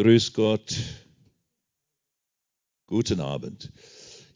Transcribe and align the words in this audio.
Grüß 0.00 0.32
Gott. 0.32 0.76
Guten 2.86 3.20
Abend. 3.20 3.70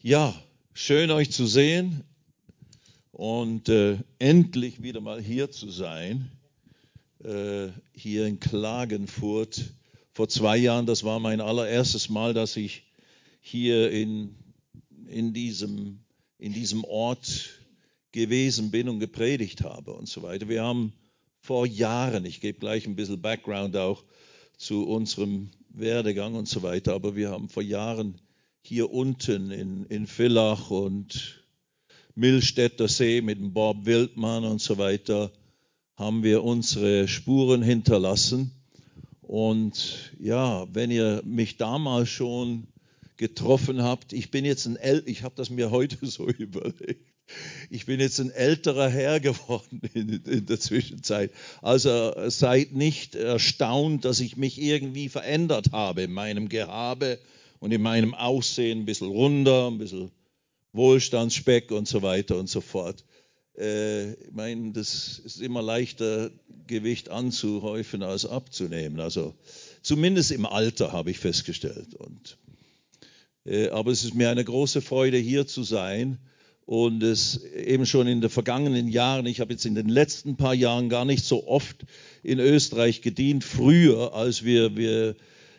Ja, 0.03 0.39
schön 0.75 1.09
euch 1.09 1.31
zu 1.31 1.47
sehen 1.47 2.03
und 3.11 3.67
äh, 3.69 3.97
endlich 4.19 4.83
wieder 4.83 5.01
mal 5.01 5.19
hier 5.19 5.49
zu 5.49 5.71
sein, 5.71 6.29
äh, 7.23 7.69
hier 7.93 8.27
in 8.27 8.39
Klagenfurt. 8.39 9.73
Vor 10.13 10.29
zwei 10.29 10.55
Jahren, 10.55 10.85
das 10.85 11.03
war 11.03 11.19
mein 11.19 11.41
allererstes 11.41 12.09
Mal, 12.09 12.35
dass 12.35 12.57
ich 12.57 12.83
hier 13.41 13.89
in, 13.89 14.35
in, 15.07 15.33
diesem, 15.33 16.01
in 16.37 16.53
diesem 16.53 16.83
Ort 16.83 17.49
gewesen 18.11 18.69
bin 18.69 18.87
und 18.87 18.99
gepredigt 18.99 19.61
habe 19.61 19.93
und 19.93 20.07
so 20.07 20.21
weiter. 20.21 20.47
Wir 20.47 20.61
haben 20.61 20.93
vor 21.41 21.65
Jahren, 21.65 22.23
ich 22.23 22.39
gebe 22.39 22.59
gleich 22.59 22.85
ein 22.85 22.95
bisschen 22.95 23.19
Background 23.19 23.75
auch 23.75 24.03
zu 24.57 24.85
unserem 24.87 25.49
Werdegang 25.69 26.35
und 26.35 26.47
so 26.47 26.63
weiter, 26.63 26.93
aber 26.93 27.15
wir 27.15 27.31
haben 27.31 27.49
vor 27.49 27.63
Jahren 27.63 28.19
hier 28.61 28.91
unten 28.91 29.51
in, 29.51 29.85
in 29.85 30.07
Villach 30.07 30.71
und 30.71 31.43
Millstätter 32.15 32.87
See 32.87 33.21
mit 33.21 33.53
Bob 33.53 33.85
Wildmann 33.85 34.45
und 34.45 34.61
so 34.61 34.77
weiter 34.77 35.31
haben 35.95 36.23
wir 36.23 36.43
unsere 36.43 37.07
Spuren 37.07 37.61
hinterlassen. 37.61 38.51
Und 39.21 40.13
ja, 40.19 40.67
wenn 40.73 40.91
ihr 40.91 41.21
mich 41.25 41.57
damals 41.57 42.09
schon 42.09 42.67
getroffen 43.17 43.81
habt, 43.81 44.13
ich 44.13 44.29
bin 44.31 44.45
jetzt 44.45 44.65
ein 44.65 44.75
El 44.75 45.03
ich 45.05 45.23
habe 45.23 45.35
das 45.35 45.49
mir 45.49 45.71
heute 45.71 46.05
so 46.05 46.27
überlegt. 46.27 47.14
Ich 47.69 47.85
bin 47.85 47.99
jetzt 47.99 48.19
ein 48.19 48.29
älterer 48.29 48.89
Herr 48.89 49.19
geworden 49.19 49.81
in, 49.93 50.09
in, 50.23 50.45
der 50.45 50.59
Zwischenzeit. 50.59 51.31
Also 51.61 52.13
seid 52.29 52.73
nicht 52.73 53.15
erstaunt, 53.15 54.05
dass 54.05 54.19
ich 54.19 54.37
mich 54.37 54.61
irgendwie 54.61 55.09
verändert 55.09 55.71
habe 55.71 56.03
in 56.03 56.13
meinem 56.13 56.49
Gehabe 56.49 57.19
und 57.59 57.71
in 57.71 57.81
meinem 57.81 58.13
Aussehen 58.13 58.81
ein 58.81 58.85
bisschen 58.85 59.07
runder, 59.07 59.69
ein 59.71 59.77
bisschen 59.77 60.11
Wohlstandsspeck 60.73 61.71
und 61.71 61.87
so 61.87 62.01
weiter 62.01 62.37
und 62.37 62.49
so 62.49 62.61
fort. 62.61 63.03
Äh, 63.57 64.13
ich 64.13 64.31
meine, 64.31 64.71
das 64.73 65.19
ist 65.19 65.41
immer 65.41 65.61
leichter, 65.61 66.31
Gewicht 66.67 67.09
anzuhäufen 67.09 68.03
als 68.03 68.25
abzunehmen. 68.25 68.99
Also 68.99 69.35
zumindest 69.81 70.31
im 70.31 70.45
Alter 70.45 70.91
habe 70.91 71.11
ich 71.11 71.19
festgestellt. 71.19 71.93
Und, 71.95 72.37
äh, 73.45 73.69
aber 73.69 73.91
es 73.91 74.03
ist 74.03 74.15
mir 74.15 74.29
eine 74.29 74.43
große 74.43 74.81
Freude, 74.81 75.17
hier 75.17 75.47
zu 75.47 75.63
sein. 75.63 76.19
Und 76.65 77.03
es 77.03 77.43
eben 77.43 77.85
schon 77.85 78.07
in 78.07 78.21
den 78.21 78.29
vergangenen 78.29 78.87
Jahren, 78.87 79.27
ich 79.27 79.39
habe 79.39 79.53
jetzt 79.53 79.65
in 79.65 79.75
den 79.75 79.87
letzten 79.87 80.35
paar 80.35 80.55
Jahren 80.55 80.89
gar 80.89 81.05
nicht 81.05 81.23
so 81.23 81.47
oft 81.47 81.85
in 82.23 82.39
Österreich 82.39 83.01
gedient, 83.01 83.43
früher, 83.43 84.15
als 84.15 84.43
wir, 84.43 84.75
wir 84.75 85.15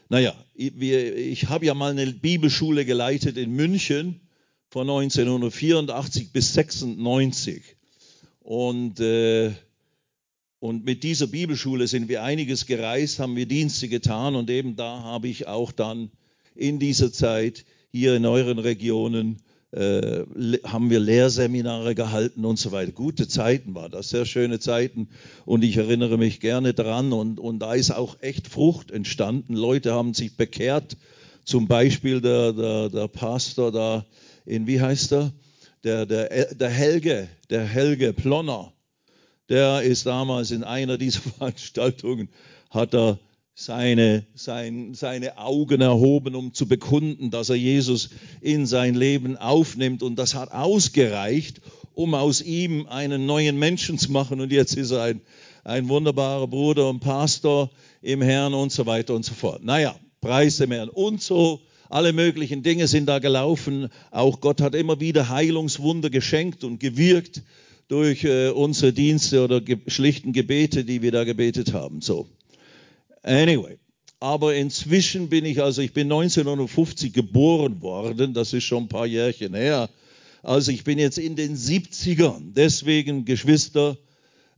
naja, 0.08 0.34
wir, 0.54 1.16
ich 1.16 1.48
habe 1.48 1.66
ja 1.66 1.74
mal 1.74 1.90
eine 1.90 2.06
Bibelschule 2.06 2.84
geleitet 2.84 3.36
in 3.36 3.52
München 3.52 4.20
von 4.70 4.88
1984 4.88 6.32
bis 6.32 6.54
96. 6.54 7.62
Und, 8.40 9.00
äh, 9.00 9.52
und 10.60 10.84
mit 10.84 11.02
dieser 11.02 11.26
Bibelschule 11.26 11.88
sind 11.88 12.08
wir 12.08 12.22
einiges 12.22 12.66
gereist, 12.66 13.18
haben 13.18 13.36
wir 13.36 13.46
Dienste 13.46 13.88
getan 13.88 14.36
und 14.36 14.50
eben 14.50 14.76
da 14.76 15.02
habe 15.02 15.28
ich 15.28 15.48
auch 15.48 15.72
dann 15.72 16.10
in 16.54 16.78
dieser 16.78 17.12
Zeit 17.12 17.64
hier 17.90 18.14
in 18.14 18.26
euren 18.26 18.58
Regionen 18.58 19.42
äh, 19.72 20.24
haben 20.64 20.90
wir 20.90 21.00
Lehrseminare 21.00 21.94
gehalten 21.94 22.44
und 22.44 22.58
so 22.58 22.72
weiter. 22.72 22.92
Gute 22.92 23.28
Zeiten 23.28 23.74
war 23.74 23.88
das, 23.88 24.10
sehr 24.10 24.24
schöne 24.24 24.60
Zeiten 24.60 25.08
und 25.44 25.64
ich 25.64 25.76
erinnere 25.76 26.18
mich 26.18 26.40
gerne 26.40 26.72
dran 26.72 27.12
und, 27.12 27.40
und 27.40 27.58
da 27.58 27.74
ist 27.74 27.90
auch 27.90 28.16
echt 28.20 28.48
Frucht 28.48 28.90
entstanden. 28.90 29.54
Leute 29.54 29.92
haben 29.92 30.14
sich 30.14 30.36
bekehrt, 30.36 30.96
zum 31.44 31.68
Beispiel 31.68 32.20
der, 32.20 32.52
der, 32.52 32.88
der 32.90 33.08
Pastor 33.08 33.72
da 33.72 34.04
in, 34.44 34.66
wie 34.66 34.80
heißt 34.80 35.12
er? 35.12 35.32
Der, 35.84 36.06
der, 36.06 36.54
der 36.54 36.70
Helge, 36.70 37.28
der 37.50 37.64
Helge 37.64 38.12
Plonner, 38.12 38.72
der 39.48 39.82
ist 39.82 40.06
damals 40.06 40.50
in 40.50 40.64
einer 40.64 40.98
dieser 40.98 41.20
Veranstaltungen, 41.38 42.28
hat 42.70 42.94
er 42.94 43.18
seine, 43.58 44.26
sein, 44.34 44.92
seine 44.92 45.38
Augen 45.38 45.80
erhoben, 45.80 46.34
um 46.34 46.52
zu 46.52 46.68
bekunden, 46.68 47.30
dass 47.30 47.48
er 47.48 47.56
Jesus 47.56 48.10
in 48.42 48.66
sein 48.66 48.94
Leben 48.94 49.38
aufnimmt. 49.38 50.02
Und 50.02 50.16
das 50.16 50.34
hat 50.34 50.52
ausgereicht, 50.52 51.62
um 51.94 52.14
aus 52.14 52.42
ihm 52.42 52.86
einen 52.86 53.24
neuen 53.24 53.58
Menschen 53.58 53.96
zu 53.96 54.12
machen. 54.12 54.42
Und 54.42 54.52
jetzt 54.52 54.76
ist 54.76 54.90
er 54.90 55.04
ein, 55.04 55.22
ein 55.64 55.88
wunderbarer 55.88 56.46
Bruder 56.46 56.90
und 56.90 57.00
Pastor 57.00 57.70
im 58.02 58.20
Herrn 58.20 58.52
und 58.52 58.72
so 58.72 58.84
weiter 58.84 59.14
und 59.14 59.24
so 59.24 59.32
fort. 59.32 59.64
Naja, 59.64 59.96
preis 60.20 60.58
dem 60.58 60.70
Herrn. 60.70 60.90
Und 60.90 61.22
so 61.22 61.62
alle 61.88 62.12
möglichen 62.12 62.62
Dinge 62.62 62.86
sind 62.88 63.06
da 63.06 63.20
gelaufen. 63.20 63.88
Auch 64.10 64.42
Gott 64.42 64.60
hat 64.60 64.74
immer 64.74 65.00
wieder 65.00 65.30
Heilungswunder 65.30 66.10
geschenkt 66.10 66.62
und 66.62 66.78
gewirkt 66.78 67.40
durch 67.88 68.22
äh, 68.24 68.50
unsere 68.50 68.92
Dienste 68.92 69.42
oder 69.42 69.62
ge 69.62 69.78
schlichten 69.86 70.34
Gebete, 70.34 70.84
die 70.84 71.00
wir 71.00 71.12
da 71.12 71.24
gebetet 71.24 71.72
haben. 71.72 72.02
So. 72.02 72.26
Anyway. 73.26 73.78
Aber 74.20 74.54
inzwischen 74.54 75.28
bin 75.28 75.44
ich, 75.44 75.62
also 75.62 75.82
ich 75.82 75.92
bin 75.92 76.04
1950 76.04 77.12
geboren 77.12 77.82
worden, 77.82 78.32
das 78.32 78.52
ist 78.54 78.64
schon 78.64 78.84
ein 78.84 78.88
paar 78.88 79.06
Jährchen 79.06 79.54
her. 79.54 79.90
Also 80.42 80.70
ich 80.70 80.84
bin 80.84 80.98
jetzt 80.98 81.18
in 81.18 81.36
den 81.36 81.56
70ern. 81.56 82.52
Deswegen, 82.54 83.24
Geschwister, 83.24 83.98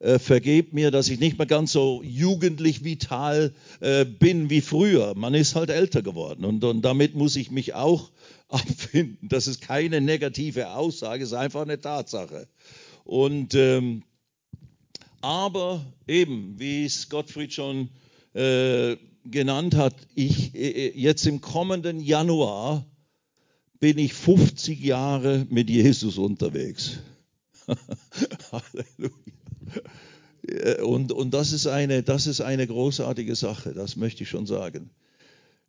äh, 0.00 0.18
vergebt 0.20 0.74
mir, 0.74 0.90
dass 0.92 1.08
ich 1.08 1.18
nicht 1.18 1.38
mehr 1.38 1.46
ganz 1.46 1.72
so 1.72 2.02
jugendlich 2.04 2.84
vital 2.84 3.52
äh, 3.80 4.04
bin 4.04 4.48
wie 4.48 4.60
früher. 4.60 5.14
Man 5.16 5.34
ist 5.34 5.56
halt 5.56 5.70
älter 5.70 6.02
geworden 6.02 6.44
und, 6.44 6.62
und 6.62 6.82
damit 6.82 7.16
muss 7.16 7.34
ich 7.34 7.50
mich 7.50 7.74
auch 7.74 8.10
abfinden. 8.48 9.28
Das 9.28 9.48
ist 9.48 9.60
keine 9.60 10.00
negative 10.00 10.70
Aussage, 10.70 11.24
es 11.24 11.30
ist 11.30 11.36
einfach 11.36 11.62
eine 11.62 11.80
Tatsache. 11.80 12.46
Und 13.04 13.54
ähm, 13.54 14.04
aber 15.20 15.84
eben, 16.06 16.54
wie 16.58 16.84
es 16.84 17.08
Gottfried 17.08 17.52
schon 17.52 17.86
äh, 17.86 17.88
genannt 18.34 19.74
hat, 19.74 19.94
ich 20.14 20.54
äh, 20.54 20.92
jetzt 20.94 21.26
im 21.26 21.40
kommenden 21.40 22.00
Januar 22.00 22.84
bin 23.80 23.98
ich 23.98 24.12
50 24.14 24.80
Jahre 24.80 25.46
mit 25.50 25.70
Jesus 25.70 26.18
unterwegs. 26.18 26.98
Halleluja. 28.52 29.12
Und, 30.82 31.12
und 31.12 31.34
das, 31.34 31.52
ist 31.52 31.66
eine, 31.66 32.02
das 32.02 32.26
ist 32.26 32.40
eine 32.40 32.66
großartige 32.66 33.34
Sache, 33.34 33.74
das 33.74 33.96
möchte 33.96 34.22
ich 34.22 34.30
schon 34.30 34.46
sagen. 34.46 34.90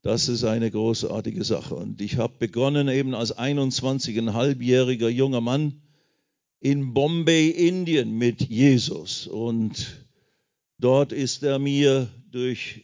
Das 0.02 0.30
ist 0.30 0.46
eine 0.46 0.72
großartige 0.72 1.44
Sache. 1.44 1.76
Und 1.76 2.02
ich 2.02 2.18
habe 2.18 2.34
begonnen 2.40 2.88
eben 2.88 3.14
als 3.14 3.38
21,5-jähriger 3.38 5.10
junger 5.10 5.42
Mann 5.42 5.82
in 6.62 6.94
Bombay, 6.94 7.50
Indien 7.50 8.18
mit 8.18 8.48
Jesus. 8.48 9.28
Und 9.28 10.09
dort 10.80 11.12
ist 11.12 11.44
er 11.44 11.60
mir 11.60 12.08
durch 12.32 12.82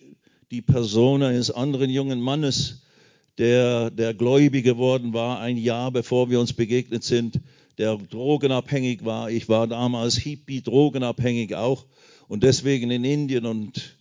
die 0.51 0.61
Person 0.61 1.23
eines 1.23 1.51
anderen 1.51 1.89
jungen 1.89 2.21
Mannes, 2.21 2.83
der, 3.37 3.89
der 3.89 4.13
gläubig 4.13 4.63
geworden 4.63 5.13
war, 5.13 5.39
ein 5.39 5.57
Jahr 5.57 5.91
bevor 5.91 6.29
wir 6.29 6.39
uns 6.39 6.53
begegnet 6.53 7.03
sind, 7.03 7.41
der 7.77 7.97
drogenabhängig 7.97 9.03
war. 9.03 9.29
Ich 9.29 9.49
war 9.49 9.67
damals 9.67 10.15
Hippie, 10.15 10.61
drogenabhängig 10.61 11.55
auch 11.55 11.85
und 12.27 12.43
deswegen 12.43 12.91
in 12.91 13.03
Indien 13.03 13.45
und 13.45 13.95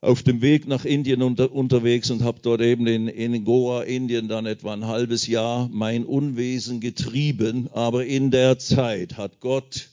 auf 0.00 0.22
dem 0.22 0.42
Weg 0.42 0.68
nach 0.68 0.84
Indien 0.84 1.22
unter, 1.22 1.50
unterwegs 1.50 2.10
und 2.10 2.22
habe 2.22 2.38
dort 2.40 2.60
eben 2.60 2.86
in, 2.86 3.08
in 3.08 3.44
Goa, 3.44 3.82
Indien, 3.82 4.28
dann 4.28 4.46
etwa 4.46 4.72
ein 4.72 4.86
halbes 4.86 5.26
Jahr 5.26 5.68
mein 5.72 6.04
Unwesen 6.04 6.80
getrieben. 6.80 7.68
Aber 7.72 8.04
in 8.04 8.30
der 8.30 8.58
Zeit 8.58 9.16
hat 9.16 9.40
Gott 9.40 9.88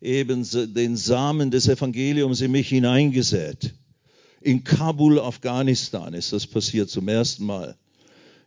eben 0.00 0.46
den 0.74 0.96
Samen 0.96 1.50
des 1.50 1.68
Evangeliums 1.68 2.40
in 2.40 2.52
mich 2.52 2.68
hineingesät. 2.68 3.74
In 4.40 4.64
Kabul, 4.64 5.18
Afghanistan 5.18 6.14
ist 6.14 6.32
das 6.32 6.46
passiert 6.46 6.90
zum 6.90 7.08
ersten 7.08 7.44
Mal. 7.44 7.76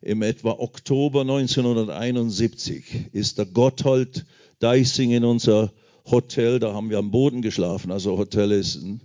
Im 0.02 0.22
etwa 0.22 0.52
Oktober 0.52 1.22
1971 1.22 3.10
ist 3.12 3.38
der 3.38 3.46
Gotthold 3.46 4.26
Deising 4.60 5.12
in 5.12 5.26
unser 5.26 5.74
Hotel, 6.06 6.60
da 6.60 6.74
haben 6.74 6.90
wir 6.90 6.98
am 6.98 7.12
Boden 7.12 7.42
geschlafen. 7.42 7.92
Also 7.92 8.18
Hotel 8.18 8.52
ist, 8.52 8.76
ein, 8.76 9.02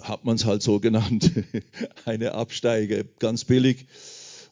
hat 0.00 0.24
man 0.24 0.36
es 0.36 0.44
halt 0.44 0.62
so 0.62 0.78
genannt, 0.78 1.32
eine 2.04 2.32
Absteige, 2.32 3.06
ganz 3.18 3.44
billig. 3.44 3.86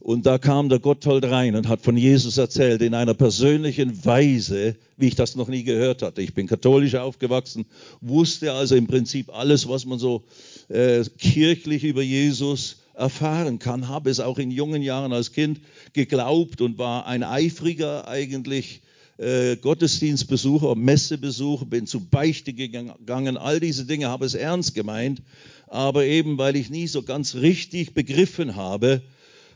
Und 0.06 0.24
da 0.24 0.38
kam 0.38 0.68
der 0.68 0.78
Gotthold 0.78 1.24
rein 1.24 1.56
und 1.56 1.66
hat 1.66 1.80
von 1.80 1.96
Jesus 1.96 2.38
erzählt 2.38 2.80
in 2.80 2.94
einer 2.94 3.14
persönlichen 3.14 4.04
Weise, 4.04 4.76
wie 4.96 5.08
ich 5.08 5.16
das 5.16 5.34
noch 5.34 5.48
nie 5.48 5.64
gehört 5.64 6.00
hatte. 6.02 6.22
Ich 6.22 6.32
bin 6.32 6.46
katholisch 6.46 6.94
aufgewachsen, 6.94 7.66
wusste 8.00 8.52
also 8.52 8.76
im 8.76 8.86
Prinzip 8.86 9.34
alles, 9.34 9.68
was 9.68 9.84
man 9.84 9.98
so 9.98 10.22
äh, 10.68 11.02
kirchlich 11.18 11.82
über 11.82 12.02
Jesus 12.02 12.76
erfahren 12.94 13.58
kann, 13.58 13.88
habe 13.88 14.08
es 14.08 14.20
auch 14.20 14.38
in 14.38 14.52
jungen 14.52 14.80
Jahren 14.80 15.12
als 15.12 15.32
Kind 15.32 15.58
geglaubt 15.92 16.60
und 16.60 16.78
war 16.78 17.08
ein 17.08 17.24
eifriger 17.24 18.06
eigentlich 18.06 18.82
äh, 19.18 19.56
Gottesdienstbesucher, 19.56 20.76
Messebesucher, 20.76 21.66
bin 21.66 21.88
zu 21.88 21.98
Beichte 21.98 22.52
gegangen, 22.52 23.36
all 23.36 23.58
diese 23.58 23.86
Dinge 23.86 24.08
habe 24.08 24.24
es 24.24 24.34
ernst 24.34 24.76
gemeint, 24.76 25.20
aber 25.66 26.04
eben 26.04 26.38
weil 26.38 26.54
ich 26.54 26.70
nie 26.70 26.86
so 26.86 27.02
ganz 27.02 27.34
richtig 27.34 27.92
begriffen 27.92 28.54
habe, 28.54 29.02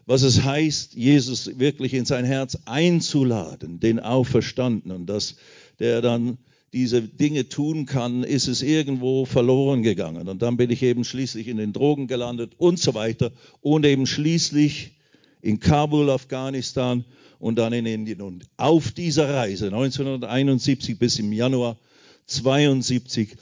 was 0.06 0.22
es 0.22 0.42
heißt, 0.42 0.94
Jesus 0.94 1.58
wirklich 1.58 1.94
in 1.94 2.04
sein 2.04 2.24
Herz 2.24 2.58
einzuladen, 2.64 3.80
den 3.80 4.00
Auferstandenen, 4.00 5.06
dass 5.06 5.36
der 5.78 6.02
dann 6.02 6.38
diese 6.72 7.02
Dinge 7.02 7.48
tun 7.48 7.86
kann, 7.86 8.22
ist 8.22 8.46
es 8.46 8.62
irgendwo 8.62 9.24
verloren 9.24 9.82
gegangen. 9.82 10.28
Und 10.28 10.42
dann 10.42 10.56
bin 10.56 10.70
ich 10.70 10.82
eben 10.82 11.04
schließlich 11.04 11.48
in 11.48 11.56
den 11.56 11.72
Drogen 11.72 12.06
gelandet 12.06 12.52
und 12.58 12.78
so 12.78 12.94
weiter 12.94 13.32
und 13.60 13.84
eben 13.84 14.06
schließlich 14.06 14.92
in 15.42 15.58
Kabul, 15.58 16.10
Afghanistan 16.10 17.04
und 17.38 17.58
dann 17.58 17.72
in 17.72 17.86
Indien. 17.86 18.20
Und 18.20 18.44
auf 18.56 18.92
dieser 18.92 19.32
Reise 19.34 19.66
1971 19.66 20.98
bis 20.98 21.18
im 21.18 21.32
Januar 21.32 21.76
72 22.26 23.36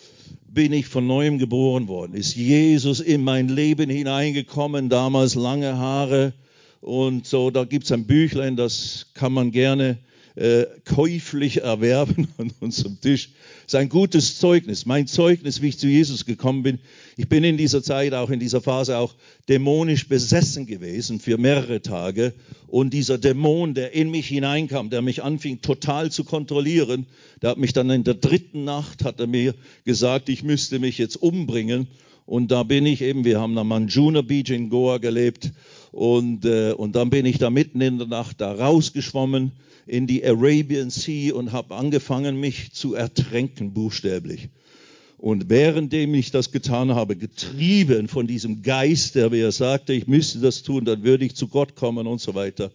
bin 0.48 0.72
ich 0.72 0.86
von 0.86 1.06
neuem 1.06 1.38
geboren 1.38 1.88
worden. 1.88 2.14
Ist 2.14 2.34
Jesus 2.34 3.00
in 3.00 3.22
mein 3.22 3.48
Leben 3.48 3.90
hineingekommen, 3.90 4.88
damals 4.88 5.34
lange 5.34 5.76
Haare 5.76 6.32
und 6.80 7.26
so. 7.26 7.50
Da 7.50 7.64
gibt 7.64 7.84
es 7.84 7.92
ein 7.92 8.06
Büchlein, 8.06 8.56
das 8.56 9.06
kann 9.14 9.32
man 9.32 9.50
gerne 9.50 9.98
äh, 10.38 10.66
käuflich 10.84 11.62
erwerben 11.62 12.28
an 12.38 12.52
unserem 12.60 13.00
Tisch. 13.00 13.30
Das 13.64 13.74
ist 13.74 13.80
ein 13.80 13.88
gutes 13.88 14.38
Zeugnis. 14.38 14.86
Mein 14.86 15.06
Zeugnis, 15.08 15.60
wie 15.60 15.68
ich 15.68 15.78
zu 15.78 15.88
Jesus 15.88 16.24
gekommen 16.24 16.62
bin. 16.62 16.78
Ich 17.16 17.28
bin 17.28 17.42
in 17.42 17.56
dieser 17.56 17.82
Zeit, 17.82 18.14
auch 18.14 18.30
in 18.30 18.38
dieser 18.38 18.60
Phase, 18.60 18.98
auch 18.98 19.14
dämonisch 19.48 20.08
besessen 20.08 20.66
gewesen 20.66 21.18
für 21.18 21.38
mehrere 21.38 21.82
Tage. 21.82 22.34
Und 22.68 22.94
dieser 22.94 23.18
Dämon, 23.18 23.74
der 23.74 23.94
in 23.94 24.10
mich 24.10 24.28
hineinkam, 24.28 24.90
der 24.90 25.02
mich 25.02 25.24
anfing 25.24 25.60
total 25.60 26.12
zu 26.12 26.22
kontrollieren, 26.22 27.06
der 27.42 27.50
hat 27.50 27.58
mich 27.58 27.72
dann 27.72 27.90
in 27.90 28.04
der 28.04 28.14
dritten 28.14 28.64
Nacht, 28.64 29.04
hat 29.04 29.18
er 29.18 29.26
mir 29.26 29.54
gesagt, 29.84 30.28
ich 30.28 30.44
müsste 30.44 30.78
mich 30.78 30.98
jetzt 30.98 31.16
umbringen. 31.16 31.88
Und 32.26 32.50
da 32.50 32.62
bin 32.62 32.86
ich 32.86 33.00
eben, 33.00 33.24
wir 33.24 33.40
haben 33.40 33.56
am 33.56 33.68
Manjuna 33.68 34.20
Beach 34.20 34.50
in 34.50 34.68
Goa 34.68 34.98
gelebt. 34.98 35.50
Und, 35.92 36.44
äh, 36.44 36.72
und 36.72 36.96
dann 36.96 37.10
bin 37.10 37.26
ich 37.26 37.38
da 37.38 37.50
mitten 37.50 37.80
in 37.80 37.98
der 37.98 38.06
Nacht 38.06 38.40
da 38.40 38.52
rausgeschwommen 38.52 39.52
in 39.86 40.06
die 40.06 40.24
Arabian 40.24 40.90
Sea 40.90 41.34
und 41.34 41.52
habe 41.52 41.74
angefangen, 41.74 42.38
mich 42.38 42.72
zu 42.72 42.94
ertränken, 42.94 43.72
buchstäblich. 43.72 44.48
Und 45.16 45.48
währenddem 45.48 46.14
ich 46.14 46.30
das 46.30 46.52
getan 46.52 46.94
habe, 46.94 47.16
getrieben 47.16 48.06
von 48.06 48.26
diesem 48.26 48.62
Geist, 48.62 49.16
der 49.16 49.30
mir 49.30 49.50
sagte, 49.50 49.92
ich 49.92 50.06
müsste 50.06 50.38
das 50.38 50.62
tun, 50.62 50.84
dann 50.84 51.02
würde 51.02 51.24
ich 51.24 51.34
zu 51.34 51.48
Gott 51.48 51.74
kommen 51.74 52.06
und 52.06 52.20
so 52.20 52.34
weiter, 52.34 52.70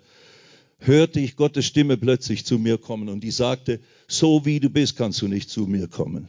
hörte 0.80 1.21
ich 1.21 1.38
Gottes 1.38 1.65
Stimme 1.65 1.95
plötzlich 1.95 2.45
zu 2.45 2.60
mir 2.60 2.77
kommen 2.77 3.07
und 3.07 3.24
die 3.24 3.31
sagte, 3.31 3.80
so 4.07 4.45
wie 4.45 4.60
du 4.60 4.69
bist, 4.69 4.98
kannst 4.98 5.21
du 5.21 5.30
nicht 5.30 5.50
zu 5.50 5.68
mir 5.68 5.88
kommen. 5.88 6.27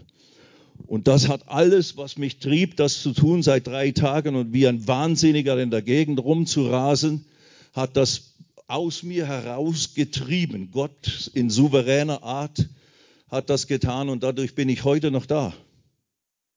Und 0.87 1.09
das 1.09 1.29
hat 1.29 1.49
alles, 1.49 1.97
was 1.97 2.19
mich 2.19 2.39
trieb, 2.39 2.77
das 2.77 3.03
zu 3.03 3.13
tun 3.13 3.43
seit 3.43 3.67
drei 3.67 3.91
Tagen 3.91 4.37
und 4.37 4.53
wie 4.53 4.67
ein 4.67 4.87
Wahnsinniger 4.87 5.59
in 5.61 5.71
der 5.71 5.83
Gegend 5.83 6.21
rumzurasen, 6.21 7.25
hat 7.73 7.97
das 7.97 8.35
aus 8.67 9.03
mir 9.03 9.27
herausgetrieben. 9.27 10.71
Gott 10.73 11.31
in 11.35 11.51
souveräner 11.51 12.23
Art 12.23 12.69
hat 13.29 13.51
das 13.51 13.67
getan 13.67 14.09
und 14.09 14.23
dadurch 14.23 14.55
bin 14.55 14.69
ich 14.69 14.85
heute 14.85 15.11
noch 15.11 15.27
da 15.27 15.53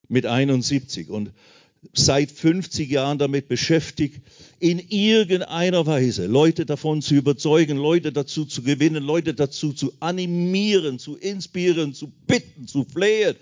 mit 0.07 0.25
71 0.25 1.09
und 1.09 1.31
seit 1.93 2.31
50 2.31 2.89
Jahren 2.89 3.17
damit 3.17 3.47
beschäftigt, 3.47 4.21
in 4.59 4.79
irgendeiner 4.79 5.85
Weise 5.85 6.25
Leute 6.25 6.65
davon 6.65 7.01
zu 7.01 7.15
überzeugen, 7.15 7.77
Leute 7.77 8.11
dazu 8.11 8.45
zu 8.45 8.63
gewinnen, 8.63 9.03
Leute 9.03 9.33
dazu 9.33 9.73
zu 9.73 9.93
animieren, 9.99 10.99
zu 10.99 11.15
inspirieren, 11.15 11.93
zu 11.93 12.11
bitten, 12.25 12.67
zu 12.67 12.85
flehen. 12.85 13.35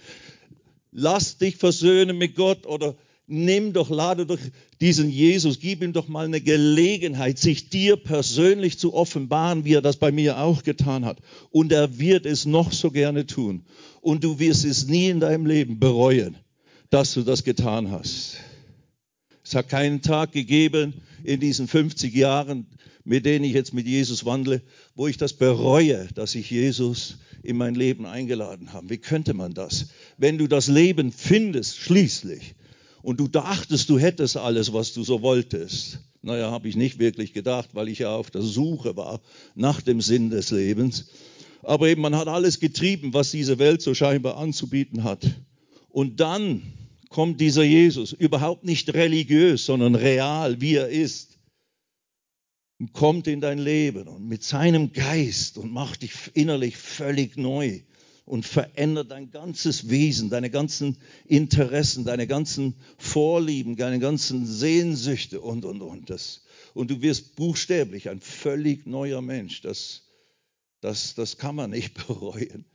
Lass 0.97 1.37
dich 1.37 1.57
versöhnen 1.57 2.17
mit 2.17 2.35
Gott 2.35 2.65
oder 2.65 2.95
nimm 3.27 3.73
doch, 3.73 3.89
lade 3.89 4.25
doch 4.25 4.39
diesen 4.79 5.09
Jesus, 5.09 5.59
gib 5.59 5.83
ihm 5.83 5.91
doch 5.91 6.07
mal 6.07 6.25
eine 6.25 6.39
Gelegenheit, 6.39 7.37
sich 7.37 7.69
dir 7.69 7.97
persönlich 7.97 8.79
zu 8.79 8.93
offenbaren, 8.93 9.65
wie 9.65 9.73
er 9.73 9.81
das 9.81 9.97
bei 9.97 10.13
mir 10.13 10.39
auch 10.39 10.63
getan 10.63 11.03
hat. 11.03 11.17
Und 11.51 11.73
er 11.73 11.99
wird 11.99 12.25
es 12.25 12.45
noch 12.45 12.71
so 12.71 12.91
gerne 12.91 13.25
tun. 13.25 13.65
Und 13.99 14.23
du 14.23 14.39
wirst 14.39 14.63
es 14.63 14.87
nie 14.87 15.09
in 15.09 15.19
deinem 15.19 15.45
Leben 15.45 15.79
bereuen, 15.79 16.37
dass 16.89 17.13
du 17.13 17.23
das 17.23 17.43
getan 17.43 17.91
hast. 17.91 18.37
Es 19.43 19.53
hat 19.53 19.67
keinen 19.67 20.01
Tag 20.01 20.31
gegeben 20.31 20.93
in 21.25 21.41
diesen 21.41 21.67
50 21.67 22.15
Jahren, 22.15 22.67
mit 23.03 23.25
denen 23.25 23.43
ich 23.43 23.53
jetzt 23.53 23.73
mit 23.73 23.85
Jesus 23.85 24.23
wandle, 24.23 24.61
wo 24.95 25.07
ich 25.07 25.17
das 25.17 25.33
bereue, 25.33 26.07
dass 26.15 26.35
ich 26.35 26.49
Jesus 26.49 27.17
in 27.45 27.57
mein 27.57 27.75
Leben 27.75 28.05
eingeladen 28.05 28.73
habe. 28.73 28.89
Wie 28.89 28.97
könnte 28.97 29.33
man 29.33 29.53
das? 29.53 29.87
Wenn 30.17 30.37
du 30.37 30.47
das 30.47 30.67
Leben 30.67 31.11
findest, 31.11 31.77
schließlich, 31.77 32.55
und 33.01 33.19
du 33.19 33.27
dachtest, 33.27 33.89
du 33.89 33.99
hättest 33.99 34.35
alles, 34.35 34.73
was 34.73 34.93
du 34.93 35.03
so 35.03 35.21
wolltest. 35.21 35.99
Naja, 36.23 36.49
habe 36.49 36.67
ich 36.67 36.75
nicht 36.75 36.97
wirklich 36.97 37.33
gedacht, 37.33 37.69
weil 37.73 37.87
ich 37.87 37.99
ja 37.99 38.15
auf 38.15 38.31
der 38.31 38.41
Suche 38.41 38.97
war 38.97 39.21
nach 39.53 39.79
dem 39.81 40.01
Sinn 40.01 40.31
des 40.31 40.49
Lebens. 40.49 41.05
Aber 41.61 41.87
eben, 41.87 42.01
man 42.01 42.15
hat 42.15 42.27
alles 42.27 42.59
getrieben, 42.59 43.13
was 43.13 43.29
diese 43.29 43.59
Welt 43.59 43.83
so 43.83 43.93
scheinbar 43.93 44.37
anzubieten 44.37 45.03
hat. 45.03 45.23
Und 45.89 46.19
dann 46.19 46.63
kommt 47.09 47.39
dieser 47.41 47.63
Jesus, 47.63 48.11
überhaupt 48.11 48.65
nicht 48.65 48.91
religiös, 48.95 49.67
sondern 49.67 49.93
real, 49.93 50.59
wie 50.59 50.73
er 50.73 50.89
ist, 50.89 51.34
kommt 52.93 53.27
in 53.27 53.41
dein 53.41 53.57
Leben 53.57 54.07
und 54.07 54.27
mit 54.27 54.43
seinem 54.43 54.91
Geist 54.91 55.57
und 55.57 55.71
macht 55.71 56.01
dich 56.01 56.13
innerlich 56.33 56.77
völlig 56.77 57.37
neu 57.37 57.81
und 58.25 58.45
verändert 58.45 59.11
dein 59.11 59.29
ganzes 59.29 59.89
Wesen, 59.89 60.29
deine 60.29 60.49
ganzen 60.49 60.97
Interessen, 61.25 62.05
deine 62.05 62.27
ganzen 62.27 62.75
Vorlieben, 62.97 63.77
deine 63.77 63.99
ganzen 63.99 64.45
Sehnsüchte 64.45 65.39
und, 65.41 65.63
und, 65.63 65.81
und. 65.81 66.09
Das, 66.09 66.43
und 66.73 66.89
du 66.91 67.01
wirst 67.01 67.35
buchstäblich 67.35 68.09
ein 68.09 68.19
völlig 68.19 68.85
neuer 68.87 69.21
Mensch. 69.21 69.61
Das, 69.61 70.09
das, 70.81 71.15
das 71.15 71.37
kann 71.37 71.55
man 71.55 71.69
nicht 71.69 71.93
bereuen. 72.07 72.65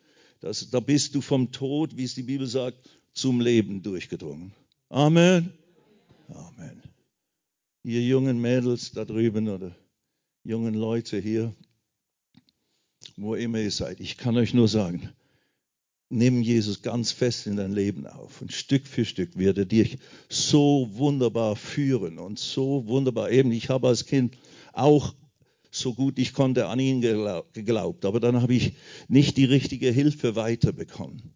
Das, 0.41 0.70
da 0.70 0.81
bist 0.81 1.14
du 1.14 1.20
vom 1.20 1.52
Tod, 1.52 1.97
wie 1.97 2.05
es 2.05 2.14
die 2.14 2.23
Bibel 2.23 2.47
sagt, 2.47 2.88
zum 3.12 3.41
Leben 3.41 3.82
durchgedrungen. 3.82 4.55
Amen. 4.88 5.52
Amen. 6.29 6.82
Ihr 7.82 8.02
jungen 8.02 8.41
Mädels 8.41 8.93
da 8.93 9.05
drüben 9.05 9.49
oder 9.49 9.75
jungen 10.44 10.75
Leute 10.75 11.19
hier, 11.19 11.54
wo 13.16 13.34
immer 13.34 13.58
ihr 13.58 13.70
seid, 13.70 14.00
ich 14.00 14.16
kann 14.16 14.37
euch 14.37 14.54
nur 14.54 14.69
sagen, 14.69 15.10
nimm 16.08 16.42
Jesus 16.42 16.82
ganz 16.82 17.12
fest 17.12 17.46
in 17.46 17.56
dein 17.56 17.72
Leben 17.72 18.06
auf. 18.06 18.42
Und 18.42 18.52
Stück 18.52 18.87
für 18.87 19.04
Stück 19.04 19.38
wird 19.38 19.58
er 19.58 19.64
dich 19.64 19.98
so 20.28 20.88
wunderbar 20.92 21.56
führen 21.56 22.19
und 22.19 22.38
so 22.38 22.87
wunderbar. 22.87 23.31
Eben, 23.31 23.52
ich 23.52 23.69
habe 23.69 23.88
als 23.88 24.06
Kind 24.06 24.37
auch 24.72 25.14
so 25.70 25.94
gut 25.94 26.18
ich 26.18 26.32
konnte 26.32 26.66
an 26.66 26.80
ihn 26.80 27.00
geglaubt, 27.00 28.04
aber 28.04 28.18
dann 28.18 28.42
habe 28.42 28.54
ich 28.54 28.73
nicht 29.09 29.37
die 29.37 29.44
richtige 29.44 29.90
Hilfe 29.90 30.35
weiterbekommen. 30.35 31.35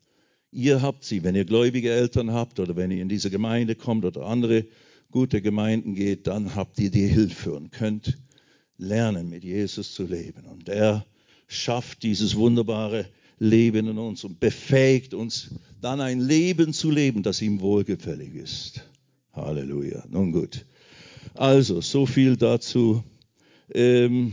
Ihr 0.50 0.82
habt 0.82 1.04
sie, 1.04 1.22
wenn 1.22 1.34
ihr 1.34 1.44
gläubige 1.44 1.92
Eltern 1.92 2.32
habt 2.32 2.58
oder 2.58 2.76
wenn 2.76 2.90
ihr 2.90 3.00
in 3.00 3.08
diese 3.08 3.30
Gemeinde 3.30 3.74
kommt 3.76 4.04
oder 4.04 4.26
andere 4.26 4.66
gute 5.10 5.40
Gemeinden 5.40 5.94
geht, 5.94 6.26
dann 6.26 6.56
habt 6.56 6.80
ihr 6.80 6.90
die 6.90 7.06
Hilfe 7.06 7.54
und 7.54 7.70
könnt 7.70 8.18
lernen, 8.78 9.30
mit 9.30 9.44
Jesus 9.44 9.94
zu 9.94 10.04
leben. 10.04 10.44
Und 10.44 10.68
er 10.68 11.06
schafft 11.46 12.02
dieses 12.02 12.36
wunderbare 12.36 13.06
Leben 13.38 13.88
in 13.88 13.98
uns 13.98 14.24
und 14.24 14.40
befähigt 14.40 15.14
uns 15.14 15.50
dann 15.80 16.00
ein 16.00 16.20
Leben 16.20 16.72
zu 16.72 16.90
leben, 16.90 17.22
das 17.22 17.42
ihm 17.42 17.60
wohlgefällig 17.60 18.34
ist. 18.34 18.82
Halleluja. 19.32 20.04
Nun 20.08 20.32
gut. 20.32 20.64
Also, 21.34 21.80
so 21.80 22.06
viel 22.06 22.36
dazu. 22.36 23.02
Ähm, 23.72 24.32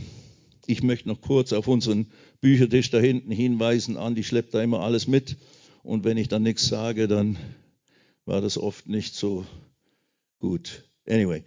ich 0.66 0.82
möchte 0.82 1.08
noch 1.08 1.20
kurz 1.20 1.52
auf 1.52 1.66
unseren 1.66 2.06
Büchertisch 2.40 2.90
da 2.90 2.98
hinten 2.98 3.32
hinweisen. 3.32 3.96
Andi 3.96 4.22
schleppt 4.22 4.54
da 4.54 4.62
immer 4.62 4.80
alles 4.80 5.08
mit. 5.08 5.36
Und 5.82 6.04
wenn 6.04 6.16
ich 6.16 6.28
dann 6.28 6.42
nichts 6.42 6.68
sage, 6.68 7.08
dann 7.08 7.36
war 8.24 8.40
das 8.40 8.56
oft 8.56 8.88
nicht 8.88 9.14
so 9.14 9.44
gut. 10.38 10.84
Anyway, 11.08 11.42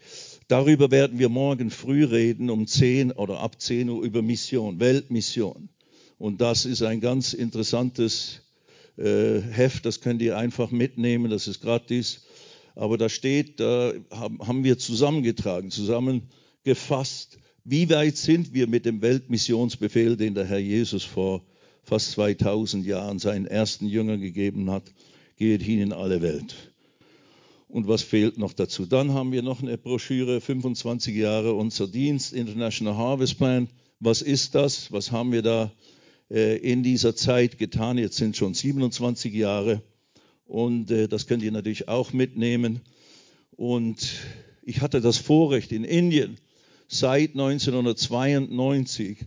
darüber 0.47 0.91
werden 0.91 1.19
wir 1.19 1.29
morgen 1.29 1.69
früh 1.69 2.05
reden, 2.05 2.49
um 2.49 2.67
10 2.67 3.11
oder 3.11 3.39
ab 3.39 3.61
10 3.61 3.89
Uhr 3.89 4.03
über 4.03 4.21
Mission, 4.21 4.79
Weltmission. 4.79 5.69
Und 6.17 6.41
das 6.41 6.65
ist 6.65 6.81
ein 6.81 7.01
ganz 7.01 7.33
interessantes 7.33 8.41
äh, 8.97 9.39
Heft, 9.41 9.85
das 9.85 10.01
könnt 10.01 10.21
ihr 10.21 10.37
einfach 10.37 10.71
mitnehmen, 10.71 11.29
das 11.29 11.47
ist 11.47 11.61
gratis. 11.61 12.25
Aber 12.75 12.97
da 12.97 13.09
steht, 13.09 13.59
da 13.59 13.93
haben 14.11 14.63
wir 14.63 14.77
zusammengetragen, 14.77 15.71
zusammengefasst, 15.71 17.37
wie 17.63 17.89
weit 17.89 18.17
sind 18.17 18.53
wir 18.53 18.67
mit 18.67 18.85
dem 18.85 19.01
Weltmissionsbefehl, 19.01 20.17
den 20.17 20.35
der 20.35 20.45
Herr 20.45 20.59
Jesus 20.59 21.03
vor 21.03 21.41
fast 21.83 22.11
2000 22.11 22.85
Jahren 22.85 23.19
seinen 23.19 23.45
ersten 23.45 23.87
Jünger 23.87 24.17
gegeben 24.17 24.69
hat, 24.69 24.83
geht 25.37 25.61
hin 25.61 25.79
in 25.79 25.93
alle 25.93 26.21
Welt. 26.21 26.73
Und 27.67 27.87
was 27.87 28.03
fehlt 28.03 28.37
noch 28.37 28.53
dazu? 28.53 28.85
Dann 28.85 29.13
haben 29.13 29.31
wir 29.31 29.41
noch 29.41 29.61
eine 29.61 29.77
Broschüre, 29.77 30.39
25 30.39 31.15
Jahre 31.15 31.53
unser 31.53 31.87
Dienst, 31.87 32.33
International 32.33 32.95
Harvest 32.95 33.37
Plan. 33.37 33.67
Was 33.99 34.21
ist 34.21 34.55
das? 34.55 34.91
Was 34.91 35.11
haben 35.11 35.31
wir 35.31 35.41
da? 35.41 35.71
äh, 36.29 36.57
in 36.57 36.83
dieser 36.83 37.15
Zeit 37.15 37.57
getan. 37.57 37.97
Jetzt 37.97 38.17
sind 38.17 38.37
schon 38.37 38.53
27 38.53 39.33
Jahre 39.33 39.81
und 40.45 40.91
äh, 40.91 41.07
das 41.07 41.25
könnt 41.27 41.41
ihr 41.43 41.51
natürlich 41.51 41.87
auch 41.87 42.11
mitnehmen. 42.13 42.81
Und 43.51 44.13
ich 44.63 44.81
hatte 44.81 45.01
das 45.01 45.17
Vorrecht 45.17 45.71
in 45.71 45.83
Indien 45.83 46.37
seit 46.87 47.31
1992 47.31 49.25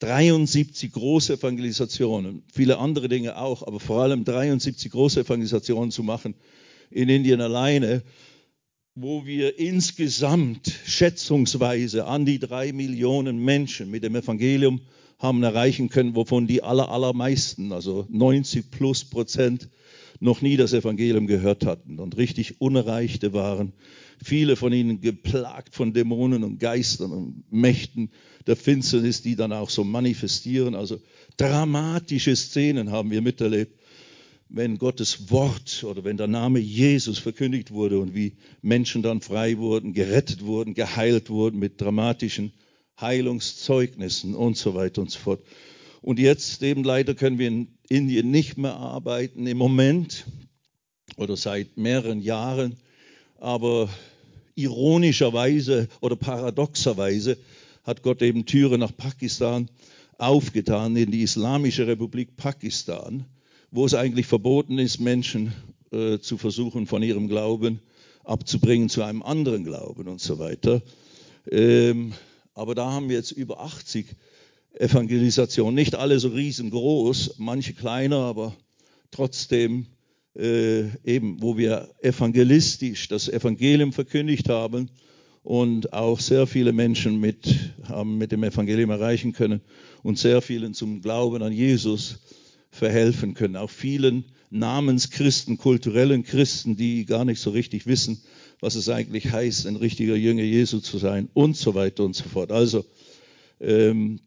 73 0.00 0.92
große 0.92 1.34
Evangelisationen, 1.34 2.42
viele 2.52 2.78
andere 2.78 3.08
Dinge 3.08 3.38
auch, 3.38 3.66
aber 3.66 3.80
vor 3.80 4.02
allem 4.02 4.24
73 4.24 4.90
große 4.90 5.20
Evangelisationen 5.20 5.90
zu 5.90 6.02
machen 6.02 6.34
in 6.90 7.08
Indien 7.08 7.40
alleine, 7.40 8.02
wo 8.94 9.26
wir 9.26 9.58
insgesamt 9.58 10.72
schätzungsweise 10.86 12.06
an 12.06 12.24
die 12.24 12.38
drei 12.38 12.72
Millionen 12.72 13.38
Menschen 13.38 13.90
mit 13.90 14.04
dem 14.04 14.14
Evangelium 14.14 14.80
haben 15.18 15.42
erreichen 15.42 15.88
können, 15.88 16.14
wovon 16.14 16.46
die 16.46 16.62
aller, 16.62 16.88
allermeisten, 16.88 17.72
also 17.72 18.06
90 18.08 18.70
plus 18.70 19.04
Prozent, 19.04 19.68
noch 20.20 20.42
nie 20.42 20.56
das 20.56 20.72
Evangelium 20.72 21.26
gehört 21.26 21.66
hatten 21.66 21.98
und 21.98 22.16
richtig 22.16 22.60
Unerreichte 22.60 23.32
waren. 23.32 23.72
Viele 24.22 24.54
von 24.56 24.72
ihnen 24.72 25.00
geplagt 25.00 25.74
von 25.74 25.92
Dämonen 25.92 26.44
und 26.44 26.58
Geistern 26.60 27.10
und 27.10 27.44
Mächten 27.50 28.10
der 28.46 28.56
Finsternis, 28.56 29.22
die 29.22 29.34
dann 29.34 29.52
auch 29.52 29.70
so 29.70 29.82
manifestieren. 29.82 30.74
Also 30.74 31.00
dramatische 31.36 32.36
Szenen 32.36 32.90
haben 32.90 33.10
wir 33.10 33.22
miterlebt, 33.22 33.78
wenn 34.54 34.78
Gottes 34.78 35.30
Wort 35.32 35.82
oder 35.82 36.04
wenn 36.04 36.16
der 36.16 36.28
Name 36.28 36.60
Jesus 36.60 37.18
verkündigt 37.18 37.72
wurde 37.72 37.98
und 37.98 38.14
wie 38.14 38.34
Menschen 38.62 39.02
dann 39.02 39.20
frei 39.20 39.58
wurden, 39.58 39.94
gerettet 39.94 40.44
wurden, 40.44 40.74
geheilt 40.74 41.28
wurden 41.28 41.58
mit 41.58 41.80
dramatischen 41.80 42.52
Heilungszeugnissen 43.00 44.36
und 44.36 44.56
so 44.56 44.76
weiter 44.76 45.02
und 45.02 45.10
so 45.10 45.18
fort. 45.18 45.40
Und 46.02 46.20
jetzt 46.20 46.62
eben 46.62 46.84
leider 46.84 47.14
können 47.14 47.38
wir 47.38 47.48
in 47.48 47.68
Indien 47.88 48.30
nicht 48.30 48.56
mehr 48.56 48.76
arbeiten 48.76 49.44
im 49.48 49.58
Moment 49.58 50.24
oder 51.16 51.36
seit 51.36 51.76
mehreren 51.76 52.20
Jahren. 52.20 52.76
Aber 53.40 53.88
ironischerweise 54.54 55.88
oder 56.00 56.14
paradoxerweise 56.14 57.38
hat 57.82 58.02
Gott 58.02 58.22
eben 58.22 58.46
Türen 58.46 58.80
nach 58.80 58.96
Pakistan 58.96 59.68
aufgetan, 60.16 60.94
in 60.94 61.10
die 61.10 61.22
Islamische 61.22 61.88
Republik 61.88 62.36
Pakistan, 62.36 63.26
wo 63.74 63.84
es 63.84 63.94
eigentlich 63.94 64.26
verboten 64.26 64.78
ist, 64.78 65.00
Menschen 65.00 65.52
äh, 65.90 66.20
zu 66.20 66.38
versuchen, 66.38 66.86
von 66.86 67.02
ihrem 67.02 67.26
Glauben 67.26 67.80
abzubringen 68.22 68.88
zu 68.88 69.02
einem 69.02 69.20
anderen 69.24 69.64
Glauben 69.64 70.06
und 70.06 70.20
so 70.20 70.38
weiter. 70.38 70.80
Ähm, 71.50 72.12
aber 72.54 72.76
da 72.76 72.92
haben 72.92 73.08
wir 73.08 73.16
jetzt 73.16 73.32
über 73.32 73.58
80 73.58 74.06
Evangelisationen, 74.74 75.74
nicht 75.74 75.96
alle 75.96 76.20
so 76.20 76.28
riesengroß, 76.28 77.34
manche 77.38 77.72
kleiner, 77.72 78.18
aber 78.18 78.54
trotzdem 79.10 79.86
äh, 80.36 80.84
eben, 81.02 81.42
wo 81.42 81.58
wir 81.58 81.90
evangelistisch 82.00 83.08
das 83.08 83.28
Evangelium 83.28 83.92
verkündigt 83.92 84.48
haben 84.48 84.88
und 85.42 85.92
auch 85.92 86.20
sehr 86.20 86.46
viele 86.46 86.72
Menschen 86.72 87.18
mit, 87.18 87.74
haben 87.88 88.18
mit 88.18 88.30
dem 88.30 88.44
Evangelium 88.44 88.90
erreichen 88.90 89.32
können 89.32 89.62
und 90.04 90.16
sehr 90.16 90.42
vielen 90.42 90.74
zum 90.74 91.02
Glauben 91.02 91.42
an 91.42 91.52
Jesus 91.52 92.20
verhelfen 92.74 93.34
können. 93.34 93.56
Auch 93.56 93.70
vielen 93.70 94.24
Namenschristen, 94.50 95.58
kulturellen 95.58 96.24
Christen, 96.24 96.76
die 96.76 97.06
gar 97.06 97.24
nicht 97.24 97.40
so 97.40 97.50
richtig 97.50 97.86
wissen, 97.86 98.22
was 98.60 98.74
es 98.74 98.88
eigentlich 98.88 99.30
heißt, 99.30 99.66
ein 99.66 99.76
richtiger 99.76 100.16
Jünger 100.16 100.42
Jesu 100.42 100.80
zu 100.80 100.98
sein 100.98 101.28
und 101.34 101.56
so 101.56 101.74
weiter 101.74 102.04
und 102.04 102.14
so 102.14 102.24
fort. 102.24 102.52
Also, 102.52 102.84
ähm, 103.60 104.20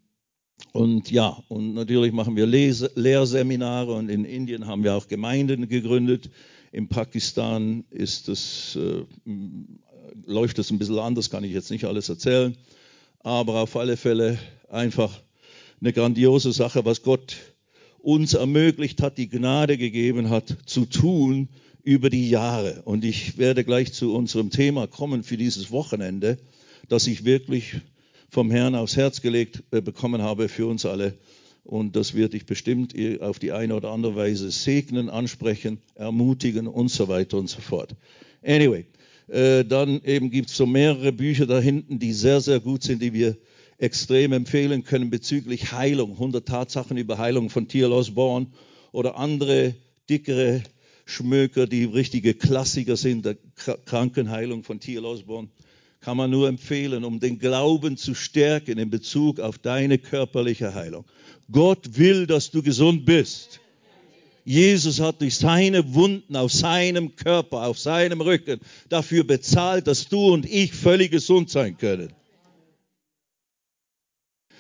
und 0.74 1.12
ja, 1.12 1.44
und 1.50 1.74
natürlich 1.74 2.12
machen 2.13 2.36
wir 2.36 2.46
Lese 2.46 2.92
Lehrseminare 2.96 3.94
und 3.94 4.10
in 4.10 4.25
Indien 4.25 4.66
haben 4.66 4.84
wir 4.84 4.96
auch 4.96 5.08
Gemeinden 5.08 5.68
gegründet. 5.68 6.30
In 6.72 6.88
Pakistan 6.88 7.84
ist 7.89 8.27
das, 8.27 8.77
äh, 8.77 9.04
läuft 10.25 10.58
das 10.58 10.72
ein 10.72 10.80
bisschen 10.80 11.00
anders, 11.00 11.30
kann 11.30 11.44
ich 11.44 11.54
jetzt 11.54 11.72
nicht 11.72 11.86
alles 11.86 12.10
erzählen. 12.10 12.56
Aber 13.20 13.62
auf 13.62 13.75
alle 13.75 13.98
Fälle 13.98 14.39
einfach 14.70 15.22
eine 15.80 15.94
grandiose 15.94 16.51
Sache, 16.51 16.86
was 16.86 17.04
Gott 17.04 17.38
uns 18.07 18.35
ermöglicht 18.35 19.01
hat, 19.01 19.17
die 19.17 19.27
Gnade 19.27 19.77
gegeben 19.77 20.29
hat, 20.29 20.55
zu 20.65 20.85
tun 20.85 21.49
über 21.83 22.09
die 22.09 22.29
Jahre. 22.29 22.81
Und 22.85 23.03
ich 23.03 23.37
werde 23.37 23.65
gleich 23.65 23.91
zu 23.91 24.15
unserem 24.15 24.49
Thema 24.49 24.87
kommen 24.87 25.23
für 25.23 25.35
dieses 25.35 25.71
Wochenende, 25.71 26.37
dass 26.87 27.05
ich 27.05 27.25
wirklich 27.25 27.81
vom 28.29 28.49
Herrn 28.49 28.75
aufs 28.75 28.95
Herz 28.95 29.19
gelegt 29.19 29.61
äh, 29.71 29.81
bekommen 29.81 30.21
habe 30.21 30.47
für 30.47 30.67
uns 30.67 30.85
alle. 30.85 31.15
Und 31.65 31.97
das 31.97 32.13
wird 32.13 32.31
dich 32.31 32.45
bestimmt 32.45 32.95
auf 33.19 33.39
die 33.39 33.51
eine 33.51 33.75
oder 33.75 33.91
andere 33.91 34.15
Weise 34.15 34.51
segnen, 34.51 35.09
ansprechen, 35.09 35.79
ermutigen 35.95 36.67
und 36.67 36.89
so 36.89 37.09
weiter 37.09 37.37
und 37.37 37.49
so 37.49 37.59
fort. 37.59 37.93
Anyway, 38.41 38.85
äh, 39.27 39.65
dann 39.65 40.01
eben 40.05 40.31
gibt 40.31 40.49
es 40.49 40.55
so 40.55 40.65
mehrere 40.65 41.11
Bücher 41.11 41.45
da 41.45 41.59
hinten, 41.59 41.99
die 41.99 42.13
sehr, 42.13 42.39
sehr 42.39 42.61
gut 42.61 42.83
sind, 42.83 43.01
die 43.01 43.11
wir 43.11 43.35
extrem 43.77 44.34
empfehlen 44.34 44.84
können 44.84 45.10
bezüglich 45.10 45.72
Heilung. 45.72 46.13
100 46.13 46.48
Tatsachen 46.48 46.98
über 46.98 47.17
Heilung 47.17 47.50
von 47.50 47.67
T.L. 47.67 47.91
Osborne 47.91 48.48
oder 48.91 49.17
andere 49.17 49.75
dickere 50.10 50.63
Schmöker, 51.05 51.67
die 51.67 51.86
richtige 51.86 52.34
Klassiker 52.34 52.98
sind, 52.98 53.25
der 53.25 53.38
Krankenheilung 53.86 54.63
von 54.63 54.79
T.L. 54.79 55.05
Osborne, 55.05 55.50
kann 56.01 56.17
man 56.17 56.29
nur 56.29 56.48
empfehlen, 56.48 57.03
um 57.03 57.19
den 57.19 57.39
Glauben 57.39 57.98
zu 57.98 58.13
stärken 58.13 58.77
in 58.77 58.89
Bezug 58.89 59.39
auf 59.39 59.57
deine 59.57 59.98
körperliche 59.98 60.74
Heilung. 60.74 61.05
Gott 61.51 61.98
will, 61.98 62.27
dass 62.27 62.51
du 62.51 62.62
gesund 62.62 63.05
bist. 63.05 63.60
Jesus 64.43 65.00
hat 65.01 65.22
durch 65.22 65.36
seine 65.36 65.93
Wunden 65.93 66.36
auf 66.36 66.53
seinem 66.53 67.15
Körper, 67.15 67.65
auf 67.67 67.77
seinem 67.77 68.22
Rücken 68.22 68.62
dafür 68.88 69.25
bezahlt, 69.25 69.88
dass 69.88 70.07
du 70.07 70.34
und 70.34 70.46
ich 70.46 70.74
völlig 70.74 71.12
gesund 71.12 71.50
sein 71.50 71.77
können. 71.77 72.13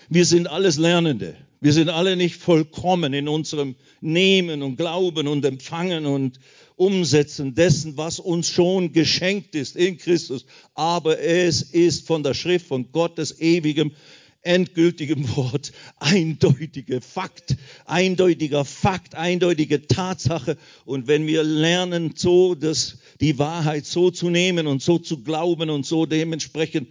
Wir 0.09 0.25
sind 0.25 0.47
alles 0.47 0.77
Lernende. 0.77 1.35
Wir 1.59 1.73
sind 1.73 1.89
alle 1.89 2.15
nicht 2.15 2.35
vollkommen 2.35 3.13
in 3.13 3.27
unserem 3.27 3.75
Nehmen 3.99 4.61
und 4.61 4.77
Glauben 4.77 5.27
und 5.27 5.43
Empfangen 5.43 6.05
und 6.05 6.39
Umsetzen 6.77 7.55
dessen, 7.55 7.97
was 7.97 8.19
uns 8.19 8.47
schon 8.49 8.93
geschenkt 8.93 9.53
ist 9.53 9.75
in 9.75 9.97
Christus. 9.97 10.45
Aber 10.75 11.19
es 11.19 11.61
ist 11.61 12.07
von 12.07 12.23
der 12.23 12.35
Schrift, 12.35 12.67
von 12.67 12.91
Gottes 12.91 13.41
ewigem, 13.41 13.91
endgültigem 14.43 15.35
Wort 15.35 15.73
eindeutige 15.97 17.01
Fakt, 17.01 17.57
eindeutiger 17.85 18.63
Fakt, 18.63 19.15
eindeutige 19.15 19.87
Tatsache. 19.87 20.57
Und 20.85 21.07
wenn 21.07 21.27
wir 21.27 21.43
lernen, 21.43 22.13
so 22.15 22.55
das, 22.55 22.99
die 23.19 23.39
Wahrheit 23.39 23.85
so 23.85 24.09
zu 24.09 24.29
nehmen 24.29 24.67
und 24.67 24.81
so 24.81 24.99
zu 24.99 25.21
glauben 25.21 25.69
und 25.69 25.85
so 25.85 26.05
dementsprechend 26.05 26.87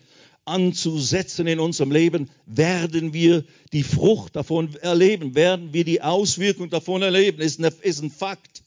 anzusetzen 0.47 1.47
in 1.47 1.61
unserem 1.61 1.91
Leben, 1.91 2.31
werden 2.47 3.13
wir 3.13 3.45
die 3.73 3.83
Frucht 3.83 4.37
davon 4.37 4.75
erleben, 4.81 5.35
werden 5.35 5.73
wir 5.73 5.85
die 5.85 6.01
Auswirkung 6.01 6.71
davon 6.71 7.03
erleben. 7.03 7.41
Ist, 7.41 7.59
eine, 7.59 7.73
ist 7.83 8.01
ein 8.01 8.11
Fakt. 8.11 8.63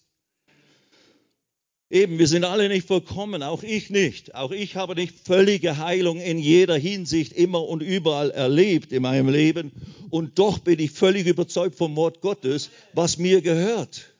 Eben, 1.89 2.19
wir 2.19 2.27
sind 2.27 2.43
alle 2.43 2.69
nicht 2.69 2.85
vollkommen, 2.85 3.41
auch 3.41 3.63
ich 3.63 3.89
nicht. 3.89 4.35
Auch 4.35 4.51
ich 4.51 4.75
habe 4.75 4.93
nicht 4.93 5.15
völlige 5.25 5.79
Heilung 5.79 6.19
in 6.19 6.37
jeder 6.37 6.77
Hinsicht 6.77 7.33
immer 7.33 7.63
und 7.63 7.81
überall 7.81 8.29
erlebt 8.29 8.91
in 8.91 9.01
meinem 9.01 9.29
Leben. 9.29 9.71
Und 10.11 10.37
doch 10.37 10.59
bin 10.59 10.79
ich 10.79 10.91
völlig 10.91 11.25
überzeugt 11.25 11.75
vom 11.75 11.95
Wort 11.95 12.21
Gottes, 12.21 12.69
was 12.93 13.17
mir 13.17 13.41
gehört. 13.41 14.13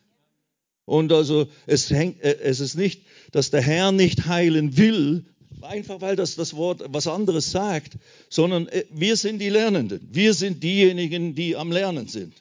Und 0.86 1.12
also 1.12 1.48
es, 1.68 1.92
hängt, 1.92 2.24
äh, 2.24 2.40
es 2.42 2.60
ist 2.60 2.76
nicht, 2.76 3.04
dass 3.32 3.52
der 3.52 3.62
Herr 3.62 3.92
nicht 3.92 4.26
heilen 4.26 4.76
will, 4.76 5.26
einfach 5.64 6.02
weil 6.02 6.16
das 6.16 6.36
das 6.36 6.56
Wort 6.56 6.82
was 6.88 7.08
anderes 7.08 7.52
sagt, 7.52 7.98
sondern 8.30 8.68
äh, 8.68 8.86
wir 8.92 9.16
sind 9.16 9.40
die 9.40 9.50
Lernenden. 9.50 10.08
Wir 10.12 10.34
sind 10.34 10.64
diejenigen, 10.64 11.36
die 11.36 11.56
am 11.56 11.72
Lernen 11.72 12.08
sind, 12.08 12.34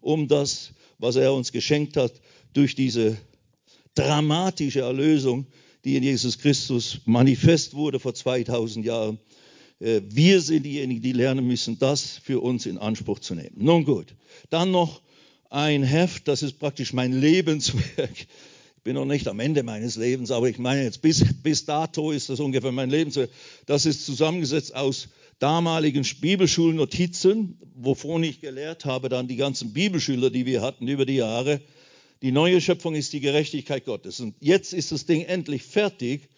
um 0.00 0.28
das, 0.28 0.72
was 0.98 1.16
er 1.16 1.32
uns 1.34 1.52
geschenkt 1.52 1.96
hat, 1.96 2.12
durch 2.52 2.74
diese 2.74 3.16
dramatische 3.94 4.80
Erlösung, 4.80 5.46
die 5.84 5.96
in 5.96 6.02
Jesus 6.02 6.38
Christus 6.38 7.00
manifest 7.04 7.74
wurde 7.74 8.00
vor 8.00 8.14
2000 8.14 8.84
Jahren. 8.84 9.18
Äh, 9.80 10.02
wir 10.08 10.40
sind 10.40 10.64
diejenigen, 10.64 11.02
die 11.02 11.12
lernen 11.12 11.46
müssen, 11.46 11.78
das 11.78 12.18
für 12.22 12.40
uns 12.40 12.66
in 12.66 12.78
Anspruch 12.78 13.18
zu 13.18 13.34
nehmen. 13.34 13.56
Nun 13.56 13.84
gut, 13.84 14.14
dann 14.50 14.70
noch 14.70 15.02
ein 15.50 15.82
Heft, 15.82 16.28
das 16.28 16.42
ist 16.42 16.58
praktisch 16.58 16.92
mein 16.92 17.12
Lebenswerk 17.12 18.26
bin 18.86 18.94
noch 18.94 19.04
nicht 19.04 19.26
am 19.26 19.40
Ende 19.40 19.64
meines 19.64 19.96
Lebens, 19.96 20.30
aber 20.30 20.48
ich 20.48 20.58
meine 20.58 20.84
jetzt 20.84 21.02
bis, 21.02 21.24
bis 21.42 21.64
dato 21.64 22.12
ist 22.12 22.28
das 22.28 22.38
ungefähr 22.38 22.70
mein 22.70 22.88
Leben. 22.88 23.10
Das 23.66 23.84
ist 23.84 24.06
zusammengesetzt 24.06 24.76
aus 24.76 25.08
damaligen 25.40 26.06
Bibelschulnotizen, 26.20 27.58
wovon 27.74 28.22
ich 28.22 28.40
gelehrt 28.40 28.84
habe, 28.84 29.08
dann 29.08 29.26
die 29.26 29.34
ganzen 29.34 29.72
Bibelschüler, 29.72 30.30
die 30.30 30.46
wir 30.46 30.62
hatten 30.62 30.86
über 30.86 31.04
die 31.04 31.16
Jahre. 31.16 31.60
Die 32.22 32.30
neue 32.30 32.60
Schöpfung 32.60 32.94
ist 32.94 33.12
die 33.12 33.18
Gerechtigkeit 33.18 33.84
Gottes. 33.86 34.20
Und 34.20 34.36
jetzt 34.38 34.72
ist 34.72 34.92
das 34.92 35.04
Ding 35.04 35.22
endlich 35.22 35.64
fertig. 35.64 36.28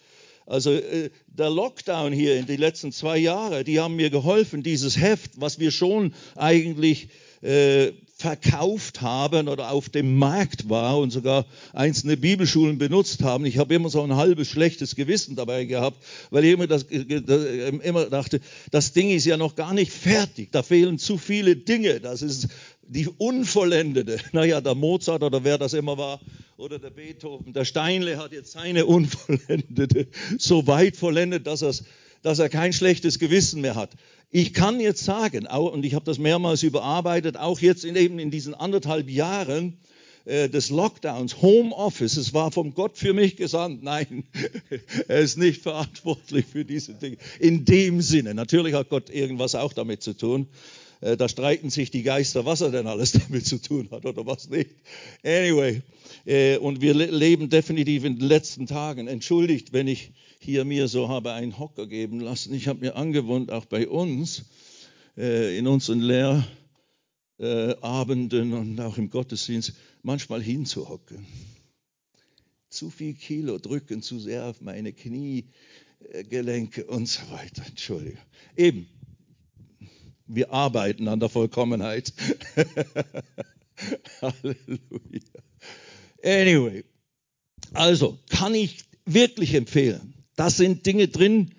Also 0.47 0.71
äh, 0.71 1.11
der 1.27 1.51
Lockdown 1.51 2.11
hier 2.11 2.35
in 2.37 2.47
den 2.47 2.59
letzten 2.59 2.91
zwei 2.91 3.19
Jahren, 3.19 3.63
die 3.63 3.79
haben 3.79 3.95
mir 3.95 4.09
geholfen, 4.09 4.63
dieses 4.63 4.97
Heft, 4.97 5.33
was 5.35 5.59
wir 5.59 5.69
schon 5.69 6.15
eigentlich 6.35 7.09
äh, 7.43 7.91
verkauft 8.19 8.99
haben 8.99 9.47
oder 9.47 9.71
auf 9.71 9.87
dem 9.87 10.17
Markt 10.17 10.67
war 10.67 10.99
und 10.99 11.11
sogar 11.11 11.45
einzelne 11.71 12.17
Bibelschulen 12.17 12.77
benutzt 12.77 13.23
haben. 13.23 13.45
Ich 13.45 13.57
habe 13.57 13.73
immer 13.73 13.89
so 13.89 14.03
ein 14.03 14.17
halbes 14.17 14.49
schlechtes 14.49 14.97
Gewissen 14.97 15.37
dabei 15.37 15.63
gehabt, 15.63 16.03
weil 16.29 16.43
ich 16.43 16.51
immer, 16.51 16.67
das, 16.67 16.83
immer 16.83 18.05
dachte, 18.07 18.41
das 18.71 18.91
Ding 18.91 19.09
ist 19.09 19.25
ja 19.25 19.37
noch 19.37 19.55
gar 19.55 19.73
nicht 19.73 19.93
fertig. 19.93 20.51
Da 20.51 20.63
fehlen 20.63 20.99
zu 20.99 21.17
viele 21.17 21.55
Dinge. 21.55 22.01
Das 22.01 22.21
ist 22.21 22.49
die 22.81 23.07
unvollendete. 23.07 24.17
Naja, 24.33 24.59
der 24.59 24.75
Mozart 24.75 25.23
oder 25.23 25.45
wer 25.45 25.57
das 25.57 25.73
immer 25.73 25.97
war 25.97 26.19
oder 26.57 26.77
der 26.77 26.89
Beethoven, 26.89 27.53
der 27.53 27.63
Steinle 27.63 28.17
hat 28.17 28.33
jetzt 28.33 28.51
seine 28.51 28.85
unvollendete 28.85 30.07
so 30.37 30.67
weit 30.67 30.97
vollendet, 30.97 31.47
dass, 31.47 31.85
dass 32.21 32.39
er 32.39 32.49
kein 32.49 32.73
schlechtes 32.73 33.17
Gewissen 33.17 33.61
mehr 33.61 33.75
hat. 33.75 33.91
Ich 34.31 34.53
kann 34.53 34.79
jetzt 34.79 35.03
sagen, 35.03 35.47
und 35.47 35.83
ich 35.83 35.95
habe 35.95 36.05
das 36.05 36.19
mehrmals 36.19 36.61
überarbeitet, 36.61 37.37
auch 37.37 37.59
jetzt 37.59 37.83
in, 37.83 37.95
eben 37.95 38.19
in 38.19 38.29
diesen 38.29 38.53
anderthalb 38.53 39.09
Jahren 39.09 39.77
äh, 40.25 40.49
des 40.49 40.69
Lockdowns, 40.69 41.41
Homeoffice, 41.41 42.15
es 42.15 42.31
war 42.31 42.51
vom 42.51 42.75
Gott 42.75 42.95
für 42.95 43.13
mich 43.13 43.37
gesandt. 43.37 43.81
Nein, 43.83 44.25
er 45.07 45.19
ist 45.19 45.39
nicht 45.39 45.63
verantwortlich 45.63 46.45
für 46.45 46.63
diese 46.63 46.93
Dinge. 46.93 47.17
In 47.39 47.65
dem 47.65 48.01
Sinne, 48.01 48.35
natürlich 48.35 48.75
hat 48.75 48.89
Gott 48.89 49.09
irgendwas 49.09 49.55
auch 49.55 49.73
damit 49.73 50.03
zu 50.03 50.13
tun. 50.13 50.47
Äh, 51.01 51.17
da 51.17 51.27
streiten 51.27 51.71
sich 51.71 51.89
die 51.89 52.03
Geister, 52.03 52.45
was 52.45 52.61
er 52.61 52.69
denn 52.69 52.85
alles 52.85 53.11
damit 53.27 53.47
zu 53.47 53.59
tun 53.59 53.87
hat 53.89 54.05
oder 54.05 54.27
was 54.27 54.47
nicht. 54.47 54.69
Anyway, 55.23 55.81
äh, 56.27 56.57
und 56.57 56.81
wir 56.81 56.93
leben 56.93 57.49
definitiv 57.49 58.03
in 58.03 58.19
den 58.19 58.27
letzten 58.27 58.67
Tagen. 58.67 59.07
Entschuldigt, 59.07 59.73
wenn 59.73 59.87
ich 59.87 60.11
hier 60.39 60.65
mir 60.65 60.87
so 60.87 61.09
habe 61.09 61.33
einen 61.33 61.59
Hocker 61.59 61.85
geben 61.85 62.21
lassen. 62.21 62.53
Ich 62.53 62.67
habe 62.67 62.79
mir 62.79 62.95
angewohnt, 62.95 63.51
auch 63.51 63.65
bei 63.65 63.87
uns 63.87 64.45
äh, 65.17 65.57
in 65.57 65.67
unseren 65.67 65.99
Lehrabenden 67.37 68.53
und 68.53 68.79
auch 68.79 68.97
im 68.97 69.09
Gottesdienst 69.09 69.73
manchmal 70.01 70.41
hinzuhocken. 70.41 71.25
Zu 72.69 72.89
viel 72.89 73.13
Kilo 73.15 73.57
drücken 73.57 74.01
zu 74.01 74.19
sehr 74.19 74.45
auf 74.45 74.61
meine 74.61 74.93
Kniegelenke 74.93 76.85
und 76.85 77.07
so 77.07 77.29
weiter. 77.31 77.65
Entschuldigung. 77.67 78.21
Eben, 78.55 78.87
wir 80.25 80.53
arbeiten 80.53 81.07
an 81.09 81.19
der 81.19 81.29
Vollkommenheit. 81.29 82.13
Halleluja. 84.21 84.79
Anyway, 86.23 86.85
also 87.73 88.19
kann 88.29 88.53
ich 88.53 88.85
wirklich 89.05 89.53
empfehlen, 89.53 90.13
da 90.39 90.49
sind 90.49 90.85
Dinge 90.85 91.09
drin, 91.09 91.51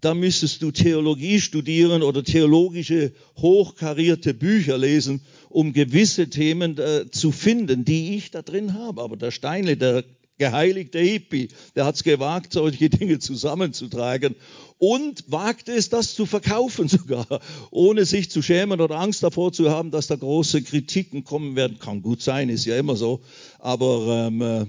da 0.00 0.14
müsstest 0.14 0.62
du 0.62 0.72
Theologie 0.72 1.40
studieren 1.40 2.02
oder 2.02 2.24
theologische 2.24 3.12
hochkarierte 3.36 4.34
Bücher 4.34 4.76
lesen, 4.78 5.20
um 5.48 5.72
gewisse 5.72 6.28
Themen 6.28 6.76
äh, 6.76 7.08
zu 7.12 7.30
finden, 7.30 7.84
die 7.84 8.16
ich 8.16 8.32
da 8.32 8.42
drin 8.42 8.74
habe. 8.74 9.00
Aber 9.00 9.16
der 9.16 9.30
Steinle, 9.30 9.76
der 9.76 10.02
geheiligte 10.38 10.98
Hippie, 10.98 11.50
der 11.76 11.84
hat 11.84 11.94
es 11.94 12.02
gewagt, 12.02 12.52
solche 12.52 12.90
Dinge 12.90 13.20
zusammenzutragen 13.20 14.34
und 14.78 15.30
wagt 15.30 15.68
es, 15.68 15.88
das 15.88 16.16
zu 16.16 16.26
verkaufen 16.26 16.88
sogar, 16.88 17.40
ohne 17.70 18.06
sich 18.06 18.28
zu 18.28 18.42
schämen 18.42 18.80
oder 18.80 18.98
Angst 18.98 19.22
davor 19.22 19.52
zu 19.52 19.70
haben, 19.70 19.92
dass 19.92 20.08
da 20.08 20.16
große 20.16 20.62
Kritiken 20.62 21.22
kommen 21.22 21.54
werden. 21.54 21.78
Kann 21.78 22.02
gut 22.02 22.22
sein, 22.22 22.48
ist 22.48 22.64
ja 22.64 22.76
immer 22.76 22.96
so, 22.96 23.20
aber 23.60 24.26
ähm, 24.26 24.42
äh, 24.42 24.66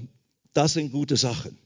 das 0.53 0.73
sind 0.73 0.91
gute 0.91 1.17
Sachen 1.17 1.57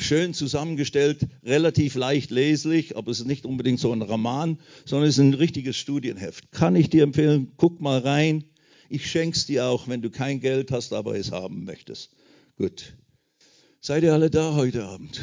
schön 0.00 0.34
zusammengestellt, 0.34 1.26
relativ 1.44 1.94
leicht 1.94 2.30
leslich, 2.30 2.96
aber 2.96 3.10
es 3.10 3.20
ist 3.20 3.26
nicht 3.26 3.46
unbedingt 3.46 3.80
so 3.80 3.92
ein 3.92 4.02
Roman, 4.02 4.58
sondern 4.84 5.08
es 5.08 5.16
ist 5.16 5.24
ein 5.24 5.34
richtiges 5.34 5.76
Studienheft. 5.76 6.52
Kann 6.52 6.76
ich 6.76 6.90
dir 6.90 7.02
empfehlen, 7.02 7.52
guck 7.56 7.80
mal 7.80 7.98
rein. 8.00 8.44
Ich 8.88 9.10
schenk's 9.10 9.46
dir 9.46 9.66
auch, 9.66 9.88
wenn 9.88 10.02
du 10.02 10.10
kein 10.10 10.40
Geld 10.40 10.72
hast, 10.72 10.92
aber 10.92 11.16
es 11.16 11.32
haben 11.32 11.64
möchtest. 11.64 12.10
Gut. 12.56 12.94
Seid 13.80 14.02
ihr 14.02 14.12
alle 14.12 14.30
da 14.30 14.54
heute 14.54 14.84
Abend? 14.84 15.20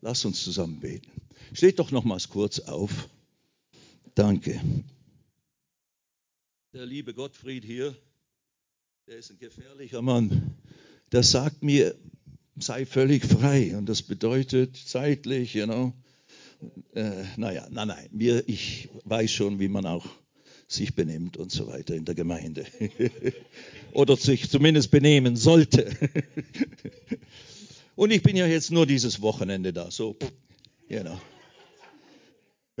Lass 0.00 0.24
uns 0.24 0.42
zusammen 0.42 0.80
beten. 0.80 1.10
Steht 1.52 1.78
doch 1.78 1.90
nochmals 1.90 2.28
kurz 2.28 2.60
auf. 2.60 3.08
Danke. 4.14 4.60
Der 6.74 6.84
liebe 6.84 7.14
Gottfried 7.14 7.64
hier, 7.64 7.96
der 9.06 9.16
ist 9.16 9.30
ein 9.30 9.38
gefährlicher 9.38 10.02
Mann. 10.02 10.54
Der 11.12 11.22
sagt 11.22 11.62
mir, 11.62 11.94
sei 12.60 12.86
völlig 12.86 13.24
frei. 13.24 13.76
Und 13.76 13.88
das 13.88 14.02
bedeutet 14.02 14.76
zeitlich, 14.76 15.54
you 15.54 15.64
know, 15.64 15.92
äh, 16.94 17.24
naja, 17.36 17.66
nein, 17.70 17.88
nein, 17.88 18.08
wir, 18.12 18.48
ich 18.48 18.88
weiß 19.04 19.30
schon, 19.30 19.60
wie 19.60 19.68
man 19.68 19.86
auch 19.86 20.06
sich 20.66 20.94
benimmt 20.94 21.36
und 21.36 21.50
so 21.50 21.66
weiter 21.66 21.94
in 21.94 22.04
der 22.04 22.14
Gemeinde. 22.14 22.66
Oder 23.92 24.16
sich 24.16 24.50
zumindest 24.50 24.90
benehmen 24.90 25.36
sollte. 25.36 25.90
und 27.96 28.10
ich 28.10 28.22
bin 28.22 28.36
ja 28.36 28.46
jetzt 28.46 28.70
nur 28.70 28.86
dieses 28.86 29.22
Wochenende 29.22 29.72
da, 29.72 29.90
so, 29.90 30.16
you 30.88 31.00
know. 31.00 31.18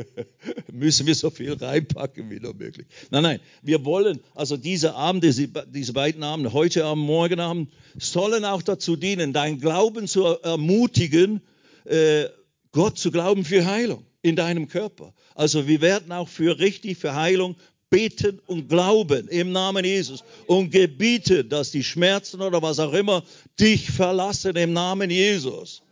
müssen 0.72 1.06
wir 1.06 1.14
so 1.14 1.30
viel 1.30 1.52
reinpacken 1.52 2.30
wie 2.30 2.40
nur 2.40 2.54
möglich. 2.54 2.86
Nein, 3.10 3.22
nein, 3.22 3.40
wir 3.62 3.84
wollen, 3.84 4.20
also 4.34 4.56
diese 4.56 4.94
Abend, 4.94 5.24
diese, 5.24 5.92
beiden 5.92 6.22
Abende, 6.22 6.52
heute 6.52 6.84
Abend, 6.84 7.04
morgen 7.04 7.40
Abend, 7.40 7.72
sollen 7.98 8.44
auch 8.44 8.62
dazu 8.62 8.96
dienen, 8.96 9.32
dein 9.32 9.60
Glauben 9.60 10.06
zu 10.06 10.24
ermutigen, 10.24 11.40
äh, 11.84 12.26
Gott 12.72 12.98
zu 12.98 13.10
glauben 13.10 13.44
für 13.44 13.64
Heilung 13.66 14.04
in 14.22 14.36
deinem 14.36 14.68
Körper. 14.68 15.14
Also 15.34 15.66
wir 15.66 15.80
werden 15.80 16.12
auch 16.12 16.28
für 16.28 16.58
richtig, 16.58 16.98
für 16.98 17.14
Heilung 17.14 17.56
beten 17.90 18.40
und 18.46 18.68
glauben 18.68 19.28
im 19.28 19.52
Namen 19.52 19.84
Jesus 19.84 20.22
und 20.46 20.70
gebieten, 20.70 21.48
dass 21.48 21.70
die 21.70 21.82
Schmerzen 21.82 22.42
oder 22.42 22.60
was 22.60 22.78
auch 22.78 22.92
immer 22.92 23.24
dich 23.58 23.90
verlassen 23.90 24.56
im 24.56 24.74
Namen 24.74 25.10
Jesus. 25.10 25.82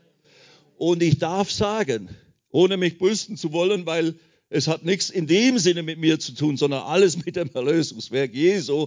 Und 0.76 1.02
ich 1.02 1.18
darf 1.18 1.50
sagen, 1.50 2.10
ohne 2.56 2.78
mich 2.78 2.96
brüsten 2.96 3.36
zu 3.36 3.52
wollen, 3.52 3.84
weil 3.84 4.14
es 4.48 4.66
hat 4.66 4.82
nichts 4.82 5.10
in 5.10 5.26
dem 5.26 5.58
Sinne 5.58 5.82
mit 5.82 5.98
mir 5.98 6.18
zu 6.18 6.32
tun, 6.32 6.56
sondern 6.56 6.84
alles 6.84 7.22
mit 7.22 7.36
dem 7.36 7.50
Erlösungswerk 7.52 8.32
Jesu. 8.32 8.86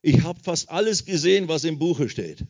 Ich 0.00 0.22
habe 0.22 0.40
fast 0.42 0.70
alles 0.70 1.04
gesehen, 1.04 1.46
was 1.46 1.64
im 1.64 1.78
Buche 1.78 2.08
steht. 2.08 2.46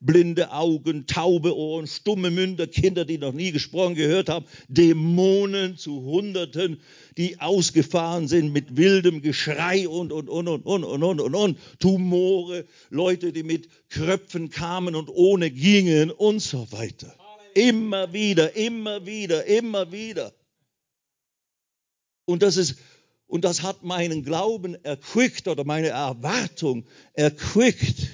Blinde 0.00 0.52
Augen, 0.52 1.06
taube 1.06 1.54
Ohren, 1.54 1.86
stumme 1.86 2.30
Münder, 2.30 2.66
Kinder, 2.66 3.04
die 3.04 3.18
noch 3.18 3.34
nie 3.34 3.52
gesprochen 3.52 3.94
gehört 3.94 4.30
haben, 4.30 4.46
Dämonen 4.68 5.76
zu 5.76 6.00
Hunderten, 6.02 6.80
die 7.18 7.38
ausgefahren 7.38 8.26
sind 8.26 8.54
mit 8.54 8.78
wildem 8.78 9.20
Geschrei 9.20 9.86
und, 9.86 10.12
und, 10.12 10.30
und, 10.30 10.48
und, 10.48 10.64
und, 10.64 10.84
und, 10.84 11.02
und, 11.02 11.20
und, 11.20 11.34
und, 11.34 11.58
Tumore, 11.78 12.64
Leute, 12.88 13.32
die 13.32 13.42
mit 13.42 13.68
Kröpfen 13.90 14.48
kamen 14.48 14.94
und 14.94 15.10
ohne 15.10 15.50
gingen 15.50 16.10
und 16.10 16.40
so 16.40 16.72
weiter. 16.72 17.14
Immer 17.58 18.12
wieder, 18.12 18.54
immer 18.54 19.04
wieder, 19.04 19.44
immer 19.46 19.90
wieder. 19.90 20.32
Und 22.24 22.44
das 22.44 22.56
ist, 22.56 22.76
und 23.26 23.44
das 23.44 23.62
hat 23.62 23.82
meinen 23.82 24.22
Glauben 24.22 24.76
erquickt 24.84 25.48
oder 25.48 25.64
meine 25.64 25.88
Erwartung 25.88 26.84
erquickt. 27.14 28.10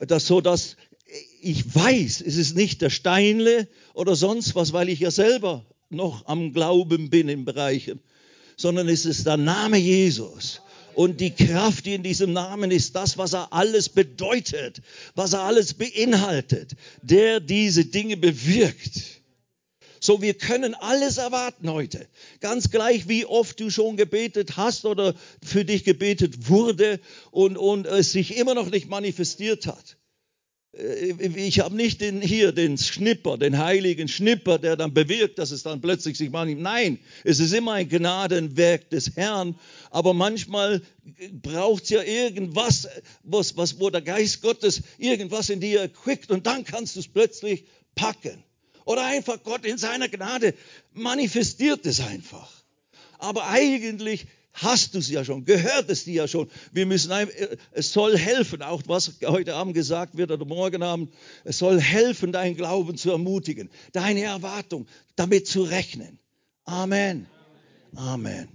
Das 0.00 0.26
so, 0.26 0.40
dass 0.40 0.76
ich 1.42 1.74
weiß, 1.74 2.22
es 2.22 2.36
ist 2.36 2.56
nicht 2.56 2.80
der 2.80 2.88
Steinle 2.88 3.68
oder 3.92 4.16
sonst 4.16 4.54
was, 4.54 4.72
weil 4.72 4.88
ich 4.88 5.00
ja 5.00 5.10
selber 5.10 5.66
noch 5.90 6.24
am 6.24 6.54
Glauben 6.54 7.10
bin 7.10 7.28
in 7.28 7.44
Bereichen, 7.44 8.00
sondern 8.56 8.88
es 8.88 9.04
ist 9.04 9.26
der 9.26 9.36
Name 9.36 9.76
Jesus. 9.76 10.62
Und 10.94 11.20
die 11.20 11.30
Kraft, 11.30 11.86
die 11.86 11.94
in 11.94 12.02
diesem 12.02 12.32
Namen 12.32 12.70
ist, 12.70 12.94
das, 12.94 13.18
was 13.18 13.32
er 13.32 13.52
alles 13.52 13.88
bedeutet, 13.88 14.80
was 15.14 15.32
er 15.32 15.42
alles 15.42 15.74
beinhaltet, 15.74 16.72
der 17.02 17.40
diese 17.40 17.84
Dinge 17.84 18.16
bewirkt. 18.16 19.22
So, 20.00 20.20
wir 20.20 20.34
können 20.34 20.74
alles 20.74 21.16
erwarten 21.16 21.70
heute. 21.70 22.06
Ganz 22.40 22.70
gleich, 22.70 23.08
wie 23.08 23.24
oft 23.24 23.58
du 23.58 23.70
schon 23.70 23.96
gebetet 23.96 24.58
hast 24.58 24.84
oder 24.84 25.14
für 25.42 25.64
dich 25.64 25.84
gebetet 25.84 26.48
wurde 26.48 27.00
und, 27.30 27.56
und 27.56 27.86
es 27.86 28.12
sich 28.12 28.36
immer 28.36 28.54
noch 28.54 28.70
nicht 28.70 28.88
manifestiert 28.88 29.66
hat. 29.66 29.96
Äh, 30.78 31.14
ich 31.36 31.60
habe 31.60 31.74
nicht 31.74 32.00
den, 32.00 32.20
hier 32.20 32.52
den 32.52 32.78
Schnipper, 32.78 33.38
den 33.38 33.58
heiligen 33.58 34.08
Schnipper, 34.08 34.58
der 34.58 34.76
dann 34.76 34.94
bewirkt, 34.94 35.38
dass 35.38 35.50
es 35.50 35.62
dann 35.62 35.80
plötzlich 35.80 36.18
sich 36.18 36.30
manifestiert. 36.30 36.62
Nein, 36.62 36.98
es 37.24 37.40
ist 37.40 37.52
immer 37.52 37.74
ein 37.74 37.88
Gnadenwerk 37.88 38.90
des 38.90 39.16
Herrn. 39.16 39.56
Aber 39.90 40.14
manchmal 40.14 40.82
braucht 41.30 41.84
es 41.84 41.90
ja 41.90 42.02
irgendwas, 42.02 42.88
was, 43.22 43.56
was, 43.56 43.78
wo 43.78 43.90
der 43.90 44.02
Geist 44.02 44.42
Gottes 44.42 44.82
irgendwas 44.98 45.50
in 45.50 45.60
dir 45.60 45.80
erquickt 45.80 46.30
und 46.30 46.46
dann 46.46 46.64
kannst 46.64 46.96
du 46.96 47.00
es 47.00 47.08
plötzlich 47.08 47.64
packen. 47.94 48.42
Oder 48.84 49.06
einfach 49.06 49.42
Gott 49.42 49.64
in 49.64 49.78
seiner 49.78 50.08
Gnade 50.08 50.54
manifestiert 50.92 51.86
es 51.86 52.00
einfach. 52.00 52.50
Aber 53.18 53.48
eigentlich 53.48 54.26
hast 54.54 54.94
du 54.94 54.98
es 54.98 55.10
ja 55.10 55.24
schon, 55.24 55.44
gehört 55.44 55.90
es 55.90 56.04
dir 56.04 56.14
ja 56.14 56.28
schon. 56.28 56.48
Wir 56.72 56.86
müssen, 56.86 57.10
äh, 57.10 57.56
es 57.72 57.92
soll 57.92 58.16
helfen, 58.16 58.62
auch 58.62 58.82
was 58.86 59.12
heute 59.24 59.54
Abend 59.54 59.74
gesagt 59.74 60.16
wird 60.16 60.30
oder 60.30 60.44
morgen 60.44 60.82
Abend, 60.82 61.12
es 61.44 61.58
soll 61.58 61.80
helfen, 61.80 62.32
deinen 62.32 62.56
Glauben 62.56 62.96
zu 62.96 63.10
ermutigen, 63.10 63.68
deine 63.92 64.22
Erwartung, 64.22 64.86
damit 65.16 65.46
zu 65.46 65.62
rechnen. 65.62 66.18
Amen. 66.64 67.26
Amen. 67.94 68.48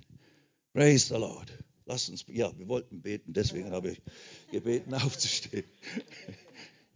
Praise 0.73 1.07
the 1.13 1.19
Lord. 1.19 1.51
Lass 1.85 2.07
uns, 2.07 2.23
ja, 2.27 2.51
wir 2.57 2.67
wollten 2.67 3.01
beten, 3.01 3.33
deswegen 3.33 3.71
habe 3.71 3.91
ich 3.91 4.01
gebeten, 4.51 4.93
aufzustehen. 4.93 5.65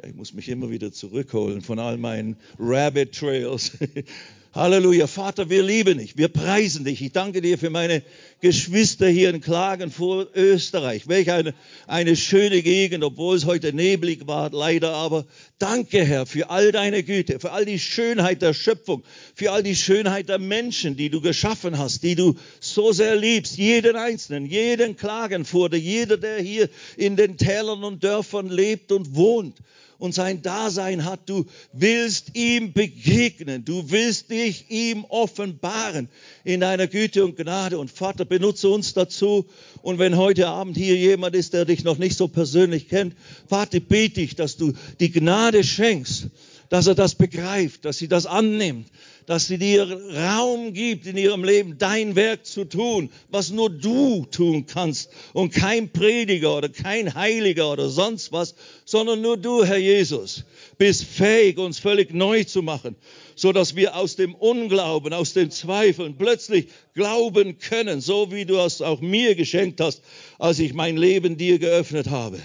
Ja, 0.02 0.08
ich 0.10 0.16
muss 0.16 0.34
mich 0.34 0.50
immer 0.50 0.70
wieder 0.70 0.92
zurückholen 0.92 1.62
von 1.62 1.80
all 1.80 1.98
meinen 1.98 2.38
Rabbit 2.58 3.14
Trails. 3.14 3.72
Halleluja. 4.56 5.08
Vater, 5.08 5.50
wir 5.50 5.64
lieben 5.64 5.98
dich. 5.98 6.16
Wir 6.16 6.28
preisen 6.28 6.86
dich. 6.86 7.02
Ich 7.02 7.12
danke 7.12 7.42
dir 7.42 7.58
für 7.58 7.72
meine 7.72 8.04
Geschwister 8.40 9.08
hier 9.08 9.32
in 9.32 9.42
Klagen 9.42 9.90
vor 9.90 10.28
Österreich. 10.36 11.08
Welch 11.08 11.32
eine, 11.32 11.56
eine 11.88 12.16
schöne 12.16 12.62
Gegend, 12.62 13.04
obwohl 13.04 13.36
es 13.36 13.48
heute 13.48 13.74
neblig 13.74 14.28
war, 14.28 14.52
leider. 14.52 14.94
Aber 14.94 15.26
danke, 15.58 16.06
Herr, 16.06 16.28
für 16.28 16.52
all 16.52 16.72
deine 16.72 17.02
Güte, 17.02 17.40
für 17.40 17.52
all 17.52 17.66
die 17.66 17.80
Schönheit 17.80 18.44
der 18.44 18.54
Schöpfung, 18.54 19.04
für 19.34 19.52
all 19.52 19.64
die 19.64 19.76
Schönheit 19.76 20.30
der 20.30 20.38
Menschen, 20.38 20.98
die 20.98 21.10
du 21.10 21.20
geschaffen 21.20 21.80
hast, 21.80 22.04
die 22.04 22.14
du 22.14 22.36
so 22.60 22.92
sehr 22.92 23.16
liebst. 23.16 23.58
Jeden 23.58 23.96
Einzelnen, 23.96 24.46
jeden 24.46 24.98
Klagenfurter, 24.98 25.78
jeder, 25.78 26.18
der 26.18 26.40
hier 26.40 26.70
in 26.96 27.16
den 27.16 27.38
Tälern 27.38 27.84
und 27.84 28.04
Dörfern 28.04 28.50
lebt 28.50 28.92
und 28.92 29.16
wohnt 29.16 29.58
und 30.04 30.14
sein 30.14 30.42
Dasein 30.42 31.06
hat. 31.06 31.30
Du 31.30 31.46
willst 31.72 32.36
ihm 32.36 32.74
begegnen. 32.74 33.64
Du 33.64 33.90
willst 33.90 34.32
dich 34.32 34.70
ihm 34.70 35.06
offenbaren 35.06 36.10
in 36.44 36.60
deiner 36.60 36.88
Güte 36.88 37.24
und 37.24 37.38
Gnade. 37.38 37.80
Und 37.80 37.90
Vater, 37.90 38.26
benutze 38.26 38.68
uns 38.68 38.94
dazu. 38.94 39.46
Und 39.82 40.00
wenn 40.00 40.18
heute 40.18 40.50
Abend 40.50 40.76
hier 40.76 40.98
jemand 40.98 41.38
ist, 41.38 41.54
der 41.54 41.64
dich 41.64 41.86
noch 41.86 41.98
nicht 41.98 42.18
so 42.18 42.28
persönlich 42.28 42.90
kennt, 42.90 43.16
Vater, 43.48 43.80
bete 43.80 44.20
ich, 44.20 44.36
dass 44.36 44.58
du 44.58 44.74
die 45.00 45.10
Gnade 45.10 45.64
schenkst, 45.64 46.28
dass 46.74 46.88
er 46.88 46.96
das 46.96 47.14
begreift, 47.14 47.86
dass 47.86 48.00
sie 48.00 48.08
das 48.08 48.26
annimmt, 48.26 48.88
dass 49.28 49.46
sie 49.46 49.60
dir 49.60 49.86
Raum 50.16 50.74
gibt 50.74 51.06
in 51.06 51.18
ihrem 51.18 51.44
Leben, 51.44 51.78
dein 51.78 52.16
Werk 52.16 52.48
zu 52.48 52.66
tun, 52.66 53.12
was 53.30 53.52
nur 53.52 53.70
du 53.70 54.26
tun 54.26 54.66
kannst 54.66 55.12
und 55.34 55.54
kein 55.54 55.90
Prediger 55.92 56.58
oder 56.58 56.70
kein 56.70 57.14
Heiliger 57.14 57.72
oder 57.72 57.90
sonst 57.90 58.32
was, 58.32 58.56
sondern 58.86 59.22
nur 59.22 59.38
du, 59.38 59.64
Herr 59.64 59.78
Jesus, 59.78 60.46
bist 60.80 61.04
fähig, 61.04 61.60
uns 61.60 61.78
völlig 61.78 62.12
neu 62.12 62.44
zu 62.44 62.64
machen, 62.64 62.96
so 63.36 63.52
dass 63.52 63.76
wir 63.76 63.96
aus 63.96 64.16
dem 64.16 64.34
Unglauben, 64.34 65.14
aus 65.14 65.34
den 65.34 65.52
Zweifeln 65.52 66.18
plötzlich 66.18 66.70
glauben 66.96 67.60
können, 67.60 68.02
so 68.02 68.32
wie 68.32 68.46
du 68.46 68.58
es 68.58 68.82
auch 68.82 69.00
mir 69.00 69.36
geschenkt 69.36 69.80
hast, 69.80 70.02
als 70.40 70.58
ich 70.58 70.74
mein 70.74 70.98
Leben 70.98 71.38
dir 71.38 71.60
geöffnet 71.60 72.10
habe. 72.10 72.40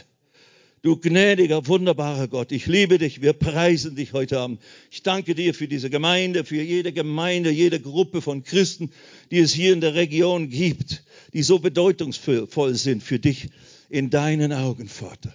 Du 0.81 0.97
gnädiger, 0.97 1.67
wunderbarer 1.67 2.29
Gott, 2.29 2.53
ich 2.53 2.67
liebe 2.67 2.99
dich, 2.99 3.21
wir 3.21 3.33
preisen 3.33 3.97
dich 3.97 4.13
heute 4.13 4.39
Abend. 4.39 4.61
Ich 4.93 5.03
danke 5.03 5.35
dir 5.35 5.53
für 5.53 5.67
diese 5.67 5.91
Gemeinde, 5.91 6.45
für 6.45 6.63
jede 6.63 6.93
Gemeinde, 6.93 7.51
jede 7.51 7.81
Gruppe 7.81 8.23
von 8.23 8.45
Christen, 8.45 8.93
die 9.33 9.39
es 9.41 9.53
hier 9.53 9.73
in 9.73 9.81
der 9.81 9.95
Region 9.95 10.51
gibt, 10.51 11.03
die 11.33 11.43
so 11.43 11.59
bedeutungsvoll 11.59 12.75
sind 12.75 13.03
für 13.03 13.19
dich 13.19 13.49
in 13.89 14.11
deinen 14.11 14.53
Augen, 14.53 14.89
Vater. 14.89 15.35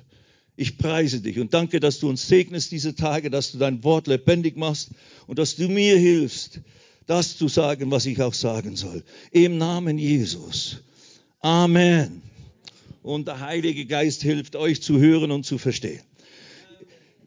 Ich 0.56 0.78
preise 0.78 1.20
dich 1.20 1.40
und 1.40 1.54
danke, 1.54 1.82
dass 1.82 2.00
du 2.00 2.08
uns 2.08 2.26
segnest 2.26 2.72
diese 2.72 2.96
Tage, 2.96 3.30
dass 3.30 3.52
du 3.52 3.58
dein 3.58 3.84
Wort 3.84 4.08
lebendig 4.08 4.56
machst 4.56 4.92
und 5.28 5.40
dass 5.40 5.58
du 5.58 5.68
mir 5.68 5.98
hilfst, 5.98 6.62
das 7.06 7.38
zu 7.38 7.50
sagen, 7.50 7.92
was 7.92 8.06
ich 8.06 8.22
auch 8.22 8.34
sagen 8.34 8.78
soll. 8.78 9.04
Im 9.32 9.58
Namen 9.58 9.98
Jesus. 9.98 10.78
Amen 11.42 12.22
und 13.04 13.28
der 13.28 13.42
Heilige 13.42 13.86
Geist 13.86 14.24
hilft 14.24 14.56
euch 14.56 14.82
zu 14.82 14.98
hören 14.98 15.32
und 15.32 15.46
zu 15.46 15.58
verstehen. 15.58 16.02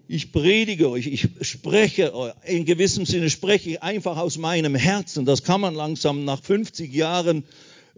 Ich 0.09 0.33
predige 0.33 0.89
euch, 0.89 1.07
ich 1.07 1.29
spreche, 1.43 2.35
in 2.45 2.65
gewissem 2.65 3.07
Sinne 3.07 3.29
spreche 3.29 3.71
ich 3.71 3.83
einfach 3.83 4.17
aus 4.17 4.39
meinem 4.39 4.75
Herzen. 4.75 5.25
Das 5.27 5.43
kann 5.43 5.61
man 5.61 5.75
langsam 5.75 6.25
nach 6.25 6.43
50 6.43 6.95
Jahren 6.95 7.45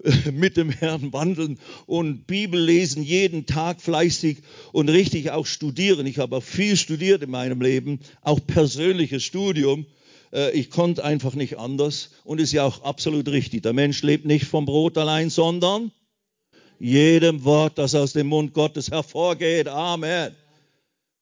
äh, 0.02 0.30
mit 0.32 0.56
dem 0.56 0.70
Herrn 0.70 1.12
wandeln 1.12 1.58
und 1.86 2.26
Bibel 2.26 2.60
lesen, 2.60 3.02
jeden 3.02 3.44
Tag 3.44 3.82
fleißig 3.82 4.38
und 4.72 4.88
richtig 4.88 5.30
auch 5.30 5.44
studieren. 5.44 6.06
Ich 6.06 6.18
habe 6.18 6.36
auch 6.36 6.42
viel 6.42 6.76
studiert 6.76 7.22
in 7.22 7.30
meinem 7.30 7.60
Leben, 7.60 8.00
auch 8.22 8.40
persönliches 8.44 9.22
Studium. 9.22 9.84
Äh, 10.32 10.52
ich 10.52 10.70
konnte 10.70 11.04
einfach 11.04 11.34
nicht 11.34 11.58
anders 11.58 12.10
und 12.24 12.40
ist 12.40 12.52
ja 12.52 12.64
auch 12.64 12.84
absolut 12.84 13.28
richtig. 13.28 13.62
Der 13.64 13.74
Mensch 13.74 14.02
lebt 14.02 14.24
nicht 14.24 14.46
vom 14.46 14.64
Brot 14.64 14.96
allein, 14.96 15.28
sondern 15.28 15.92
jedem 16.78 17.44
Wort, 17.44 17.78
das 17.78 17.94
aus 17.94 18.12
dem 18.12 18.28
Mund 18.28 18.54
Gottes 18.54 18.90
hervorgeht. 18.90 19.68
Amen. 19.68 20.34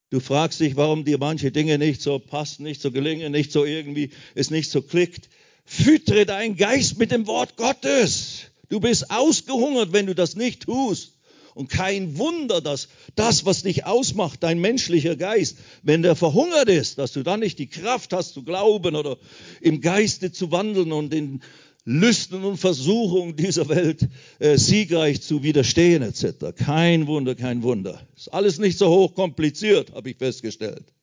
Du 0.09 0.19
fragst 0.19 0.59
dich, 0.59 0.75
warum 0.77 1.03
dir 1.03 1.17
manche 1.17 1.51
Dinge 1.51 1.77
nicht 1.77 2.01
so 2.01 2.19
passen, 2.19 2.63
nicht 2.63 2.81
so 2.81 2.91
gelingen, 2.91 3.31
nicht 3.31 3.51
so 3.51 3.65
irgendwie, 3.65 4.11
es 4.35 4.51
nicht 4.51 4.71
so 4.71 4.81
klickt. 4.81 5.29
Füttere 5.65 6.25
deinen 6.25 6.55
Geist 6.55 6.97
mit 6.97 7.11
dem 7.11 7.27
Wort 7.27 7.57
Gottes. 7.57 8.43
Du 8.69 8.79
bist 8.79 9.11
ausgehungert, 9.11 9.91
wenn 9.91 10.05
du 10.05 10.15
das 10.15 10.35
nicht 10.35 10.63
tust. 10.63 11.13
Und 11.55 11.69
kein 11.69 12.17
Wunder, 12.19 12.61
dass 12.61 12.87
das, 13.15 13.43
was 13.43 13.63
dich 13.63 13.85
ausmacht, 13.85 14.43
dein 14.43 14.59
menschlicher 14.59 15.15
Geist, 15.15 15.57
wenn 15.81 16.03
der 16.03 16.15
verhungert 16.15 16.69
ist, 16.69 16.99
dass 16.99 17.13
du 17.13 17.23
dann 17.23 17.39
nicht 17.39 17.57
die 17.57 17.67
Kraft 17.67 18.13
hast 18.13 18.35
zu 18.35 18.43
glauben 18.43 18.95
oder 18.95 19.17
im 19.59 19.81
Geiste 19.81 20.31
zu 20.31 20.51
wandeln 20.51 20.91
und 20.91 21.13
in 21.15 21.41
Lüsten 21.89 22.43
und 22.43 22.57
Versuchungen 22.57 23.37
dieser 23.37 23.69
Welt 23.69 24.09
äh, 24.39 24.57
siegreich 24.57 25.21
zu 25.21 25.41
widerstehen 25.41 26.03
etc. 26.03 26.53
Kein 26.53 27.07
Wunder, 27.07 27.33
kein 27.33 27.63
Wunder. 27.63 28.05
Ist 28.13 28.27
alles 28.33 28.59
nicht 28.59 28.77
so 28.77 28.89
hoch 28.89 29.15
kompliziert, 29.15 29.93
habe 29.93 30.09
ich 30.09 30.17
festgestellt. 30.17 30.93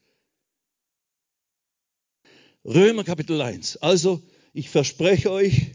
Römer 2.66 3.02
Kapitel 3.02 3.40
1. 3.40 3.78
Also, 3.78 4.20
ich 4.52 4.68
verspreche 4.68 5.30
euch, 5.30 5.70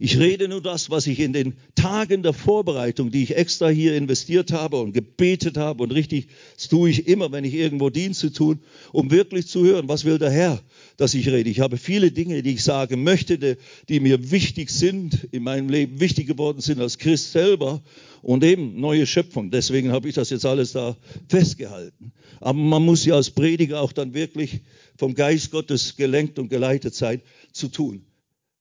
ich 0.00 0.18
rede 0.18 0.46
nur 0.46 0.62
das, 0.62 0.90
was 0.90 1.08
ich 1.08 1.18
in 1.18 1.32
den 1.32 1.54
Tagen 1.74 2.22
der 2.22 2.32
Vorbereitung, 2.32 3.10
die 3.10 3.24
ich 3.24 3.36
extra 3.36 3.68
hier 3.68 3.96
investiert 3.96 4.52
habe 4.52 4.80
und 4.80 4.92
gebetet 4.92 5.56
habe 5.56 5.82
und 5.82 5.90
richtig, 5.90 6.28
das 6.54 6.68
tue 6.68 6.90
ich 6.90 7.08
immer, 7.08 7.32
wenn 7.32 7.44
ich 7.44 7.54
irgendwo 7.54 7.90
Dienste 7.90 8.32
tun, 8.32 8.60
um 8.92 9.10
wirklich 9.10 9.48
zu 9.48 9.64
hören, 9.64 9.88
was 9.88 10.04
will 10.04 10.18
der 10.18 10.30
Herr, 10.30 10.60
dass 10.98 11.14
ich 11.14 11.28
rede. 11.28 11.50
Ich 11.50 11.58
habe 11.58 11.78
viele 11.78 12.12
Dinge, 12.12 12.42
die 12.44 12.52
ich 12.52 12.62
sagen 12.62 13.02
möchte, 13.02 13.58
die 13.88 14.00
mir 14.00 14.30
wichtig 14.30 14.70
sind, 14.70 15.28
in 15.32 15.42
meinem 15.42 15.68
Leben 15.68 15.98
wichtig 15.98 16.28
geworden 16.28 16.60
sind 16.60 16.80
als 16.80 16.98
Christ 16.98 17.32
selber 17.32 17.82
und 18.22 18.44
eben 18.44 18.80
neue 18.80 19.06
Schöpfung. 19.06 19.50
Deswegen 19.50 19.90
habe 19.90 20.08
ich 20.08 20.14
das 20.14 20.30
jetzt 20.30 20.46
alles 20.46 20.72
da 20.72 20.96
festgehalten. 21.28 22.12
Aber 22.40 22.58
man 22.58 22.84
muss 22.84 23.04
ja 23.04 23.16
als 23.16 23.30
Prediger 23.30 23.80
auch 23.80 23.92
dann 23.92 24.14
wirklich 24.14 24.60
vom 24.96 25.14
Geist 25.14 25.50
Gottes 25.50 25.96
gelenkt 25.96 26.38
und 26.38 26.48
geleitet 26.48 26.94
sein, 26.94 27.20
zu 27.52 27.68
tun. 27.68 28.07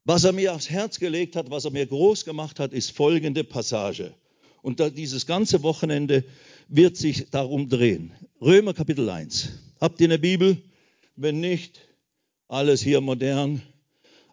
Was 0.07 0.23
er 0.23 0.31
mir 0.31 0.55
aufs 0.55 0.69
Herz 0.69 0.99
gelegt 0.99 1.35
hat, 1.35 1.51
was 1.51 1.65
er 1.65 1.71
mir 1.71 1.85
groß 1.85 2.23
gemacht 2.23 2.61
hat, 2.61 2.71
ist 2.71 2.91
folgende 2.91 3.43
Passage. 3.43 4.13
Und 4.61 4.79
dieses 4.95 5.25
ganze 5.25 5.63
Wochenende 5.63 6.23
wird 6.69 6.95
sich 6.95 7.29
darum 7.29 7.67
drehen. 7.67 8.13
Römer 8.39 8.73
Kapitel 8.73 9.09
1. 9.09 9.49
Habt 9.81 9.99
ihr 9.99 10.07
eine 10.07 10.17
Bibel? 10.17 10.59
Wenn 11.17 11.41
nicht, 11.41 11.81
alles 12.47 12.81
hier 12.81 13.01
modern, 13.01 13.61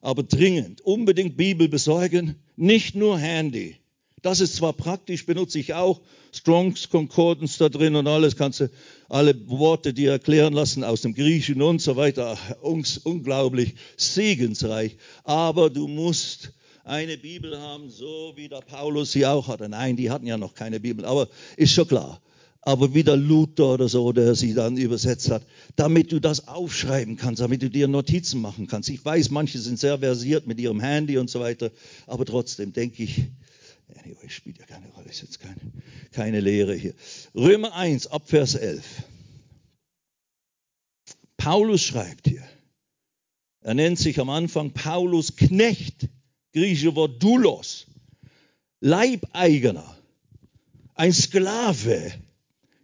aber 0.01 0.23
dringend. 0.23 0.81
Unbedingt 0.83 1.37
Bibel 1.37 1.67
besorgen, 1.67 2.37
nicht 2.55 2.95
nur 2.95 3.19
Handy. 3.19 3.75
Das 4.23 4.39
ist 4.39 4.55
zwar 4.55 4.75
praktisch, 4.75 5.27
benutze 5.27 5.59
ich 5.59 5.75
auch 5.75 6.01
Strongs 6.33 6.89
Concordance 6.89 7.59
da 7.59 7.69
drin 7.69 7.97
und 7.97 8.07
alles, 8.07 8.37
kannst 8.37 8.61
du 8.61 8.71
alle 9.15 9.49
Worte 9.49 9.95
dir 9.95 10.11
erklären 10.11 10.53
lassen 10.53 10.83
aus 10.83 11.03
dem 11.03 11.15
Griechischen 11.15 11.63
und 11.63 11.81
so 11.81 11.95
weiter. 11.95 12.37
Unglaublich 12.61 13.77
segensreich. 13.97 14.97
Aber 15.23 15.71
du 15.71 15.87
musst 15.87 16.53
eine 16.83 17.17
Bibel 17.17 17.57
haben, 17.61 17.91
so 17.91 18.33
wie 18.35 18.49
der 18.49 18.61
Paulus 18.61 19.13
sie 19.13 19.25
auch 19.25 19.47
hatte. 19.47 19.69
Nein, 19.69 19.95
die 19.95 20.11
hatten 20.11 20.27
ja 20.27 20.37
noch 20.37 20.55
keine 20.55 20.81
Bibel, 20.81 21.05
aber 21.05 21.29
ist 21.57 21.73
schon 21.73 21.87
klar. 21.87 22.21
Aber 22.63 22.93
wie 22.93 23.05
der 23.05 23.17
Luther 23.17 23.75
oder 23.75 23.89
so, 23.89 24.11
der 24.11 24.35
sie 24.35 24.53
dann 24.53 24.77
übersetzt 24.77 25.31
hat, 25.31 25.45
damit 25.77 26.11
du 26.11 26.19
das 26.19 26.49
aufschreiben 26.49 27.17
kannst, 27.17 27.41
damit 27.41 27.63
du 27.63 27.71
dir 27.71 27.87
Notizen 27.87 28.41
machen 28.41 28.67
kannst. 28.67 28.89
Ich 28.89 29.05
weiß, 29.05 29.31
manche 29.31 29.59
sind 29.61 29.79
sehr 29.79 29.99
versiert 29.99 30.49
mit 30.49 30.59
ihrem 30.59 30.81
Handy 30.81 31.19
und 31.19 31.31
so 31.31 31.39
weiter, 31.39 31.71
aber 32.09 32.25
trotzdem 32.25 32.73
denke 32.73 33.05
ich, 33.05 33.27
Anyway, 33.89 34.29
spielt 34.29 34.59
ja 34.59 34.67
keine 34.67 34.89
Rolle, 34.89 35.09
ist 35.09 35.23
jetzt 35.23 35.41
keine, 35.41 35.61
keine 36.13 36.41
Lehre 36.41 36.75
hier. 36.75 36.95
Römer 37.35 37.75
1, 37.75 38.07
Abvers 38.09 38.55
11. 38.55 39.05
Paulus 41.37 41.83
schreibt 41.83 42.29
hier, 42.29 42.43
er 43.61 43.75
nennt 43.75 43.99
sich 43.99 44.19
am 44.21 44.31
Anfang 44.31 44.73
Paulus 44.73 45.37
Knecht, 45.37 46.09
griechische 46.53 46.95
Wort 46.95 47.23
Doulos, 47.23 47.87
Leibeigener, 48.81 49.99
ein 50.95 51.13
Sklave 51.13 52.13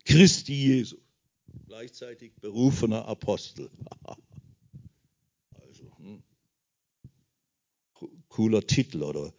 Christi 0.05 0.55
Jesu, 0.55 0.97
gleichzeitig 1.67 2.33
berufener 2.41 3.07
Apostel. 3.07 3.71
also, 5.55 5.97
hm. 5.99 6.23
cooler 8.29 8.67
Titel 8.67 9.03
oder 9.03 9.33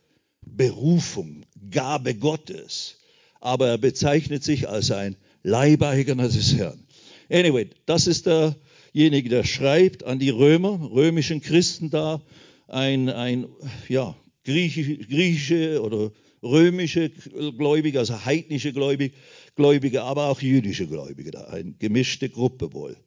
Berufung, 0.45 1.45
Gabe 1.69 2.15
Gottes. 2.15 2.97
Aber 3.39 3.67
er 3.69 3.77
bezeichnet 3.77 4.43
sich 4.43 4.69
als 4.69 4.91
ein 4.91 5.15
Leibeigener 5.43 6.27
des 6.27 6.55
Herrn. 6.55 6.85
Anyway, 7.29 7.69
das 7.85 8.07
ist 8.07 8.27
derjenige, 8.27 9.29
der 9.29 9.43
schreibt 9.43 10.03
an 10.03 10.19
die 10.19 10.29
Römer, 10.29 10.89
römischen 10.91 11.41
Christen 11.41 11.89
da, 11.89 12.21
ein, 12.67 13.09
ein 13.09 13.47
ja, 13.89 14.15
griechische 14.43 15.81
oder 15.81 16.11
römische 16.43 17.09
Gläubige, 17.09 17.99
also 17.99 18.25
heidnische 18.25 18.73
Gläubige, 18.73 20.03
aber 20.03 20.27
auch 20.27 20.41
jüdische 20.41 20.87
Gläubige, 20.87 21.47
eine 21.49 21.73
gemischte 21.73 22.29
Gruppe 22.29 22.73
wohl. 22.73 22.97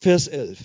Vers 0.00 0.28
11. 0.28 0.58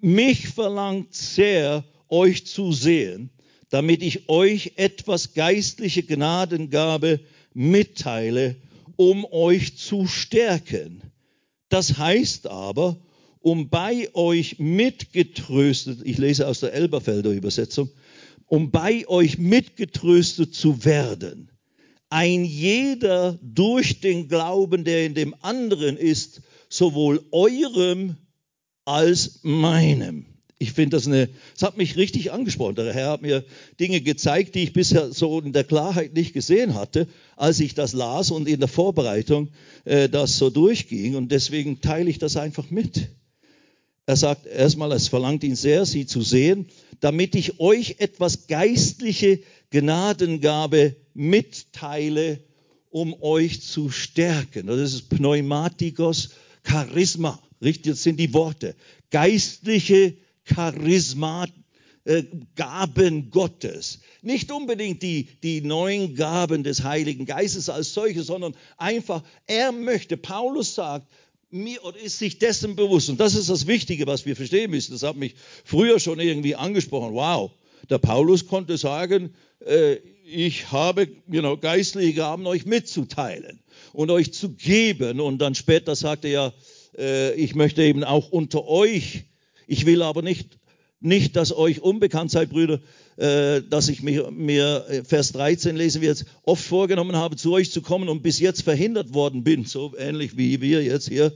Mich 0.00 0.48
verlangt 0.48 1.14
sehr, 1.14 1.84
euch 2.08 2.46
zu 2.46 2.72
sehen, 2.72 3.30
damit 3.70 4.02
ich 4.02 4.28
euch 4.28 4.72
etwas 4.76 5.34
geistliche 5.34 6.02
Gnadengabe 6.02 7.20
mitteile, 7.54 8.56
um 8.96 9.24
euch 9.24 9.76
zu 9.76 10.06
stärken. 10.06 11.02
Das 11.68 11.98
heißt 11.98 12.46
aber, 12.46 12.96
um 13.40 13.68
bei 13.68 14.08
euch 14.14 14.58
mitgetröstet, 14.58 16.00
ich 16.04 16.18
lese 16.18 16.48
aus 16.48 16.60
der 16.60 16.72
Elberfelder 16.72 17.30
Übersetzung, 17.30 17.90
um 18.46 18.70
bei 18.70 19.06
euch 19.08 19.38
mitgetröstet 19.38 20.54
zu 20.54 20.84
werden. 20.84 21.50
Ein 22.10 22.44
jeder 22.44 23.38
durch 23.42 24.00
den 24.00 24.28
Glauben, 24.28 24.84
der 24.84 25.04
in 25.04 25.14
dem 25.14 25.34
anderen 25.42 25.98
ist, 25.98 26.40
sowohl 26.70 27.24
eurem 27.30 28.16
als 28.86 29.40
meinem. 29.42 30.37
Ich 30.60 30.72
finde 30.72 30.96
das 30.96 31.06
eine, 31.06 31.28
das 31.54 31.62
hat 31.62 31.76
mich 31.76 31.96
richtig 31.96 32.32
angesprochen. 32.32 32.74
Der 32.74 32.92
Herr 32.92 33.10
hat 33.10 33.22
mir 33.22 33.44
Dinge 33.78 34.00
gezeigt, 34.00 34.56
die 34.56 34.64
ich 34.64 34.72
bisher 34.72 35.12
so 35.12 35.38
in 35.40 35.52
der 35.52 35.62
Klarheit 35.62 36.14
nicht 36.14 36.32
gesehen 36.32 36.74
hatte, 36.74 37.06
als 37.36 37.60
ich 37.60 37.74
das 37.74 37.92
las 37.92 38.32
und 38.32 38.48
in 38.48 38.58
der 38.58 38.68
Vorbereitung 38.68 39.50
äh, 39.84 40.08
das 40.08 40.36
so 40.36 40.50
durchging. 40.50 41.14
Und 41.14 41.30
deswegen 41.30 41.80
teile 41.80 42.10
ich 42.10 42.18
das 42.18 42.36
einfach 42.36 42.70
mit. 42.70 43.08
Er 44.06 44.16
sagt 44.16 44.46
erstmal, 44.46 44.90
es 44.92 45.06
verlangt 45.06 45.44
ihn 45.44 45.54
sehr, 45.54 45.84
sie 45.86 46.06
zu 46.06 46.22
sehen, 46.22 46.66
damit 46.98 47.36
ich 47.36 47.60
euch 47.60 47.96
etwas 47.98 48.48
geistliche 48.48 49.40
Gnadengabe 49.70 50.96
mitteile, 51.14 52.40
um 52.90 53.14
euch 53.22 53.62
zu 53.62 53.90
stärken. 53.90 54.66
Das 54.66 54.92
ist 54.92 55.08
Pneumatikos 55.08 56.30
Charisma. 56.64 57.40
Richtig, 57.62 57.92
das 57.92 58.02
sind 58.02 58.18
die 58.18 58.32
Worte. 58.34 58.74
Geistliche 59.10 60.16
Charisma, 60.48 61.46
äh, 62.04 62.24
Gaben 62.56 63.30
Gottes. 63.30 64.00
Nicht 64.22 64.50
unbedingt 64.50 65.02
die, 65.02 65.28
die 65.42 65.60
neuen 65.60 66.14
Gaben 66.14 66.64
des 66.64 66.82
Heiligen 66.82 67.26
Geistes 67.26 67.68
als 67.68 67.94
solche, 67.94 68.22
sondern 68.22 68.54
einfach, 68.76 69.22
er 69.46 69.72
möchte, 69.72 70.16
Paulus 70.16 70.74
sagt, 70.74 71.06
mir 71.50 71.82
oder 71.84 71.98
ist 71.98 72.18
sich 72.18 72.38
dessen 72.38 72.76
bewusst. 72.76 73.08
Und 73.08 73.20
das 73.20 73.34
ist 73.34 73.48
das 73.48 73.66
Wichtige, 73.66 74.06
was 74.06 74.26
wir 74.26 74.36
verstehen 74.36 74.70
müssen. 74.70 74.92
Das 74.92 75.02
hat 75.02 75.16
mich 75.16 75.34
früher 75.64 75.98
schon 75.98 76.20
irgendwie 76.20 76.54
angesprochen. 76.54 77.14
Wow, 77.14 77.52
der 77.88 77.98
Paulus 77.98 78.46
konnte 78.46 78.76
sagen, 78.76 79.34
äh, 79.64 79.96
ich 80.30 80.70
habe 80.72 81.08
you 81.26 81.40
know, 81.40 81.56
geistliche 81.56 82.12
Gaben 82.12 82.46
euch 82.46 82.66
mitzuteilen 82.66 83.60
und 83.94 84.10
euch 84.10 84.34
zu 84.34 84.50
geben. 84.50 85.20
Und 85.20 85.38
dann 85.38 85.54
später 85.54 85.96
sagte 85.96 86.28
er 86.28 86.52
äh, 86.98 87.34
ich 87.34 87.54
möchte 87.54 87.82
eben 87.82 88.04
auch 88.04 88.30
unter 88.30 88.66
euch, 88.66 89.24
ich 89.68 89.86
will 89.86 90.02
aber 90.02 90.22
nicht, 90.22 90.58
nicht, 91.00 91.36
dass 91.36 91.52
euch 91.52 91.80
unbekannt 91.80 92.30
seid, 92.30 92.50
Brüder, 92.50 92.80
äh, 93.16 93.62
dass 93.62 93.88
ich 93.88 94.02
mir, 94.02 94.30
mir, 94.32 94.84
äh, 94.88 95.04
Vers 95.04 95.32
13 95.32 95.76
lesen 95.76 96.00
wir 96.00 96.08
jetzt, 96.08 96.24
oft 96.42 96.64
vorgenommen 96.64 97.14
habe, 97.14 97.36
zu 97.36 97.52
euch 97.52 97.70
zu 97.70 97.82
kommen 97.82 98.08
und 98.08 98.22
bis 98.22 98.40
jetzt 98.40 98.62
verhindert 98.62 99.14
worden 99.14 99.44
bin, 99.44 99.64
so 99.64 99.94
ähnlich 99.96 100.36
wie 100.36 100.60
wir 100.60 100.82
jetzt 100.82 101.08
hier. 101.08 101.32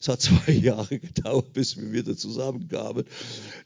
Es 0.00 0.08
hat 0.08 0.22
zwei 0.22 0.52
Jahre 0.62 0.98
gedauert, 0.98 1.52
bis 1.52 1.76
wir 1.76 1.92
wieder 1.92 2.16
zusammenkamen. 2.16 3.04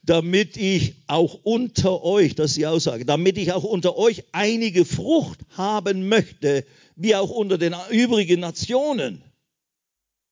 Damit 0.02 0.56
ich 0.56 0.94
auch 1.06 1.34
unter 1.44 2.02
euch, 2.02 2.34
das 2.34 2.52
ist 2.52 2.56
die 2.56 2.66
Aussage, 2.66 3.04
damit 3.04 3.38
ich 3.38 3.52
auch 3.52 3.64
unter 3.64 3.96
euch 3.96 4.24
einige 4.32 4.84
Frucht 4.84 5.40
haben 5.50 6.08
möchte, 6.08 6.64
wie 6.96 7.14
auch 7.14 7.30
unter 7.30 7.58
den 7.58 7.74
übrigen 7.90 8.40
Nationen. 8.40 9.22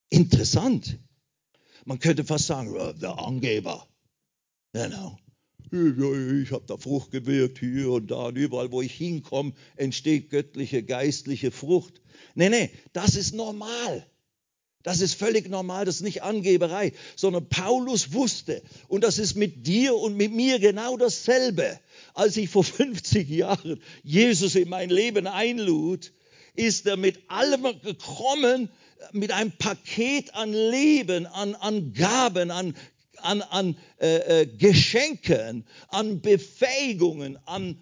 Interessant. 0.08 0.98
Man 1.84 1.98
könnte 1.98 2.24
fast 2.24 2.46
sagen, 2.46 2.74
der 3.00 3.18
Angeber. 3.18 3.86
Genau. 4.72 5.18
Ich 5.70 6.52
habe 6.52 6.64
da 6.66 6.76
Frucht 6.76 7.10
gewirkt, 7.10 7.58
hier 7.58 7.90
und 7.90 8.10
da 8.10 8.26
und 8.26 8.36
überall, 8.36 8.70
wo 8.70 8.80
ich 8.80 8.94
hinkomme, 8.94 9.54
entsteht 9.76 10.30
göttliche, 10.30 10.82
geistliche 10.82 11.50
Frucht. 11.50 12.00
Nee, 12.34 12.48
nee, 12.48 12.70
das 12.92 13.16
ist 13.16 13.34
normal. 13.34 14.06
Das 14.84 15.00
ist 15.00 15.14
völlig 15.14 15.48
normal, 15.48 15.86
das 15.86 15.96
ist 15.96 16.02
nicht 16.02 16.22
Angeberei, 16.22 16.92
sondern 17.16 17.48
Paulus 17.48 18.12
wusste, 18.12 18.62
und 18.86 19.02
das 19.02 19.18
ist 19.18 19.34
mit 19.34 19.66
dir 19.66 19.94
und 19.94 20.14
mit 20.14 20.30
mir 20.30 20.58
genau 20.58 20.98
dasselbe. 20.98 21.80
Als 22.12 22.36
ich 22.36 22.50
vor 22.50 22.64
50 22.64 23.28
Jahren 23.28 23.80
Jesus 24.02 24.54
in 24.54 24.68
mein 24.68 24.90
Leben 24.90 25.26
einlud, 25.26 26.12
ist 26.54 26.86
er 26.86 26.98
mit 26.98 27.18
allem 27.28 27.80
gekommen, 27.80 28.68
mit 29.12 29.32
einem 29.32 29.52
Paket 29.52 30.34
an 30.34 30.52
Leben, 30.52 31.26
an, 31.26 31.54
an 31.54 31.92
Gaben, 31.92 32.50
an, 32.50 32.74
an, 33.24 33.42
an 33.42 33.76
äh, 34.00 34.42
äh, 34.42 34.46
Geschenken, 34.46 35.64
an 35.88 36.20
Befähigungen, 36.20 37.38
an, 37.46 37.76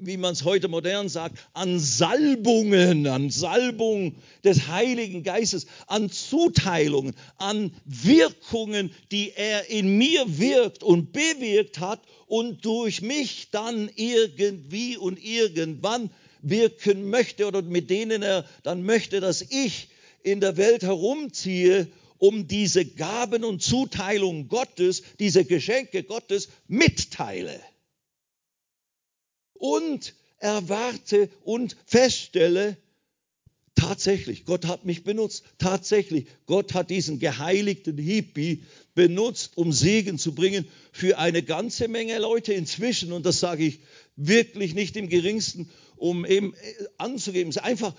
wie 0.00 0.16
man 0.16 0.32
es 0.32 0.44
heute 0.44 0.68
modern 0.68 1.08
sagt, 1.08 1.38
an 1.52 1.78
Salbungen, 1.78 3.06
an 3.06 3.30
Salbung 3.30 4.16
des 4.44 4.68
Heiligen 4.68 5.22
Geistes, 5.22 5.66
an 5.86 6.10
Zuteilungen, 6.10 7.14
an 7.38 7.72
Wirkungen, 7.84 8.90
die 9.10 9.32
er 9.34 9.68
in 9.70 9.96
mir 9.98 10.38
wirkt 10.38 10.82
und 10.82 11.12
bewirkt 11.12 11.80
hat 11.80 12.00
und 12.26 12.64
durch 12.64 13.02
mich 13.02 13.50
dann 13.50 13.90
irgendwie 13.96 14.96
und 14.96 15.22
irgendwann 15.22 16.10
wirken 16.42 17.10
möchte 17.10 17.46
oder 17.46 17.62
mit 17.62 17.90
denen 17.90 18.22
er 18.22 18.44
dann 18.62 18.82
möchte, 18.82 19.20
dass 19.20 19.42
ich 19.42 19.88
in 20.26 20.40
der 20.40 20.56
Welt 20.56 20.82
herumziehe, 20.82 21.86
um 22.18 22.48
diese 22.48 22.84
Gaben 22.84 23.44
und 23.44 23.62
Zuteilungen 23.62 24.48
Gottes, 24.48 25.02
diese 25.20 25.44
Geschenke 25.44 26.02
Gottes 26.02 26.48
mitteile. 26.66 27.60
Und 29.52 30.14
erwarte 30.38 31.30
und 31.44 31.76
feststelle, 31.86 32.76
tatsächlich, 33.76 34.44
Gott 34.44 34.66
hat 34.66 34.84
mich 34.84 35.04
benutzt. 35.04 35.44
Tatsächlich, 35.58 36.26
Gott 36.46 36.74
hat 36.74 36.90
diesen 36.90 37.20
geheiligten 37.20 37.96
Hippie 37.96 38.64
benutzt, 38.96 39.52
um 39.56 39.72
Segen 39.72 40.18
zu 40.18 40.34
bringen 40.34 40.66
für 40.90 41.18
eine 41.18 41.44
ganze 41.44 41.86
Menge 41.86 42.18
Leute 42.18 42.52
inzwischen. 42.52 43.12
Und 43.12 43.24
das 43.26 43.38
sage 43.38 43.64
ich 43.64 43.78
wirklich 44.16 44.74
nicht 44.74 44.96
im 44.96 45.08
geringsten, 45.08 45.70
um 45.96 46.26
eben 46.26 46.54
anzugeben. 46.98 47.50
Es 47.50 47.56
ist 47.56 47.62
einfach 47.62 47.94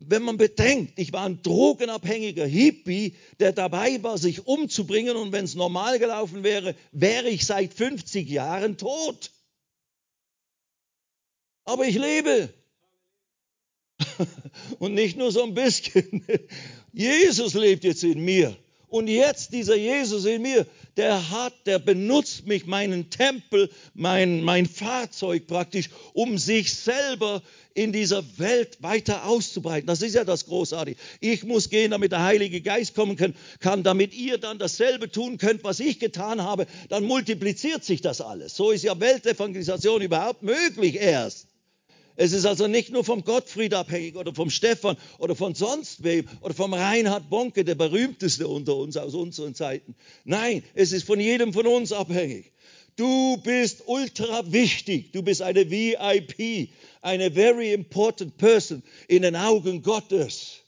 wenn 0.00 0.22
man 0.22 0.38
bedenkt, 0.38 0.98
ich 0.98 1.12
war 1.12 1.26
ein 1.26 1.42
drogenabhängiger 1.42 2.46
Hippie, 2.46 3.14
der 3.38 3.52
dabei 3.52 4.02
war, 4.02 4.16
sich 4.16 4.46
umzubringen 4.46 5.16
und 5.16 5.32
wenn 5.32 5.44
es 5.44 5.54
normal 5.54 5.98
gelaufen 5.98 6.42
wäre, 6.42 6.74
wäre 6.90 7.28
ich 7.28 7.44
seit 7.44 7.74
50 7.74 8.28
Jahren 8.28 8.78
tot. 8.78 9.30
Aber 11.64 11.86
ich 11.86 11.96
lebe. 11.96 12.52
Und 14.78 14.94
nicht 14.94 15.18
nur 15.18 15.30
so 15.30 15.42
ein 15.44 15.54
bisschen. 15.54 16.24
Jesus 16.92 17.54
lebt 17.54 17.84
jetzt 17.84 18.02
in 18.02 18.24
mir. 18.24 18.56
Und 18.90 19.06
jetzt 19.06 19.52
dieser 19.52 19.76
Jesus 19.76 20.24
in 20.24 20.42
mir, 20.42 20.66
der 20.96 21.30
hat, 21.30 21.54
der 21.64 21.78
benutzt 21.78 22.46
mich, 22.48 22.66
meinen 22.66 23.08
Tempel, 23.08 23.70
mein, 23.94 24.42
mein 24.42 24.66
Fahrzeug 24.66 25.46
praktisch, 25.46 25.90
um 26.12 26.38
sich 26.38 26.74
selber 26.74 27.40
in 27.72 27.92
dieser 27.92 28.24
Welt 28.38 28.82
weiter 28.82 29.26
auszubreiten. 29.26 29.86
Das 29.86 30.02
ist 30.02 30.16
ja 30.16 30.24
das 30.24 30.46
Großartige. 30.46 30.98
Ich 31.20 31.44
muss 31.44 31.70
gehen, 31.70 31.92
damit 31.92 32.10
der 32.10 32.24
Heilige 32.24 32.60
Geist 32.60 32.96
kommen 32.96 33.16
kann, 33.16 33.82
damit 33.84 34.12
ihr 34.12 34.38
dann 34.38 34.58
dasselbe 34.58 35.08
tun 35.08 35.38
könnt, 35.38 35.62
was 35.62 35.78
ich 35.78 36.00
getan 36.00 36.42
habe. 36.42 36.66
Dann 36.88 37.04
multipliziert 37.04 37.84
sich 37.84 38.00
das 38.00 38.20
alles. 38.20 38.56
So 38.56 38.72
ist 38.72 38.82
ja 38.82 38.98
Weltevangelisation 38.98 40.02
überhaupt 40.02 40.42
möglich 40.42 40.96
erst. 40.96 41.46
Es 42.16 42.32
ist 42.32 42.44
also 42.44 42.66
nicht 42.66 42.90
nur 42.90 43.04
vom 43.04 43.24
Gottfried 43.24 43.74
abhängig 43.74 44.16
oder 44.16 44.34
vom 44.34 44.50
Stefan 44.50 44.96
oder 45.18 45.34
von 45.34 45.54
sonst 45.54 46.02
wem 46.04 46.28
oder 46.42 46.54
vom 46.54 46.74
Reinhard 46.74 47.30
Bonke, 47.30 47.64
der 47.64 47.74
berühmteste 47.74 48.46
unter 48.46 48.76
uns 48.76 48.96
aus 48.96 49.14
unseren 49.14 49.54
Zeiten. 49.54 49.94
Nein, 50.24 50.62
es 50.74 50.92
ist 50.92 51.04
von 51.04 51.20
jedem 51.20 51.52
von 51.52 51.66
uns 51.66 51.92
abhängig. 51.92 52.52
Du 52.96 53.38
bist 53.38 53.84
ultra 53.86 54.52
wichtig. 54.52 55.12
Du 55.12 55.22
bist 55.22 55.40
eine 55.40 55.70
VIP, 55.70 56.70
eine 57.00 57.30
very 57.30 57.72
important 57.72 58.36
person 58.36 58.82
in 59.08 59.22
den 59.22 59.36
Augen 59.36 59.82
Gottes. 59.82 60.58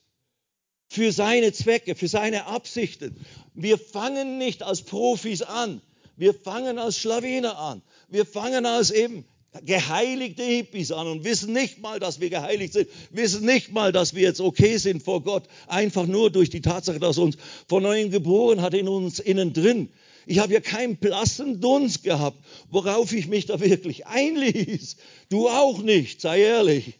Für 0.88 1.12
seine 1.12 1.52
Zwecke, 1.52 1.94
für 1.94 2.08
seine 2.08 2.46
Absichten. 2.46 3.16
Wir 3.54 3.78
fangen 3.78 4.38
nicht 4.38 4.62
als 4.62 4.82
Profis 4.82 5.42
an. 5.42 5.82
Wir 6.16 6.34
fangen 6.34 6.78
als 6.78 6.98
Schlawiner 6.98 7.58
an. 7.58 7.82
Wir 8.08 8.24
fangen 8.24 8.66
als 8.66 8.90
eben 8.90 9.24
geheiligte 9.60 10.42
Hippies 10.42 10.92
an 10.92 11.06
und 11.06 11.24
wissen 11.24 11.52
nicht 11.52 11.80
mal, 11.80 12.00
dass 12.00 12.20
wir 12.20 12.30
geheiligt 12.30 12.72
sind, 12.72 12.88
wissen 13.10 13.44
nicht 13.44 13.70
mal, 13.70 13.92
dass 13.92 14.14
wir 14.14 14.22
jetzt 14.22 14.40
okay 14.40 14.78
sind 14.78 15.02
vor 15.02 15.22
Gott, 15.22 15.44
einfach 15.66 16.06
nur 16.06 16.30
durch 16.30 16.48
die 16.48 16.62
Tatsache, 16.62 16.98
dass 16.98 17.18
uns 17.18 17.36
von 17.68 17.82
neuem 17.82 18.10
geboren 18.10 18.62
hat 18.62 18.72
in 18.72 18.88
uns 18.88 19.18
innen 19.18 19.52
drin 19.52 19.90
Ich 20.26 20.38
habe 20.38 20.54
ja 20.54 20.60
keinen 20.60 20.96
blassen 20.96 21.60
Dunst 21.60 22.02
gehabt, 22.02 22.38
worauf 22.70 23.12
ich 23.12 23.26
mich 23.26 23.46
da 23.46 23.60
wirklich 23.60 24.06
einließ. 24.06 24.96
Du 25.28 25.48
auch 25.48 25.82
nicht, 25.82 26.22
sei 26.22 26.40
ehrlich. 26.40 26.94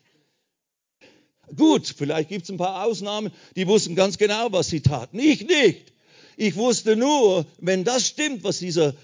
Gut, 1.57 1.93
vielleicht 1.97 2.29
gibt 2.29 2.45
es 2.45 2.51
ein 2.51 2.59
paar 2.59 2.85
Ausnahmen, 2.85 3.33
die 3.57 3.67
wussten 3.67 3.95
ganz 3.95 4.19
genau, 4.19 4.53
was 4.53 4.69
sie 4.69 4.81
taten. 4.81 5.19
Ich 5.19 5.47
nicht. 5.47 5.93
Ich 6.37 6.57
wusste 6.57 6.97
nur, 6.97 7.47
wenn 7.59 7.85
das 7.85 8.07
stimmt, 8.07 8.43
was 8.45 8.59
dieser 8.59 8.95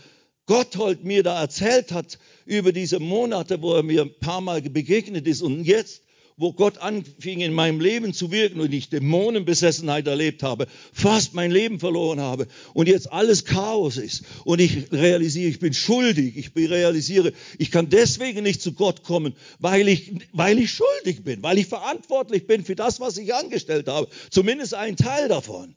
Gotthold 0.49 1.05
mir 1.05 1.23
da 1.23 1.41
erzählt 1.41 1.93
hat 1.93 2.19
über 2.47 2.73
diese 2.73 2.99
Monate, 2.99 3.61
wo 3.61 3.75
er 3.75 3.83
mir 3.83 4.03
ein 4.03 4.19
paar 4.19 4.41
Mal 4.41 4.63
begegnet 4.63 5.27
ist 5.29 5.43
und 5.43 5.63
jetzt 5.63 6.03
wo 6.39 6.53
Gott 6.53 6.79
anfing 6.79 7.41
in 7.41 7.53
meinem 7.53 7.81
Leben 7.81 8.15
zu 8.15 8.31
wirken 8.31 8.61
und 8.61 8.73
ich 8.73 8.89
Dämonenbesessenheit 8.91 10.07
erlebt 10.07 10.45
habe, 10.45 10.69
fast 10.93 11.35
mein 11.35 11.51
Leben 11.51 11.81
verloren 11.81 12.21
habe 12.21 12.47
und 12.75 12.89
jetzt 12.89 13.13
alles 13.13 13.45
Chaos 13.45 13.97
ist 13.97 14.23
und 14.45 14.61
ich 14.61 14.93
realisiere, 14.93 15.51
ich 15.51 15.59
bin 15.59 15.75
schuldig, 15.75 16.37
ich 16.37 16.55
realisiere, 16.55 17.33
ich 17.59 17.73
kann 17.73 17.91
deswegen 17.91 18.45
nicht 18.45 18.63
zu 18.63 18.73
Gott 18.73 19.03
kommen, 19.03 19.35
weil 19.59 19.89
ich, 19.89 20.13
weil 20.33 20.61
ich 20.61 20.71
schuldig 20.71 21.25
bin, 21.25 21.43
weil 21.43 21.59
ich 21.59 21.67
verantwortlich 21.67 22.47
bin 22.47 22.65
für 22.65 22.77
das, 22.77 23.01
was 23.01 23.19
ich 23.19 23.35
angestellt 23.35 23.89
habe, 23.89 24.09
zumindest 24.31 24.75
ein 24.75 24.97
Teil 24.97 25.29
davon. 25.29 25.75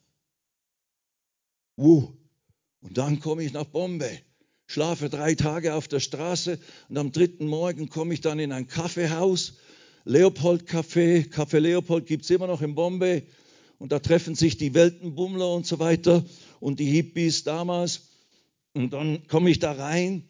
Uh. 1.75 2.07
Und 2.81 2.97
dann 2.97 3.19
komme 3.19 3.43
ich 3.43 3.51
nach 3.51 3.65
Bombay 3.65 4.21
schlafe 4.71 5.10
drei 5.10 5.36
Tage 5.36 5.75
auf 5.75 5.88
der 5.88 5.99
Straße 5.99 6.57
und 6.88 6.97
am 6.97 7.12
dritten 7.12 7.45
Morgen 7.45 7.89
komme 7.89 8.13
ich 8.13 8.21
dann 8.21 8.39
in 8.39 8.51
ein 8.51 8.67
Kaffeehaus 8.67 9.55
Leopold 10.05 10.67
Café, 10.67 11.29
Café 11.29 11.60
Leopold 11.60 12.05
gibt 12.05 12.23
es 12.23 12.29
immer 12.29 12.47
noch 12.47 12.62
in 12.62 12.73
Bombay. 12.73 13.23
Und 13.77 13.91
da 13.91 13.99
treffen 13.99 14.36
sich 14.36 14.57
die 14.57 14.73
Weltenbummler 14.73 15.53
und 15.53 15.65
so 15.65 15.79
weiter 15.79 16.23
und 16.60 16.79
die 16.79 16.86
Hippies 16.86 17.43
damals. 17.43 18.10
Und 18.73 18.93
dann 18.93 19.27
komme 19.27 19.49
ich 19.49 19.60
da 19.60 19.73
rein 19.73 20.23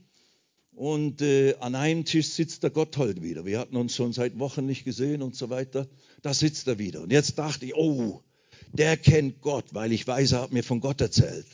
und 0.71 1.21
äh, 1.21 1.55
an 1.59 1.75
einem 1.75 2.05
Tisch 2.05 2.29
sitzt 2.29 2.63
der 2.63 2.69
Gotthold 2.71 3.21
wieder. 3.21 3.45
Wir 3.45 3.59
hatten 3.59 3.75
uns 3.75 3.95
schon 3.95 4.13
seit 4.13 4.39
Wochen 4.39 4.65
nicht 4.65 4.85
gesehen 4.85 5.21
und 5.21 5.35
so 5.35 5.49
weiter. 5.49 5.87
Da 6.21 6.33
sitzt 6.33 6.67
er 6.67 6.79
wieder. 6.79 7.01
Und 7.01 7.11
jetzt 7.11 7.37
dachte 7.37 7.65
ich, 7.65 7.75
oh, 7.75 8.21
der 8.73 8.97
kennt 8.97 9.41
Gott, 9.41 9.65
weil 9.73 9.91
ich 9.91 10.07
weiß, 10.07 10.31
er 10.31 10.41
hat 10.41 10.51
mir 10.51 10.63
von 10.63 10.79
Gott 10.79 10.99
erzählt. 11.01 11.45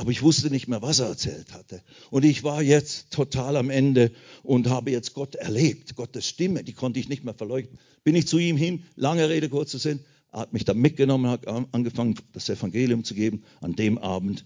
Aber 0.00 0.12
ich 0.12 0.22
wusste 0.22 0.48
nicht 0.48 0.68
mehr, 0.68 0.80
was 0.80 1.00
er 1.00 1.08
erzählt 1.08 1.52
hatte. 1.52 1.82
Und 2.10 2.24
ich 2.24 2.44
war 2.44 2.62
jetzt 2.62 3.10
total 3.10 3.56
am 3.56 3.68
Ende 3.68 4.12
und 4.44 4.68
habe 4.68 4.92
jetzt 4.92 5.12
Gott 5.12 5.34
erlebt. 5.34 5.96
Gottes 5.96 6.26
Stimme, 6.26 6.62
die 6.62 6.72
konnte 6.72 7.00
ich 7.00 7.08
nicht 7.08 7.24
mehr 7.24 7.34
verleugnen. 7.34 7.80
Bin 8.04 8.14
ich 8.14 8.28
zu 8.28 8.38
ihm 8.38 8.56
hin, 8.56 8.84
lange 8.94 9.28
Rede, 9.28 9.48
kurzer 9.48 9.80
Sinn, 9.80 9.98
er 10.30 10.40
hat 10.40 10.52
mich 10.52 10.64
dann 10.64 10.78
mitgenommen, 10.78 11.28
hat 11.28 11.48
angefangen, 11.48 12.14
das 12.32 12.48
Evangelium 12.48 13.02
zu 13.02 13.14
geben. 13.14 13.42
An 13.60 13.72
dem 13.74 13.98
Abend 13.98 14.44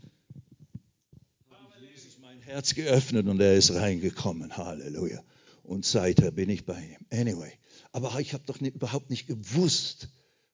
habe 1.50 1.84
Jesus 1.84 2.18
mein 2.18 2.40
Herz 2.40 2.74
geöffnet 2.74 3.26
und 3.26 3.38
er 3.38 3.54
ist 3.54 3.74
reingekommen. 3.74 4.56
Halleluja. 4.56 5.22
Und 5.64 5.84
seither 5.84 6.30
bin 6.30 6.48
ich 6.48 6.64
bei 6.64 6.80
ihm. 6.80 7.06
Anyway. 7.10 7.52
Aber 7.92 8.18
ich 8.20 8.32
habe 8.32 8.44
doch 8.46 8.60
nicht, 8.60 8.76
überhaupt 8.76 9.10
nicht 9.10 9.26
gewusst, 9.26 10.08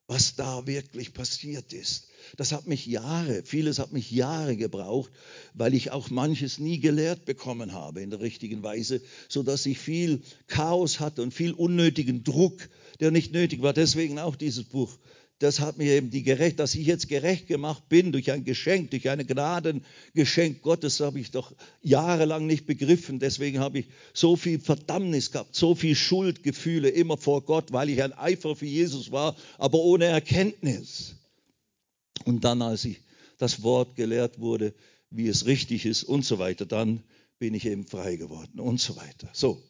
was 0.08 0.34
da 0.34 0.66
wirklich 0.66 1.14
passiert 1.14 1.72
ist. 1.72 2.07
Das 2.36 2.52
hat 2.52 2.66
mich 2.66 2.86
Jahre, 2.86 3.42
vieles 3.44 3.78
hat 3.78 3.92
mich 3.92 4.10
Jahre 4.10 4.56
gebraucht, 4.56 5.10
weil 5.54 5.74
ich 5.74 5.90
auch 5.90 6.10
manches 6.10 6.58
nie 6.58 6.80
gelehrt 6.80 7.24
bekommen 7.24 7.72
habe 7.72 8.00
in 8.00 8.10
der 8.10 8.20
richtigen 8.20 8.62
Weise, 8.62 9.00
so 9.28 9.42
dass 9.42 9.66
ich 9.66 9.78
viel 9.78 10.20
Chaos 10.46 11.00
hatte 11.00 11.22
und 11.22 11.34
viel 11.34 11.52
unnötigen 11.52 12.24
Druck, 12.24 12.68
der 13.00 13.10
nicht 13.10 13.32
nötig 13.32 13.62
war. 13.62 13.72
Deswegen 13.72 14.18
auch 14.18 14.36
dieses 14.36 14.64
Buch 14.64 14.98
das 15.38 15.60
hat 15.60 15.78
mir 15.78 15.92
eben 15.92 16.10
die 16.10 16.24
gerecht, 16.24 16.58
dass 16.58 16.74
ich 16.74 16.86
jetzt 16.86 17.08
gerecht 17.08 17.46
gemacht 17.46 17.88
bin 17.88 18.10
durch 18.10 18.32
ein 18.32 18.44
Geschenk, 18.44 18.90
durch 18.90 19.08
ein 19.08 19.24
Gnadengeschenk 19.24 20.62
Gottes, 20.62 20.98
habe 20.98 21.20
ich 21.20 21.30
doch 21.30 21.52
jahrelang 21.80 22.46
nicht 22.46 22.66
begriffen. 22.66 23.20
Deswegen 23.20 23.60
habe 23.60 23.80
ich 23.80 23.86
so 24.12 24.34
viel 24.34 24.58
Verdammnis 24.58 25.30
gehabt, 25.30 25.54
so 25.54 25.76
viel 25.76 25.94
Schuldgefühle 25.94 26.88
immer 26.88 27.16
vor 27.16 27.42
Gott, 27.42 27.72
weil 27.72 27.88
ich 27.88 28.02
ein 28.02 28.12
Eifer 28.12 28.56
für 28.56 28.66
Jesus 28.66 29.12
war, 29.12 29.36
aber 29.58 29.78
ohne 29.78 30.06
Erkenntnis. 30.06 31.14
Und 32.28 32.44
dann, 32.44 32.60
als 32.60 32.84
ich 32.84 33.00
das 33.38 33.62
Wort 33.62 33.96
gelehrt 33.96 34.38
wurde, 34.38 34.74
wie 35.08 35.28
es 35.28 35.46
richtig 35.46 35.86
ist 35.86 36.04
und 36.04 36.26
so 36.26 36.38
weiter, 36.38 36.66
dann 36.66 37.02
bin 37.38 37.54
ich 37.54 37.64
eben 37.64 37.86
frei 37.86 38.16
geworden 38.16 38.60
und 38.60 38.82
so 38.82 38.96
weiter. 38.96 39.30
So. 39.32 39.62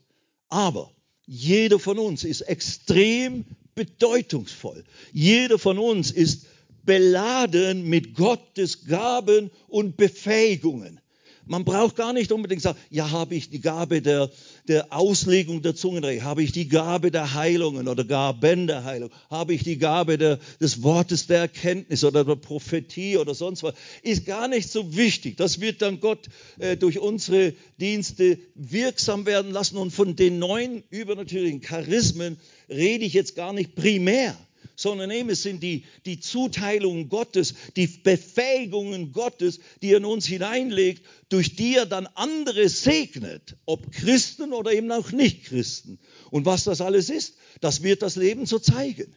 Aber 0.48 0.90
jeder 1.24 1.78
von 1.78 2.00
uns 2.00 2.24
ist 2.24 2.40
extrem 2.40 3.44
bedeutungsvoll. 3.76 4.82
Jeder 5.12 5.60
von 5.60 5.78
uns 5.78 6.10
ist 6.10 6.46
beladen 6.84 7.88
mit 7.88 8.16
Gottes 8.16 8.86
Gaben 8.86 9.52
und 9.68 9.96
Befähigungen. 9.96 11.00
Man 11.48 11.64
braucht 11.64 11.96
gar 11.96 12.12
nicht 12.12 12.30
unbedingt 12.30 12.62
sagen, 12.62 12.78
ja, 12.90 13.10
habe 13.10 13.34
ich 13.34 13.50
die 13.50 13.60
Gabe 13.60 14.02
der, 14.02 14.30
der 14.68 14.92
Auslegung 14.92 15.62
der 15.62 15.74
Zungenrede, 15.74 16.22
habe 16.22 16.42
ich 16.42 16.52
die 16.52 16.68
Gabe 16.68 17.10
der 17.10 17.34
Heilungen 17.34 17.88
oder 17.88 18.04
Gaben 18.04 18.66
der 18.66 18.84
Heilung, 18.84 19.10
habe 19.30 19.54
ich 19.54 19.64
die 19.64 19.78
Gabe 19.78 20.18
der, 20.18 20.38
des 20.60 20.82
Wortes 20.82 21.26
der 21.26 21.38
Erkenntnis 21.38 22.04
oder 22.04 22.24
der 22.24 22.36
Prophetie 22.36 23.16
oder 23.16 23.34
sonst 23.34 23.62
was, 23.62 23.74
ist 24.02 24.26
gar 24.26 24.46
nicht 24.48 24.70
so 24.70 24.94
wichtig. 24.96 25.36
Das 25.36 25.60
wird 25.60 25.82
dann 25.82 26.00
Gott 26.00 26.28
äh, 26.58 26.76
durch 26.76 26.98
unsere 26.98 27.54
Dienste 27.80 28.38
wirksam 28.54 29.26
werden 29.26 29.50
lassen. 29.50 29.78
Und 29.78 29.90
von 29.90 30.16
den 30.16 30.38
neuen 30.38 30.82
übernatürlichen 30.90 31.62
Charismen 31.62 32.38
rede 32.68 33.04
ich 33.04 33.14
jetzt 33.14 33.34
gar 33.34 33.52
nicht 33.52 33.74
primär 33.74 34.36
sondern 34.78 35.10
eben 35.10 35.28
es 35.28 35.42
sind 35.42 35.60
die, 35.60 35.84
die 36.06 36.20
Zuteilungen 36.20 37.08
Gottes, 37.08 37.54
die 37.74 37.88
Befähigungen 37.88 39.10
Gottes, 39.10 39.58
die 39.82 39.90
er 39.90 39.96
in 39.96 40.04
uns 40.04 40.24
hineinlegt, 40.24 41.04
durch 41.30 41.56
die 41.56 41.74
er 41.74 41.84
dann 41.84 42.06
andere 42.14 42.68
segnet, 42.68 43.56
ob 43.66 43.90
Christen 43.90 44.52
oder 44.52 44.72
eben 44.72 44.92
auch 44.92 45.10
Nicht-Christen. 45.10 45.98
Und 46.30 46.46
was 46.46 46.62
das 46.62 46.80
alles 46.80 47.10
ist, 47.10 47.34
das 47.60 47.82
wird 47.82 48.02
das 48.02 48.14
Leben 48.14 48.46
so 48.46 48.60
zeigen. 48.60 49.16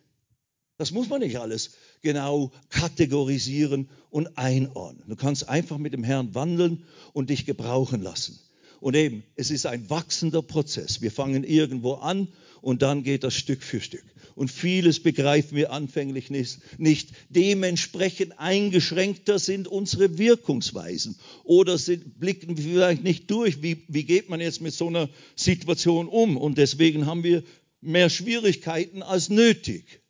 Das 0.78 0.90
muss 0.90 1.10
man 1.10 1.20
nicht 1.20 1.38
alles 1.38 1.74
genau 2.02 2.52
kategorisieren 2.70 3.88
und 4.10 4.40
einordnen. 4.40 5.10
Du 5.10 5.16
kannst 5.16 5.48
einfach 5.48 5.78
mit 5.78 5.94
dem 5.94 6.04
Herrn 6.04 6.34
wandeln 6.34 6.86
und 7.14 7.30
dich 7.30 7.46
gebrauchen 7.46 8.02
lassen. 8.02 8.40
Und 8.80 8.96
eben, 8.96 9.24
es 9.36 9.52
ist 9.52 9.68
ein 9.68 9.92
wachsender 9.92 10.42
Prozess. 10.42 11.02
Wir 11.02 11.12
fangen 11.12 11.44
irgendwo 11.44 11.94
an 11.94 12.30
und 12.62 12.82
dann 12.82 13.04
geht 13.04 13.24
das 13.24 13.34
Stück 13.36 13.64
für 13.64 13.82
Stück. 13.82 14.04
Und 14.36 14.50
vieles 14.50 15.02
begreifen 15.02 15.58
wir 15.58 15.72
anfänglich 15.72 16.30
nicht. 16.30 17.10
Dementsprechend 17.30 18.40
eingeschränkter 18.40 19.40
sind 19.40 19.68
unsere 19.68 20.18
Wirkungsweisen 20.18 21.18
oder 21.44 21.78
sind, 21.78 22.20
blicken 22.20 22.58
wir 22.58 22.64
vielleicht 22.64 23.04
nicht 23.04 23.30
durch. 23.30 23.62
Wie, 23.62 23.84
wie 23.88 24.04
geht 24.04 24.30
man 24.30 24.40
jetzt 24.40 24.62
mit 24.62 24.74
so 24.74 24.88
einer 24.88 25.10
Situation 25.36 26.08
um? 26.08 26.38
Und 26.38 26.58
deswegen 26.58 27.06
haben 27.06 27.24
wir 27.24 27.44
mehr 27.82 28.10
Schwierigkeiten 28.10 29.04
als 29.04 29.30
nötig. 29.30 30.02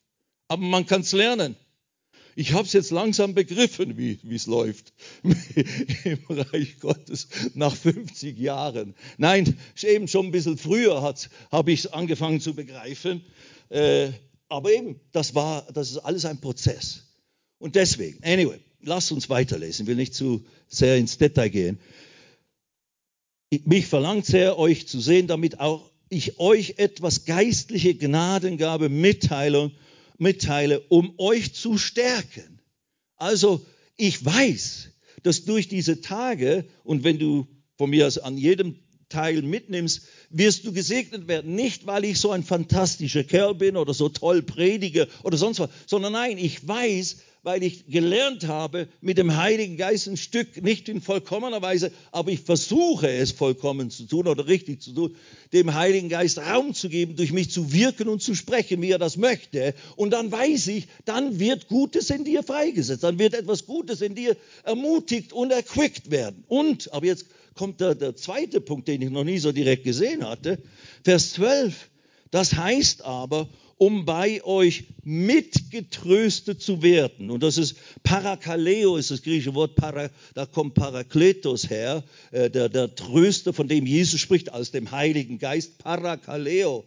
Aber 0.47 0.63
man 0.63 0.85
kann 0.85 1.01
es 1.01 1.13
lernen. 1.13 1.55
Ich 2.35 2.53
habe 2.53 2.65
es 2.65 2.73
jetzt 2.73 2.91
langsam 2.91 3.33
begriffen, 3.33 3.97
wie 3.97 4.19
es 4.33 4.45
läuft 4.45 4.93
im 5.23 6.19
Reich 6.29 6.79
Gottes 6.79 7.27
nach 7.53 7.75
50 7.75 8.37
Jahren. 8.37 8.95
Nein, 9.17 9.57
eben 9.81 10.07
schon 10.07 10.27
ein 10.27 10.31
bisschen 10.31 10.57
früher 10.57 11.01
habe 11.51 11.71
ich 11.71 11.81
es 11.81 11.87
angefangen 11.87 12.39
zu 12.39 12.53
begreifen. 12.53 13.23
Äh, 13.69 14.11
aber 14.47 14.71
eben, 14.73 14.99
das 15.11 15.35
war, 15.35 15.67
das 15.73 15.91
ist 15.91 15.97
alles 15.97 16.25
ein 16.25 16.39
Prozess. 16.39 17.03
Und 17.57 17.75
deswegen, 17.75 18.23
anyway, 18.23 18.59
lasst 18.81 19.11
uns 19.11 19.29
weiterlesen. 19.29 19.83
Ich 19.83 19.87
will 19.87 19.95
nicht 19.95 20.13
zu 20.13 20.45
sehr 20.67 20.97
ins 20.97 21.17
Detail 21.17 21.49
gehen. 21.49 21.79
Mich 23.65 23.87
verlangt 23.87 24.25
sehr, 24.25 24.57
euch 24.57 24.87
zu 24.87 24.99
sehen, 24.99 25.27
damit 25.27 25.59
auch 25.59 25.89
ich 26.09 26.39
euch 26.39 26.75
etwas 26.77 27.25
geistliche 27.25 27.95
Gnadengabe 27.95 28.89
mitteile 28.89 29.71
mitteile, 30.21 30.79
um 30.89 31.13
euch 31.17 31.53
zu 31.53 31.77
stärken. 31.77 32.59
Also 33.17 33.65
ich 33.97 34.23
weiß, 34.23 34.89
dass 35.23 35.45
durch 35.45 35.67
diese 35.67 36.01
Tage, 36.01 36.65
und 36.83 37.03
wenn 37.03 37.19
du 37.19 37.47
von 37.77 37.89
mir 37.89 38.07
aus 38.07 38.17
an 38.17 38.37
jedem 38.37 38.75
Teil 39.09 39.41
mitnimmst, 39.41 40.03
wirst 40.29 40.65
du 40.65 40.73
gesegnet 40.73 41.27
werden. 41.27 41.55
Nicht, 41.55 41.85
weil 41.85 42.05
ich 42.05 42.19
so 42.19 42.31
ein 42.31 42.43
fantastischer 42.43 43.23
Kerl 43.23 43.55
bin 43.55 43.75
oder 43.75 43.93
so 43.93 44.09
toll 44.09 44.41
predige 44.41 45.07
oder 45.23 45.37
sonst 45.37 45.59
was, 45.59 45.69
sondern 45.85 46.13
nein, 46.13 46.37
ich 46.37 46.67
weiß, 46.67 47.17
weil 47.43 47.63
ich 47.63 47.87
gelernt 47.87 48.47
habe, 48.47 48.87
mit 49.01 49.17
dem 49.17 49.35
Heiligen 49.35 49.75
Geist 49.75 50.07
ein 50.07 50.17
Stück, 50.17 50.61
nicht 50.61 50.87
in 50.89 51.01
vollkommener 51.01 51.61
Weise, 51.61 51.91
aber 52.11 52.29
ich 52.31 52.41
versuche 52.41 53.09
es 53.09 53.31
vollkommen 53.31 53.89
zu 53.89 54.03
tun 54.03 54.27
oder 54.27 54.47
richtig 54.47 54.81
zu 54.81 54.91
tun, 54.93 55.15
dem 55.51 55.73
Heiligen 55.73 56.09
Geist 56.09 56.37
Raum 56.37 56.73
zu 56.73 56.87
geben, 56.87 57.15
durch 57.15 57.31
mich 57.31 57.49
zu 57.49 57.73
wirken 57.73 58.09
und 58.09 58.21
zu 58.21 58.35
sprechen, 58.35 58.81
wie 58.81 58.91
er 58.91 58.99
das 58.99 59.17
möchte. 59.17 59.73
Und 59.95 60.11
dann 60.11 60.31
weiß 60.31 60.67
ich, 60.67 60.87
dann 61.05 61.39
wird 61.39 61.67
Gutes 61.67 62.11
in 62.11 62.25
dir 62.25 62.43
freigesetzt, 62.43 63.03
dann 63.03 63.17
wird 63.17 63.33
etwas 63.33 63.65
Gutes 63.65 64.01
in 64.01 64.13
dir 64.13 64.37
ermutigt 64.63 65.33
und 65.33 65.51
erquickt 65.51 66.11
werden. 66.11 66.43
Und, 66.47 66.93
aber 66.93 67.07
jetzt 67.07 67.25
kommt 67.55 67.81
der, 67.81 67.95
der 67.95 68.15
zweite 68.15 68.61
Punkt, 68.61 68.87
den 68.87 69.01
ich 69.01 69.09
noch 69.09 69.23
nie 69.23 69.39
so 69.39 69.51
direkt 69.51 69.83
gesehen 69.83 70.25
hatte, 70.27 70.59
Vers 71.03 71.33
12. 71.33 71.89
Das 72.29 72.55
heißt 72.55 73.03
aber, 73.03 73.49
um 73.81 74.05
bei 74.05 74.43
euch 74.43 74.83
mitgetröstet 75.03 76.61
zu 76.61 76.83
werden. 76.83 77.31
Und 77.31 77.41
das 77.41 77.57
ist 77.57 77.77
Parakaleo, 78.03 78.95
ist 78.95 79.09
das 79.09 79.23
griechische 79.23 79.55
Wort, 79.55 79.73
para, 79.73 80.11
da 80.35 80.45
kommt 80.45 80.75
Parakletos 80.75 81.67
her, 81.67 82.03
äh, 82.29 82.51
der, 82.51 82.69
der 82.69 82.93
Tröster, 82.93 83.53
von 83.53 83.67
dem 83.67 83.87
Jesus 83.87 84.21
spricht, 84.21 84.53
aus 84.53 84.69
dem 84.69 84.91
Heiligen 84.91 85.39
Geist, 85.39 85.79
Parakaleo. 85.79 86.85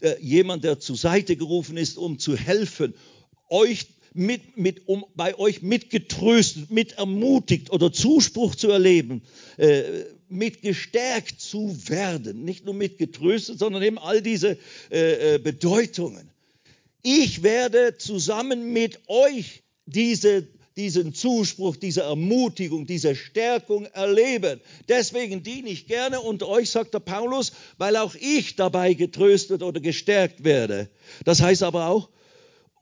Äh, 0.00 0.14
jemand, 0.22 0.64
der 0.64 0.80
zur 0.80 0.96
Seite 0.96 1.36
gerufen 1.36 1.76
ist, 1.76 1.98
um 1.98 2.18
zu 2.18 2.34
helfen, 2.34 2.94
euch 3.50 3.84
mit, 4.14 4.56
mit, 4.56 4.88
um 4.88 5.04
bei 5.16 5.38
euch 5.38 5.60
mitgetröstet, 5.60 6.70
mit 6.70 6.92
ermutigt 6.92 7.70
oder 7.70 7.92
Zuspruch 7.92 8.54
zu 8.54 8.70
erleben, 8.70 9.20
äh, 9.58 9.82
mit 10.28 10.62
gestärkt 10.62 11.40
zu 11.40 11.76
werden. 11.88 12.44
Nicht 12.44 12.64
nur 12.64 12.74
mit 12.74 12.98
getröstet, 12.98 13.58
sondern 13.58 13.82
eben 13.82 13.98
all 13.98 14.22
diese 14.22 14.58
äh, 14.90 15.34
äh, 15.34 15.38
Bedeutungen. 15.38 16.30
Ich 17.02 17.42
werde 17.42 17.96
zusammen 17.98 18.72
mit 18.72 19.00
euch 19.06 19.62
diese, 19.86 20.46
diesen 20.76 21.14
Zuspruch, 21.14 21.76
diese 21.76 22.02
Ermutigung, 22.02 22.86
diese 22.86 23.14
Stärkung 23.14 23.86
erleben. 23.86 24.60
Deswegen 24.88 25.42
diene 25.42 25.68
ich 25.68 25.86
gerne 25.86 26.20
unter 26.20 26.48
euch, 26.48 26.70
sagt 26.70 26.94
der 26.94 27.00
Paulus, 27.00 27.52
weil 27.78 27.96
auch 27.96 28.14
ich 28.16 28.56
dabei 28.56 28.94
getröstet 28.94 29.62
oder 29.62 29.80
gestärkt 29.80 30.44
werde. 30.44 30.88
Das 31.24 31.40
heißt 31.40 31.62
aber 31.62 31.86
auch, 31.86 32.08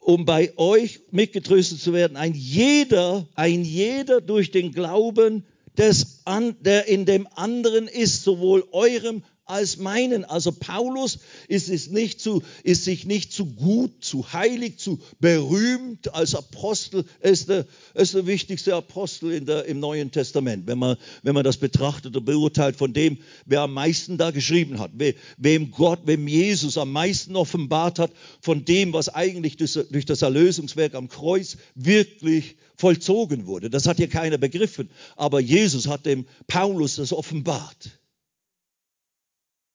um 0.00 0.24
bei 0.26 0.52
euch 0.56 1.00
mitgetröstet 1.10 1.80
zu 1.80 1.92
werden. 1.92 2.16
Ein 2.16 2.34
jeder, 2.34 3.26
ein 3.34 3.64
jeder 3.64 4.20
durch 4.20 4.50
den 4.50 4.72
Glauben, 4.72 5.44
des, 5.78 6.22
der 6.60 6.86
in 6.86 7.04
dem 7.04 7.26
anderen 7.34 7.88
ist, 7.88 8.22
sowohl 8.22 8.66
eurem 8.72 9.22
als 9.46 9.76
meinen. 9.76 10.24
Also 10.24 10.52
Paulus 10.52 11.18
ist, 11.48 11.68
es 11.68 11.88
nicht 11.88 12.20
zu, 12.20 12.42
ist 12.62 12.84
sich 12.84 13.04
nicht 13.04 13.32
zu 13.32 13.46
gut, 13.46 14.04
zu 14.04 14.32
heilig, 14.32 14.78
zu 14.78 15.00
berühmt 15.20 16.14
als 16.14 16.34
Apostel. 16.34 17.04
Er 17.20 17.30
ist 17.30 17.48
der, 17.48 17.66
er 17.94 18.02
ist 18.02 18.14
der 18.14 18.26
wichtigste 18.26 18.74
Apostel 18.74 19.40
der, 19.42 19.66
im 19.66 19.80
Neuen 19.80 20.10
Testament, 20.10 20.66
wenn 20.66 20.78
man, 20.78 20.96
wenn 21.22 21.34
man 21.34 21.44
das 21.44 21.58
betrachtet 21.58 22.16
und 22.16 22.24
beurteilt 22.24 22.76
von 22.76 22.92
dem, 22.92 23.18
wer 23.44 23.62
am 23.62 23.74
meisten 23.74 24.16
da 24.16 24.30
geschrieben 24.30 24.78
hat, 24.78 24.92
wem 25.36 25.70
Gott, 25.70 26.00
wem 26.04 26.26
Jesus 26.26 26.78
am 26.78 26.92
meisten 26.92 27.36
offenbart 27.36 27.98
hat, 27.98 28.12
von 28.40 28.64
dem, 28.64 28.92
was 28.92 29.08
eigentlich 29.08 29.56
durch, 29.56 29.78
durch 29.90 30.06
das 30.06 30.22
Erlösungswerk 30.22 30.94
am 30.94 31.08
Kreuz 31.08 31.56
wirklich 31.74 32.56
vollzogen 32.76 33.46
wurde. 33.46 33.70
Das 33.70 33.86
hat 33.86 33.98
hier 33.98 34.08
keiner 34.08 34.38
begriffen, 34.38 34.88
aber 35.16 35.40
Jesus 35.40 35.86
hat 35.86 36.06
dem 36.06 36.26
Paulus 36.46 36.96
das 36.96 37.12
offenbart. 37.12 37.98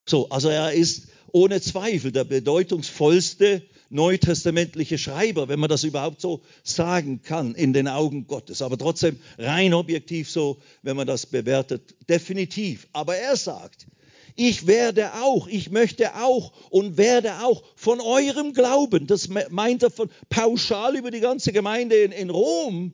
So, 0.09 0.27
also 0.29 0.49
er 0.49 0.73
ist 0.73 1.07
ohne 1.31 1.61
Zweifel 1.61 2.11
der 2.11 2.23
bedeutungsvollste 2.23 3.61
neutestamentliche 3.91 4.97
Schreiber, 4.97 5.47
wenn 5.47 5.59
man 5.59 5.69
das 5.69 5.83
überhaupt 5.83 6.21
so 6.21 6.41
sagen 6.63 7.21
kann 7.21 7.53
in 7.53 7.73
den 7.73 7.87
Augen 7.87 8.25
Gottes. 8.27 8.61
Aber 8.61 8.77
trotzdem 8.77 9.19
rein 9.37 9.73
objektiv 9.73 10.29
so, 10.29 10.57
wenn 10.81 10.95
man 10.95 11.07
das 11.07 11.25
bewertet, 11.25 11.95
definitiv. 12.09 12.87
Aber 12.93 13.15
er 13.15 13.35
sagt, 13.35 13.87
ich 14.35 14.65
werde 14.67 15.13
auch, 15.15 15.47
ich 15.47 15.69
möchte 15.69 16.15
auch 16.15 16.53
und 16.69 16.97
werde 16.97 17.43
auch 17.43 17.63
von 17.75 17.99
eurem 17.99 18.53
Glauben, 18.53 19.05
das 19.05 19.29
meint 19.49 19.83
er 19.83 19.91
von 19.91 20.09
pauschal 20.29 20.95
über 20.95 21.11
die 21.11 21.19
ganze 21.19 21.51
Gemeinde 21.51 21.97
in, 21.97 22.11
in 22.11 22.29
Rom, 22.29 22.93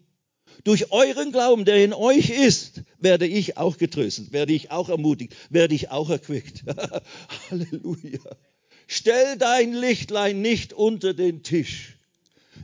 durch 0.63 0.91
euren 0.91 1.32
Glauben, 1.32 1.66
der 1.66 1.84
in 1.84 1.93
euch 1.93 2.30
ist, 2.30 2.82
werde 3.06 3.28
ich 3.28 3.56
auch 3.56 3.78
getröstet, 3.78 4.34
werde 4.34 4.51
ich 4.51 4.72
auch 4.72 4.89
ermutigt, 4.89 5.36
werde 5.51 5.76
ich 5.76 5.91
auch 5.91 6.10
erquickt. 6.10 6.64
Halleluja. 7.51 8.20
Stell 8.88 9.38
dein 9.38 9.74
Lichtlein 9.74 10.41
nicht 10.41 10.74
unter 10.74 11.14
den 11.14 11.43
Tisch. 11.43 11.99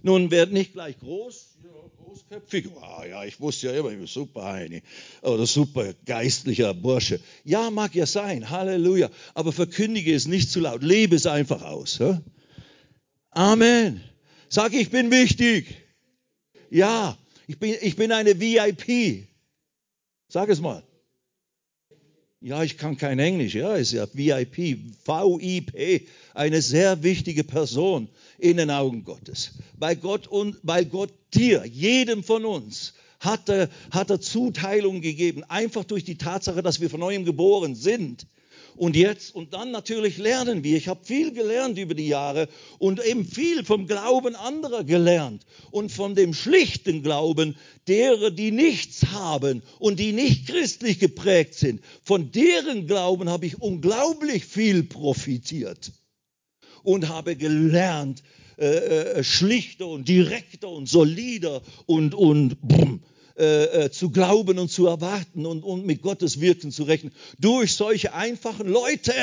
Nun 0.01 0.31
werd 0.31 0.51
nicht 0.51 0.73
gleich 0.73 0.97
groß, 0.97 1.57
großköpfig. 2.03 2.69
Oh, 2.75 3.03
ja, 3.07 3.23
ich 3.23 3.39
wusste 3.39 3.67
ja 3.67 3.73
immer, 3.73 3.91
ich 3.91 3.99
bin 3.99 4.07
super 4.07 4.45
Heini 4.45 4.81
oder 5.21 5.45
super 5.45 5.93
geistlicher 6.05 6.73
Bursche. 6.73 7.19
Ja, 7.43 7.69
mag 7.69 7.93
ja 7.93 8.07
sein, 8.07 8.49
Halleluja. 8.49 9.11
Aber 9.35 9.51
verkündige 9.51 10.15
es 10.15 10.25
nicht 10.25 10.49
zu 10.49 10.59
laut, 10.59 10.81
lebe 10.81 11.15
es 11.15 11.27
einfach 11.27 11.61
aus. 11.61 11.99
Ja? 11.99 12.19
Amen. 13.29 14.01
Sag, 14.49 14.73
ich 14.73 14.89
bin 14.89 15.11
wichtig. 15.11 15.67
Ja, 16.71 17.15
ich 17.45 17.59
bin, 17.59 17.75
ich 17.79 17.95
bin 17.95 18.11
eine 18.11 18.39
VIP. 18.39 19.30
Sag 20.31 20.47
es 20.47 20.61
mal. 20.61 20.81
Ja, 22.39 22.63
ich 22.63 22.77
kann 22.77 22.95
kein 22.95 23.19
Englisch. 23.19 23.53
Ja, 23.53 23.75
ist 23.75 23.91
ja 23.91 24.07
VIP, 24.13 24.79
VIP, 25.05 26.07
eine 26.33 26.61
sehr 26.61 27.03
wichtige 27.03 27.43
Person 27.43 28.07
in 28.39 28.55
den 28.55 28.71
Augen 28.71 29.03
Gottes. 29.03 29.51
Bei 29.77 29.93
Gott 29.93 30.27
und 30.27 30.55
weil 30.63 30.85
Gott 30.85 31.11
dir, 31.33 31.65
jedem 31.65 32.23
von 32.23 32.45
uns, 32.45 32.93
hat 33.19 33.49
er, 33.49 33.69
hat 33.91 34.09
er 34.09 34.21
Zuteilung 34.21 35.01
gegeben, 35.01 35.43
einfach 35.49 35.83
durch 35.83 36.05
die 36.05 36.17
Tatsache, 36.17 36.63
dass 36.63 36.79
wir 36.79 36.89
von 36.89 37.01
neuem 37.01 37.25
geboren 37.25 37.75
sind. 37.75 38.25
Und 38.75 38.95
jetzt, 38.95 39.35
und 39.35 39.53
dann 39.53 39.71
natürlich 39.71 40.17
lernen 40.17 40.63
wir. 40.63 40.77
Ich 40.77 40.87
habe 40.87 41.03
viel 41.03 41.31
gelernt 41.33 41.77
über 41.77 41.93
die 41.93 42.07
Jahre 42.07 42.47
und 42.79 43.03
eben 43.05 43.25
viel 43.25 43.63
vom 43.63 43.87
Glauben 43.87 44.35
anderer 44.35 44.83
gelernt 44.83 45.45
und 45.71 45.91
von 45.91 46.15
dem 46.15 46.33
schlichten 46.33 47.03
Glauben 47.03 47.57
derer, 47.87 48.31
die 48.31 48.51
nichts 48.51 49.07
haben 49.07 49.61
und 49.79 49.99
die 49.99 50.13
nicht 50.13 50.47
christlich 50.47 50.99
geprägt 50.99 51.55
sind. 51.55 51.81
Von 52.03 52.31
deren 52.31 52.87
Glauben 52.87 53.29
habe 53.29 53.45
ich 53.45 53.61
unglaublich 53.61 54.45
viel 54.45 54.83
profitiert 54.83 55.91
und 56.83 57.09
habe 57.09 57.35
gelernt, 57.35 58.23
äh, 58.57 59.19
äh, 59.19 59.23
schlichter 59.23 59.87
und 59.87 60.07
direkter 60.07 60.69
und 60.69 60.87
solider 60.87 61.61
und, 61.85 62.13
und 62.13 62.61
brumm, 62.61 63.03
äh, 63.37 63.85
äh, 63.85 63.91
zu 63.91 64.09
glauben 64.09 64.59
und 64.59 64.69
zu 64.69 64.87
erwarten 64.87 65.45
und, 65.45 65.63
und 65.63 65.85
mit 65.85 66.01
Gottes 66.01 66.41
Wirken 66.41 66.71
zu 66.71 66.83
rechnen. 66.83 67.13
Durch 67.39 67.75
solche 67.75 68.13
einfachen 68.13 68.67
Leute. 68.67 69.13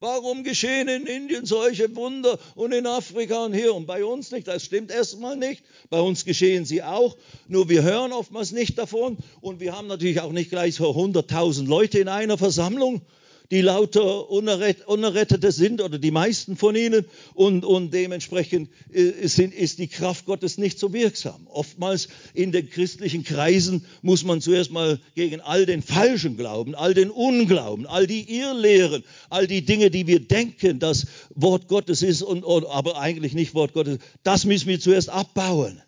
Warum 0.00 0.44
geschehen 0.44 0.86
in 0.86 1.06
Indien 1.06 1.44
solche 1.44 1.94
Wunder 1.96 2.38
und 2.54 2.70
in 2.70 2.86
Afrika 2.86 3.46
und 3.46 3.52
hier 3.52 3.74
und 3.74 3.86
bei 3.86 4.04
uns 4.04 4.30
nicht? 4.30 4.46
Das 4.46 4.64
stimmt 4.64 4.92
erstmal 4.92 5.36
nicht. 5.36 5.64
Bei 5.90 6.00
uns 6.00 6.24
geschehen 6.24 6.64
sie 6.64 6.84
auch, 6.84 7.16
nur 7.48 7.68
wir 7.68 7.82
hören 7.82 8.12
oftmals 8.12 8.52
nicht 8.52 8.78
davon 8.78 9.18
und 9.40 9.58
wir 9.58 9.76
haben 9.76 9.88
natürlich 9.88 10.20
auch 10.20 10.30
nicht 10.30 10.50
gleich 10.50 10.76
so 10.76 10.90
100.000 10.90 11.66
Leute 11.66 11.98
in 11.98 12.06
einer 12.06 12.38
Versammlung 12.38 13.02
die 13.50 13.62
lauter 13.62 14.30
Unerrettete 14.30 15.52
sind 15.52 15.80
oder 15.80 15.98
die 15.98 16.10
meisten 16.10 16.56
von 16.56 16.76
ihnen 16.76 17.06
und, 17.34 17.64
und 17.64 17.94
dementsprechend 17.94 18.68
äh, 18.92 19.26
sind, 19.26 19.54
ist 19.54 19.78
die 19.78 19.88
Kraft 19.88 20.26
Gottes 20.26 20.58
nicht 20.58 20.78
so 20.78 20.92
wirksam. 20.92 21.46
Oftmals 21.46 22.08
in 22.34 22.52
den 22.52 22.68
christlichen 22.68 23.24
Kreisen 23.24 23.86
muss 24.02 24.24
man 24.24 24.40
zuerst 24.40 24.70
mal 24.70 25.00
gegen 25.14 25.40
all 25.40 25.64
den 25.64 25.82
falschen 25.82 26.36
Glauben, 26.36 26.74
all 26.74 26.92
den 26.92 27.10
Unglauben, 27.10 27.86
all 27.86 28.06
die 28.06 28.38
Irrlehren, 28.38 29.02
all 29.30 29.46
die 29.46 29.64
Dinge, 29.64 29.90
die 29.90 30.06
wir 30.06 30.20
denken, 30.20 30.78
dass 30.78 31.06
Wort 31.34 31.68
Gottes 31.68 32.02
ist, 32.02 32.22
und, 32.22 32.44
und 32.44 32.66
aber 32.66 32.98
eigentlich 32.98 33.32
nicht 33.32 33.54
Wort 33.54 33.72
Gottes, 33.72 33.98
das 34.22 34.44
müssen 34.44 34.68
wir 34.68 34.80
zuerst 34.80 35.08
abbauen 35.08 35.80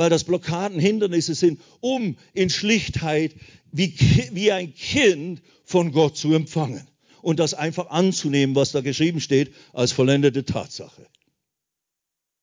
weil 0.00 0.08
das 0.08 0.24
Blockaden, 0.24 0.80
Hindernisse 0.80 1.34
sind, 1.34 1.60
um 1.80 2.16
in 2.32 2.48
Schlichtheit 2.48 3.34
wie, 3.70 3.94
wie 4.32 4.50
ein 4.50 4.74
Kind 4.74 5.42
von 5.62 5.92
Gott 5.92 6.16
zu 6.16 6.32
empfangen 6.32 6.88
und 7.20 7.38
das 7.38 7.52
einfach 7.52 7.90
anzunehmen, 7.90 8.56
was 8.56 8.72
da 8.72 8.80
geschrieben 8.80 9.20
steht, 9.20 9.52
als 9.74 9.92
vollendete 9.92 10.46
Tatsache. 10.46 11.06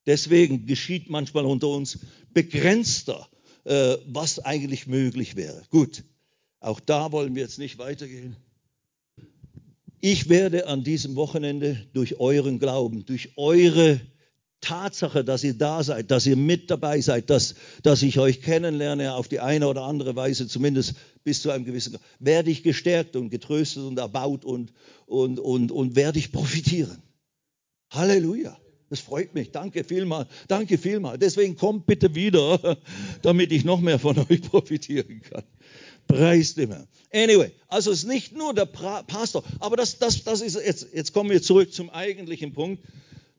Deswegen 0.05 0.67
geschieht 0.67 1.09
manchmal 1.09 1.47
unter 1.47 1.69
uns 1.69 1.97
begrenzter, 2.31 3.27
äh, 3.63 3.95
was 4.05 4.37
eigentlich 4.37 4.85
möglich 4.85 5.35
wäre. 5.35 5.63
Gut, 5.71 6.03
auch 6.59 6.79
da 6.79 7.11
wollen 7.11 7.33
wir 7.33 7.41
jetzt 7.41 7.57
nicht 7.57 7.79
weitergehen. 7.79 8.35
Ich 9.99 10.29
werde 10.29 10.67
an 10.67 10.83
diesem 10.83 11.15
Wochenende 11.15 11.87
durch 11.93 12.19
euren 12.19 12.59
Glauben, 12.59 13.03
durch 13.07 13.31
eure 13.35 13.99
Tatsache, 14.61 15.23
dass 15.23 15.43
ihr 15.43 15.53
da 15.53 15.83
seid, 15.83 16.09
dass 16.09 16.25
ihr 16.25 16.35
mit 16.35 16.71
dabei 16.71 16.99
seid, 17.01 17.29
dass, 17.29 17.55
dass 17.83 18.01
ich 18.01 18.19
euch 18.19 18.41
kennenlerne 18.41 19.13
auf 19.13 19.27
die 19.27 19.39
eine 19.39 19.67
oder 19.67 19.83
andere 19.83 20.15
Weise, 20.15 20.47
zumindest 20.47 20.95
bis 21.23 21.41
zu 21.41 21.51
einem 21.51 21.65
gewissen 21.65 21.97
werde 22.19 22.49
ich 22.49 22.63
gestärkt 22.63 23.15
und 23.15 23.29
getröstet 23.29 23.83
und 23.83 23.99
erbaut 23.99 24.45
und, 24.45 24.73
und, 25.05 25.39
und, 25.39 25.71
und 25.71 25.95
werde 25.95 26.19
ich 26.19 26.31
profitieren. 26.31 27.01
Halleluja. 27.91 28.57
Das 28.89 29.01
freut 29.01 29.33
mich. 29.33 29.51
Danke 29.51 29.83
vielmal. 29.83 30.27
Danke 30.47 30.77
vielmal. 30.77 31.17
Deswegen 31.17 31.57
kommt 31.57 31.85
bitte 31.85 32.15
wieder, 32.15 32.77
damit 33.21 33.51
ich 33.51 33.65
noch 33.65 33.81
mehr 33.81 33.99
von 33.99 34.17
euch 34.29 34.41
profitieren 34.41 35.21
kann. 35.21 35.43
Preist 36.07 36.57
immer. 36.57 36.87
Anyway, 37.11 37.51
also 37.67 37.91
es 37.91 37.99
ist 37.99 38.07
nicht 38.07 38.35
nur 38.35 38.53
der 38.53 38.65
Pastor, 38.65 39.43
aber 39.59 39.75
das, 39.75 39.99
das, 39.99 40.23
das 40.23 40.39
ist 40.39 40.55
jetzt, 40.55 40.87
jetzt 40.93 41.13
kommen 41.13 41.29
wir 41.29 41.41
zurück 41.41 41.73
zum 41.73 41.89
eigentlichen 41.89 42.53
Punkt. 42.53 42.81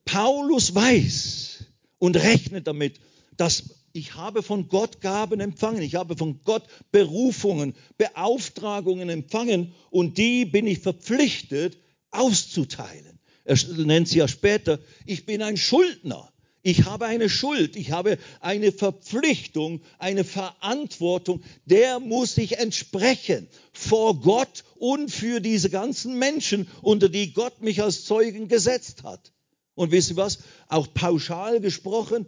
Paulus 0.09 0.74
weiß 0.74 1.66
und 1.98 2.16
rechnet 2.16 2.66
damit, 2.66 2.98
dass 3.36 3.84
ich 3.92 4.14
habe 4.14 4.42
von 4.42 4.68
Gott 4.68 5.02
Gaben 5.02 5.38
empfangen, 5.38 5.82
ich 5.82 5.96
habe 5.96 6.16
von 6.16 6.40
Gott 6.44 6.62
Berufungen, 6.90 7.74
Beauftragungen 7.98 9.11
empfangen 9.11 9.74
und 9.90 10.16
die 10.16 10.46
bin 10.46 10.66
ich 10.66 10.78
verpflichtet 10.78 11.76
auszuteilen. 12.11 13.18
Er 13.44 13.59
nennt 13.76 14.09
sie 14.09 14.18
ja 14.18 14.28
später, 14.28 14.78
ich 15.04 15.26
bin 15.26 15.42
ein 15.42 15.59
Schuldner. 15.59 16.32
Ich 16.62 16.86
habe 16.86 17.04
eine 17.04 17.28
Schuld, 17.28 17.76
ich 17.76 17.92
habe 17.92 18.18
eine 18.40 18.72
Verpflichtung, 18.72 19.82
eine 19.98 20.24
Verantwortung, 20.24 21.42
der 21.66 22.00
muss 22.00 22.38
ich 22.38 22.59
entsprechen 22.59 23.46
vor 23.72 24.20
Gott 24.20 24.64
und 24.76 25.11
für 25.11 25.40
diese 25.40 25.68
ganzen 25.68 26.18
Menschen, 26.18 26.66
unter 26.80 27.11
die 27.11 27.34
Gott 27.34 27.61
mich 27.61 27.82
als 27.82 28.04
Zeugen 28.04 28.48
gesetzt 28.48 29.02
hat. 29.02 29.32
Und 29.79 29.93
wisst 29.93 30.11
ihr 30.11 30.16
was? 30.16 30.41
Auch 30.66 30.93
pauschal 30.93 31.61
gesprochen 31.61 32.26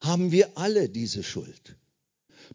haben 0.00 0.32
wir 0.32 0.56
alle 0.56 0.88
diese 0.88 1.22
Schuld. 1.22 1.76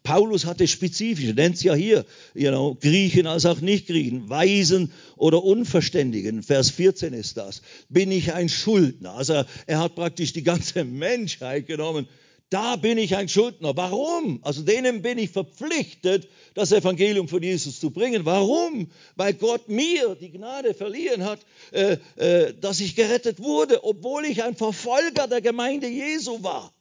Paulus 0.02 0.46
hatte 0.46 0.66
spezifische, 0.66 1.32
nennt 1.32 1.54
es 1.54 1.62
ja 1.62 1.74
hier, 1.74 2.04
you 2.34 2.48
know, 2.48 2.74
Griechen 2.74 3.28
als 3.28 3.46
auch 3.46 3.60
Nicht-Griechen, 3.60 4.28
Weisen 4.28 4.90
oder 5.16 5.44
Unverständigen. 5.44 6.42
Vers 6.42 6.70
14 6.70 7.12
ist 7.12 7.36
das. 7.36 7.62
Bin 7.88 8.10
ich 8.10 8.32
ein 8.32 8.48
Schuldner? 8.48 9.12
Also 9.14 9.44
er 9.66 9.78
hat 9.78 9.94
praktisch 9.94 10.32
die 10.32 10.42
ganze 10.42 10.82
Menschheit 10.84 11.68
genommen. 11.68 12.08
Da 12.52 12.76
bin 12.76 12.98
ich 12.98 13.16
ein 13.16 13.30
Schuldner. 13.30 13.74
Warum? 13.78 14.40
Also 14.42 14.60
denen 14.60 15.00
bin 15.00 15.16
ich 15.16 15.30
verpflichtet, 15.30 16.28
das 16.52 16.70
Evangelium 16.70 17.26
von 17.26 17.42
Jesus 17.42 17.80
zu 17.80 17.90
bringen. 17.90 18.26
Warum? 18.26 18.90
Weil 19.16 19.32
Gott 19.32 19.70
mir 19.70 20.14
die 20.16 20.30
Gnade 20.30 20.74
verliehen 20.74 21.24
hat, 21.24 21.40
äh, 21.70 21.96
äh, 22.16 22.52
dass 22.60 22.80
ich 22.80 22.94
gerettet 22.94 23.40
wurde, 23.40 23.84
obwohl 23.84 24.26
ich 24.26 24.42
ein 24.42 24.54
Verfolger 24.54 25.28
der 25.28 25.40
Gemeinde 25.40 25.88
Jesu 25.88 26.42
war. 26.42 26.74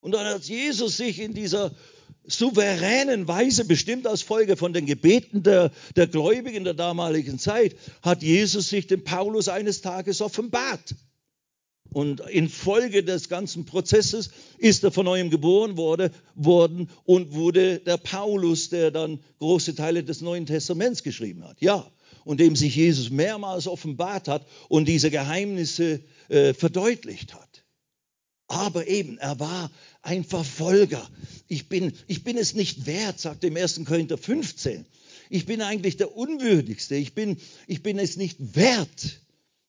Und 0.00 0.12
dann 0.12 0.26
hat 0.26 0.44
Jesus 0.44 0.98
sich 0.98 1.20
in 1.20 1.32
dieser 1.32 1.74
souveränen 2.26 3.26
Weise, 3.26 3.64
bestimmt 3.64 4.06
als 4.06 4.20
Folge 4.20 4.58
von 4.58 4.74
den 4.74 4.84
Gebeten 4.84 5.42
der, 5.42 5.70
der 5.96 6.06
Gläubigen 6.06 6.64
der 6.64 6.74
damaligen 6.74 7.38
Zeit, 7.38 7.76
hat 8.02 8.22
Jesus 8.22 8.68
sich 8.68 8.88
dem 8.88 9.04
Paulus 9.04 9.48
eines 9.48 9.80
Tages 9.80 10.20
offenbart. 10.20 10.94
Und 11.94 12.20
infolge 12.28 13.04
des 13.04 13.28
ganzen 13.28 13.66
Prozesses 13.66 14.30
ist 14.58 14.82
er 14.82 14.90
von 14.90 15.04
neuem 15.04 15.30
geboren 15.30 15.76
wurde, 15.76 16.10
worden 16.34 16.90
und 17.04 17.34
wurde 17.34 17.78
der 17.78 17.98
Paulus, 17.98 18.68
der 18.68 18.90
dann 18.90 19.20
große 19.38 19.76
Teile 19.76 20.02
des 20.02 20.20
Neuen 20.20 20.44
Testaments 20.44 21.04
geschrieben 21.04 21.44
hat. 21.44 21.60
Ja, 21.60 21.88
und 22.24 22.40
dem 22.40 22.56
sich 22.56 22.74
Jesus 22.74 23.10
mehrmals 23.10 23.68
offenbart 23.68 24.26
hat 24.26 24.44
und 24.68 24.88
diese 24.88 25.12
Geheimnisse 25.12 26.00
äh, 26.28 26.52
verdeutlicht 26.52 27.32
hat. 27.32 27.64
Aber 28.48 28.88
eben, 28.88 29.16
er 29.18 29.38
war 29.38 29.70
ein 30.02 30.24
Verfolger. 30.24 31.08
Ich 31.46 31.68
bin, 31.68 31.92
ich 32.08 32.24
bin 32.24 32.36
es 32.36 32.54
nicht 32.54 32.86
wert, 32.86 33.20
sagt 33.20 33.44
er 33.44 33.50
im 33.50 33.56
1. 33.56 33.82
Korinther 33.84 34.18
15. 34.18 34.84
Ich 35.30 35.46
bin 35.46 35.62
eigentlich 35.62 35.96
der 35.96 36.16
Unwürdigste. 36.16 36.96
Ich 36.96 37.14
bin, 37.14 37.36
ich 37.68 37.84
bin 37.84 38.00
es 38.00 38.16
nicht 38.16 38.56
wert. 38.56 39.20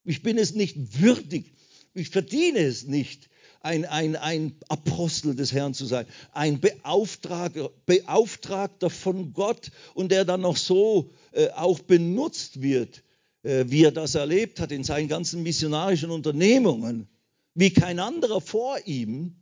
Ich 0.04 0.24
bin 0.24 0.40
es 0.40 0.56
nicht 0.56 1.02
würdig. 1.02 1.55
Ich 1.96 2.10
verdiene 2.10 2.60
es 2.60 2.86
nicht, 2.86 3.30
ein, 3.62 3.86
ein, 3.86 4.16
ein 4.16 4.56
Apostel 4.68 5.36
des 5.36 5.52
Herrn 5.52 5.74
zu 5.74 5.86
sein, 5.86 6.06
ein 6.34 6.60
Beauftragter, 6.60 7.72
Beauftragter 7.88 8.92
von 8.92 9.34
Gott 9.34 9.72
und 9.96 10.12
der 10.12 10.24
dann 10.24 10.42
noch 10.42 10.58
so 10.58 11.12
äh, 11.32 11.50
auch 11.50 11.80
benutzt 11.80 12.62
wird, 12.62 13.02
äh, 13.42 13.66
wie 13.68 13.84
er 13.84 13.92
das 13.92 14.14
erlebt 14.14 14.60
hat 14.60 14.72
in 14.72 14.84
seinen 14.84 15.08
ganzen 15.08 15.42
missionarischen 15.42 16.12
Unternehmungen 16.12 17.08
wie 17.56 17.72
kein 17.72 18.00
anderer 18.00 18.42
vor 18.42 18.78
ihm. 18.86 19.38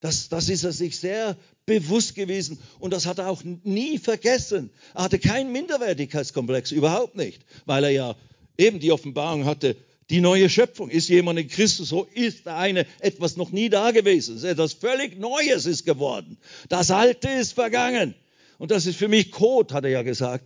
Das, 0.00 0.28
das 0.28 0.48
ist 0.48 0.62
er 0.62 0.72
sich 0.72 0.98
sehr 0.98 1.36
bewusst 1.66 2.14
gewesen 2.14 2.58
und 2.78 2.92
das 2.92 3.06
hat 3.06 3.18
er 3.18 3.28
auch 3.28 3.42
nie 3.42 3.98
vergessen. 3.98 4.70
Er 4.94 5.04
hatte 5.04 5.18
keinen 5.18 5.52
Minderwertigkeitskomplex, 5.52 6.70
überhaupt 6.70 7.16
nicht, 7.16 7.44
weil 7.64 7.84
er 7.84 7.90
ja 7.90 8.16
eben 8.56 8.78
die 8.78 8.92
Offenbarung 8.92 9.44
hatte, 9.44 9.76
die 10.10 10.20
neue 10.20 10.48
Schöpfung. 10.48 10.90
Ist 10.90 11.08
jemand 11.08 11.38
in 11.38 11.48
Christus, 11.48 11.88
so 11.88 12.04
ist 12.14 12.46
eine 12.46 12.86
etwas 13.00 13.36
noch 13.36 13.50
nie 13.50 13.68
da 13.68 13.90
gewesen. 13.90 14.42
Etwas 14.44 14.74
völlig 14.74 15.18
Neues 15.18 15.66
ist 15.66 15.84
geworden. 15.84 16.38
Das 16.68 16.90
Alte 16.90 17.28
ist 17.28 17.52
vergangen. 17.52 18.14
Und 18.58 18.70
das 18.70 18.86
ist 18.86 18.96
für 18.96 19.08
mich 19.08 19.32
Code, 19.32 19.74
hat 19.74 19.84
er 19.84 19.90
ja 19.90 20.02
gesagt. 20.02 20.44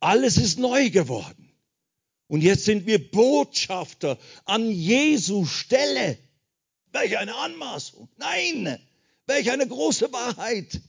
Alles 0.00 0.36
ist 0.36 0.58
neu 0.58 0.90
geworden. 0.90 1.52
Und 2.28 2.42
jetzt 2.42 2.64
sind 2.64 2.86
wir 2.86 3.10
Botschafter 3.10 4.18
an 4.44 4.70
Jesu 4.70 5.44
Stelle. 5.44 6.18
Welch 6.92 7.18
eine 7.18 7.34
Anmaßung. 7.34 8.08
Nein, 8.16 8.78
welch 9.26 9.50
eine 9.50 9.66
große 9.66 10.12
Wahrheit. 10.12 10.80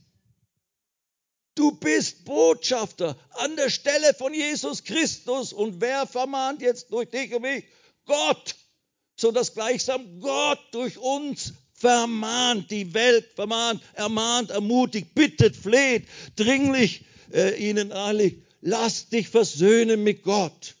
Du 1.54 1.72
bist 1.72 2.24
Botschafter 2.24 3.16
an 3.30 3.56
der 3.56 3.70
Stelle 3.70 4.14
von 4.14 4.34
Jesus 4.34 4.84
Christus. 4.84 5.52
Und 5.52 5.80
wer 5.80 6.06
vermahnt 6.06 6.62
jetzt 6.62 6.90
durch 6.90 7.10
dich 7.10 7.32
und 7.34 7.42
mich? 7.42 7.64
Gott. 8.04 8.56
So 9.16 9.30
dass 9.30 9.54
gleichsam 9.54 10.20
Gott 10.20 10.58
durch 10.72 10.98
uns 10.98 11.54
vermahnt, 11.72 12.70
die 12.70 12.94
Welt 12.94 13.26
vermahnt, 13.34 13.82
ermahnt, 13.94 14.50
ermutigt, 14.50 15.14
bittet, 15.14 15.54
fleht, 15.56 16.06
dringlich 16.36 17.04
äh, 17.32 17.56
ihnen 17.56 17.92
eilig. 17.92 18.42
Lass 18.60 19.08
dich 19.08 19.28
versöhnen 19.28 20.02
mit 20.02 20.22
Gott. 20.22 20.74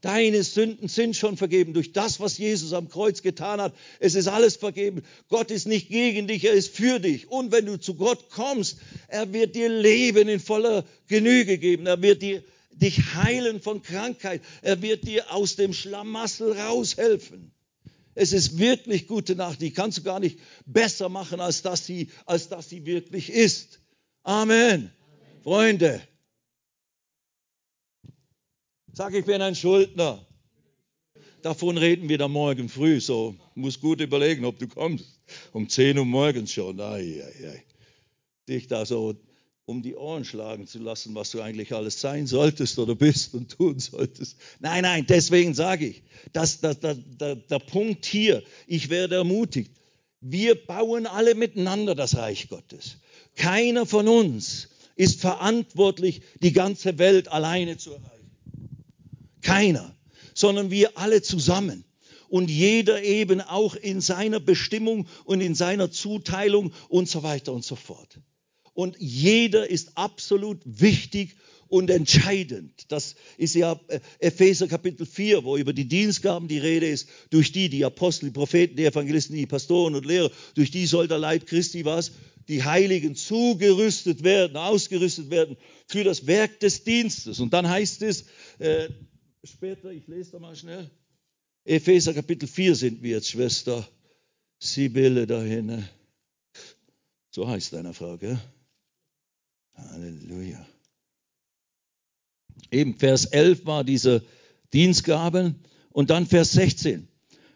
Deine 0.00 0.42
Sünden 0.42 0.88
sind 0.88 1.14
schon 1.14 1.36
vergeben 1.36 1.74
durch 1.74 1.92
das, 1.92 2.20
was 2.20 2.38
Jesus 2.38 2.72
am 2.72 2.88
Kreuz 2.88 3.20
getan 3.20 3.60
hat. 3.60 3.74
Es 3.98 4.14
ist 4.14 4.28
alles 4.28 4.56
vergeben. 4.56 5.02
Gott 5.28 5.50
ist 5.50 5.66
nicht 5.66 5.90
gegen 5.90 6.26
dich, 6.26 6.44
er 6.44 6.54
ist 6.54 6.74
für 6.74 6.98
dich. 7.00 7.30
Und 7.30 7.52
wenn 7.52 7.66
du 7.66 7.78
zu 7.78 7.94
Gott 7.94 8.30
kommst, 8.30 8.78
er 9.08 9.30
wird 9.34 9.54
dir 9.54 9.68
Leben 9.68 10.28
in 10.28 10.40
voller 10.40 10.86
Genüge 11.06 11.58
geben. 11.58 11.86
Er 11.86 12.00
wird 12.00 12.22
dir, 12.22 12.42
dich 12.80 13.14
heilen 13.14 13.60
von 13.60 13.82
Krankheit. 13.82 14.42
Er 14.62 14.82
wird 14.82 15.06
dir 15.06 15.32
aus 15.32 15.56
dem 15.56 15.72
Schlamassel 15.72 16.52
raushelfen. 16.52 17.52
Es 18.14 18.32
ist 18.32 18.58
wirklich 18.58 19.06
gute 19.06 19.36
Nacht. 19.36 19.60
Die 19.60 19.72
kannst 19.72 19.98
du 19.98 20.02
gar 20.02 20.20
nicht 20.20 20.38
besser 20.66 21.08
machen, 21.08 21.40
als 21.40 21.62
dass 21.62 21.86
sie, 21.86 22.10
als 22.26 22.48
dass 22.48 22.68
sie 22.68 22.84
wirklich 22.86 23.30
ist. 23.30 23.80
Amen. 24.22 24.58
Amen. 24.58 24.90
Freunde, 25.42 26.02
Sag, 28.92 29.14
ich 29.14 29.24
bin 29.24 29.40
ein 29.40 29.54
Schuldner. 29.54 30.26
Davon 31.42 31.78
reden 31.78 32.08
wir 32.08 32.18
dann 32.18 32.32
morgen 32.32 32.68
früh. 32.68 33.00
So, 33.00 33.36
muss 33.54 33.80
gut 33.80 34.00
überlegen, 34.00 34.44
ob 34.44 34.58
du 34.58 34.66
kommst. 34.66 35.20
Um 35.52 35.68
10 35.68 35.96
Uhr 35.96 36.04
morgens 36.04 36.52
schon. 36.52 36.80
Ai, 36.80 37.22
ai, 37.24 37.48
ai. 37.48 37.64
Dich 38.48 38.66
da 38.66 38.84
so 38.84 39.14
um 39.70 39.82
die 39.82 39.94
Ohren 39.94 40.24
schlagen 40.24 40.66
zu 40.66 40.80
lassen, 40.80 41.14
was 41.14 41.30
du 41.30 41.40
eigentlich 41.40 41.72
alles 41.72 42.00
sein 42.00 42.26
solltest 42.26 42.76
oder 42.80 42.96
bist 42.96 43.34
und 43.34 43.56
tun 43.56 43.78
solltest. 43.78 44.36
Nein, 44.58 44.82
nein, 44.82 45.06
deswegen 45.08 45.54
sage 45.54 45.86
ich, 45.86 46.02
dass, 46.32 46.60
dass, 46.60 46.80
dass, 46.80 46.98
der, 47.20 47.36
der 47.36 47.58
Punkt 47.60 48.04
hier, 48.04 48.42
ich 48.66 48.90
werde 48.90 49.14
ermutigt, 49.14 49.70
wir 50.20 50.56
bauen 50.56 51.06
alle 51.06 51.36
miteinander 51.36 51.94
das 51.94 52.16
Reich 52.16 52.48
Gottes. 52.48 52.96
Keiner 53.36 53.86
von 53.86 54.08
uns 54.08 54.70
ist 54.96 55.20
verantwortlich, 55.20 56.20
die 56.42 56.52
ganze 56.52 56.98
Welt 56.98 57.28
alleine 57.28 57.76
zu 57.78 57.92
erreichen. 57.92 58.30
Keiner, 59.40 59.94
sondern 60.34 60.72
wir 60.72 60.98
alle 60.98 61.22
zusammen. 61.22 61.84
Und 62.28 62.50
jeder 62.50 63.04
eben 63.04 63.40
auch 63.40 63.76
in 63.76 64.00
seiner 64.00 64.40
Bestimmung 64.40 65.06
und 65.24 65.40
in 65.40 65.54
seiner 65.54 65.92
Zuteilung 65.92 66.72
und 66.88 67.08
so 67.08 67.22
weiter 67.22 67.52
und 67.52 67.64
so 67.64 67.76
fort. 67.76 68.20
Und 68.80 68.96
jeder 68.98 69.68
ist 69.68 69.98
absolut 69.98 70.58
wichtig 70.64 71.36
und 71.68 71.90
entscheidend. 71.90 72.90
Das 72.90 73.14
ist 73.36 73.54
ja 73.54 73.78
äh, 73.88 74.00
Epheser 74.20 74.68
Kapitel 74.68 75.04
4, 75.04 75.44
wo 75.44 75.58
über 75.58 75.74
die 75.74 75.86
Dienstgaben 75.86 76.48
die 76.48 76.56
Rede 76.56 76.88
ist, 76.88 77.06
durch 77.28 77.52
die 77.52 77.68
die 77.68 77.84
Apostel, 77.84 78.30
die 78.30 78.32
Propheten, 78.32 78.76
die 78.76 78.86
Evangelisten, 78.86 79.36
die 79.36 79.44
Pastoren 79.44 79.94
und 79.94 80.06
Lehrer, 80.06 80.30
durch 80.54 80.70
die 80.70 80.86
soll 80.86 81.08
der 81.08 81.18
Leib 81.18 81.46
Christi 81.46 81.84
was? 81.84 82.12
Die 82.48 82.64
Heiligen 82.64 83.16
zugerüstet 83.16 84.24
werden, 84.24 84.56
ausgerüstet 84.56 85.28
werden 85.28 85.58
für 85.86 86.02
das 86.02 86.26
Werk 86.26 86.58
des 86.60 86.82
Dienstes. 86.82 87.38
Und 87.38 87.52
dann 87.52 87.68
heißt 87.68 88.00
es, 88.00 88.24
äh, 88.60 88.88
später, 89.44 89.92
ich 89.92 90.06
lese 90.06 90.32
da 90.32 90.38
mal 90.38 90.56
schnell. 90.56 90.90
Epheser 91.66 92.14
Kapitel 92.14 92.48
4 92.48 92.74
sind 92.76 93.02
wir 93.02 93.16
jetzt, 93.16 93.28
Schwester 93.28 93.86
Sibylle 94.58 95.26
da 95.26 95.42
hinten. 95.42 95.86
So 97.30 97.46
heißt 97.46 97.74
deine 97.74 97.92
Frau, 97.92 98.16
gell? 98.16 98.40
Halleluja. 99.90 100.66
Eben 102.70 102.98
Vers 102.98 103.24
11 103.26 103.66
war 103.66 103.84
diese 103.84 104.24
Dienstgaben 104.72 105.56
und 105.90 106.10
dann 106.10 106.26
Vers 106.26 106.52
16. 106.52 107.08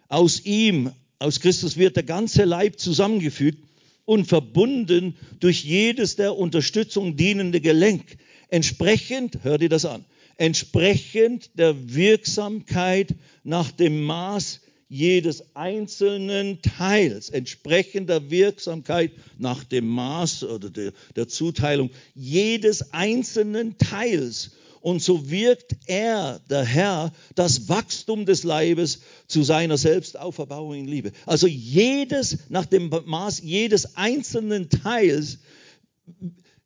Aus 0.08 0.44
ihm, 0.44 0.92
aus 1.18 1.40
Christus 1.40 1.76
wird 1.76 1.96
der 1.96 2.02
ganze 2.02 2.44
Leib 2.44 2.78
zusammengefügt 2.78 3.64
und 4.04 4.26
verbunden 4.26 5.16
durch 5.40 5.64
jedes 5.64 6.16
der 6.16 6.36
Unterstützung 6.36 7.16
dienende 7.16 7.60
Gelenk. 7.60 8.16
Entsprechend, 8.48 9.42
hört 9.44 9.62
ihr 9.62 9.68
das 9.68 9.84
an, 9.84 10.04
entsprechend 10.36 11.50
der 11.58 11.94
Wirksamkeit 11.94 13.14
nach 13.44 13.70
dem 13.70 14.02
Maß 14.02 14.60
jedes 14.94 15.54
einzelnen 15.54 16.62
Teils, 16.62 17.28
entsprechend 17.28 18.08
der 18.08 18.30
Wirksamkeit 18.30 19.12
nach 19.38 19.64
dem 19.64 19.86
Maß 19.86 20.44
oder 20.44 20.70
der, 20.70 20.92
der 21.16 21.28
Zuteilung 21.28 21.90
jedes 22.14 22.92
einzelnen 22.92 23.76
Teils 23.76 24.52
Und 24.84 25.02
so 25.02 25.30
wirkt 25.30 25.76
er, 25.86 26.40
der 26.50 26.62
Herr, 26.62 27.10
das 27.34 27.70
Wachstum 27.70 28.26
des 28.26 28.44
Leibes 28.44 29.00
zu 29.26 29.42
seiner 29.42 29.78
Selbstauferbauung 29.78 30.74
in 30.74 30.86
Liebe. 30.86 31.12
Also 31.24 31.46
jedes, 31.46 32.36
nach 32.50 32.66
dem 32.66 32.90
Maß 32.90 33.40
jedes 33.40 33.96
einzelnen 33.96 34.68
Teils 34.68 35.38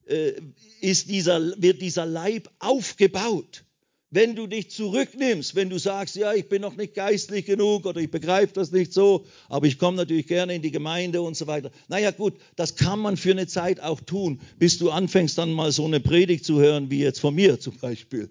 äh, 0.07 0.33
ist 0.81 1.09
dieser, 1.09 1.63
wird 1.63 1.81
dieser 1.81 2.07
Leib 2.07 2.51
aufgebaut. 2.59 3.63
Wenn 4.11 4.35
du 4.35 4.47
dich 4.47 4.71
zurücknimmst, 4.71 5.55
wenn 5.55 5.69
du 5.69 5.79
sagst, 5.79 6.17
ja, 6.17 6.33
ich 6.33 6.49
bin 6.49 6.63
noch 6.63 6.77
nicht 6.77 6.95
geistlich 6.95 7.45
genug 7.45 7.85
oder 7.85 8.01
ich 8.01 8.11
begreife 8.11 8.55
das 8.55 8.73
nicht 8.73 8.95
so, 8.95 9.27
aber 9.51 9.67
ich 9.67 9.79
komme 9.79 9.99
natürlich 9.99 10.27
gerne 10.27 10.55
in 10.55 10.63
die 10.63 10.71
Gemeinde 10.71 11.21
und 11.21 11.37
so 11.37 11.47
weiter. 11.47 11.71
Naja 11.89 12.11
gut, 12.11 12.35
das 12.57 12.77
kann 12.77 13.01
man 13.01 13.19
für 13.19 13.33
eine 13.33 13.47
Zeit 13.47 13.81
auch 13.81 14.01
tun, 14.01 14.41
bis 14.59 14.79
du 14.79 14.91
anfängst 14.91 15.37
dann 15.37 15.53
mal 15.53 15.73
so 15.73 15.85
eine 15.85 16.01
Predigt 16.01 16.47
zu 16.47 16.59
hören, 16.59 16.91
wie 16.91 17.01
jetzt 17.01 17.21
von 17.21 17.35
mir 17.35 17.61
zum 17.61 17.77
Beispiel, 17.77 18.31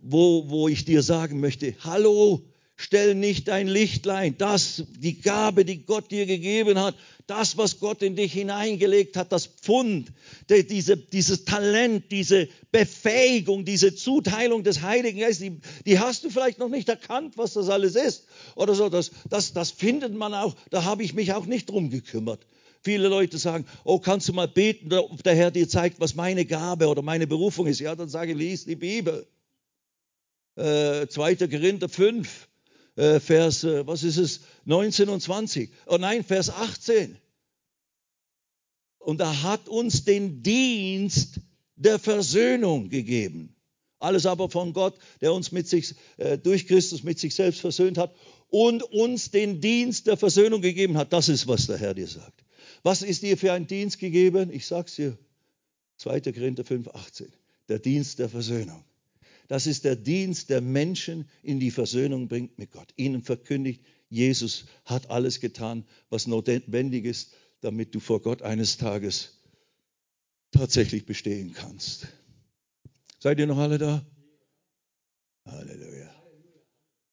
wo, 0.00 0.48
wo 0.48 0.66
ich 0.68 0.86
dir 0.86 1.02
sagen 1.02 1.40
möchte, 1.40 1.74
hallo, 1.80 2.42
stell 2.78 3.16
nicht 3.16 3.48
dein 3.48 3.66
Lichtlein, 3.66 4.36
das, 4.38 4.84
die 4.98 5.20
Gabe, 5.20 5.64
die 5.64 5.84
Gott 5.84 6.10
dir 6.12 6.26
gegeben 6.26 6.78
hat, 6.78 6.94
das, 7.26 7.58
was 7.58 7.80
Gott 7.80 8.02
in 8.02 8.14
dich 8.14 8.32
hineingelegt 8.32 9.16
hat, 9.16 9.32
das 9.32 9.46
Pfund, 9.46 10.12
die, 10.48 10.66
diese, 10.66 10.96
dieses 10.96 11.44
Talent, 11.44 12.04
diese 12.12 12.48
Befähigung, 12.70 13.64
diese 13.64 13.94
Zuteilung 13.94 14.62
des 14.62 14.80
Heiligen 14.80 15.18
Geistes, 15.18 15.40
die, 15.40 15.60
die, 15.84 15.98
hast 15.98 16.22
du 16.24 16.30
vielleicht 16.30 16.60
noch 16.60 16.68
nicht 16.68 16.88
erkannt, 16.88 17.36
was 17.36 17.52
das 17.52 17.68
alles 17.68 17.96
ist. 17.96 18.26
Oder 18.54 18.74
so, 18.74 18.88
das, 18.88 19.10
das, 19.28 19.52
das 19.52 19.72
findet 19.72 20.14
man 20.14 20.32
auch, 20.32 20.54
da 20.70 20.84
habe 20.84 21.02
ich 21.02 21.14
mich 21.14 21.34
auch 21.34 21.46
nicht 21.46 21.68
drum 21.68 21.90
gekümmert. 21.90 22.46
Viele 22.82 23.08
Leute 23.08 23.38
sagen, 23.38 23.66
oh, 23.82 23.98
kannst 23.98 24.28
du 24.28 24.32
mal 24.32 24.46
beten, 24.48 24.92
ob 24.92 25.22
der 25.24 25.34
Herr 25.34 25.50
dir 25.50 25.68
zeigt, 25.68 25.98
was 25.98 26.14
meine 26.14 26.46
Gabe 26.46 26.86
oder 26.86 27.02
meine 27.02 27.26
Berufung 27.26 27.66
ist. 27.66 27.80
Ja, 27.80 27.96
dann 27.96 28.08
sage 28.08 28.32
ich, 28.32 28.38
lies 28.38 28.64
die 28.66 28.76
Bibel. 28.76 29.26
Äh, 30.54 31.08
2. 31.08 31.36
Korinther 31.36 31.88
5, 31.88 32.47
äh, 32.98 33.20
Vers, 33.20 33.62
äh, 33.62 33.86
was 33.86 34.02
ist 34.02 34.16
es, 34.16 34.40
19 34.64 35.08
und 35.08 35.20
20. 35.20 35.70
Oh 35.86 35.98
nein, 35.98 36.24
Vers 36.24 36.50
18. 36.50 37.16
Und 38.98 39.20
er 39.20 39.42
hat 39.42 39.68
uns 39.68 40.04
den 40.04 40.42
Dienst 40.42 41.40
der 41.76 42.00
Versöhnung 42.00 42.90
gegeben. 42.90 43.54
Alles 44.00 44.26
aber 44.26 44.50
von 44.50 44.72
Gott, 44.72 44.98
der 45.20 45.32
uns 45.32 45.52
mit 45.52 45.68
sich, 45.68 45.94
äh, 46.16 46.38
durch 46.38 46.66
Christus 46.66 47.04
mit 47.04 47.18
sich 47.20 47.34
selbst 47.34 47.60
versöhnt 47.60 47.98
hat 47.98 48.14
und 48.48 48.82
uns 48.82 49.30
den 49.30 49.60
Dienst 49.60 50.08
der 50.08 50.16
Versöhnung 50.16 50.60
gegeben 50.60 50.96
hat. 50.96 51.12
Das 51.12 51.28
ist, 51.28 51.46
was 51.46 51.66
der 51.66 51.78
Herr 51.78 51.94
dir 51.94 52.08
sagt. 52.08 52.44
Was 52.82 53.02
ist 53.02 53.22
dir 53.22 53.38
für 53.38 53.52
ein 53.52 53.66
Dienst 53.66 53.98
gegeben? 53.98 54.50
Ich 54.52 54.66
sag's 54.66 54.96
dir. 54.96 55.16
2. 55.98 56.20
Korinther 56.32 56.64
5, 56.64 56.88
18. 56.88 57.32
Der 57.68 57.78
Dienst 57.78 58.18
der 58.18 58.28
Versöhnung. 58.28 58.84
Das 59.48 59.66
ist 59.66 59.84
der 59.84 59.96
Dienst, 59.96 60.50
der 60.50 60.60
Menschen 60.60 61.28
in 61.42 61.58
die 61.58 61.70
Versöhnung 61.70 62.28
bringt 62.28 62.58
mit 62.58 62.70
Gott. 62.70 62.92
Ihnen 62.96 63.22
verkündigt, 63.22 63.82
Jesus 64.10 64.66
hat 64.84 65.10
alles 65.10 65.40
getan, 65.40 65.84
was 66.10 66.26
notwendig 66.26 67.04
ist, 67.04 67.34
damit 67.60 67.94
du 67.94 68.00
vor 68.00 68.22
Gott 68.22 68.42
eines 68.42 68.76
Tages 68.76 69.40
tatsächlich 70.52 71.06
bestehen 71.06 71.52
kannst. 71.52 72.08
Seid 73.18 73.38
ihr 73.38 73.46
noch 73.46 73.58
alle 73.58 73.78
da? 73.78 74.06
Halleluja. 75.44 76.14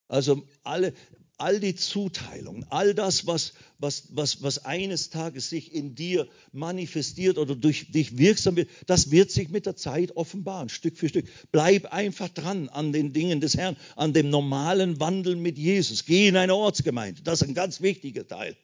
Also 0.07 0.47
alle, 0.63 0.93
all 1.37 1.59
die 1.59 1.75
Zuteilungen, 1.75 2.65
all 2.69 2.93
das, 2.93 3.27
was, 3.27 3.53
was, 3.79 4.07
was, 4.09 4.41
was 4.41 4.65
eines 4.65 5.09
Tages 5.09 5.49
sich 5.49 5.73
in 5.73 5.95
dir 5.95 6.27
manifestiert 6.53 7.37
oder 7.37 7.55
durch 7.55 7.91
dich 7.91 8.17
wirksam 8.17 8.55
wird, 8.55 8.69
das 8.87 9.11
wird 9.11 9.31
sich 9.31 9.49
mit 9.49 9.65
der 9.65 9.75
Zeit 9.75 10.15
offenbaren, 10.15 10.69
Stück 10.69 10.97
für 10.97 11.09
Stück. 11.09 11.27
Bleib 11.51 11.91
einfach 11.93 12.29
dran 12.29 12.69
an 12.69 12.93
den 12.93 13.11
Dingen 13.11 13.41
des 13.41 13.57
Herrn, 13.57 13.75
an 13.95 14.13
dem 14.13 14.29
normalen 14.29 14.99
Wandel 14.99 15.35
mit 15.35 15.57
Jesus. 15.57 16.05
Geh 16.05 16.27
in 16.27 16.37
eine 16.37 16.55
Ortsgemeinde, 16.55 17.21
das 17.23 17.41
ist 17.41 17.47
ein 17.47 17.53
ganz 17.53 17.81
wichtiger 17.81 18.27
Teil. 18.27 18.55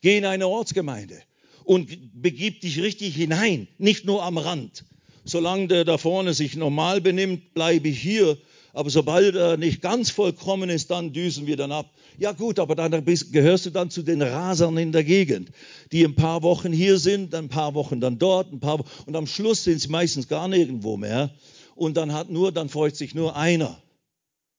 Geh 0.00 0.16
in 0.16 0.24
eine 0.24 0.46
Ortsgemeinde 0.46 1.20
und 1.64 2.22
begib 2.22 2.60
dich 2.60 2.80
richtig 2.80 3.16
hinein, 3.16 3.68
nicht 3.78 4.04
nur 4.04 4.22
am 4.22 4.38
Rand. 4.38 4.84
Solange 5.24 5.68
der 5.68 5.84
da 5.84 5.98
vorne 5.98 6.34
sich 6.34 6.56
normal 6.56 7.00
benimmt, 7.00 7.54
bleibe 7.54 7.88
ich 7.88 8.00
hier 8.00 8.38
aber 8.72 8.88
sobald 8.88 9.34
er 9.34 9.58
nicht 9.58 9.82
ganz 9.82 10.10
vollkommen 10.10 10.70
ist, 10.70 10.90
dann 10.90 11.12
düsen 11.12 11.46
wir 11.46 11.56
dann 11.56 11.72
ab. 11.72 11.92
Ja 12.18 12.32
gut, 12.32 12.58
aber 12.58 12.74
dann 12.74 13.04
gehörst 13.04 13.66
du 13.66 13.70
dann 13.70 13.90
zu 13.90 14.02
den 14.02 14.22
Rasern 14.22 14.78
in 14.78 14.92
der 14.92 15.04
Gegend, 15.04 15.50
die 15.92 16.04
ein 16.04 16.14
paar 16.14 16.42
Wochen 16.42 16.72
hier 16.72 16.98
sind, 16.98 17.34
ein 17.34 17.48
paar 17.48 17.74
Wochen 17.74 18.00
dann 18.00 18.18
dort, 18.18 18.50
ein 18.50 18.60
paar 18.60 18.78
Wochen, 18.78 18.88
und 19.06 19.16
am 19.16 19.26
Schluss 19.26 19.64
sind 19.64 19.80
sie 19.80 19.88
meistens 19.88 20.26
gar 20.28 20.48
nirgendwo 20.48 20.96
mehr. 20.96 21.30
Und 21.74 21.96
dann 21.96 22.12
hat 22.12 22.30
nur, 22.30 22.50
dann 22.52 22.68
freut 22.68 22.96
sich 22.96 23.14
nur 23.14 23.36
einer. 23.36 23.82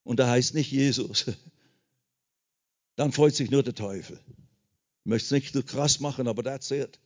Und 0.03 0.19
da 0.19 0.29
heißt 0.29 0.53
nicht 0.53 0.71
Jesus. 0.71 1.25
Dann 2.95 3.11
freut 3.11 3.33
sich 3.33 3.49
nur 3.49 3.63
der 3.63 3.73
Teufel. 3.73 4.19
Ich 4.27 5.09
möchte 5.09 5.25
es 5.25 5.31
nicht 5.31 5.53
so 5.53 5.63
krass 5.63 5.99
machen, 5.99 6.27
aber 6.27 6.43
that's 6.43 6.69
it. 6.69 6.99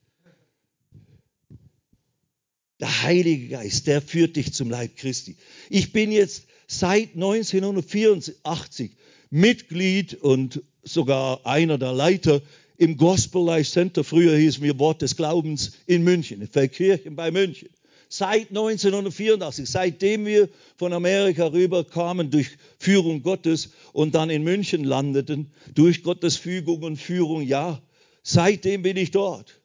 Der 2.82 3.04
Heilige 3.04 3.48
Geist, 3.48 3.88
der 3.88 4.02
führt 4.02 4.36
dich 4.36 4.54
zum 4.54 4.70
Leib 4.70 4.98
Christi. 4.98 5.38
Ich 5.70 5.94
bin 5.94 6.12
jetzt 6.12 6.48
seit 6.68 7.16
1984 7.16 8.92
Mitglied 9.30 10.14
und 10.16 10.62
sogar 10.84 11.46
einer 11.46 11.78
der 11.78 11.94
Leiter 11.94 12.42
im 12.78 12.98
Gospel 12.98 13.44
Life 13.44 13.72
Center, 13.72 14.04
früher 14.04 14.38
hieß 14.38 14.60
mir 14.60 14.78
Wort 14.78 15.02
des 15.02 15.16
Glaubens 15.16 15.74
in 15.88 16.04
München, 16.04 16.42
in 16.42 16.48
Feldkirchen 16.48 17.16
bei 17.16 17.32
München. 17.32 17.70
Seit 18.10 18.50
1984, 18.50 19.70
seitdem 19.70 20.26
wir 20.26 20.48
von 20.78 20.94
Amerika 20.94 21.48
rüberkamen 21.48 22.32
durch 22.32 22.52
Führung 22.80 23.22
Gottes 23.22 23.72
und 23.92 24.16
dann 24.16 24.30
in 24.30 24.44
München 24.44 24.86
landeten, 24.86 25.52
durch 25.74 26.04
Gottes 26.04 26.38
Fügung 26.38 26.84
und 26.84 26.98
Führung, 26.98 27.42
ja, 27.42 27.82
seitdem 28.24 28.84
bin 28.84 28.96
ich 28.96 29.12
dort. 29.12 29.60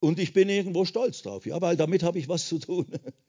Und 0.00 0.18
ich 0.18 0.32
bin 0.32 0.48
irgendwo 0.48 0.84
stolz 0.84 1.22
drauf, 1.22 1.46
ja, 1.46 1.60
weil 1.60 1.76
damit 1.76 2.02
habe 2.02 2.18
ich 2.18 2.28
was 2.28 2.48
zu 2.48 2.58
tun. 2.58 2.86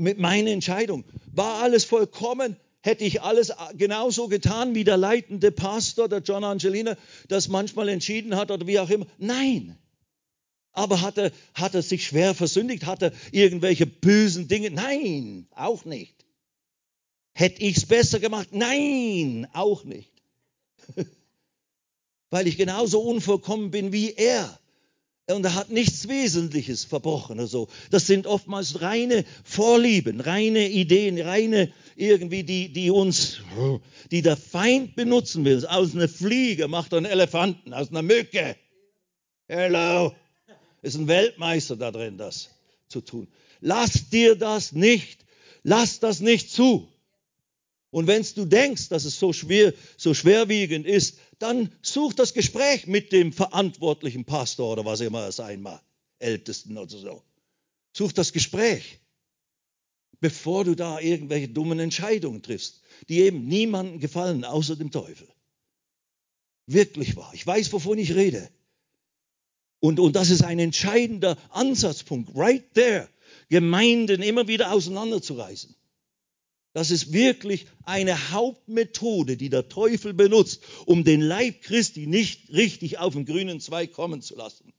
mit 0.00 0.18
meiner 0.18 0.50
Entscheidung. 0.50 1.04
War 1.32 1.62
alles 1.62 1.84
vollkommen? 1.84 2.56
Hätte 2.82 3.04
ich 3.04 3.20
alles 3.20 3.52
genauso 3.74 4.28
getan 4.28 4.74
wie 4.74 4.84
der 4.84 4.96
leitende 4.96 5.52
Pastor, 5.52 6.08
der 6.08 6.20
John 6.20 6.44
Angelina, 6.44 6.96
das 7.28 7.48
manchmal 7.48 7.90
entschieden 7.90 8.36
hat 8.36 8.50
oder 8.50 8.66
wie 8.66 8.78
auch 8.78 8.88
immer? 8.88 9.06
Nein. 9.18 9.76
Aber 10.72 11.02
hat 11.02 11.18
er, 11.18 11.32
hat 11.54 11.74
er 11.74 11.82
sich 11.82 12.06
schwer 12.06 12.34
versündigt? 12.34 12.86
Hat 12.86 13.02
er 13.02 13.12
irgendwelche 13.32 13.86
bösen 13.86 14.48
Dinge? 14.48 14.70
Nein, 14.70 15.46
auch 15.50 15.84
nicht. 15.84 16.24
Hätte 17.34 17.62
ich 17.62 17.78
es 17.78 17.86
besser 17.86 18.20
gemacht? 18.20 18.48
Nein, 18.52 19.48
auch 19.52 19.84
nicht. 19.84 20.12
Weil 22.30 22.46
ich 22.46 22.56
genauso 22.56 23.00
unvollkommen 23.00 23.70
bin 23.70 23.92
wie 23.92 24.12
er. 24.14 24.59
Und 25.26 25.44
er 25.44 25.54
hat 25.54 25.70
nichts 25.70 26.08
Wesentliches 26.08 26.84
verbrochen 26.84 27.38
oder 27.38 27.46
so. 27.46 27.68
Das 27.90 28.06
sind 28.06 28.26
oftmals 28.26 28.82
reine 28.82 29.24
Vorlieben, 29.44 30.20
reine 30.20 30.68
Ideen, 30.68 31.20
reine 31.20 31.72
irgendwie, 31.94 32.42
die, 32.42 32.72
die 32.72 32.90
uns, 32.90 33.40
die 34.10 34.22
der 34.22 34.36
Feind 34.36 34.96
benutzen 34.96 35.44
will. 35.44 35.64
Aus 35.66 35.94
einer 35.94 36.08
Fliege 36.08 36.66
macht 36.66 36.92
er 36.92 36.98
einen 36.98 37.06
Elefanten, 37.06 37.72
aus 37.72 37.90
einer 37.90 38.02
Mücke. 38.02 38.56
Hello. 39.46 40.14
Ist 40.82 40.96
ein 40.96 41.06
Weltmeister 41.08 41.76
da 41.76 41.90
drin, 41.90 42.16
das 42.16 42.50
zu 42.88 43.00
tun. 43.00 43.28
Lass 43.60 44.08
dir 44.08 44.36
das 44.36 44.72
nicht, 44.72 45.24
lass 45.62 46.00
das 46.00 46.20
nicht 46.20 46.50
zu. 46.50 46.89
Und 47.90 48.06
wenn 48.06 48.24
du 48.34 48.44
denkst, 48.44 48.88
dass 48.88 49.04
es 49.04 49.18
so 49.18 49.32
schwer, 49.32 49.74
so 49.96 50.14
schwerwiegend 50.14 50.86
ist, 50.86 51.18
dann 51.38 51.72
such 51.82 52.14
das 52.14 52.34
Gespräch 52.34 52.86
mit 52.86 53.12
dem 53.12 53.32
verantwortlichen 53.32 54.24
Pastor 54.24 54.72
oder 54.72 54.84
was 54.84 55.00
immer 55.00 55.22
er 55.22 55.32
sein 55.32 55.60
mag, 55.60 55.82
Ältesten 56.18 56.78
oder 56.78 56.96
so. 56.96 57.22
Such 57.92 58.12
das 58.12 58.32
Gespräch, 58.32 59.00
bevor 60.20 60.64
du 60.64 60.76
da 60.76 61.00
irgendwelche 61.00 61.48
dummen 61.48 61.80
Entscheidungen 61.80 62.42
triffst, 62.42 62.82
die 63.08 63.20
eben 63.20 63.46
niemandem 63.46 63.98
gefallen, 63.98 64.44
außer 64.44 64.76
dem 64.76 64.92
Teufel. 64.92 65.28
Wirklich 66.66 67.16
wahr. 67.16 67.32
Ich 67.34 67.44
weiß, 67.44 67.72
wovon 67.72 67.98
ich 67.98 68.14
rede. 68.14 68.48
Und, 69.80 69.98
und 69.98 70.14
das 70.14 70.30
ist 70.30 70.42
ein 70.42 70.60
entscheidender 70.60 71.36
Ansatzpunkt, 71.50 72.36
right 72.36 72.72
there, 72.74 73.08
Gemeinden 73.48 74.22
immer 74.22 74.46
wieder 74.46 74.70
auseinanderzureißen. 74.70 75.74
Das 76.72 76.90
ist 76.90 77.12
wirklich 77.12 77.66
eine 77.82 78.30
Hauptmethode, 78.30 79.36
die 79.36 79.50
der 79.50 79.68
Teufel 79.68 80.14
benutzt, 80.14 80.62
um 80.86 81.02
den 81.02 81.20
Leib 81.20 81.62
Christi 81.62 82.06
nicht 82.06 82.50
richtig 82.52 82.98
auf 82.98 83.14
den 83.14 83.24
grünen 83.24 83.60
Zweig 83.60 83.92
kommen 83.92 84.22
zu 84.22 84.36
lassen. 84.36 84.72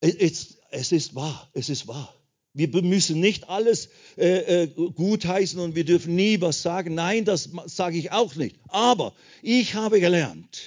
Es, 0.00 0.58
es 0.70 0.92
ist 0.92 1.14
wahr, 1.14 1.50
es 1.52 1.68
ist 1.68 1.88
wahr. 1.88 2.14
Wir 2.54 2.68
müssen 2.82 3.20
nicht 3.20 3.50
alles 3.50 3.90
äh, 4.16 4.62
äh, 4.62 4.66
gutheißen 4.66 5.60
und 5.60 5.74
wir 5.74 5.84
dürfen 5.84 6.14
nie 6.14 6.40
was 6.40 6.62
sagen. 6.62 6.94
Nein, 6.94 7.26
das 7.26 7.50
sage 7.66 7.98
ich 7.98 8.12
auch 8.12 8.34
nicht. 8.34 8.56
Aber 8.68 9.14
ich 9.42 9.74
habe 9.74 10.00
gelernt, 10.00 10.62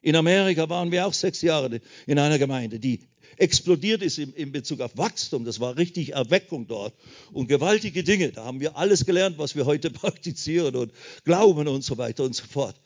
in 0.00 0.16
Amerika 0.16 0.70
waren 0.70 0.90
wir 0.90 1.06
auch 1.06 1.12
sechs 1.12 1.42
Jahre 1.42 1.82
in 2.06 2.18
einer 2.18 2.38
Gemeinde, 2.38 2.80
die 2.80 3.00
explodiert 3.36 4.02
ist 4.02 4.18
in, 4.18 4.32
in 4.32 4.52
Bezug 4.52 4.80
auf 4.80 4.96
Wachstum. 4.96 5.44
Das 5.44 5.60
war 5.60 5.76
richtig 5.76 6.12
Erweckung 6.14 6.66
dort 6.66 6.94
und 7.32 7.48
gewaltige 7.48 8.04
Dinge. 8.04 8.32
Da 8.32 8.44
haben 8.44 8.60
wir 8.60 8.76
alles 8.76 9.04
gelernt, 9.04 9.38
was 9.38 9.56
wir 9.56 9.66
heute 9.66 9.90
praktizieren 9.90 10.76
und 10.76 10.92
glauben 11.24 11.68
und 11.68 11.82
so 11.82 11.98
weiter 11.98 12.24
und 12.24 12.34
so 12.34 12.44
fort. 12.44 12.76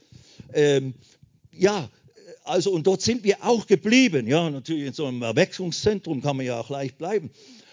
Ähm, 0.52 0.94
ja, 1.52 1.90
also 2.44 2.72
und 2.72 2.86
dort 2.86 3.02
sind 3.02 3.24
wir 3.24 3.44
auch 3.44 3.66
geblieben. 3.66 4.26
Ja, 4.26 4.48
natürlich 4.48 4.86
in 4.86 4.92
so 4.92 5.06
einem 5.06 5.22
Erweckungszentrum 5.22 6.22
kann 6.22 6.36
man 6.36 6.46
ja 6.46 6.58
auch 6.58 6.70
leicht 6.70 6.98
bleiben. 6.98 7.30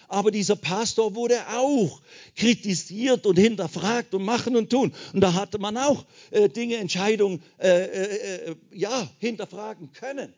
Aber 0.08 0.30
dieser 0.30 0.56
Pastor 0.56 1.14
wurde 1.14 1.36
auch 1.48 2.00
kritisiert 2.36 3.26
und 3.26 3.38
hinterfragt 3.38 4.14
und 4.14 4.24
machen 4.24 4.56
und 4.56 4.70
tun. 4.70 4.92
Und 5.12 5.20
da 5.20 5.34
hatte 5.34 5.58
man 5.58 5.76
auch 5.76 6.04
äh, 6.30 6.48
Dinge, 6.48 6.76
Entscheidungen, 6.76 7.42
äh, 7.58 7.68
äh, 7.68 8.50
äh 8.50 8.56
ja, 8.72 9.10
hinterfragen 9.18 9.92
können. 9.92 10.32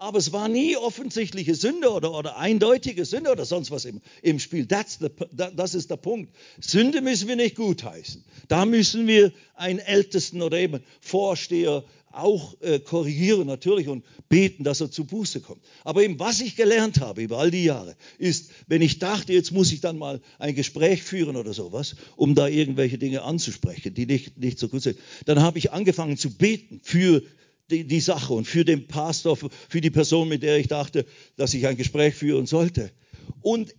Aber 0.00 0.16
es 0.16 0.32
war 0.32 0.48
nie 0.48 0.78
offensichtliche 0.78 1.54
Sünde 1.54 1.90
oder, 1.90 2.14
oder 2.14 2.38
eindeutige 2.38 3.04
Sünde 3.04 3.30
oder 3.30 3.44
sonst 3.44 3.70
was 3.70 3.84
im, 3.84 4.00
im 4.22 4.38
Spiel. 4.38 4.66
The, 4.66 5.08
das 5.54 5.74
ist 5.74 5.90
der 5.90 5.98
Punkt. 5.98 6.34
Sünde 6.58 7.02
müssen 7.02 7.28
wir 7.28 7.36
nicht 7.36 7.54
gutheißen. 7.54 8.24
Da 8.48 8.64
müssen 8.64 9.06
wir 9.06 9.30
einen 9.56 9.78
Ältesten 9.78 10.40
oder 10.40 10.56
eben 10.56 10.82
Vorsteher 11.02 11.84
auch 12.12 12.58
äh, 12.62 12.80
korrigieren 12.80 13.46
natürlich 13.46 13.88
und 13.88 14.02
beten, 14.30 14.64
dass 14.64 14.80
er 14.80 14.90
zu 14.90 15.04
Buße 15.04 15.42
kommt. 15.42 15.60
Aber 15.84 16.02
eben, 16.02 16.18
was 16.18 16.40
ich 16.40 16.56
gelernt 16.56 17.00
habe 17.00 17.22
über 17.22 17.36
all 17.36 17.50
die 17.50 17.64
Jahre, 17.64 17.94
ist, 18.16 18.52
wenn 18.68 18.80
ich 18.80 19.00
dachte, 19.00 19.34
jetzt 19.34 19.52
muss 19.52 19.70
ich 19.70 19.82
dann 19.82 19.98
mal 19.98 20.22
ein 20.38 20.54
Gespräch 20.54 21.02
führen 21.02 21.36
oder 21.36 21.52
sowas, 21.52 21.94
um 22.16 22.34
da 22.34 22.48
irgendwelche 22.48 22.96
Dinge 22.96 23.20
anzusprechen, 23.20 23.92
die 23.92 24.06
nicht, 24.06 24.38
nicht 24.38 24.58
so 24.58 24.68
gut 24.68 24.80
sind, 24.80 24.98
dann 25.26 25.42
habe 25.42 25.58
ich 25.58 25.72
angefangen 25.72 26.16
zu 26.16 26.30
beten 26.30 26.80
für 26.82 27.22
die, 27.70 27.84
die 27.84 28.00
Sache 28.00 28.32
und 28.32 28.46
für 28.46 28.64
den 28.64 28.86
Pastor, 28.86 29.36
für 29.36 29.80
die 29.80 29.90
Person, 29.90 30.28
mit 30.28 30.42
der 30.42 30.58
ich 30.58 30.68
dachte, 30.68 31.06
dass 31.36 31.54
ich 31.54 31.66
ein 31.66 31.76
Gespräch 31.76 32.14
führen 32.14 32.46
sollte. 32.46 32.92
Und 33.40 33.74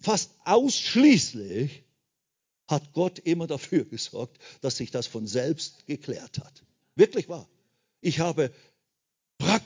fast 0.00 0.32
ausschließlich 0.44 1.84
hat 2.68 2.92
Gott 2.92 3.18
immer 3.18 3.46
dafür 3.46 3.84
gesorgt, 3.84 4.38
dass 4.60 4.76
sich 4.76 4.90
das 4.90 5.06
von 5.06 5.26
selbst 5.26 5.86
geklärt 5.86 6.38
hat. 6.38 6.64
Wirklich 6.96 7.28
wahr. 7.28 7.48
Ich 8.00 8.20
habe 8.20 8.50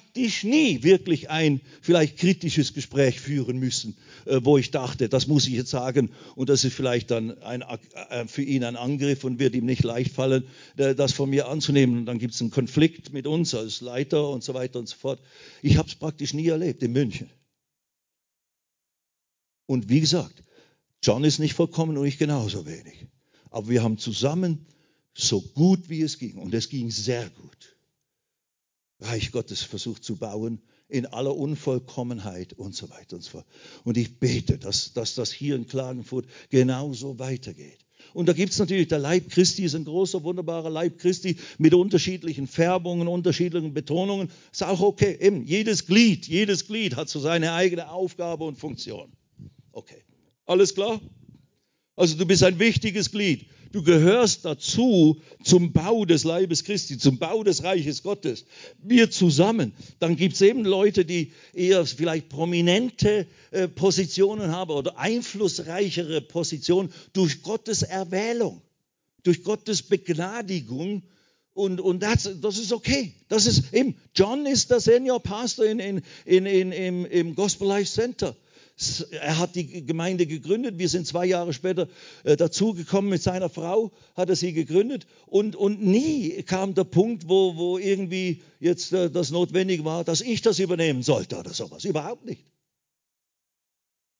praktisch 0.09 0.43
nie 0.43 0.83
wirklich 0.83 1.29
ein 1.29 1.61
vielleicht 1.83 2.17
kritisches 2.17 2.73
Gespräch 2.73 3.21
führen 3.21 3.59
müssen, 3.59 3.95
äh, 4.25 4.41
wo 4.43 4.57
ich 4.57 4.71
dachte, 4.71 5.09
das 5.11 5.27
muss 5.27 5.47
ich 5.47 5.53
jetzt 5.53 5.71
sagen 5.71 6.11
und 6.35 6.49
das 6.49 6.65
ist 6.65 6.75
vielleicht 6.75 7.11
dann 7.11 7.37
ein, 7.43 7.63
äh, 7.63 8.27
für 8.27 8.43
ihn 8.43 8.65
ein 8.65 8.77
Angriff 8.77 9.25
und 9.25 9.39
wird 9.39 9.55
ihm 9.55 9.67
nicht 9.67 9.85
leicht 9.85 10.13
fallen, 10.13 10.45
das 10.77 11.13
von 11.13 11.29
mir 11.29 11.49
anzunehmen. 11.49 11.99
Und 11.99 12.07
dann 12.07 12.19
gibt 12.19 12.33
es 12.33 12.41
einen 12.41 12.51
Konflikt 12.51 13.13
mit 13.13 13.27
uns 13.27 13.55
als 13.55 13.83
Leiter 13.83 14.31
und 14.31 14.43
so 14.43 14.55
weiter 14.55 14.79
und 14.79 14.89
so 14.89 14.97
fort. 14.97 15.21
Ich 15.61 15.77
habe 15.77 15.89
es 15.89 15.95
praktisch 15.95 16.33
nie 16.33 16.49
erlebt 16.49 16.83
in 16.83 16.93
München. 16.93 17.29
Und 19.67 19.91
wie 19.91 20.01
gesagt, 20.01 20.43
John 21.03 21.23
ist 21.23 21.39
nicht 21.39 21.53
vollkommen 21.53 21.99
und 21.99 22.07
ich 22.07 22.17
genauso 22.17 22.65
wenig. 22.65 23.07
Aber 23.51 23.69
wir 23.69 23.83
haben 23.83 23.99
zusammen 23.99 24.65
so 25.13 25.43
gut 25.43 25.91
wie 25.91 26.01
es 26.01 26.19
ging, 26.19 26.39
und 26.39 26.55
es 26.55 26.71
ging 26.71 26.91
sehr 26.91 27.29
gut, 27.29 27.78
Reich 29.01 29.30
Gottes 29.32 29.62
versucht 29.62 30.05
zu 30.05 30.16
bauen 30.16 30.61
in 30.88 31.07
aller 31.07 31.36
Unvollkommenheit 31.36 32.55
und 32.55 32.74
so 32.74 32.88
weiter 32.90 33.16
und 33.16 33.22
so 33.22 33.30
fort. 33.30 33.46
Und 33.84 33.96
ich 33.96 34.18
bete, 34.18 34.59
dass, 34.59 34.92
dass 34.92 35.14
das 35.14 35.30
hier 35.30 35.55
in 35.55 35.66
Klagenfurt 35.66 36.26
genauso 36.51 37.18
weitergeht. 37.18 37.78
Und 38.14 38.26
da 38.26 38.32
gibt 38.32 38.53
es 38.53 38.59
natürlich, 38.59 38.88
der 38.88 38.99
Leib 38.99 39.28
Christi 39.28 39.64
ist 39.64 39.74
ein 39.74 39.84
großer, 39.84 40.22
wunderbarer 40.24 40.70
Leib 40.70 40.99
Christi 40.99 41.36
mit 41.59 41.74
unterschiedlichen 41.74 42.46
Färbungen, 42.46 43.07
unterschiedlichen 43.07 43.74
Betonungen. 43.74 44.30
Ist 44.51 44.62
auch 44.62 44.80
okay. 44.80 45.18
Eben, 45.20 45.44
jedes 45.44 45.86
Glied, 45.86 46.26
jedes 46.26 46.66
Glied 46.66 46.96
hat 46.96 47.09
so 47.09 47.20
seine 47.20 47.53
eigene 47.53 47.90
Aufgabe 47.90 48.44
und 48.44 48.57
Funktion. 48.57 49.12
Okay. 49.72 50.03
Alles 50.46 50.74
klar? 50.74 51.01
Also 51.96 52.16
du 52.16 52.24
bist 52.24 52.42
ein 52.44 52.59
wichtiges 52.59 53.11
Glied. 53.11 53.46
Du 53.71 53.83
gehörst 53.83 54.47
dazu 54.47 55.21
zum 55.45 55.73
Bau 55.73 56.07
des 56.07 56.25
Leibes 56.25 56.64
Christi, 56.64 56.97
zum 56.97 57.19
Bau 57.19 57.43
des 57.45 57.64
Reiches 57.64 58.03
Gottes. 58.03 58.47
Wir 58.83 59.11
zusammen. 59.11 59.75
Dann 59.99 60.16
gibt 60.16 60.35
es 60.37 60.41
eben 60.41 60.64
Leute, 60.64 61.05
die 61.05 61.33
eher 61.53 61.85
vielleicht 61.85 62.31
prominente 62.31 63.27
äh, 63.51 63.69
Positionen 63.69 64.53
haben 64.53 64.71
oder 64.71 64.99
einflussreichere 64.99 66.23
Positionen 66.23 66.91
durch 67.12 67.43
Gottes 67.43 67.83
Erwählung, 67.83 68.62
durch 69.23 69.43
Gottes 69.45 69.83
Begnadigung. 69.83 71.03
Und, 71.53 71.81
und 71.81 72.03
das, 72.03 72.31
das 72.41 72.57
ist 72.57 72.73
okay. 72.73 73.12
Das 73.29 73.47
ist 73.47 73.75
eben, 73.75 73.97
John 74.14 74.47
ist 74.47 74.71
der 74.71 74.81
Senior 74.81 75.23
Pastor 75.23 75.66
in, 75.66 75.79
in, 75.79 76.03
in, 76.25 76.47
in, 76.47 76.73
im, 76.73 77.05
im 77.05 77.35
Gospel 77.35 77.69
Life 77.69 77.93
Center. 77.93 78.35
Er 79.11 79.39
hat 79.39 79.57
die 79.57 79.85
Gemeinde 79.85 80.26
gegründet. 80.26 80.79
Wir 80.79 80.89
sind 80.89 81.07
zwei 81.07 81.26
Jahre 81.26 81.53
später 81.53 81.89
äh, 82.22 82.37
dazugekommen 82.37 83.11
mit 83.11 83.22
seiner 83.22 83.49
Frau, 83.49 83.91
hat 84.14 84.29
er 84.29 84.37
sie 84.37 84.53
gegründet. 84.53 85.07
Und, 85.26 85.57
und 85.57 85.85
nie 85.85 86.43
kam 86.45 86.74
der 86.74 86.85
Punkt, 86.85 87.29
wo, 87.29 87.57
wo 87.57 87.79
irgendwie 87.79 88.43
jetzt 88.61 88.93
äh, 88.93 89.11
das 89.11 89.31
notwendig 89.31 89.85
war, 89.85 90.05
dass 90.05 90.20
ich 90.20 90.43
das 90.43 90.61
übernehmen 90.61 91.03
sollte 91.03 91.39
oder 91.39 91.53
sowas. 91.53 91.85
Überhaupt 91.85 92.24
nicht. 92.24 92.45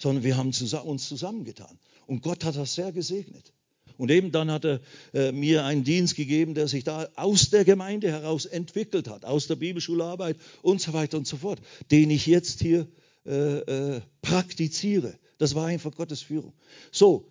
Sondern 0.00 0.24
wir 0.24 0.36
haben 0.36 0.52
uns 0.84 1.09
zusammengetan. 1.09 1.78
Und 2.06 2.22
Gott 2.22 2.44
hat 2.44 2.56
das 2.56 2.74
sehr 2.74 2.90
gesegnet. 2.90 3.52
Und 3.96 4.11
eben 4.11 4.32
dann 4.32 4.50
hat 4.50 4.64
er 4.64 4.80
äh, 5.12 5.32
mir 5.32 5.64
einen 5.64 5.84
Dienst 5.84 6.16
gegeben, 6.16 6.54
der 6.54 6.68
sich 6.68 6.84
da 6.84 7.09
aus 7.16 7.50
der 7.50 7.64
Gemeinde 7.64 8.11
heraus 8.11 8.46
entwickelt 8.46 9.09
hat, 9.09 9.24
aus 9.24 9.46
der 9.46 9.56
Bibelschularbeit 9.56 10.36
und 10.62 10.80
so 10.80 10.92
weiter 10.92 11.16
und 11.16 11.26
so 11.26 11.36
fort, 11.36 11.61
den 11.90 12.11
ich 12.11 12.26
jetzt 12.26 12.61
hier 12.61 12.86
äh, 13.26 13.58
äh, 13.58 14.00
praktiziere. 14.22 15.18
Das 15.38 15.54
war 15.54 15.66
einfach 15.66 15.94
Gottes 15.94 16.22
Führung. 16.22 16.52
So, 16.90 17.30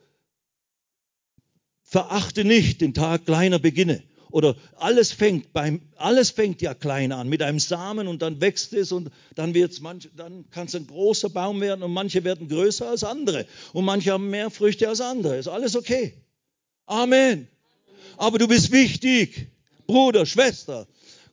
verachte 1.83 2.43
nicht 2.45 2.81
den 2.81 2.93
Tag 2.93 3.25
kleiner 3.25 3.59
Beginne. 3.59 4.03
Oder 4.29 4.55
alles 4.75 5.13
fängt 5.13 5.53
beim, 5.53 5.81
alles 5.95 6.31
fängt 6.31 6.61
ja 6.61 6.73
klein 6.73 7.11
an, 7.11 7.29
mit 7.29 7.41
einem 7.41 7.59
Samen 7.59 8.07
und 8.07 8.21
dann 8.21 8.41
wächst 8.41 8.73
es 8.73 8.91
und 8.91 9.09
dann 9.35 9.53
dann 9.53 10.49
kann 10.49 10.67
es 10.67 10.75
ein 10.75 10.85
großer 10.85 11.29
Baum 11.29 11.61
werden 11.61 11.81
und 11.81 11.93
manche 11.93 12.23
werden 12.23 12.49
größer 12.49 12.89
als 12.89 13.03
andere 13.03 13.45
und 13.71 13.85
manche 13.85 14.11
haben 14.11 14.29
mehr 14.29 14.49
Früchte 14.49 14.89
als 14.89 14.99
andere. 14.99 15.37
Ist 15.37 15.47
alles 15.47 15.75
okay. 15.75 16.13
Amen. 16.85 17.47
Aber 18.17 18.37
du 18.37 18.47
bist 18.47 18.71
wichtig, 18.71 19.47
Bruder, 19.85 20.25
Schwester. 20.25 20.87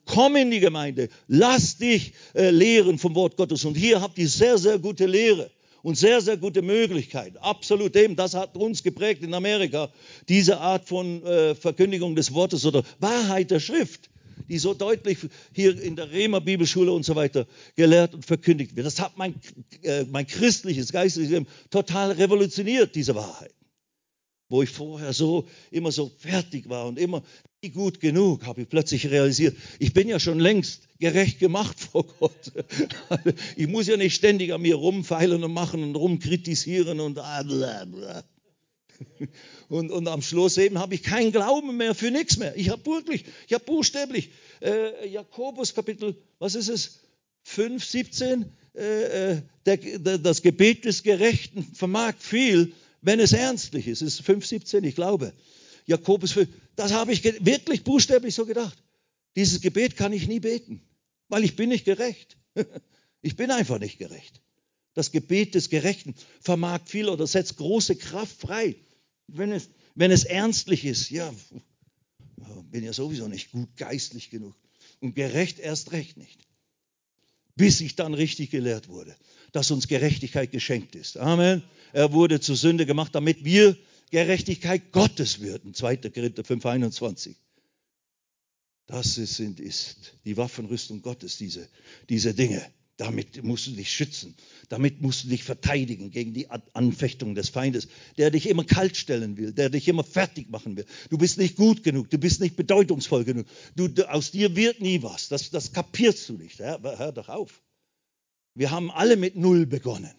Komm 0.07 0.36
in 0.36 0.50
die 0.50 0.61
Gemeinde, 0.61 1.09
lass 1.28 1.78
dich 1.78 2.12
äh, 2.34 2.50
lehren 2.50 2.98
vom 2.98 3.14
Wort 3.14 3.36
Gottes. 3.36 3.64
Und 3.64 3.76
hier 3.76 4.00
habt 4.00 4.18
ihr 4.18 4.28
sehr, 4.28 4.59
sehr 4.59 4.78
gute 4.78 5.07
Lehre 5.07 5.50
und 5.82 5.96
sehr, 5.96 6.20
sehr 6.20 6.36
gute 6.36 6.62
Möglichkeiten. 6.62 7.36
Absolut 7.38 7.94
eben, 7.96 8.16
das 8.16 8.34
hat 8.34 8.57
uns 8.57 8.82
geprägt 8.82 9.22
in 9.22 9.34
Amerika, 9.34 9.90
diese 10.28 10.59
Art 10.59 10.88
von 10.88 11.22
äh, 11.24 11.55
Verkündigung 11.55 12.16
des 12.16 12.32
Wortes 12.32 12.64
oder 12.64 12.82
Wahrheit 13.00 13.50
der 13.50 13.61
Schrift, 13.61 14.11
die 14.48 14.59
so 14.59 14.74
deutlich 14.74 15.18
hier 15.52 15.80
in 15.80 15.96
der 15.96 16.11
Rema 16.11 16.38
Bibelschule 16.38 16.90
und 16.90 17.05
so 17.05 17.14
weiter 17.16 17.46
gelehrt 17.76 18.14
und 18.14 18.24
verkündigt 18.24 18.76
wird. 18.76 18.86
Das 18.86 19.00
hat 19.00 19.16
mein, 19.16 19.34
äh, 19.82 20.05
mein 20.05 20.26
christliches, 20.26 20.90
geistliches 20.90 21.30
Leben 21.30 21.46
total 21.70 22.12
revolutioniert, 22.12 22.94
diese 22.94 23.14
Wahrheit 23.14 23.52
wo 24.48 24.62
ich 24.62 24.70
vorher 24.70 25.12
so 25.12 25.48
immer 25.70 25.90
so 25.90 26.12
fertig 26.18 26.68
war 26.68 26.86
und 26.86 26.98
immer 26.98 27.22
gut 27.70 28.00
genug, 28.00 28.46
habe 28.46 28.62
ich 28.62 28.68
plötzlich 28.68 29.10
realisiert, 29.10 29.56
ich 29.78 29.92
bin 29.92 30.08
ja 30.08 30.18
schon 30.18 30.40
längst 30.40 30.88
gerecht 30.98 31.38
gemacht 31.38 31.78
vor 31.92 32.06
Gott. 32.18 32.52
Ich 33.56 33.68
muss 33.68 33.86
ja 33.86 33.96
nicht 33.96 34.14
ständig 34.14 34.52
an 34.52 34.62
mir 34.62 34.76
rumfeilen 34.76 35.42
und 35.44 35.52
machen 35.52 35.82
und 35.82 35.94
rumkritisieren 35.94 37.00
und 37.00 37.14
blablabla. 37.14 38.24
Und, 39.68 39.90
und 39.90 40.06
am 40.08 40.22
Schluss 40.22 40.56
eben 40.58 40.78
habe 40.78 40.94
ich 40.94 41.02
keinen 41.02 41.32
Glauben 41.32 41.76
mehr 41.76 41.94
für 41.94 42.10
nichts 42.10 42.36
mehr. 42.36 42.56
Ich 42.56 42.68
habe 42.68 42.84
wirklich, 42.86 43.24
ich 43.46 43.54
habe 43.54 43.64
buchstäblich 43.64 44.30
äh, 44.60 45.08
Jakobus 45.08 45.74
Kapitel, 45.74 46.16
was 46.38 46.54
ist 46.54 46.68
es? 46.68 47.00
5, 47.42 47.84
17, 47.84 48.44
äh, 48.74 49.32
äh, 49.32 49.42
der, 49.66 49.76
der, 49.76 50.18
das 50.18 50.42
Gebet 50.42 50.84
des 50.84 51.02
Gerechten 51.02 51.62
vermag 51.74 52.14
viel, 52.18 52.72
wenn 53.02 53.20
es 53.20 53.32
ernstlich 53.32 53.86
ist. 53.86 54.02
Es 54.02 54.20
ist 54.20 54.28
5,17, 54.28 54.82
ich 54.84 54.94
glaube. 54.94 55.32
Jakobus 55.86 56.32
5. 56.32 56.48
Das 56.77 56.93
habe 56.93 57.12
ich 57.12 57.22
wirklich 57.45 57.85
buchstäblich 57.85 58.35
so 58.35 58.47
gedacht. 58.47 58.77
Dieses 59.37 59.61
Gebet 59.61 59.97
kann 59.97 60.12
ich 60.12 60.29
nie 60.29 60.41
beten, 60.41 60.81
weil 61.29 61.45
ich 61.45 61.57
bin 61.57 61.68
nicht 61.68 61.85
gerecht. 61.85 62.37
Ich 63.27 63.37
bin 63.37 63.51
einfach 63.51 63.79
nicht 63.79 63.97
gerecht. 63.97 64.43
Das 64.93 65.11
Gebet 65.11 65.55
des 65.55 65.70
Gerechten 65.70 66.14
vermag 66.43 66.81
viel 66.85 67.09
oder 67.09 67.27
setzt 67.27 67.57
große 67.57 67.97
Kraft 67.97 68.39
frei. 68.39 68.77
Wenn 69.29 69.51
es, 69.51 69.70
wenn 69.95 70.11
es 70.11 70.25
ernstlich 70.25 70.85
ist, 70.85 71.09
ja, 71.09 71.33
bin 72.70 72.85
ja 72.85 72.93
sowieso 72.93 73.27
nicht 73.29 73.51
gut 73.51 73.75
geistlich 73.77 74.29
genug. 74.29 74.55
Und 75.01 75.14
gerecht 75.14 75.59
erst 75.59 75.93
recht 75.93 76.16
nicht. 76.16 76.39
Bis 77.57 77.81
ich 77.81 77.97
dann 77.97 78.12
richtig 78.12 78.51
gelehrt 78.51 78.89
wurde, 78.89 79.16
dass 79.53 79.70
uns 79.70 79.89
Gerechtigkeit 79.89 80.51
geschenkt 80.51 80.95
ist. 80.95 81.16
Amen. 81.16 81.62
Er 81.93 82.12
wurde 82.12 82.41
zur 82.41 82.57
Sünde 82.57 82.85
gemacht, 82.85 83.14
damit 83.14 83.45
wir 83.45 83.77
Gerechtigkeit 84.14 84.92
Gottes 84.92 85.40
würden. 85.40 85.74
2. 85.74 85.96
Korinther 85.96 86.44
5, 86.44 86.64
21. 86.64 87.36
Das 88.86 89.16
sind, 89.16 89.58
ist 89.58 90.14
die 90.24 90.36
Waffenrüstung 90.36 91.02
Gottes, 91.02 91.36
diese, 91.36 91.68
diese 92.08 92.32
Dinge. 92.32 92.64
Damit 92.96 93.42
musst 93.42 93.66
du 93.66 93.72
dich 93.72 93.90
schützen. 93.90 94.36
Damit 94.68 95.02
musst 95.02 95.24
du 95.24 95.28
dich 95.30 95.42
verteidigen 95.42 96.12
gegen 96.12 96.32
die 96.32 96.48
Anfechtung 96.48 97.34
des 97.34 97.48
Feindes, 97.48 97.88
der 98.16 98.30
dich 98.30 98.48
immer 98.48 98.62
kalt 98.62 98.96
stellen 98.96 99.36
will, 99.36 99.52
der 99.52 99.68
dich 99.68 99.88
immer 99.88 100.04
fertig 100.04 100.48
machen 100.48 100.76
will. 100.76 100.86
Du 101.10 101.18
bist 101.18 101.36
nicht 101.36 101.56
gut 101.56 101.82
genug, 101.82 102.08
du 102.10 102.18
bist 102.18 102.40
nicht 102.40 102.54
bedeutungsvoll 102.54 103.24
genug. 103.24 103.48
Du, 103.74 103.88
aus 104.08 104.30
dir 104.30 104.54
wird 104.54 104.80
nie 104.80 105.02
was. 105.02 105.26
Das, 105.26 105.50
das 105.50 105.72
kapierst 105.72 106.28
du 106.28 106.34
nicht. 106.34 106.60
Hör, 106.60 106.80
hör 106.98 107.10
doch 107.10 107.28
auf. 107.28 107.64
Wir 108.54 108.70
haben 108.70 108.92
alle 108.92 109.16
mit 109.16 109.34
Null 109.34 109.66
begonnen. 109.66 110.14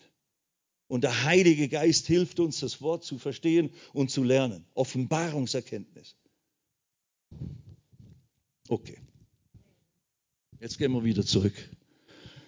Und 0.87 1.03
der 1.03 1.23
Heilige 1.23 1.67
Geist 1.67 2.07
hilft 2.07 2.39
uns, 2.39 2.59
das 2.59 2.81
Wort 2.81 3.03
zu 3.03 3.17
verstehen 3.17 3.71
und 3.93 4.11
zu 4.11 4.23
lernen. 4.23 4.65
Offenbarungserkenntnis. 4.75 6.15
Okay. 8.67 8.97
Jetzt 10.59 10.77
gehen 10.77 10.91
wir 10.91 11.03
wieder 11.03 11.25
zurück. 11.25 11.53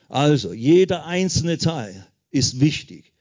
Also, 0.10 0.54
jeder 0.54 1.06
einzelne 1.06 1.58
Teil 1.58 2.08
ist 2.30 2.60
wichtig. 2.60 3.14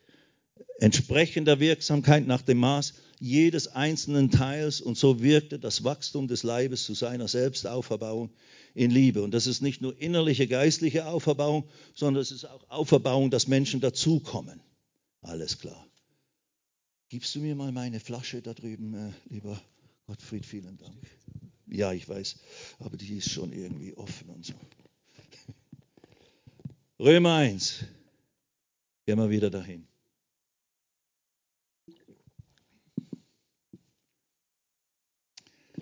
Entsprechend 0.79 1.49
der 1.49 1.59
Wirksamkeit 1.61 2.27
nach 2.27 2.43
dem 2.43 2.59
Maß 2.59 2.95
jedes 3.19 3.69
einzelnen 3.69 4.31
Teils 4.31 4.81
und 4.81 4.99
so 4.99 5.23
wirkte 5.23 5.59
das 5.59 5.85
Wachstum 5.85 6.29
des 6.29 6.43
Leibes 6.43 6.85
zu 6.85 6.93
seiner 6.93 7.29
Selbstauferbauung 7.29 8.31
in 8.75 8.91
Liebe. 8.91 9.23
Und 9.23 9.33
das 9.33 9.47
ist 9.47 9.63
nicht 9.63 9.81
nur 9.81 9.99
innerliche 9.99 10.47
geistliche 10.47 11.07
Auferbauung, 11.07 11.65
sondern 11.95 12.21
es 12.21 12.31
ist 12.31 12.45
auch 12.45 12.69
Auferbauung, 12.69 13.31
dass 13.31 13.49
Menschen 13.49 13.81
dazukommen. 13.81 14.61
Alles 15.27 15.59
klar. 15.59 15.85
Gibst 17.09 17.35
du 17.35 17.41
mir 17.41 17.57
mal 17.57 17.73
meine 17.73 17.99
Flasche 17.99 18.43
da 18.43 18.55
drüben, 18.55 18.95
äh, 18.95 19.13
lieber 19.29 19.61
Gottfried? 20.07 20.47
Vielen 20.47 20.77
Dank. 20.79 20.97
Ja, 21.67 21.93
ich 21.93 22.09
weiß, 22.09 22.37
aber 22.79 22.97
die 22.97 23.17
ist 23.17 23.31
schon 23.31 23.53
irgendwie 23.53 23.93
offen 23.95 24.31
und 24.31 24.47
so. 24.47 24.55
Römer 27.01 27.35
1. 27.35 27.85
Gehen 29.05 29.19
wir 29.19 29.29
wieder 29.29 29.51
dahin. 29.51 29.87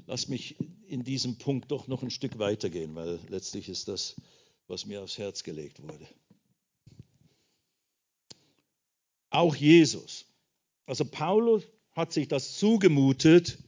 Lass 0.06 0.28
mich 0.28 0.56
in 0.86 1.04
diesem 1.04 1.36
Punkt 1.36 1.70
doch 1.70 1.86
noch 1.86 2.02
ein 2.02 2.10
Stück 2.10 2.38
weitergehen, 2.38 2.94
weil 2.94 3.20
letztlich 3.28 3.68
ist 3.68 3.88
das, 3.88 4.16
was 4.68 4.86
mir 4.86 5.02
aufs 5.02 5.18
Herz 5.18 5.42
gelegt 5.42 5.82
wurde. 5.82 6.08
Auch 9.34 9.56
Jesus. 9.56 10.26
Also 10.86 11.04
Paulus 11.04 11.64
hat 11.92 12.12
sich 12.12 12.28
das 12.28 12.56
zugemutet 12.56 13.58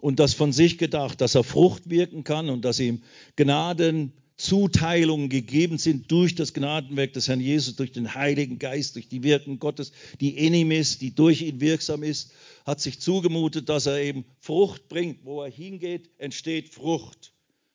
und 0.00 0.18
das 0.18 0.34
von 0.34 0.52
sich 0.52 0.76
gedacht, 0.76 1.20
dass 1.20 1.36
er 1.36 1.44
Frucht 1.44 1.88
wirken 1.88 2.24
kann 2.24 2.48
und 2.48 2.64
dass 2.64 2.80
ihm 2.80 3.02
Gnaden 3.36 4.12
Zuteilungen 4.36 5.28
gegeben 5.28 5.78
sind 5.78 6.10
durch 6.10 6.34
das 6.34 6.52
Gnadenwerk 6.52 7.12
des 7.12 7.28
Herrn 7.28 7.38
Jesus, 7.38 7.76
durch 7.76 7.92
den 7.92 8.16
Heiligen 8.16 8.58
Geist, 8.58 8.96
durch 8.96 9.08
die 9.08 9.22
Wirken 9.22 9.60
Gottes, 9.60 9.92
die 10.20 10.30
in 10.30 10.52
ihm 10.54 10.72
ist, 10.72 11.02
die 11.02 11.14
durch 11.14 11.42
ihn 11.42 11.60
wirksam 11.60 12.02
ist, 12.02 12.32
hat 12.66 12.80
sich 12.80 12.98
zugemutet, 12.98 13.68
dass 13.68 13.86
er 13.86 14.00
eben 14.00 14.24
Frucht 14.40 14.88
bringt. 14.88 15.24
Wo 15.24 15.42
er 15.42 15.50
hingeht, 15.50 16.10
entsteht 16.18 16.70
Frucht. 16.70 17.32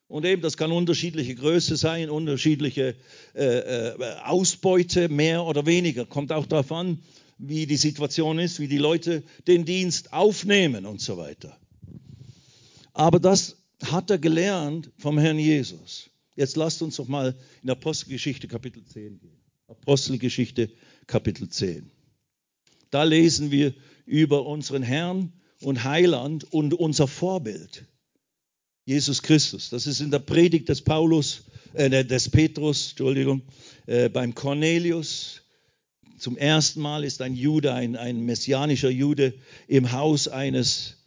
Und 0.10 0.26
eben, 0.26 0.42
das 0.42 0.58
kann 0.58 0.72
unterschiedliche 0.72 1.36
Größe 1.36 1.78
sein, 1.78 2.10
unterschiedliche 2.10 2.96
äh, 3.36 3.44
äh, 3.44 4.16
Ausbeute, 4.26 5.08
mehr 5.08 5.46
oder 5.46 5.66
weniger. 5.68 6.06
Kommt 6.06 6.32
auch 6.34 6.48
darauf 6.48 6.72
an, 6.72 7.00
wie 7.40 7.66
die 7.66 7.78
Situation 7.78 8.38
ist, 8.38 8.60
wie 8.60 8.68
die 8.68 8.78
Leute 8.78 9.24
den 9.48 9.66
Dienst 9.66 10.14
aufnehmen 10.14 10.86
und 10.86 11.02
so 11.02 11.18
weiter. 11.18 11.58
Aber 12.94 13.20
das 13.20 13.58
hat 13.84 14.12
er 14.12 14.18
gelernt 14.18 14.92
vom 14.98 15.18
Herrn 15.18 15.40
Jesus. 15.40 16.10
Jetzt 16.36 16.58
lasst 16.58 16.82
uns 16.82 16.98
doch 16.98 17.08
mal 17.08 17.36
in 17.64 17.70
Apostelgeschichte 17.70 18.48
Kapitel 18.48 18.84
10 18.86 19.20
gehen. 19.20 19.40
Apostelgeschichte 19.68 20.70
Kapitel 21.08 21.50
10. 21.50 21.90
Da 22.92 23.04
lesen 23.04 23.52
wir 23.52 23.74
über 24.06 24.46
unseren 24.46 24.84
Herrn 24.84 25.32
und 25.62 25.84
Heiland 25.84 26.46
und 26.52 26.74
unser 26.74 27.08
Vorbild, 27.08 27.86
Jesus 28.86 29.22
Christus. 29.22 29.70
Das 29.70 29.88
ist 29.88 30.02
in 30.02 30.12
der 30.12 30.20
Predigt 30.20 30.68
des 30.70 30.82
Paulus, 30.82 31.44
äh, 31.74 32.04
des 32.04 32.30
Petrus, 32.30 32.90
Entschuldigung, 32.90 33.44
äh, 33.86 34.10
beim 34.10 34.34
Cornelius. 34.34 35.42
Zum 36.20 36.36
ersten 36.36 36.82
Mal 36.82 37.06
ist 37.06 37.22
ein 37.22 37.34
Jude, 37.34 37.74
ein, 37.74 37.96
ein 37.96 38.26
messianischer 38.26 38.90
Jude 38.90 39.34
im 39.68 39.94
Haus 39.94 40.28
eines 40.28 40.98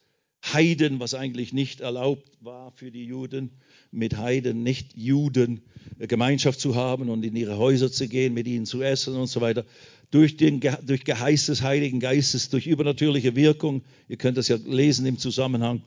Heiden, 0.43 1.01
was 1.01 1.13
eigentlich 1.13 1.53
nicht 1.53 1.81
erlaubt 1.81 2.27
war 2.41 2.73
für 2.73 2.91
die 2.91 3.05
Juden, 3.05 3.51
mit 3.91 4.17
Heiden, 4.17 4.63
nicht 4.63 4.97
Juden 4.97 5.61
äh, 5.99 6.07
Gemeinschaft 6.07 6.61
zu 6.61 6.77
haben 6.77 7.11
und 7.11 7.25
in 7.25 7.37
ihre 7.37 7.59
Häuser 7.59 7.93
zu 7.93 8.09
gehen, 8.09 8.33
mit 8.33 8.49
ihnen 8.49 8.65
zu 8.65 8.81
essen 8.81 9.15
und 9.17 9.27
so 9.27 9.43
weiter. 9.43 9.67
Durch, 10.11 10.39
den, 10.39 10.61
durch 10.61 11.05
Geheiß 11.05 11.47
des 11.47 11.61
Heiligen 11.61 12.01
Geistes, 12.01 12.49
durch 12.49 12.67
übernatürliche 12.67 13.37
Wirkung, 13.37 13.83
ihr 14.09 14.17
könnt 14.17 14.39
das 14.39 14.49
ja 14.49 14.57
lesen 14.65 15.05
im 15.05 15.19
Zusammenhang, 15.19 15.83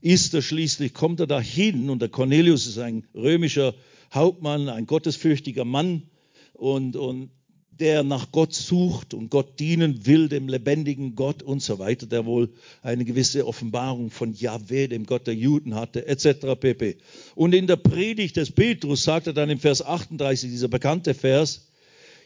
ist 0.00 0.34
er 0.34 0.42
schließlich, 0.42 0.94
kommt 0.94 1.20
er 1.20 1.28
dahin 1.28 1.90
und 1.90 2.02
der 2.02 2.08
Cornelius 2.08 2.66
ist 2.66 2.78
ein 2.78 3.04
römischer 3.14 3.74
Hauptmann, 4.12 4.68
ein 4.68 4.86
gottesfürchtiger 4.86 5.64
Mann 5.64 6.02
und, 6.54 6.96
und 6.96 7.30
der 7.80 8.02
nach 8.02 8.30
Gott 8.32 8.54
sucht 8.54 9.14
und 9.14 9.30
Gott 9.30 9.58
dienen 9.58 10.06
will, 10.06 10.28
dem 10.28 10.48
lebendigen 10.48 11.14
Gott 11.14 11.42
und 11.42 11.62
so 11.62 11.78
weiter, 11.78 12.06
der 12.06 12.24
wohl 12.24 12.50
eine 12.82 13.04
gewisse 13.04 13.46
Offenbarung 13.46 14.10
von 14.10 14.32
Yahweh, 14.32 14.88
dem 14.88 15.06
Gott 15.06 15.26
der 15.26 15.34
Juden 15.34 15.74
hatte, 15.74 16.06
etc. 16.06 16.58
pp. 16.58 16.96
Und 17.34 17.54
in 17.54 17.66
der 17.66 17.76
Predigt 17.76 18.36
des 18.36 18.50
Petrus 18.50 19.04
sagt 19.04 19.26
er 19.26 19.32
dann 19.32 19.50
im 19.50 19.58
Vers 19.58 19.82
38, 19.82 20.50
dieser 20.50 20.68
bekannte 20.68 21.14
Vers, 21.14 21.68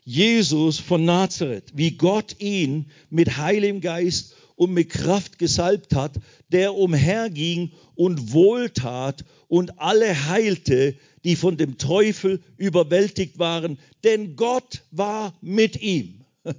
Jesus 0.05 0.79
von 0.79 1.05
Nazareth, 1.05 1.73
wie 1.75 1.91
Gott 1.93 2.37
ihn 2.39 2.87
mit 3.11 3.37
Heiligem 3.37 3.81
Geist 3.81 4.35
und 4.59 4.73
mit 4.73 4.91
Kraft 4.91 5.39
gesalbt 5.39 5.95
hat, 5.95 6.19
der 6.49 6.75
umherging 6.75 7.71
und 7.95 8.33
wohltat 8.33 9.25
und 9.47 9.79
alle 9.79 10.27
heilte, 10.29 10.97
die 11.23 11.37
von 11.37 11.57
dem 11.57 11.79
Teufel 11.79 12.43
überwältigt 12.57 13.39
waren, 13.39 13.79
denn 14.03 14.35
Gott 14.35 14.83
war 14.91 15.33
mit 15.41 15.81
ihm. 15.81 16.25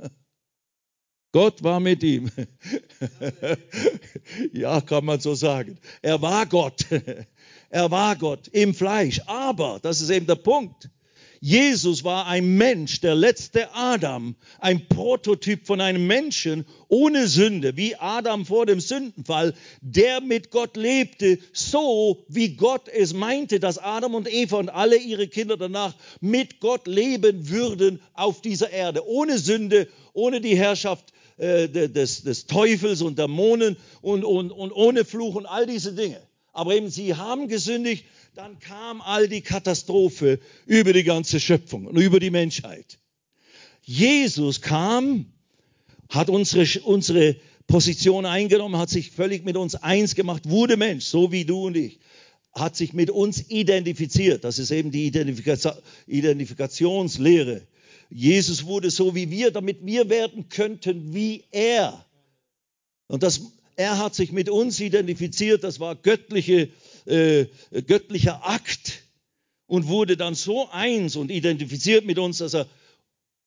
Gott 1.33 1.61
war 1.61 1.81
mit 1.81 2.01
ihm. 2.01 2.31
ja, 4.53 4.79
kann 4.79 5.03
man 5.03 5.19
so 5.19 5.35
sagen. 5.35 5.77
Er 6.01 6.21
war 6.21 6.45
Gott. 6.45 6.85
Er 7.71 7.91
war 7.91 8.15
Gott 8.15 8.47
im 8.47 8.73
Fleisch. 8.73 9.21
Aber, 9.27 9.79
das 9.83 10.01
ist 10.01 10.09
eben 10.09 10.25
der 10.25 10.33
Punkt, 10.33 10.89
Jesus 11.41 12.03
war 12.03 12.27
ein 12.27 12.57
Mensch, 12.57 12.99
der 12.99 13.15
letzte 13.15 13.73
Adam, 13.73 14.35
ein 14.59 14.87
Prototyp 14.87 15.65
von 15.65 15.79
einem 15.79 16.05
Menschen 16.05 16.65
ohne 16.89 17.27
Sünde, 17.27 17.77
wie 17.77 17.95
Adam 17.95 18.45
vor 18.45 18.65
dem 18.65 18.81
Sündenfall, 18.81 19.53
der 19.79 20.19
mit 20.19 20.51
Gott 20.51 20.75
lebte, 20.75 21.39
so 21.53 22.25
wie 22.27 22.55
Gott 22.55 22.89
es 22.89 23.13
meinte, 23.13 23.61
dass 23.61 23.77
Adam 23.77 24.15
und 24.15 24.31
Eva 24.31 24.57
und 24.57 24.69
alle 24.69 24.97
ihre 24.97 25.27
Kinder 25.27 25.55
danach 25.55 25.95
mit 26.19 26.59
Gott 26.59 26.87
leben 26.87 27.49
würden 27.49 28.01
auf 28.13 28.41
dieser 28.41 28.71
Erde, 28.71 29.07
ohne 29.07 29.37
Sünde, 29.37 29.87
ohne 30.13 30.41
die 30.41 30.57
Herrschaft 30.57 31.13
äh, 31.37 31.69
des, 31.69 32.23
des 32.23 32.47
Teufels 32.47 33.01
und 33.01 33.17
Dämonen 33.17 33.77
und, 34.01 34.25
und, 34.25 34.51
und 34.51 34.73
ohne 34.73 35.05
Fluch 35.05 35.35
und 35.35 35.45
all 35.45 35.65
diese 35.65 35.93
Dinge. 35.93 36.19
Aber 36.51 36.75
eben 36.75 36.89
sie 36.89 37.15
haben 37.15 37.47
gesündigt 37.47 38.03
dann 38.35 38.59
kam 38.59 39.01
all 39.01 39.27
die 39.27 39.41
Katastrophe 39.41 40.39
über 40.65 40.93
die 40.93 41.03
ganze 41.03 41.39
Schöpfung 41.39 41.85
und 41.85 41.97
über 41.97 42.19
die 42.19 42.29
Menschheit. 42.29 42.99
Jesus 43.83 44.61
kam, 44.61 45.25
hat 46.09 46.29
unsere, 46.29 46.81
unsere 46.83 47.35
Position 47.67 48.25
eingenommen, 48.25 48.77
hat 48.77 48.89
sich 48.89 49.11
völlig 49.11 49.45
mit 49.45 49.57
uns 49.57 49.75
eins 49.75 50.15
gemacht, 50.15 50.49
wurde 50.49 50.77
Mensch, 50.77 51.05
so 51.05 51.31
wie 51.31 51.45
du 51.45 51.67
und 51.67 51.77
ich, 51.77 51.99
hat 52.53 52.75
sich 52.75 52.93
mit 52.93 53.09
uns 53.09 53.49
identifiziert. 53.49 54.43
Das 54.43 54.59
ist 54.59 54.71
eben 54.71 54.91
die 54.91 55.07
Identifikationslehre. 56.07 57.61
Jesus 58.09 58.65
wurde 58.65 58.89
so 58.89 59.13
wie 59.15 59.29
wir, 59.29 59.51
damit 59.51 59.85
wir 59.85 60.09
werden 60.09 60.49
könnten 60.49 61.13
wie 61.13 61.43
er. 61.51 62.05
Und 63.07 63.23
das, 63.23 63.41
er 63.75 63.97
hat 63.99 64.15
sich 64.15 64.31
mit 64.31 64.49
uns 64.49 64.79
identifiziert, 64.79 65.63
das 65.63 65.79
war 65.79 65.95
göttliche 65.95 66.69
äh, 67.05 67.45
göttlicher 67.87 68.45
Akt 68.47 69.03
und 69.67 69.87
wurde 69.87 70.17
dann 70.17 70.35
so 70.35 70.69
eins 70.69 71.15
und 71.15 71.31
identifiziert 71.31 72.05
mit 72.05 72.17
uns, 72.19 72.39
dass 72.39 72.53
er 72.53 72.67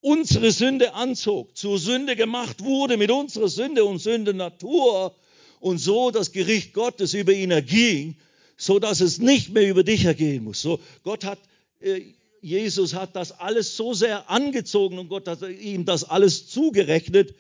unsere 0.00 0.50
Sünde 0.52 0.94
anzog, 0.94 1.56
zur 1.56 1.78
Sünde 1.78 2.16
gemacht 2.16 2.62
wurde 2.62 2.96
mit 2.96 3.10
unserer 3.10 3.48
Sünde 3.48 3.84
und 3.84 3.98
Sündennatur 3.98 5.14
und 5.60 5.78
so 5.78 6.10
das 6.10 6.32
Gericht 6.32 6.72
Gottes 6.72 7.14
über 7.14 7.32
ihn 7.32 7.50
erging, 7.50 8.16
so 8.56 8.78
dass 8.78 9.00
es 9.00 9.18
nicht 9.18 9.50
mehr 9.50 9.68
über 9.68 9.84
dich 9.84 10.04
ergehen 10.04 10.44
muss. 10.44 10.60
So 10.60 10.80
Gott 11.04 11.24
hat 11.24 11.38
äh, 11.80 12.02
Jesus 12.42 12.94
hat 12.94 13.14
das 13.14 13.38
alles 13.38 13.76
so 13.76 13.94
sehr 13.94 14.28
angezogen 14.28 14.98
und 14.98 15.08
Gott 15.08 15.28
hat 15.28 15.42
ihm 15.42 15.84
das 15.84 16.02
alles 16.02 16.48
zugerechnet, 16.48 17.36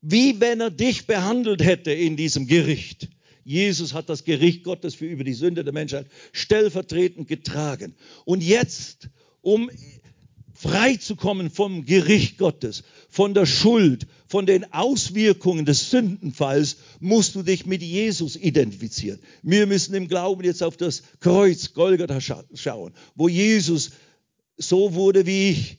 wie 0.00 0.40
wenn 0.40 0.60
er 0.60 0.70
dich 0.70 1.06
behandelt 1.06 1.62
hätte 1.62 1.92
in 1.92 2.16
diesem 2.16 2.46
Gericht. 2.46 3.08
Jesus 3.48 3.94
hat 3.94 4.10
das 4.10 4.24
Gericht 4.24 4.62
Gottes 4.62 4.94
für 4.94 5.06
über 5.06 5.24
die 5.24 5.32
Sünde 5.32 5.64
der 5.64 5.72
Menschheit 5.72 6.06
stellvertretend 6.32 7.28
getragen. 7.28 7.94
Und 8.26 8.42
jetzt, 8.42 9.08
um 9.40 9.70
frei 10.52 10.96
zu 10.96 11.16
kommen 11.16 11.48
vom 11.50 11.86
Gericht 11.86 12.36
Gottes, 12.36 12.84
von 13.08 13.32
der 13.32 13.46
Schuld, 13.46 14.06
von 14.26 14.44
den 14.44 14.70
Auswirkungen 14.74 15.64
des 15.64 15.88
Sündenfalls, 15.88 16.76
musst 17.00 17.36
du 17.36 17.42
dich 17.42 17.64
mit 17.64 17.82
Jesus 17.82 18.36
identifizieren. 18.36 19.18
Wir 19.42 19.66
müssen 19.66 19.94
im 19.94 20.08
Glauben 20.08 20.44
jetzt 20.44 20.62
auf 20.62 20.76
das 20.76 21.02
Kreuz 21.20 21.72
Golgatha 21.72 22.20
schauen, 22.52 22.92
wo 23.14 23.30
Jesus 23.30 23.92
so 24.58 24.92
wurde 24.92 25.24
wie 25.24 25.52
ich, 25.52 25.78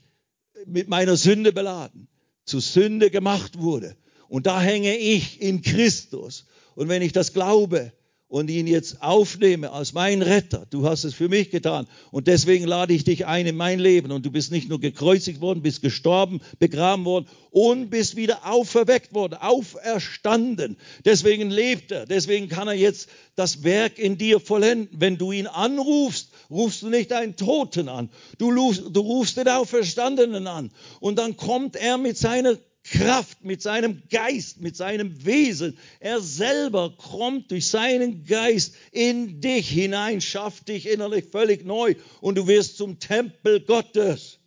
mit 0.66 0.88
meiner 0.88 1.18
Sünde 1.18 1.54
beladen, 1.54 2.08
zu 2.46 2.60
Sünde 2.62 3.12
gemacht 3.12 3.60
wurde. 3.60 3.96
Und 4.28 4.48
da 4.48 4.60
hänge 4.60 4.98
ich 4.98 5.40
in 5.40 5.62
Christus. 5.62 6.46
Und 6.80 6.88
wenn 6.88 7.02
ich 7.02 7.12
das 7.12 7.34
glaube, 7.34 7.92
und 8.30 8.48
ihn 8.52 8.68
jetzt 8.68 9.02
aufnehme 9.02 9.72
als 9.72 9.94
mein 9.94 10.22
Retter. 10.22 10.68
Du 10.70 10.88
hast 10.88 11.04
es 11.04 11.16
für 11.16 11.28
mich 11.28 11.50
getan 11.50 11.88
und 12.12 12.28
deswegen 12.28 12.66
lade 12.66 12.94
ich 12.94 13.04
dich 13.04 13.26
ein 13.26 13.48
in 13.48 13.58
mein 13.58 13.80
Leben 13.80 14.12
und 14.12 14.24
du 14.24 14.32
bist 14.32 14.52
nicht 14.52 14.70
nur 14.70 14.80
gekreuzigt 14.80 15.42
worden, 15.42 15.64
bist 15.64 15.82
gestorben, 15.82 16.40
begraben 16.60 17.06
worden 17.06 17.26
und 17.50 17.90
bist 17.90 18.16
wieder 18.16 18.48
auferweckt 18.48 19.16
worden, 19.16 19.34
auferstanden. 19.34 20.78
Deswegen 21.06 21.50
lebt 21.50 21.92
er, 21.92 22.06
deswegen 22.06 22.50
kann 22.50 22.68
er 22.68 22.76
jetzt 22.76 23.10
das 23.36 23.64
Werk 23.64 23.98
in 23.98 24.20
dir 24.20 24.40
vollenden. 24.40 25.02
Wenn 25.02 25.18
du 25.18 25.32
ihn 25.32 25.48
anrufst, 25.48 26.30
rufst 26.52 26.84
du 26.84 26.90
nicht 26.90 27.12
einen 27.12 27.36
Toten 27.36 27.90
an, 27.90 28.12
du 28.38 28.52
rufst, 28.52 28.84
du 28.92 29.00
rufst 29.02 29.38
den 29.38 29.48
Auferstandenen 29.48 30.46
an 30.46 30.70
und 31.00 31.18
dann 31.18 31.36
kommt 31.36 31.76
er 31.76 31.98
mit 31.98 32.16
seiner 32.16 32.58
Kraft, 32.92 33.44
mit 33.44 33.62
seinem 33.62 34.02
Geist, 34.10 34.62
mit 34.62 34.76
seinem 34.76 35.26
Wesen. 35.26 35.78
Er 36.00 36.22
selber 36.22 36.96
kommt 36.98 37.52
durch 37.52 37.68
seinen 37.68 38.26
Geist 38.26 38.74
in 38.92 39.42
dich 39.42 39.70
hinein, 39.70 40.22
schafft 40.22 40.70
dich 40.70 40.88
innerlich 40.88 41.26
völlig 41.26 41.66
neu 41.66 41.96
und 42.22 42.36
du 42.36 42.48
wirst 42.48 42.78
zum 42.78 43.00
Tempel 43.00 43.60
Gottes. 43.62 44.40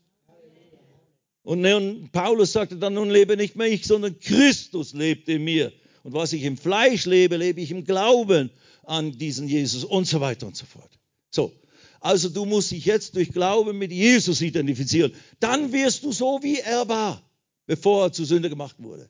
Und 1.44 1.60
nun, 1.60 2.08
Paulus 2.12 2.52
sagte 2.52 2.76
dann, 2.76 2.94
nun 2.94 3.10
lebe 3.10 3.36
nicht 3.36 3.56
mehr 3.56 3.68
ich, 3.68 3.86
sondern 3.86 4.18
Christus 4.18 4.92
lebt 4.92 5.28
in 5.28 5.44
mir. 5.44 5.72
Und 6.02 6.12
was 6.12 6.32
ich 6.32 6.42
im 6.42 6.56
Fleisch 6.56 7.06
lebe, 7.06 7.36
lebe 7.36 7.60
ich 7.60 7.70
im 7.70 7.84
Glauben 7.84 8.50
an 8.84 9.16
diesen 9.18 9.48
Jesus 9.48 9.84
und 9.84 10.06
so 10.06 10.20
weiter 10.20 10.46
und 10.46 10.56
so 10.56 10.66
fort. 10.66 10.90
So. 11.30 11.52
Also 12.00 12.28
du 12.28 12.44
musst 12.44 12.72
dich 12.72 12.84
jetzt 12.84 13.14
durch 13.14 13.30
Glauben 13.30 13.78
mit 13.78 13.92
Jesus 13.92 14.40
identifizieren. 14.40 15.12
Dann 15.38 15.72
wirst 15.72 16.02
du 16.02 16.10
so, 16.10 16.40
wie 16.42 16.58
er 16.58 16.88
war 16.88 17.22
bevor 17.66 18.04
er 18.04 18.12
zu 18.12 18.24
Sünde 18.24 18.48
gemacht 18.50 18.76
wurde. 18.78 19.08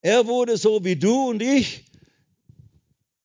Er 0.00 0.26
wurde 0.26 0.56
so 0.56 0.84
wie 0.84 0.96
du 0.96 1.30
und 1.30 1.42
ich. 1.42 1.84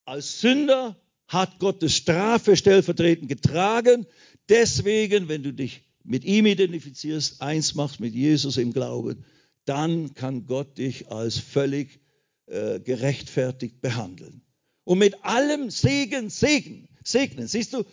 Als 0.05 0.41
Sünder 0.41 0.99
hat 1.27 1.59
Gottes 1.59 1.95
Strafe 1.95 2.57
stellvertretend 2.57 3.29
getragen. 3.29 4.05
Deswegen, 4.49 5.29
wenn 5.29 5.43
du 5.43 5.53
dich 5.53 5.83
mit 6.03 6.25
ihm 6.25 6.45
identifizierst, 6.45 7.41
eins 7.41 7.75
machst 7.75 7.99
mit 7.99 8.13
Jesus 8.13 8.57
im 8.57 8.73
Glauben, 8.73 9.23
dann 9.65 10.13
kann 10.13 10.47
Gott 10.47 10.77
dich 10.77 11.09
als 11.09 11.37
völlig 11.37 11.99
äh, 12.47 12.79
gerechtfertigt 12.79 13.79
behandeln. 13.81 14.41
Und 14.83 14.97
mit 14.97 15.23
allem 15.23 15.69
Segen 15.69 16.29
segnen. 16.29 16.89
segnen. 17.03 17.47
Siehst 17.47 17.73
du, 17.73 17.85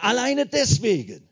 alleine 0.00 0.46
deswegen 0.46 1.28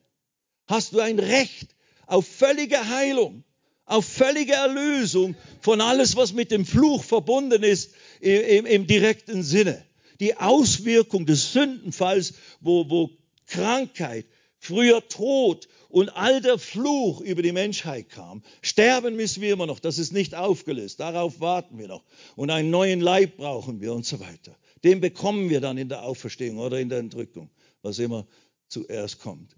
hast 0.67 0.93
du 0.93 1.01
ein 1.01 1.19
Recht 1.19 1.75
auf 2.07 2.27
völlige 2.27 2.89
Heilung 2.89 3.43
auf 3.89 4.05
völlige 4.05 4.53
Erlösung 4.53 5.35
von 5.61 5.81
alles, 5.81 6.15
was 6.15 6.33
mit 6.33 6.51
dem 6.51 6.65
Fluch 6.65 7.03
verbunden 7.03 7.63
ist 7.63 7.93
im, 8.21 8.67
im 8.67 8.87
direkten 8.87 9.43
Sinne. 9.43 9.85
Die 10.21 10.37
Auswirkung 10.37 11.27
des 11.27 11.53
Sündenfalls, 11.53 12.35
wo, 12.61 12.89
wo 12.91 13.11
Krankheit, 13.47 14.27
früher 14.59 15.07
Tod 15.09 15.69
und 15.89 16.11
all 16.11 16.41
der 16.41 16.59
Fluch 16.59 17.21
über 17.21 17.43
die 17.43 17.53
Menschheit 17.53 18.11
kam. 18.11 18.43
Sterben 18.61 19.17
müssen 19.17 19.41
wir 19.41 19.53
immer 19.53 19.67
noch, 19.67 19.79
das 19.79 19.99
ist 19.99 20.13
nicht 20.13 20.35
aufgelöst, 20.35 21.01
darauf 21.01 21.41
warten 21.41 21.79
wir 21.79 21.89
noch. 21.89 22.05
Und 22.37 22.51
einen 22.51 22.71
neuen 22.71 23.01
Leib 23.01 23.37
brauchen 23.39 23.81
wir 23.81 23.95
und 23.95 24.05
so 24.05 24.21
weiter. 24.21 24.57
Den 24.85 25.01
bekommen 25.01 25.49
wir 25.51 25.61
dann 25.61 25.79
in 25.79 25.89
der 25.89 26.03
Auferstehung 26.03 26.59
oder 26.59 26.79
in 26.79 26.89
der 26.89 26.99
Entrückung, 26.99 27.51
was 27.83 27.99
immer 27.99 28.27
zuerst 28.69 29.21
kommt. 29.21 29.55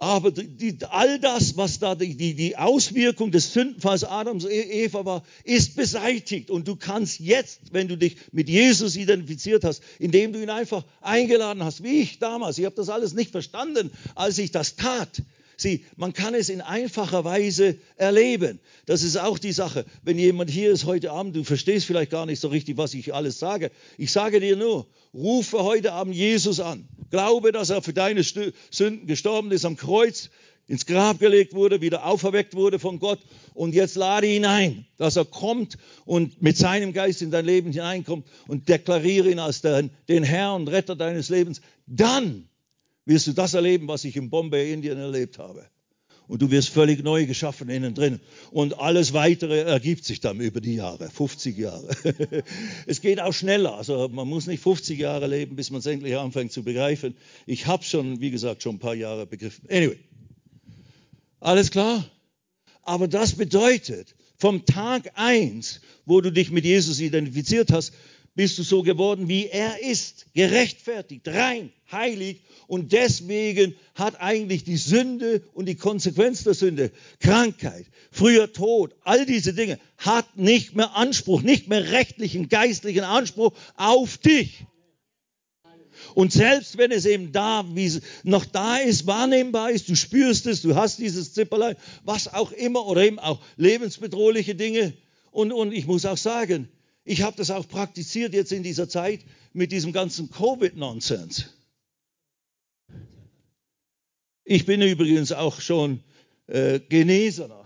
Aber 0.00 0.30
die, 0.30 0.78
all 0.88 1.18
das, 1.18 1.58
was 1.58 1.78
da 1.78 1.94
die, 1.94 2.16
die, 2.16 2.56
Auswirkung 2.56 3.32
des 3.32 3.52
Sündenfalls 3.52 4.02
Adams 4.02 4.46
und 4.46 4.50
e, 4.50 4.84
Eva 4.84 5.04
war, 5.04 5.22
ist 5.44 5.76
beseitigt. 5.76 6.50
Und 6.50 6.66
du 6.66 6.74
kannst 6.74 7.20
jetzt, 7.20 7.60
wenn 7.72 7.86
du 7.86 7.98
dich 7.98 8.16
mit 8.32 8.48
Jesus 8.48 8.96
identifiziert 8.96 9.62
hast, 9.62 9.82
indem 9.98 10.32
du 10.32 10.42
ihn 10.42 10.48
einfach 10.48 10.86
eingeladen 11.02 11.62
hast, 11.62 11.82
wie 11.82 12.00
ich 12.00 12.18
damals, 12.18 12.56
ich 12.56 12.64
habe 12.64 12.76
das 12.76 12.88
alles 12.88 13.12
nicht 13.12 13.30
verstanden, 13.30 13.90
als 14.14 14.38
ich 14.38 14.50
das 14.50 14.76
tat, 14.76 15.20
Sieh, 15.60 15.84
man 15.96 16.14
kann 16.14 16.32
es 16.32 16.48
in 16.48 16.62
einfacher 16.62 17.22
Weise 17.22 17.76
erleben. 17.96 18.60
Das 18.86 19.02
ist 19.02 19.18
auch 19.18 19.38
die 19.38 19.52
Sache. 19.52 19.84
Wenn 20.02 20.18
jemand 20.18 20.48
hier 20.48 20.70
ist 20.70 20.86
heute 20.86 21.10
Abend, 21.10 21.36
du 21.36 21.44
verstehst 21.44 21.84
vielleicht 21.84 22.10
gar 22.10 22.24
nicht 22.24 22.40
so 22.40 22.48
richtig, 22.48 22.78
was 22.78 22.94
ich 22.94 23.12
alles 23.12 23.38
sage. 23.38 23.70
Ich 23.98 24.10
sage 24.10 24.40
dir 24.40 24.56
nur, 24.56 24.86
rufe 25.12 25.62
heute 25.62 25.92
Abend 25.92 26.14
Jesus 26.14 26.60
an. 26.60 26.88
Glaube, 27.10 27.52
dass 27.52 27.68
er 27.68 27.82
für 27.82 27.92
deine 27.92 28.22
Sünden 28.22 29.06
gestorben 29.06 29.52
ist 29.52 29.66
am 29.66 29.76
Kreuz, 29.76 30.30
ins 30.66 30.86
Grab 30.86 31.18
gelegt 31.18 31.52
wurde, 31.52 31.82
wieder 31.82 32.06
auferweckt 32.06 32.54
wurde 32.54 32.78
von 32.78 32.98
Gott. 32.98 33.20
Und 33.52 33.74
jetzt 33.74 33.96
lade 33.96 34.28
ihn 34.28 34.46
ein, 34.46 34.86
dass 34.96 35.16
er 35.16 35.26
kommt 35.26 35.76
und 36.06 36.40
mit 36.40 36.56
seinem 36.56 36.94
Geist 36.94 37.20
in 37.20 37.30
dein 37.30 37.44
Leben 37.44 37.70
hineinkommt 37.70 38.26
und 38.48 38.70
deklariere 38.70 39.30
ihn 39.30 39.38
als 39.38 39.60
den, 39.60 39.90
den 40.08 40.22
Herr 40.22 40.54
und 40.54 40.68
Retter 40.68 40.96
deines 40.96 41.28
Lebens. 41.28 41.60
Dann 41.86 42.48
wirst 43.04 43.26
du 43.26 43.32
das 43.32 43.54
erleben, 43.54 43.88
was 43.88 44.04
ich 44.04 44.16
in 44.16 44.30
Bombay, 44.30 44.72
Indien 44.72 44.98
erlebt 44.98 45.38
habe. 45.38 45.66
Und 46.28 46.42
du 46.42 46.50
wirst 46.52 46.68
völlig 46.68 47.02
neu 47.02 47.26
geschaffen 47.26 47.68
innen 47.68 47.92
drin. 47.92 48.20
Und 48.52 48.78
alles 48.78 49.12
weitere 49.12 49.62
ergibt 49.62 50.04
sich 50.04 50.20
dann 50.20 50.38
über 50.38 50.60
die 50.60 50.76
Jahre, 50.76 51.10
50 51.10 51.58
Jahre. 51.58 51.88
es 52.86 53.00
geht 53.00 53.20
auch 53.20 53.32
schneller. 53.32 53.74
Also 53.74 54.08
man 54.08 54.28
muss 54.28 54.46
nicht 54.46 54.62
50 54.62 54.96
Jahre 54.96 55.26
leben, 55.26 55.56
bis 55.56 55.70
man 55.70 55.80
es 55.80 55.86
endlich 55.86 56.16
anfängt 56.16 56.52
zu 56.52 56.62
begreifen. 56.62 57.16
Ich 57.46 57.66
habe 57.66 57.82
schon, 57.82 58.20
wie 58.20 58.30
gesagt, 58.30 58.62
schon 58.62 58.76
ein 58.76 58.78
paar 58.78 58.94
Jahre 58.94 59.26
begriffen. 59.26 59.68
Anyway, 59.68 59.98
alles 61.40 61.72
klar? 61.72 62.08
Aber 62.82 63.08
das 63.08 63.34
bedeutet, 63.34 64.14
vom 64.36 64.64
Tag 64.64 65.10
eins, 65.16 65.80
wo 66.06 66.20
du 66.20 66.30
dich 66.30 66.50
mit 66.50 66.64
Jesus 66.64 67.00
identifiziert 67.00 67.72
hast, 67.72 67.92
bist 68.40 68.56
du 68.56 68.62
so 68.62 68.82
geworden, 68.82 69.28
wie 69.28 69.48
er 69.48 69.82
ist, 69.82 70.24
gerechtfertigt, 70.32 71.28
rein, 71.28 71.70
heilig. 71.92 72.40
Und 72.68 72.92
deswegen 72.92 73.74
hat 73.94 74.18
eigentlich 74.18 74.64
die 74.64 74.78
Sünde 74.78 75.42
und 75.52 75.66
die 75.66 75.74
Konsequenz 75.74 76.44
der 76.44 76.54
Sünde, 76.54 76.90
Krankheit, 77.18 77.84
früher 78.10 78.50
Tod, 78.50 78.96
all 79.02 79.26
diese 79.26 79.52
Dinge, 79.52 79.78
hat 79.98 80.38
nicht 80.38 80.74
mehr 80.74 80.96
Anspruch, 80.96 81.42
nicht 81.42 81.68
mehr 81.68 81.92
rechtlichen, 81.92 82.48
geistlichen 82.48 83.04
Anspruch 83.04 83.52
auf 83.76 84.16
dich. 84.16 84.64
Und 86.14 86.32
selbst 86.32 86.78
wenn 86.78 86.92
es 86.92 87.04
eben 87.04 87.32
da, 87.32 87.66
wie 87.74 88.00
noch 88.22 88.46
da 88.46 88.78
ist, 88.78 89.06
wahrnehmbar 89.06 89.70
ist, 89.70 89.90
du 89.90 89.94
spürst 89.94 90.46
es, 90.46 90.62
du 90.62 90.76
hast 90.76 90.98
dieses 90.98 91.34
Zipperlein, 91.34 91.76
was 92.04 92.32
auch 92.32 92.52
immer, 92.52 92.86
oder 92.86 93.04
eben 93.04 93.18
auch 93.18 93.38
lebensbedrohliche 93.58 94.54
Dinge. 94.54 94.94
Und, 95.30 95.52
und 95.52 95.72
ich 95.72 95.86
muss 95.86 96.06
auch 96.06 96.16
sagen, 96.16 96.70
ich 97.10 97.22
habe 97.22 97.36
das 97.36 97.50
auch 97.50 97.66
praktiziert 97.66 98.34
jetzt 98.34 98.52
in 98.52 98.62
dieser 98.62 98.88
Zeit 98.88 99.18
mit 99.52 99.72
diesem 99.72 99.92
ganzen 99.92 100.30
Covid-Nonsense. 100.30 101.46
Ich 104.44 104.64
bin 104.64 104.80
übrigens 104.80 105.32
auch 105.32 105.60
schon 105.60 106.04
äh, 106.46 106.78
Genesener. 106.78 107.64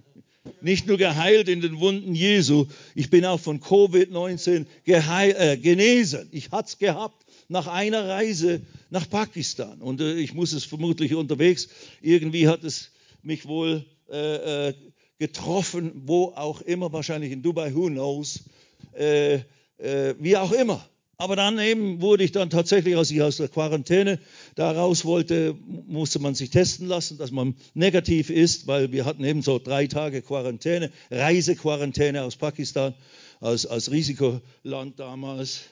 Nicht 0.62 0.86
nur 0.86 0.96
geheilt 0.96 1.50
in 1.50 1.60
den 1.60 1.80
Wunden 1.80 2.14
Jesu, 2.14 2.66
ich 2.94 3.10
bin 3.10 3.26
auch 3.26 3.38
von 3.38 3.60
Covid-19 3.60 4.64
äh, 4.86 5.56
genesen. 5.58 6.26
Ich 6.32 6.50
hatte 6.50 6.68
es 6.68 6.78
gehabt 6.78 7.26
nach 7.48 7.66
einer 7.66 8.08
Reise 8.08 8.62
nach 8.88 9.06
Pakistan. 9.10 9.82
Und 9.82 10.00
äh, 10.00 10.14
ich 10.14 10.32
muss 10.32 10.54
es 10.54 10.64
vermutlich 10.64 11.14
unterwegs, 11.14 11.68
irgendwie 12.00 12.48
hat 12.48 12.64
es 12.64 12.90
mich 13.22 13.46
wohl 13.46 13.84
äh, 14.10 14.68
äh 14.68 14.74
getroffen, 15.20 16.02
wo 16.06 16.26
auch 16.36 16.60
immer, 16.60 16.92
wahrscheinlich 16.92 17.32
in 17.32 17.42
Dubai, 17.42 17.74
who 17.74 17.88
knows 17.88 18.44
äh, 18.94 19.40
äh, 19.78 20.14
wie 20.18 20.36
auch 20.36 20.52
immer. 20.52 20.84
Aber 21.20 21.34
dann 21.34 21.58
eben 21.58 22.00
wurde 22.00 22.22
ich 22.22 22.30
dann 22.30 22.48
tatsächlich, 22.48 22.96
als 22.96 23.10
ich 23.10 23.20
aus 23.22 23.38
der 23.38 23.48
Quarantäne 23.48 24.20
da 24.54 24.70
raus 24.70 25.04
wollte, 25.04 25.56
musste 25.88 26.20
man 26.20 26.36
sich 26.36 26.50
testen 26.50 26.86
lassen, 26.86 27.18
dass 27.18 27.32
man 27.32 27.56
negativ 27.74 28.30
ist, 28.30 28.68
weil 28.68 28.92
wir 28.92 29.04
hatten 29.04 29.24
eben 29.24 29.42
so 29.42 29.58
drei 29.58 29.88
Tage 29.88 30.22
Quarantäne, 30.22 30.92
Reisequarantäne 31.10 32.22
aus 32.22 32.36
Pakistan 32.36 32.94
als, 33.40 33.66
als 33.66 33.90
Risikoland 33.90 35.00
damals. 35.00 35.62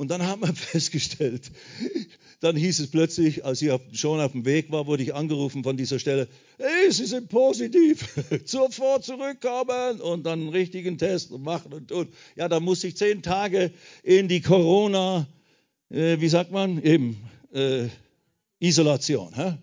Und 0.00 0.08
dann 0.08 0.26
haben 0.26 0.40
wir 0.40 0.54
festgestellt, 0.54 1.52
dann 2.40 2.56
hieß 2.56 2.80
es 2.80 2.90
plötzlich, 2.90 3.44
als 3.44 3.60
ich 3.60 3.70
schon 3.92 4.18
auf 4.18 4.32
dem 4.32 4.46
Weg 4.46 4.72
war, 4.72 4.86
wurde 4.86 5.02
ich 5.02 5.14
angerufen 5.14 5.62
von 5.62 5.76
dieser 5.76 5.98
Stelle, 5.98 6.26
hey, 6.56 6.90
Sie 6.90 7.04
sind 7.04 7.28
positiv, 7.28 8.08
sofort 8.46 9.04
zurückkommen 9.04 10.00
und 10.00 10.24
dann 10.24 10.40
einen 10.40 10.48
richtigen 10.48 10.96
Test 10.96 11.32
machen 11.32 11.74
und 11.74 11.88
tun. 11.88 12.08
Ja, 12.34 12.48
da 12.48 12.60
musste 12.60 12.86
ich 12.86 12.96
zehn 12.96 13.20
Tage 13.20 13.72
in 14.02 14.26
die 14.26 14.40
Corona, 14.40 15.26
äh, 15.90 16.18
wie 16.18 16.30
sagt 16.30 16.50
man, 16.50 16.82
eben, 16.82 17.18
äh, 17.52 17.88
Isolation. 18.58 19.34
Hä? 19.34 19.58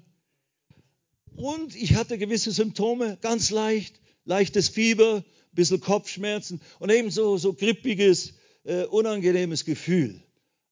und 1.35 1.75
ich 1.75 1.95
hatte 1.95 2.19
gewisse 2.19 2.51
Symptome, 2.51 3.17
ganz 3.21 3.49
leicht, 3.49 3.99
leichtes 4.23 4.69
Fieber, 4.69 5.23
bisschen 5.51 5.81
Kopfschmerzen 5.81 6.61
und 6.77 6.91
eben 6.91 7.09
so, 7.09 7.37
so 7.37 7.53
grippiges, 7.53 8.35
äh, 8.65 8.83
unangenehmes 8.83 9.65
Gefühl. 9.65 10.21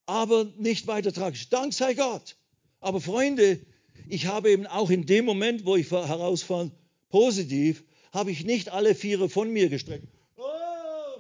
Aber 0.06 0.46
nicht 0.58 0.88
weiter 0.88 1.12
tragisch. 1.12 1.50
Dank 1.50 1.74
sei 1.74 1.94
Gott. 1.94 2.36
Aber 2.80 3.02
Freunde, 3.02 3.60
ich 4.08 4.28
habe 4.28 4.52
eben 4.52 4.68
auch 4.68 4.90
in 4.90 5.06
dem 5.06 5.26
Moment, 5.26 5.66
wo 5.66 5.76
ich 5.76 5.90
herausfand, 5.90 6.74
positiv, 7.10 7.84
habe 8.12 8.32
ich 8.32 8.46
nicht 8.46 8.70
alle 8.70 8.96
Viere 8.96 9.30
von 9.30 9.52
mir 9.52 9.70
gestreckt. 9.70 10.08
Oh, 10.38 10.44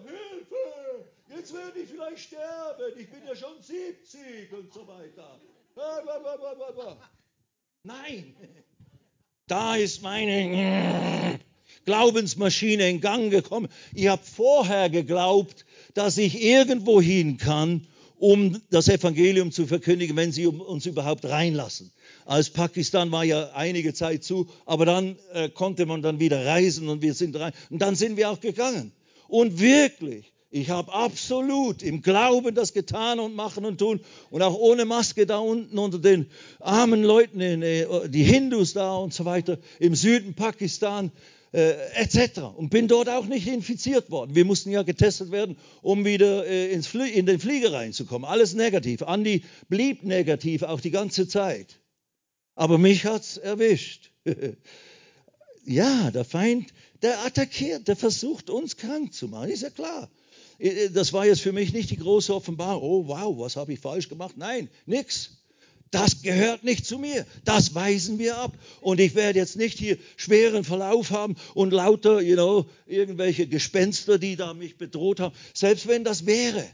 Hilfe! 0.05 1.35
Jetzt 1.35 1.53
werde 1.53 1.79
ich 1.79 1.89
vielleicht 1.89 2.19
sterben. 2.19 2.99
Ich 2.99 3.09
bin 3.09 3.21
ja 3.27 3.35
schon 3.35 3.61
70 3.61 4.53
und 4.53 4.73
so 4.73 4.87
weiter. 4.87 5.39
Nein, 7.83 8.35
da 9.47 9.75
ist 9.75 10.01
meine 10.01 11.39
Glaubensmaschine 11.85 12.89
in 12.89 13.01
Gang 13.01 13.29
gekommen. 13.29 13.67
Ich 13.93 14.07
habe 14.07 14.23
vorher 14.23 14.89
geglaubt, 14.89 15.65
dass 15.93 16.17
ich 16.17 16.41
irgendwo 16.41 17.01
hin 17.01 17.37
kann, 17.37 17.87
um 18.17 18.61
das 18.69 18.87
Evangelium 18.87 19.51
zu 19.51 19.67
verkündigen, 19.67 20.15
wenn 20.15 20.31
sie 20.31 20.47
uns 20.47 20.85
überhaupt 20.85 21.25
reinlassen. 21.25 21.91
Als 22.25 22.49
Pakistan 22.49 23.11
war 23.11 23.23
ja 23.23 23.51
einige 23.53 23.93
Zeit 23.93 24.23
zu, 24.23 24.47
aber 24.65 24.85
dann 24.85 25.17
äh, 25.33 25.49
konnte 25.49 25.85
man 25.85 26.01
dann 26.01 26.19
wieder 26.19 26.45
reisen 26.45 26.89
und 26.89 27.01
wir 27.01 27.13
sind 27.13 27.35
rein. 27.37 27.53
Und 27.69 27.81
dann 27.81 27.95
sind 27.95 28.17
wir 28.17 28.29
auch 28.29 28.39
gegangen. 28.39 28.93
Und 29.27 29.59
wirklich, 29.59 30.33
ich 30.49 30.69
habe 30.69 30.93
absolut 30.93 31.83
im 31.83 32.01
Glauben 32.01 32.55
das 32.55 32.71
getan 32.71 33.19
und 33.19 33.35
machen 33.35 33.65
und 33.65 33.77
tun 33.77 33.99
und 34.29 34.41
auch 34.41 34.55
ohne 34.55 34.85
Maske 34.85 35.25
da 35.25 35.39
unten 35.39 35.77
unter 35.77 35.99
den 35.99 36.27
armen 36.59 37.03
Leuten, 37.03 37.41
äh, 37.41 37.85
die 38.07 38.23
Hindus 38.23 38.73
da 38.73 38.95
und 38.95 39.13
so 39.13 39.25
weiter, 39.25 39.57
im 39.79 39.95
Süden 39.95 40.33
Pakistan 40.35 41.11
äh, 41.55 41.71
etc. 41.93 42.41
Und 42.57 42.69
bin 42.69 42.89
dort 42.89 43.07
auch 43.07 43.25
nicht 43.25 43.47
infiziert 43.47 44.11
worden. 44.11 44.35
Wir 44.35 44.43
mussten 44.43 44.71
ja 44.71 44.83
getestet 44.83 45.31
werden, 45.31 45.57
um 45.81 46.03
wieder 46.03 46.45
äh, 46.45 46.71
ins 46.71 46.93
in 46.93 47.25
den 47.25 47.39
Flieger 47.39 47.71
reinzukommen. 47.71 48.29
Alles 48.29 48.53
negativ. 48.53 49.03
Andi 49.03 49.43
blieb 49.69 50.03
negativ 50.03 50.63
auch 50.63 50.81
die 50.81 50.91
ganze 50.91 51.29
Zeit. 51.29 51.79
Aber 52.55 52.77
mich 52.77 53.05
hat's 53.05 53.37
erwischt. 53.37 54.11
ja, 55.65 56.11
der 56.11 56.25
Feind, 56.25 56.73
der 57.01 57.25
attackiert, 57.25 57.87
der 57.87 57.95
versucht 57.95 58.49
uns 58.49 58.75
krank 58.75 59.13
zu 59.13 59.29
machen, 59.29 59.49
ist 59.49 59.63
ja 59.63 59.69
klar. 59.69 60.09
Äh, 60.59 60.67
äh, 60.67 60.89
das 60.89 61.13
war 61.13 61.25
jetzt 61.25 61.41
für 61.41 61.53
mich 61.53 61.71
nicht 61.71 61.89
die 61.89 61.97
große 61.97 62.35
Offenbarung. 62.35 62.83
Oh, 62.83 63.07
wow, 63.07 63.39
was 63.39 63.55
habe 63.55 63.71
ich 63.71 63.79
falsch 63.79 64.09
gemacht? 64.09 64.35
Nein, 64.37 64.69
nix. 64.85 65.37
Das 65.91 66.21
gehört 66.21 66.63
nicht 66.63 66.85
zu 66.85 66.97
mir. 66.97 67.25
Das 67.45 67.75
weisen 67.75 68.19
wir 68.19 68.37
ab. 68.37 68.53
Und 68.81 68.99
ich 68.99 69.15
werde 69.15 69.39
jetzt 69.39 69.55
nicht 69.55 69.77
hier 69.77 69.97
schweren 70.17 70.63
Verlauf 70.63 71.11
haben 71.11 71.35
und 71.53 71.71
lauter, 71.71 72.21
you 72.21 72.35
know, 72.35 72.65
irgendwelche 72.85 73.47
Gespenster, 73.47 74.19
die 74.19 74.35
da 74.35 74.53
mich 74.53 74.77
bedroht 74.77 75.19
haben. 75.19 75.35
Selbst 75.53 75.87
wenn 75.87 76.03
das 76.03 76.25
wäre. 76.25 76.65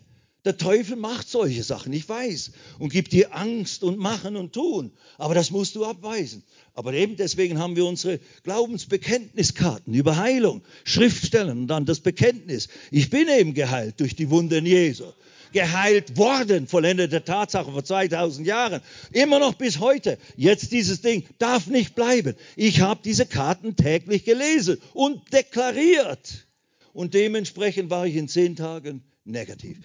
Der 0.43 0.57
Teufel 0.57 0.95
macht 0.95 1.29
solche 1.29 1.61
Sachen, 1.61 1.93
ich 1.93 2.09
weiß, 2.09 2.53
und 2.79 2.91
gibt 2.91 3.11
dir 3.11 3.35
Angst 3.35 3.83
und 3.83 3.99
machen 3.99 4.35
und 4.35 4.53
tun. 4.53 4.91
Aber 5.19 5.35
das 5.35 5.51
musst 5.51 5.75
du 5.75 5.85
abweisen. 5.85 6.41
Aber 6.73 6.93
eben 6.93 7.15
deswegen 7.15 7.59
haben 7.59 7.75
wir 7.75 7.85
unsere 7.85 8.19
Glaubensbekenntniskarten 8.43 9.93
über 9.93 10.17
Heilung, 10.17 10.63
Schriftstellen 10.83 11.59
und 11.59 11.67
dann 11.67 11.85
das 11.85 11.99
Bekenntnis. 11.99 12.69
Ich 12.89 13.11
bin 13.11 13.27
eben 13.27 13.53
geheilt 13.53 13.99
durch 13.99 14.15
die 14.15 14.31
Wunden 14.31 14.65
Jesu. 14.65 15.05
Geheilt 15.51 16.17
worden, 16.17 16.67
vollendete 16.67 17.23
Tatsache 17.23 17.71
vor 17.71 17.83
2000 17.83 18.47
Jahren. 18.47 18.81
Immer 19.11 19.39
noch 19.39 19.55
bis 19.55 19.79
heute. 19.79 20.17
Jetzt 20.37 20.71
dieses 20.71 21.01
Ding 21.01 21.25
darf 21.39 21.67
nicht 21.67 21.95
bleiben. 21.95 22.35
Ich 22.55 22.81
habe 22.81 23.01
diese 23.03 23.25
Karten 23.25 23.75
täglich 23.75 24.23
gelesen 24.23 24.81
und 24.93 25.33
deklariert. 25.33 26.47
Und 26.93 27.13
dementsprechend 27.13 27.89
war 27.89 28.05
ich 28.05 28.15
in 28.15 28.27
zehn 28.27 28.55
Tagen 28.55 29.03
negativ 29.23 29.77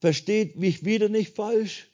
versteht 0.00 0.56
mich 0.56 0.84
wieder 0.84 1.08
nicht 1.08 1.34
falsch. 1.34 1.88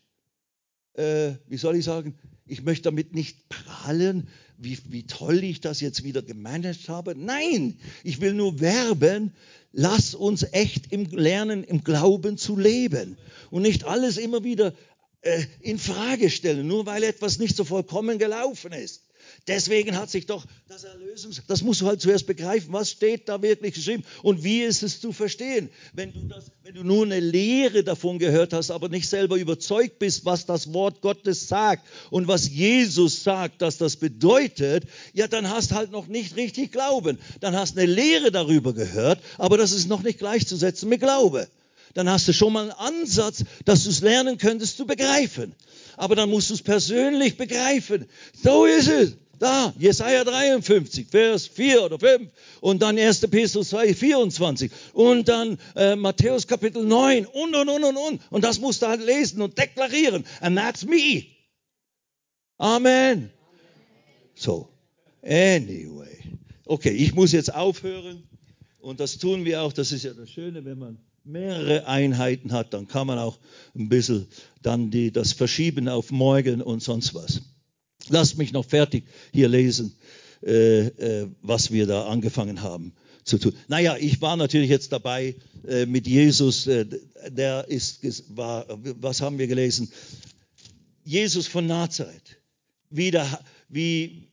Äh, 0.95 1.33
wie 1.49 1.57
soll 1.57 1.77
ich 1.77 1.85
sagen? 1.85 2.15
Ich 2.47 2.63
möchte 2.63 2.85
damit 2.85 3.15
nicht 3.15 3.49
prahlen, 3.49 4.29
wie, 4.59 4.79
wie 4.89 5.05
toll 5.05 5.43
ich 5.43 5.61
das 5.61 5.81
jetzt 5.81 6.05
wieder 6.05 6.23
gemanagt 6.23 6.89
habe. 6.89 7.15
Nein, 7.17 7.79
ich 8.03 8.21
will 8.21 8.35
nur 8.35 8.61
werben, 8.61 9.33
lass 9.73 10.15
uns 10.15 10.45
echt 10.53 10.93
im 10.93 11.07
Lernen, 11.07 11.65
im 11.65 11.83
Glauben 11.85 12.37
zu 12.37 12.57
leben 12.57 13.17
und 13.51 13.63
nicht 13.63 13.85
alles 13.85 14.19
immer 14.19 14.45
wieder 14.45 14.75
äh, 15.23 15.45
in 15.61 15.79
Frage 15.79 16.31
stellen, 16.31 16.69
nur 16.69 16.87
weil 16.87 17.03
etwas 17.03 17.39
nicht 17.39 17.57
so 17.57 17.65
vollkommen 17.65 18.19
gelaufen 18.19 18.73
ist. 18.73 19.04
Deswegen 19.47 19.99
hat 19.99 20.09
sich 20.09 20.25
doch 20.25 20.47
das 20.69 20.85
Erlösungs... 20.85 21.43
Das 21.47 21.61
musst 21.61 21.83
du 21.83 21.87
halt 21.87 22.01
zuerst 22.01 22.27
begreifen, 22.27 22.73
was 22.73 22.91
steht 22.91 23.29
da 23.29 23.43
wirklich 23.43 23.75
geschrieben 23.75 24.03
und 24.23 24.43
wie 24.43 24.63
ist 24.63 24.83
es 24.83 25.01
zu 25.01 25.13
verstehen. 25.13 25.69
Wenn 25.93 26.15
du, 26.15 26.21
das, 26.21 26.51
wenn 26.63 26.75
du 26.75 26.83
nur 26.83 27.05
eine 27.05 27.21
Lehre 27.21 27.85
davon 27.85 28.19
gehört 28.19 28.55
hast, 28.55 28.71
aber 28.71 28.89
nicht 28.89 29.07
selber 29.07 29.37
überzeugt 29.37 29.99
bist, 29.99 30.25
was 30.25 30.47
das 30.47 30.73
Wort 30.73 31.03
Gottes 31.03 31.47
sagt 31.47 31.87
und 32.11 32.27
was 32.27 32.49
Jesus 32.49 33.23
sagt, 33.23 33.61
dass 33.61 33.77
das 33.77 33.97
bedeutet, 33.97 34.85
ja, 35.13 35.29
dann 35.29 35.51
hast 35.51 35.73
halt 35.73 35.91
noch 35.91 36.07
nicht 36.07 36.37
richtig 36.37 36.73
Glauben. 36.73 37.19
Dann 37.41 37.55
hast 37.55 37.77
eine 37.77 37.87
Lehre 37.87 38.33
darüber 38.33 38.73
gehört, 38.73 39.21
aber 39.37 39.59
das 39.59 39.73
ist 39.73 39.89
noch 39.89 40.03
nicht 40.03 40.19
gleichzusetzen 40.19 40.89
mit 40.89 41.01
Glaube 41.01 41.49
dann 41.95 42.11
hast 42.11 42.27
du 42.27 42.33
schon 42.33 42.53
mal 42.53 42.73
einen 42.73 42.73
Ansatz, 42.73 43.45
dass 43.65 43.85
du 43.85 43.91
es 43.91 44.01
lernen 44.01 44.37
könntest 44.37 44.77
zu 44.77 44.85
begreifen. 44.85 45.55
Aber 45.97 46.17
dann 46.17 46.29
musst 46.29 46.51
du 46.51 46.55
es 46.55 46.63
persönlich 46.63 47.37
begreifen. 47.37 48.07
So 48.43 48.65
ist 48.65 48.89
es. 48.89 49.17
Da, 49.39 49.73
Jesaja 49.79 50.25
53, 50.25 51.09
Vers 51.09 51.47
4 51.47 51.85
oder 51.85 51.99
5 51.99 52.31
und 52.61 52.83
dann 52.83 52.99
1. 52.99 53.21
Petrus 53.29 53.71
2, 53.71 53.95
24 53.95 54.71
und 54.93 55.29
dann 55.29 55.59
äh, 55.77 55.97
Matthäus 55.97 56.47
Kapitel 56.47 56.85
9 56.85 57.27
und, 57.27 57.55
und, 57.55 57.69
und, 57.69 57.85
und, 57.85 57.97
und. 57.97 58.21
Und 58.31 58.45
das 58.45 58.61
musst 58.61 58.83
du 58.83 58.87
halt 58.87 59.05
lesen 59.05 59.43
und 59.43 59.59
deklarieren. 59.59 60.25
And 60.41 60.57
that's 60.57 60.85
me. 60.85 61.25
Amen. 62.59 63.31
So, 64.35 64.69
anyway. 65.23 66.19
Okay, 66.67 66.91
ich 66.91 67.15
muss 67.15 67.33
jetzt 67.33 67.55
aufhören 67.55 68.23
und 68.81 69.01
das 69.01 69.19
tun 69.19 69.45
wir 69.45 69.63
auch. 69.63 69.73
Das 69.73 69.93
ist 69.93 70.05
ja 70.05 70.13
das 70.13 70.31
Schöne, 70.31 70.65
wenn 70.65 70.79
man 70.79 70.99
mehrere 71.25 71.87
Einheiten 71.87 72.53
hat, 72.53 72.75
dann 72.75 72.87
kann 72.87 73.07
man 73.07 73.19
auch 73.19 73.39
ein 73.75 73.89
bisschen 73.89 74.27
dann 74.63 74.91
die, 74.91 75.11
das 75.11 75.33
verschieben 75.33 75.89
auf 75.89 76.11
morgen 76.11 76.63
und 76.63 76.83
sonst 76.83 77.15
was. 77.15 77.43
Lasst 78.09 78.39
mich 78.39 78.53
noch 78.53 78.65
fertig 78.65 79.05
hier 79.33 79.49
lesen, 79.49 79.95
äh, 80.43 80.87
äh, 80.87 81.29
was 81.43 81.71
wir 81.71 81.87
da 81.87 82.07
angefangen 82.07 82.63
haben 82.63 82.93
zu 83.25 83.39
tun. 83.39 83.55
Naja, 83.69 83.97
ich 83.97 84.21
war 84.21 84.37
natürlich 84.37 84.69
jetzt 84.69 84.93
dabei 84.93 85.37
äh, 85.67 85.87
mit 85.87 86.07
Jesus, 86.07 86.67
äh, 86.67 86.87
der 87.29 87.67
ist, 87.69 88.37
war, 88.37 88.67
was 89.01 89.21
haben 89.21 89.39
wir 89.39 89.47
gelesen? 89.47 89.91
Jesus 91.05 91.47
von 91.47 91.67
Nazareth. 91.67 92.39
Wieder, 92.91 93.43
wie, 93.69 94.29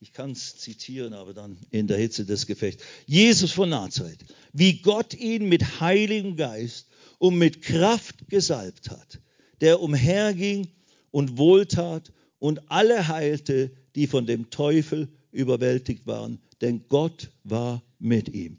ich 0.00 0.12
kann 0.12 0.32
es 0.32 0.58
zitieren, 0.58 1.14
aber 1.14 1.32
dann 1.32 1.56
in 1.70 1.86
der 1.86 1.98
Hitze 1.98 2.24
des 2.24 2.46
Gefechts. 2.46 2.84
Jesus 3.06 3.52
von 3.52 3.70
Nazareth, 3.70 4.24
wie 4.52 4.82
Gott 4.82 5.14
ihn 5.14 5.48
mit 5.48 5.80
Heiligem 5.80 6.36
Geist 6.36 6.86
und 7.18 7.38
mit 7.38 7.62
Kraft 7.62 8.28
gesalbt 8.28 8.90
hat, 8.90 9.20
der 9.60 9.80
umherging 9.80 10.68
und 11.12 11.38
wohltat 11.38 12.12
und 12.40 12.70
alle 12.70 13.06
heilte, 13.06 13.70
die 13.94 14.08
von 14.08 14.26
dem 14.26 14.50
Teufel 14.50 15.08
überwältigt 15.30 16.06
waren, 16.06 16.40
denn 16.60 16.86
Gott 16.88 17.30
war 17.44 17.82
mit 18.00 18.28
ihm. 18.34 18.58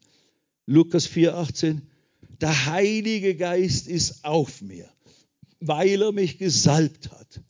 Lukas 0.66 1.10
4,18 1.10 1.82
Der 2.40 2.66
Heilige 2.68 3.36
Geist 3.36 3.88
ist 3.88 4.24
auf 4.24 4.62
mir, 4.62 4.88
weil 5.60 6.02
er 6.02 6.14
mich 6.14 6.38
gesalbt 6.38 7.12
hat, 7.12 7.42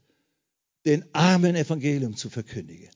den 0.85 1.05
armen 1.13 1.55
Evangelium 1.55 2.15
zu 2.15 2.29
verkündigen, 2.29 2.89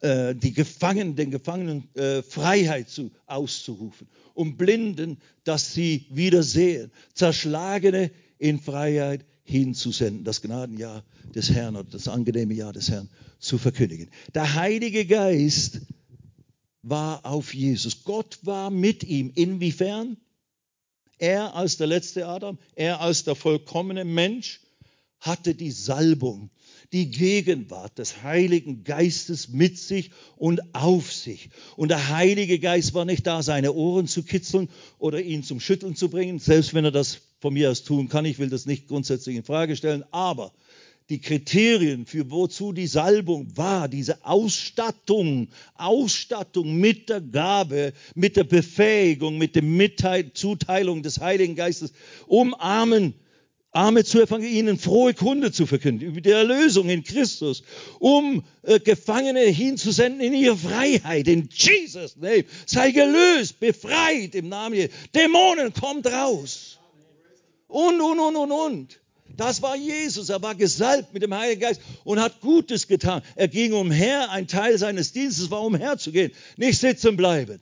äh, 0.00 0.34
die 0.34 0.52
Gefangenen, 0.52 1.16
den 1.16 1.30
Gefangenen 1.30 1.94
äh, 1.94 2.22
Freiheit 2.22 2.88
zu, 2.88 3.10
auszurufen, 3.26 4.08
um 4.34 4.56
Blinden, 4.56 5.18
dass 5.44 5.74
sie 5.74 6.06
wieder 6.10 6.42
sehen, 6.42 6.90
Zerschlagene 7.14 8.10
in 8.38 8.58
Freiheit 8.60 9.24
hinzusenden, 9.44 10.24
das 10.24 10.42
Gnadenjahr 10.42 11.04
des 11.34 11.50
Herrn 11.50 11.76
oder 11.76 11.90
das 11.90 12.08
angenehme 12.08 12.54
Jahr 12.54 12.72
des 12.72 12.90
Herrn 12.90 13.08
zu 13.38 13.58
verkündigen. 13.58 14.10
Der 14.34 14.54
Heilige 14.54 15.06
Geist 15.06 15.80
war 16.82 17.26
auf 17.26 17.54
Jesus. 17.54 18.04
Gott 18.04 18.38
war 18.42 18.70
mit 18.70 19.04
ihm. 19.04 19.32
Inwiefern? 19.34 20.16
Er 21.18 21.54
als 21.54 21.76
der 21.76 21.86
letzte 21.86 22.26
Adam, 22.26 22.58
er 22.74 23.00
als 23.02 23.24
der 23.24 23.34
vollkommene 23.34 24.06
Mensch 24.06 24.60
hatte 25.20 25.54
die 25.54 25.70
Salbung, 25.70 26.50
die 26.92 27.10
Gegenwart 27.10 27.98
des 27.98 28.22
Heiligen 28.22 28.84
Geistes 28.84 29.50
mit 29.50 29.78
sich 29.78 30.10
und 30.36 30.74
auf 30.74 31.12
sich. 31.12 31.50
Und 31.76 31.90
der 31.90 32.08
Heilige 32.08 32.58
Geist 32.58 32.94
war 32.94 33.04
nicht 33.04 33.26
da, 33.26 33.42
seine 33.42 33.74
Ohren 33.74 34.06
zu 34.06 34.22
kitzeln 34.22 34.70
oder 34.98 35.20
ihn 35.20 35.42
zum 35.42 35.60
Schütteln 35.60 35.94
zu 35.94 36.08
bringen, 36.08 36.38
selbst 36.38 36.72
wenn 36.72 36.86
er 36.86 36.90
das 36.90 37.20
von 37.40 37.54
mir 37.54 37.70
aus 37.70 37.82
tun 37.82 38.08
kann. 38.08 38.24
Ich 38.24 38.38
will 38.38 38.50
das 38.50 38.66
nicht 38.66 38.88
grundsätzlich 38.88 39.36
in 39.36 39.44
Frage 39.44 39.76
stellen, 39.76 40.04
aber 40.10 40.52
die 41.08 41.20
Kriterien 41.20 42.06
für 42.06 42.30
wozu 42.30 42.72
die 42.72 42.86
Salbung 42.86 43.48
war, 43.56 43.88
diese 43.88 44.24
Ausstattung, 44.24 45.48
Ausstattung 45.74 46.76
mit 46.76 47.08
der 47.08 47.20
Gabe, 47.20 47.92
mit 48.14 48.36
der 48.36 48.44
Befähigung, 48.44 49.36
mit 49.36 49.56
der 49.56 49.64
Mitteil 49.64 50.32
Zuteilung 50.32 51.02
des 51.02 51.18
Heiligen 51.18 51.56
Geistes, 51.56 51.92
um 52.28 52.54
Armen 52.54 53.14
Arme 53.72 54.02
zu 54.02 54.20
evangelisieren, 54.20 54.68
ihnen 54.68 54.78
frohe 54.78 55.14
Kunde 55.14 55.52
zu 55.52 55.64
verkünden 55.64 56.08
über 56.08 56.20
die 56.20 56.30
Erlösung 56.30 56.88
in 56.88 57.04
Christus, 57.04 57.62
um 58.00 58.42
äh, 58.62 58.80
Gefangene 58.80 59.42
hinzusenden 59.42 60.20
in 60.20 60.34
ihre 60.34 60.56
Freiheit. 60.56 61.28
In 61.28 61.48
Jesus' 61.52 62.16
name. 62.16 62.44
Sei 62.66 62.90
gelöst, 62.90 63.60
befreit 63.60 64.34
im 64.34 64.48
Namen 64.48 64.74
Jesu. 64.74 64.88
Dämonen, 65.14 65.72
kommt 65.72 66.08
raus. 66.08 66.79
Und, 67.70 68.00
und, 68.00 68.18
und, 68.18 68.36
und, 68.36 68.52
und. 68.52 69.00
Das 69.36 69.62
war 69.62 69.76
Jesus. 69.76 70.28
Er 70.28 70.42
war 70.42 70.54
gesalbt 70.54 71.14
mit 71.14 71.22
dem 71.22 71.34
Heiligen 71.34 71.60
Geist 71.60 71.80
und 72.04 72.20
hat 72.20 72.40
Gutes 72.40 72.88
getan. 72.88 73.22
Er 73.36 73.48
ging 73.48 73.72
umher. 73.72 74.30
Ein 74.30 74.48
Teil 74.48 74.76
seines 74.76 75.12
Dienstes 75.12 75.50
war 75.50 75.62
umherzugehen, 75.62 76.32
nicht 76.56 76.78
sitzen 76.78 77.16
bleiben 77.16 77.60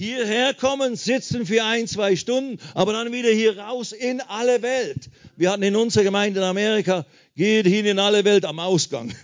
hierher 0.00 0.54
kommen, 0.54 0.96
sitzen 0.96 1.44
für 1.44 1.62
ein, 1.62 1.86
zwei 1.86 2.16
Stunden, 2.16 2.58
aber 2.72 2.94
dann 2.94 3.12
wieder 3.12 3.28
hier 3.30 3.58
raus 3.58 3.92
in 3.92 4.22
alle 4.22 4.62
Welt. 4.62 5.10
Wir 5.36 5.50
hatten 5.50 5.62
in 5.62 5.76
unserer 5.76 6.04
Gemeinde 6.04 6.40
in 6.40 6.46
Amerika, 6.46 7.04
geht 7.36 7.66
hin 7.66 7.84
in 7.84 7.98
alle 7.98 8.24
Welt 8.24 8.46
am 8.46 8.60
Ausgang. 8.60 9.14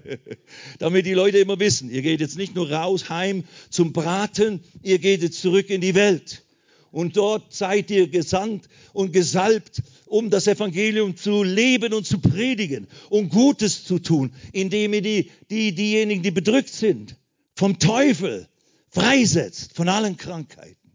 Damit 0.80 1.06
die 1.06 1.14
Leute 1.14 1.38
immer 1.38 1.60
wissen, 1.60 1.88
ihr 1.88 2.02
geht 2.02 2.20
jetzt 2.20 2.36
nicht 2.36 2.56
nur 2.56 2.68
raus, 2.68 3.08
heim 3.08 3.44
zum 3.70 3.92
Braten, 3.92 4.64
ihr 4.82 4.98
geht 4.98 5.22
jetzt 5.22 5.40
zurück 5.40 5.70
in 5.70 5.80
die 5.80 5.94
Welt. 5.94 6.42
Und 6.90 7.16
dort 7.16 7.52
seid 7.52 7.90
ihr 7.90 8.08
gesandt 8.08 8.68
und 8.92 9.12
gesalbt, 9.12 9.82
um 10.06 10.30
das 10.30 10.46
Evangelium 10.46 11.16
zu 11.16 11.42
leben 11.42 11.92
und 11.92 12.06
zu 12.06 12.18
predigen 12.18 12.86
und 13.10 13.28
Gutes 13.28 13.84
zu 13.84 13.98
tun, 13.98 14.32
indem 14.52 14.94
ihr 14.94 15.02
die, 15.02 15.30
die, 15.50 15.74
diejenigen, 15.74 16.22
die 16.22 16.30
bedrückt 16.30 16.70
sind, 16.70 17.16
vom 17.54 17.78
Teufel, 17.78 18.48
freisetzt 18.88 19.74
von 19.74 19.88
allen 19.88 20.16
Krankheiten. 20.16 20.92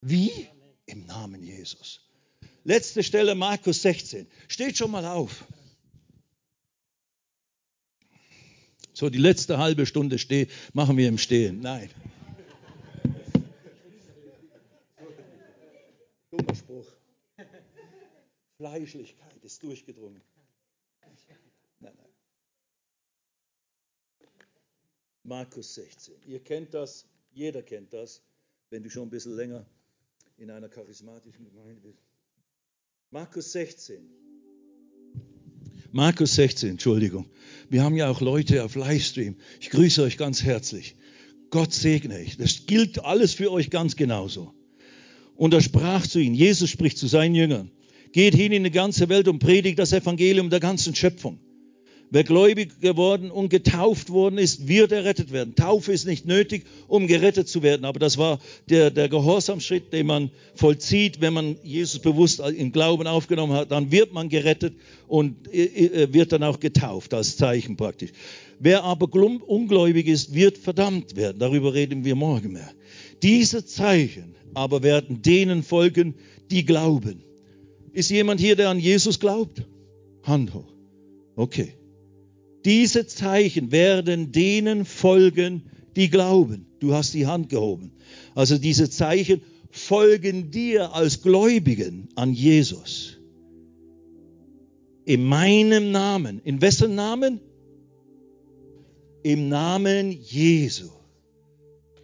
Wie? 0.00 0.30
Im 0.86 1.06
Namen 1.06 1.42
Jesus. 1.42 2.00
Letzte 2.64 3.02
Stelle, 3.02 3.34
Markus 3.34 3.82
16. 3.82 4.26
Steht 4.48 4.76
schon 4.76 4.90
mal 4.90 5.04
auf. 5.04 5.44
So, 8.94 9.10
die 9.10 9.18
letzte 9.18 9.58
halbe 9.58 9.86
Stunde 9.86 10.16
machen 10.72 10.96
wir 10.96 11.08
im 11.08 11.18
Stehen. 11.18 11.60
Nein. 11.60 11.90
Dummer 16.32 16.54
Spruch. 16.54 16.86
Fleischlichkeit 18.56 19.44
ist 19.44 19.62
durchgedrungen. 19.62 20.22
Markus 25.24 25.74
16. 25.74 26.14
Ihr 26.26 26.40
kennt 26.40 26.72
das, 26.74 27.06
jeder 27.32 27.62
kennt 27.62 27.92
das, 27.92 28.22
wenn 28.70 28.82
du 28.82 28.90
schon 28.90 29.04
ein 29.04 29.10
bisschen 29.10 29.36
länger 29.36 29.66
in 30.38 30.50
einer 30.50 30.68
charismatischen 30.68 31.44
Gemeinde 31.44 31.80
bist. 31.80 32.02
Markus 33.10 33.52
16. 33.52 34.10
Markus 35.92 36.34
16, 36.34 36.70
Entschuldigung. 36.70 37.30
Wir 37.68 37.84
haben 37.84 37.94
ja 37.94 38.10
auch 38.10 38.22
Leute 38.22 38.64
auf 38.64 38.74
Livestream. 38.74 39.36
Ich 39.60 39.68
grüße 39.68 40.02
euch 40.02 40.16
ganz 40.16 40.42
herzlich. 40.42 40.96
Gott 41.50 41.74
segne 41.74 42.14
euch. 42.14 42.38
Das 42.38 42.64
gilt 42.66 43.04
alles 43.04 43.34
für 43.34 43.52
euch 43.52 43.68
ganz 43.68 43.96
genauso. 43.96 44.54
Und 45.42 45.52
er 45.52 45.60
sprach 45.60 46.06
zu 46.06 46.20
ihnen, 46.20 46.36
Jesus 46.36 46.70
spricht 46.70 46.98
zu 46.98 47.08
seinen 47.08 47.34
Jüngern, 47.34 47.72
geht 48.12 48.32
hin 48.32 48.52
in 48.52 48.62
die 48.62 48.70
ganze 48.70 49.08
Welt 49.08 49.26
und 49.26 49.40
predigt 49.40 49.76
das 49.76 49.92
Evangelium 49.92 50.50
der 50.50 50.60
ganzen 50.60 50.94
Schöpfung. 50.94 51.40
Wer 52.10 52.22
gläubig 52.22 52.80
geworden 52.80 53.28
und 53.32 53.48
getauft 53.48 54.10
worden 54.10 54.38
ist, 54.38 54.68
wird 54.68 54.92
errettet 54.92 55.32
werden. 55.32 55.56
Taufe 55.56 55.92
ist 55.92 56.06
nicht 56.06 56.26
nötig, 56.26 56.62
um 56.86 57.08
gerettet 57.08 57.48
zu 57.48 57.64
werden. 57.64 57.84
Aber 57.84 57.98
das 57.98 58.18
war 58.18 58.38
der, 58.68 58.92
der 58.92 59.08
Gehorsamschritt, 59.08 59.92
den 59.92 60.06
man 60.06 60.30
vollzieht, 60.54 61.20
wenn 61.20 61.32
man 61.32 61.56
Jesus 61.64 62.00
bewusst 62.00 62.38
im 62.38 62.70
Glauben 62.70 63.08
aufgenommen 63.08 63.54
hat. 63.54 63.72
Dann 63.72 63.90
wird 63.90 64.12
man 64.12 64.28
gerettet 64.28 64.74
und 65.08 65.52
äh, 65.52 65.64
äh, 65.64 66.14
wird 66.14 66.30
dann 66.30 66.44
auch 66.44 66.60
getauft 66.60 67.14
als 67.14 67.36
Zeichen 67.36 67.76
praktisch. 67.76 68.12
Wer 68.60 68.84
aber 68.84 69.12
ungläubig 69.12 70.06
ist, 70.06 70.34
wird 70.34 70.56
verdammt 70.56 71.16
werden. 71.16 71.40
Darüber 71.40 71.74
reden 71.74 72.04
wir 72.04 72.14
morgen 72.14 72.52
mehr. 72.52 72.70
Diese 73.22 73.64
Zeichen 73.64 74.34
aber 74.54 74.82
werden 74.82 75.22
denen 75.22 75.62
folgen, 75.62 76.14
die 76.50 76.64
glauben. 76.64 77.22
Ist 77.92 78.10
jemand 78.10 78.40
hier, 78.40 78.56
der 78.56 78.70
an 78.70 78.78
Jesus 78.78 79.20
glaubt? 79.20 79.66
Hand 80.22 80.54
hoch. 80.54 80.72
Okay. 81.36 81.74
Diese 82.64 83.06
Zeichen 83.06 83.72
werden 83.72 84.32
denen 84.32 84.84
folgen, 84.84 85.62
die 85.96 86.08
glauben. 86.08 86.66
Du 86.80 86.94
hast 86.94 87.14
die 87.14 87.26
Hand 87.26 87.48
gehoben. 87.48 87.92
Also 88.34 88.58
diese 88.58 88.88
Zeichen 88.88 89.42
folgen 89.70 90.50
dir 90.50 90.94
als 90.94 91.22
Gläubigen 91.22 92.08
an 92.14 92.32
Jesus. 92.32 93.18
In 95.04 95.24
meinem 95.24 95.90
Namen. 95.90 96.40
In 96.44 96.60
wessen 96.60 96.94
Namen? 96.94 97.40
Im 99.22 99.48
Namen 99.48 100.12
Jesu. 100.12 100.88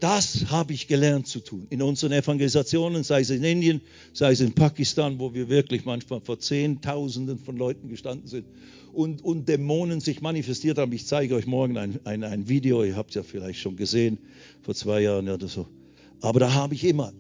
Das 0.01 0.51
habe 0.51 0.73
ich 0.73 0.87
gelernt 0.87 1.27
zu 1.27 1.41
tun. 1.41 1.67
In 1.71 1.83
unseren 1.83 2.13
Evangelisationen, 2.13 3.03
sei 3.03 3.21
es 3.21 3.31
in 3.31 3.43
Indien, 3.43 3.81
sei 4.13 4.33
es 4.33 4.41
in 4.41 4.53
Pakistan, 4.53 5.19
wo 5.19 5.35
wir 5.35 5.49
wirklich 5.49 5.85
manchmal 5.85 6.21
vor 6.21 6.39
Zehntausenden 6.39 7.39
von 7.39 7.57
Leuten 7.57 7.89
gestanden 7.89 8.29
sind 8.29 8.47
und, 8.93 9.25
und 9.25 9.49
Dämonen 9.49 10.01
sich 10.01 10.21
manifestiert 10.21 10.79
haben. 10.79 10.93
Ich 10.93 11.07
zeige 11.07 11.35
euch 11.35 11.47
morgen 11.47 11.77
ein, 11.77 11.99
ein, 12.05 12.23
ein 12.23 12.49
Video, 12.49 12.85
ihr 12.85 12.97
habt 12.97 13.11
es 13.11 13.17
ja 13.17 13.23
vielleicht 13.23 13.61
schon 13.61 13.77
gesehen, 13.77 14.19
vor 14.63 14.75
zwei 14.75 15.01
Jahren 15.01 15.29
oder 15.29 15.49
so. 15.49 15.67
Aber 16.21 16.41
da 16.41 16.53
habe 16.53 16.75
ich 16.75 16.85
immer, 16.85 17.13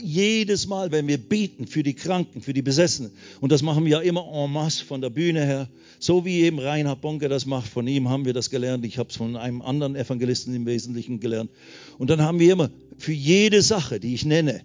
jedes 0.00 0.68
Mal, 0.68 0.92
wenn 0.92 1.08
wir 1.08 1.18
beten 1.18 1.66
für 1.66 1.82
die 1.82 1.94
Kranken, 1.94 2.42
für 2.42 2.52
die 2.52 2.62
Besessenen, 2.62 3.10
und 3.40 3.50
das 3.50 3.62
machen 3.62 3.84
wir 3.84 3.90
ja 3.90 4.00
immer 4.00 4.24
en 4.32 4.52
masse 4.52 4.84
von 4.84 5.00
der 5.00 5.10
Bühne 5.10 5.44
her, 5.44 5.68
so 5.98 6.24
wie 6.24 6.42
eben 6.42 6.60
Reinhard 6.60 7.00
Bonke 7.00 7.28
das 7.28 7.44
macht, 7.44 7.68
von 7.68 7.88
ihm 7.88 8.08
haben 8.08 8.24
wir 8.24 8.32
das 8.32 8.48
gelernt, 8.48 8.84
ich 8.84 8.98
habe 8.98 9.10
es 9.10 9.16
von 9.16 9.36
einem 9.36 9.62
anderen 9.62 9.96
Evangelisten 9.96 10.54
im 10.54 10.64
Wesentlichen 10.64 11.18
gelernt. 11.18 11.50
Und 11.98 12.08
dann 12.08 12.22
haben 12.22 12.38
wir 12.38 12.52
immer 12.52 12.70
für 12.98 13.12
jede 13.12 13.62
Sache, 13.62 13.98
die 13.98 14.14
ich 14.14 14.24
nenne, 14.24 14.62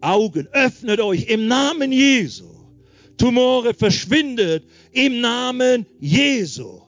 Augen, 0.00 0.48
öffnet 0.52 1.00
euch 1.00 1.28
im 1.28 1.46
Namen 1.46 1.92
Jesu. 1.92 2.46
Tumore 3.16 3.74
verschwindet 3.74 4.64
im 4.90 5.20
Namen 5.20 5.86
Jesu. 6.00 6.80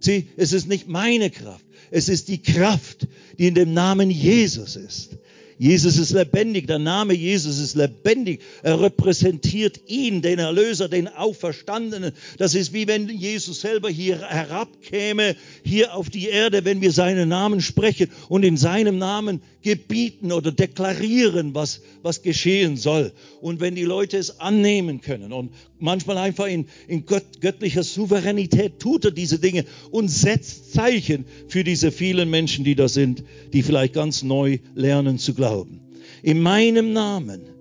Sieh, 0.00 0.26
es 0.36 0.52
ist 0.52 0.68
nicht 0.68 0.88
meine 0.88 1.30
Kraft, 1.30 1.63
es 1.94 2.08
ist 2.08 2.26
die 2.26 2.42
Kraft, 2.42 3.06
die 3.38 3.46
in 3.46 3.54
dem 3.54 3.72
Namen 3.72 4.10
Jesus 4.10 4.74
ist. 4.74 5.10
Jesus 5.58 5.96
ist 5.96 6.10
lebendig, 6.10 6.66
der 6.66 6.80
Name 6.80 7.14
Jesus 7.14 7.60
ist 7.60 7.76
lebendig. 7.76 8.40
Er 8.64 8.80
repräsentiert 8.80 9.80
ihn, 9.86 10.20
den 10.20 10.40
Erlöser, 10.40 10.88
den 10.88 11.06
Auferstandenen. 11.06 12.10
Das 12.38 12.56
ist 12.56 12.72
wie 12.72 12.88
wenn 12.88 13.08
Jesus 13.08 13.60
selber 13.60 13.88
hier 13.88 14.18
herabkäme, 14.28 15.36
hier 15.62 15.94
auf 15.94 16.10
die 16.10 16.26
Erde, 16.26 16.64
wenn 16.64 16.80
wir 16.80 16.90
seinen 16.90 17.28
Namen 17.28 17.60
sprechen 17.60 18.10
und 18.28 18.42
in 18.42 18.56
seinem 18.56 18.98
Namen 18.98 19.40
gebieten 19.64 20.30
oder 20.30 20.52
deklarieren, 20.52 21.54
was, 21.54 21.80
was 22.02 22.22
geschehen 22.22 22.76
soll. 22.76 23.12
Und 23.40 23.58
wenn 23.60 23.74
die 23.74 23.82
Leute 23.82 24.18
es 24.18 24.38
annehmen 24.38 25.00
können 25.00 25.32
und 25.32 25.52
manchmal 25.80 26.18
einfach 26.18 26.46
in, 26.46 26.66
in 26.86 27.06
Gott, 27.06 27.40
göttlicher 27.40 27.82
Souveränität 27.82 28.78
tut 28.78 29.06
er 29.06 29.10
diese 29.10 29.40
Dinge 29.40 29.64
und 29.90 30.08
setzt 30.08 30.72
Zeichen 30.72 31.24
für 31.48 31.64
diese 31.64 31.90
vielen 31.90 32.30
Menschen, 32.30 32.64
die 32.64 32.76
da 32.76 32.88
sind, 32.88 33.24
die 33.52 33.62
vielleicht 33.62 33.94
ganz 33.94 34.22
neu 34.22 34.58
lernen 34.74 35.18
zu 35.18 35.34
glauben. 35.34 35.80
In 36.22 36.40
meinem 36.40 36.92
Namen 36.92 37.53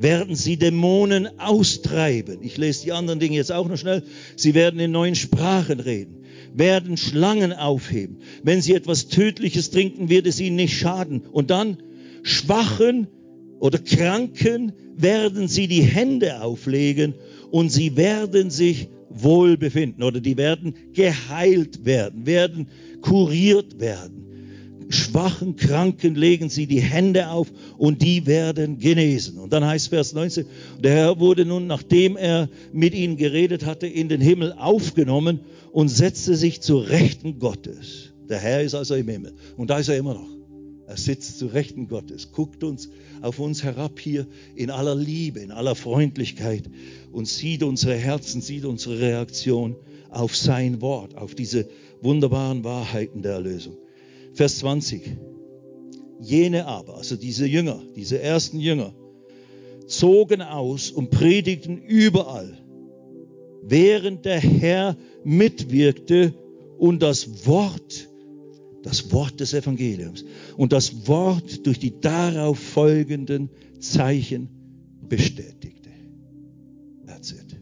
werden 0.00 0.34
sie 0.34 0.56
Dämonen 0.56 1.28
austreiben. 1.38 2.38
Ich 2.42 2.56
lese 2.56 2.84
die 2.84 2.92
anderen 2.92 3.20
Dinge 3.20 3.36
jetzt 3.36 3.52
auch 3.52 3.68
noch 3.68 3.76
schnell. 3.76 4.02
Sie 4.36 4.54
werden 4.54 4.80
in 4.80 4.90
neuen 4.90 5.14
Sprachen 5.14 5.80
reden 5.80 6.20
werden 6.54 6.96
Schlangen 6.96 7.52
aufheben. 7.52 8.18
Wenn 8.42 8.60
sie 8.60 8.74
etwas 8.74 9.08
Tödliches 9.08 9.70
trinken, 9.70 10.08
wird 10.08 10.26
es 10.26 10.40
ihnen 10.40 10.56
nicht 10.56 10.76
schaden. 10.76 11.22
Und 11.30 11.50
dann 11.50 11.78
Schwachen 12.22 13.08
oder 13.60 13.78
Kranken 13.78 14.72
werden 14.96 15.48
sie 15.48 15.68
die 15.68 15.82
Hände 15.82 16.42
auflegen 16.42 17.14
und 17.50 17.70
sie 17.70 17.96
werden 17.96 18.50
sich 18.50 18.88
wohl 19.08 19.56
befinden 19.56 20.02
oder 20.02 20.20
die 20.20 20.36
werden 20.36 20.74
geheilt 20.92 21.84
werden, 21.84 22.26
werden 22.26 22.68
kuriert 23.00 23.80
werden. 23.80 24.29
Schwachen, 24.90 25.56
Kranken 25.56 26.14
legen 26.14 26.50
sie 26.50 26.66
die 26.66 26.80
Hände 26.80 27.30
auf 27.30 27.52
und 27.78 28.02
die 28.02 28.26
werden 28.26 28.78
genesen. 28.78 29.38
Und 29.38 29.52
dann 29.52 29.64
heißt 29.64 29.88
Vers 29.88 30.12
19, 30.12 30.46
der 30.80 30.92
Herr 30.92 31.20
wurde 31.20 31.44
nun, 31.44 31.66
nachdem 31.66 32.16
er 32.16 32.48
mit 32.72 32.94
ihnen 32.94 33.16
geredet 33.16 33.64
hatte, 33.64 33.86
in 33.86 34.08
den 34.08 34.20
Himmel 34.20 34.52
aufgenommen 34.52 35.40
und 35.72 35.88
setzte 35.88 36.34
sich 36.34 36.60
zur 36.60 36.88
Rechten 36.88 37.38
Gottes. 37.38 38.12
Der 38.28 38.38
Herr 38.38 38.62
ist 38.62 38.74
also 38.74 38.94
im 38.94 39.08
Himmel. 39.08 39.34
Und 39.56 39.70
da 39.70 39.78
ist 39.78 39.88
er 39.88 39.96
immer 39.96 40.14
noch. 40.14 40.28
Er 40.86 40.96
sitzt 40.96 41.38
zu 41.38 41.46
Rechten 41.46 41.86
Gottes, 41.86 42.32
guckt 42.32 42.64
uns 42.64 42.88
auf 43.22 43.38
uns 43.38 43.62
herab 43.62 44.00
hier 44.00 44.26
in 44.56 44.70
aller 44.70 44.96
Liebe, 44.96 45.38
in 45.38 45.52
aller 45.52 45.76
Freundlichkeit 45.76 46.64
und 47.12 47.28
sieht 47.28 47.62
unsere 47.62 47.94
Herzen, 47.94 48.40
sieht 48.40 48.64
unsere 48.64 48.98
Reaktion 48.98 49.76
auf 50.08 50.36
sein 50.36 50.80
Wort, 50.80 51.16
auf 51.16 51.36
diese 51.36 51.68
wunderbaren 52.00 52.64
Wahrheiten 52.64 53.22
der 53.22 53.34
Erlösung. 53.34 53.76
Vers 54.34 54.58
20. 54.58 55.16
Jene 56.20 56.66
aber, 56.66 56.96
also 56.96 57.16
diese 57.16 57.46
Jünger, 57.46 57.82
diese 57.96 58.20
ersten 58.20 58.60
Jünger, 58.60 58.94
zogen 59.86 60.42
aus 60.42 60.90
und 60.90 61.10
predigten 61.10 61.78
überall, 61.78 62.58
während 63.62 64.24
der 64.24 64.40
Herr 64.40 64.96
mitwirkte 65.24 66.34
und 66.78 67.02
das 67.02 67.46
Wort 67.46 68.10
das 68.82 69.12
Wort 69.12 69.40
des 69.40 69.54
Evangeliums 69.54 70.24
und 70.56 70.72
das 70.72 71.06
Wort 71.06 71.66
durch 71.66 71.78
die 71.78 72.00
darauf 72.00 72.58
folgenden 72.58 73.50
Zeichen 73.78 74.48
bestätigte. 75.08 75.90
That's 77.06 77.32
it. 77.32 77.56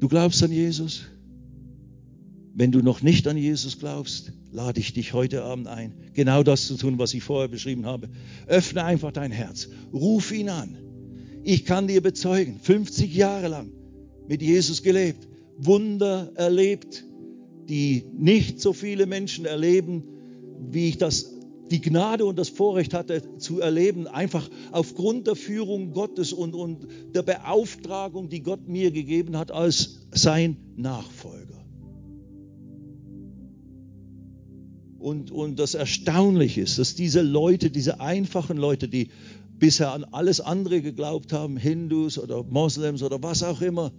Du 0.00 0.08
glaubst 0.08 0.42
an 0.42 0.52
Jesus? 0.52 1.04
Wenn 2.54 2.72
du 2.72 2.80
noch 2.80 3.02
nicht 3.02 3.26
an 3.26 3.36
Jesus 3.36 3.78
glaubst, 3.78 4.32
lade 4.54 4.78
ich 4.78 4.92
dich 4.92 5.12
heute 5.12 5.42
Abend 5.42 5.66
ein, 5.66 5.92
genau 6.14 6.44
das 6.44 6.68
zu 6.68 6.76
tun, 6.76 6.98
was 6.98 7.12
ich 7.12 7.24
vorher 7.24 7.48
beschrieben 7.48 7.86
habe. 7.86 8.08
Öffne 8.46 8.84
einfach 8.84 9.10
dein 9.10 9.32
Herz, 9.32 9.68
ruf 9.92 10.30
ihn 10.30 10.48
an. 10.48 10.78
Ich 11.42 11.64
kann 11.64 11.88
dir 11.88 12.00
bezeugen, 12.00 12.60
50 12.62 13.12
Jahre 13.14 13.48
lang 13.48 13.72
mit 14.28 14.42
Jesus 14.42 14.84
gelebt, 14.84 15.28
Wunder 15.58 16.30
erlebt, 16.36 17.04
die 17.68 18.04
nicht 18.16 18.60
so 18.60 18.72
viele 18.72 19.06
Menschen 19.06 19.44
erleben, 19.44 20.04
wie 20.70 20.88
ich 20.88 20.98
das 20.98 21.32
die 21.70 21.80
Gnade 21.80 22.24
und 22.24 22.38
das 22.38 22.50
Vorrecht 22.50 22.94
hatte 22.94 23.38
zu 23.38 23.60
erleben, 23.60 24.06
einfach 24.06 24.48
aufgrund 24.70 25.26
der 25.26 25.34
Führung 25.34 25.92
Gottes 25.92 26.32
und, 26.32 26.54
und 26.54 26.86
der 27.12 27.22
Beauftragung, 27.22 28.28
die 28.28 28.42
Gott 28.42 28.68
mir 28.68 28.92
gegeben 28.92 29.36
hat 29.36 29.50
als 29.50 30.06
sein 30.12 30.56
Nachfolger. 30.76 31.43
Und, 35.04 35.30
und 35.30 35.58
das 35.58 35.74
Erstaunliche 35.74 36.62
ist, 36.62 36.78
dass 36.78 36.94
diese 36.94 37.20
Leute, 37.20 37.70
diese 37.70 38.00
einfachen 38.00 38.56
Leute, 38.56 38.88
die 38.88 39.10
bisher 39.58 39.92
an 39.92 40.04
alles 40.04 40.40
andere 40.40 40.80
geglaubt 40.80 41.30
haben, 41.30 41.58
Hindus 41.58 42.18
oder 42.18 42.42
Moslems 42.42 43.02
oder 43.02 43.22
was 43.22 43.42
auch 43.42 43.60
immer 43.60 43.92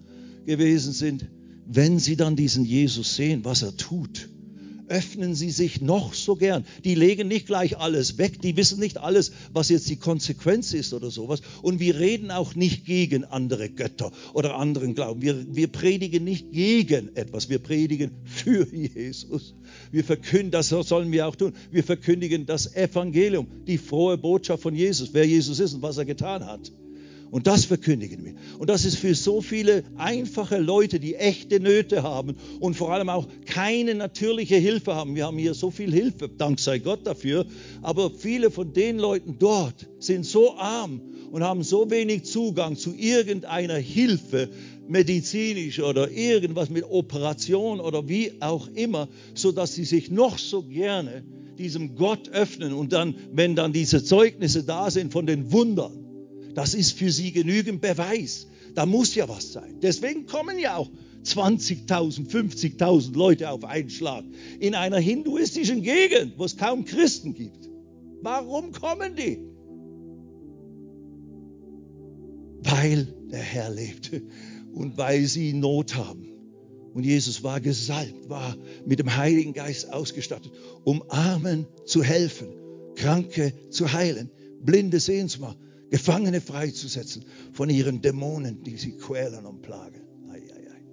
gewesen 0.48 0.94
sind, 0.94 1.27
wenn 1.68 1.99
sie 1.99 2.15
dann 2.15 2.36
diesen 2.36 2.65
Jesus 2.65 3.18
sehen, 3.18 3.45
was 3.45 3.61
er 3.61 3.77
tut, 3.77 4.30
öffnen 4.88 5.36
sie 5.36 5.52
sich 5.52 5.82
noch 5.82 6.14
so 6.14 6.36
gern. 6.36 6.66
Die 6.84 6.95
legen 6.95 7.28
nicht 7.28 7.48
gleich 7.48 7.78
alles 7.78 8.18
weg, 8.18 8.41
die 8.41 8.57
wissen 8.57 8.80
nicht 8.80 8.98
alles, 8.98 9.32
was 9.53 9.70
jetzt 9.70 9.90
die 9.90 9.95
Konsequenz 9.95 10.74
ist 10.74 10.94
oder 10.94 11.12
sowas. 11.12 11.41
Und 11.62 11.80
wir 11.80 11.99
reden 11.99 12.32
auch 12.32 12.56
nicht 12.56 12.86
gegen 12.86 13.24
andere 13.24 13.70
Götter 13.70 14.12
oder 14.34 14.56
anderen 14.56 14.95
Glauben. 14.95 15.22
Wir, 15.22 15.45
wir 15.56 15.68
predigen 15.68 16.24
nicht 16.24 16.52
gegen 16.52 17.16
etwas, 17.16 17.49
wir 17.49 17.60
predigen 17.60 18.12
für 18.24 18.68
Jesus. 18.74 19.56
Wir 19.91 20.03
verkündigen, 20.03 20.52
das 20.52 20.70
sollen 20.70 21.12
wir 21.12 21.28
auch 21.28 21.36
tun. 21.36 21.53
Wir 21.72 21.84
verkündigen 21.84 22.45
das 22.45 22.76
Evangelium, 22.76 23.48
die 23.68 23.78
frohe 23.78 24.18
Botschaft 24.18 24.64
von 24.64 24.76
Jesus, 24.76 25.10
wer 25.14 25.26
Jesus 25.26 25.60
ist 25.60 25.74
und 25.74 25.82
was 25.82 25.98
er 25.98 26.06
getan 26.06 26.45
hat. 26.45 26.72
Und 27.31 27.47
das 27.47 27.65
verkündigen 27.65 28.23
wir. 28.23 28.35
Und 28.60 28.69
das 28.69 28.85
ist 28.85 28.97
für 28.97 29.15
so 29.15 29.41
viele 29.41 29.84
einfache 29.97 30.57
Leute, 30.57 30.99
die 30.99 31.15
echte 31.15 31.60
Nöte 31.60 32.03
haben 32.03 32.35
und 32.60 32.76
vor 32.76 32.93
allem 32.93 33.10
auch 33.10 33.27
keine 33.45 33.95
natürliche 33.95 34.56
Hilfe 34.56 34.95
haben. 34.95 35.15
Wir 35.15 35.26
haben 35.26 35.38
hier 35.38 35.53
so 35.53 35.72
viel 35.72 35.91
Hilfe, 35.91 36.30
dank 36.30 36.60
sei 36.60 36.80
Gott 36.80 37.06
dafür. 37.06 37.45
Aber 37.81 38.11
viele 38.11 38.52
von 38.52 38.73
den 38.73 38.97
Leuten 38.99 39.38
dort 39.39 39.88
sind 39.99 40.26
so 40.26 40.56
arm 40.57 41.02
und 41.31 41.43
haben 41.43 41.64
so 41.64 41.89
wenig 41.89 42.23
Zugang 42.23 42.77
zu 42.77 42.93
irgendeiner 42.95 43.76
Hilfe, 43.76 44.49
medizinisch 44.88 45.80
oder 45.80 46.11
irgendwas 46.11 46.69
mit 46.69 46.84
Operation 46.84 47.80
oder 47.80 48.07
wie 48.07 48.34
auch 48.39 48.68
immer, 48.76 49.10
so 49.34 49.52
dass 49.52 49.73
sie 49.73 49.85
sich 49.85 50.11
noch 50.11 50.38
so 50.38 50.64
gerne 50.64 51.23
diesem 51.57 51.95
Gott 51.95 52.30
öffnen 52.30 52.73
und 52.73 52.93
dann, 52.93 53.15
wenn 53.31 53.56
dann 53.56 53.73
diese 53.73 54.03
Zeugnisse 54.03 54.64
da 54.64 54.91
sind 54.91 55.11
von 55.11 55.26
den 55.26 55.52
Wundern, 55.52 56.05
das 56.56 56.73
ist 56.73 56.94
für 56.94 57.11
sie 57.11 57.32
genügend 57.32 57.82
Beweis. 57.82 58.48
Da 58.73 58.86
muss 58.86 59.14
ja 59.14 59.30
was 59.30 59.53
sein. 59.53 59.80
Deswegen 59.82 60.26
kommen 60.26 60.57
ja 60.57 60.77
auch 60.77 60.90
20.000, 61.23 62.30
50.000 62.30 63.15
Leute 63.15 63.49
auf 63.49 63.64
einen 63.65 63.90
Schlag 63.90 64.23
in 64.60 64.76
einer 64.76 64.99
hinduistischen 64.99 65.82
Gegend, 65.82 66.34
wo 66.38 66.45
es 66.45 66.57
kaum 66.57 66.86
Christen 66.86 67.34
gibt. 67.34 67.69
Warum 68.22 68.72
kommen 68.72 69.15
die? 69.15 69.40
Weil 72.64 73.07
der 73.32 73.40
Herr 73.40 73.69
lebt 73.69 74.11
und 74.73 74.98
weil 74.98 75.26
sie 75.26 75.53
Not 75.53 75.95
haben. 75.95 76.27
Und 76.94 77.03
Jesus 77.03 77.44
war 77.44 77.60
gesalbt, 77.60 78.30
war 78.30 78.56
mit 78.86 78.99
dem 78.99 79.18
Heiligen 79.18 79.53
Geist 79.53 79.91
ausgestattet, 79.91 80.52
um 80.86 81.03
Armen 81.10 81.68
zu 81.86 82.03
helfen, 82.03 82.48
Kranke 82.95 83.53
zu 83.69 83.91
heilen, 83.91 84.32
Blinde 84.61 84.99
sehen 84.99 85.27
zu 85.27 85.41
machen, 85.41 85.57
Gefangene 85.90 86.41
freizusetzen 86.41 87.26
von 87.53 87.70
ihren 87.70 88.02
Dämonen, 88.02 88.64
die 88.64 88.78
sie 88.78 88.98
quälen 88.98 89.45
und 89.45 89.62
plagen. 89.62 90.02
Ei, 90.30 90.40
ei, 90.40 90.72
ei. 90.72 90.86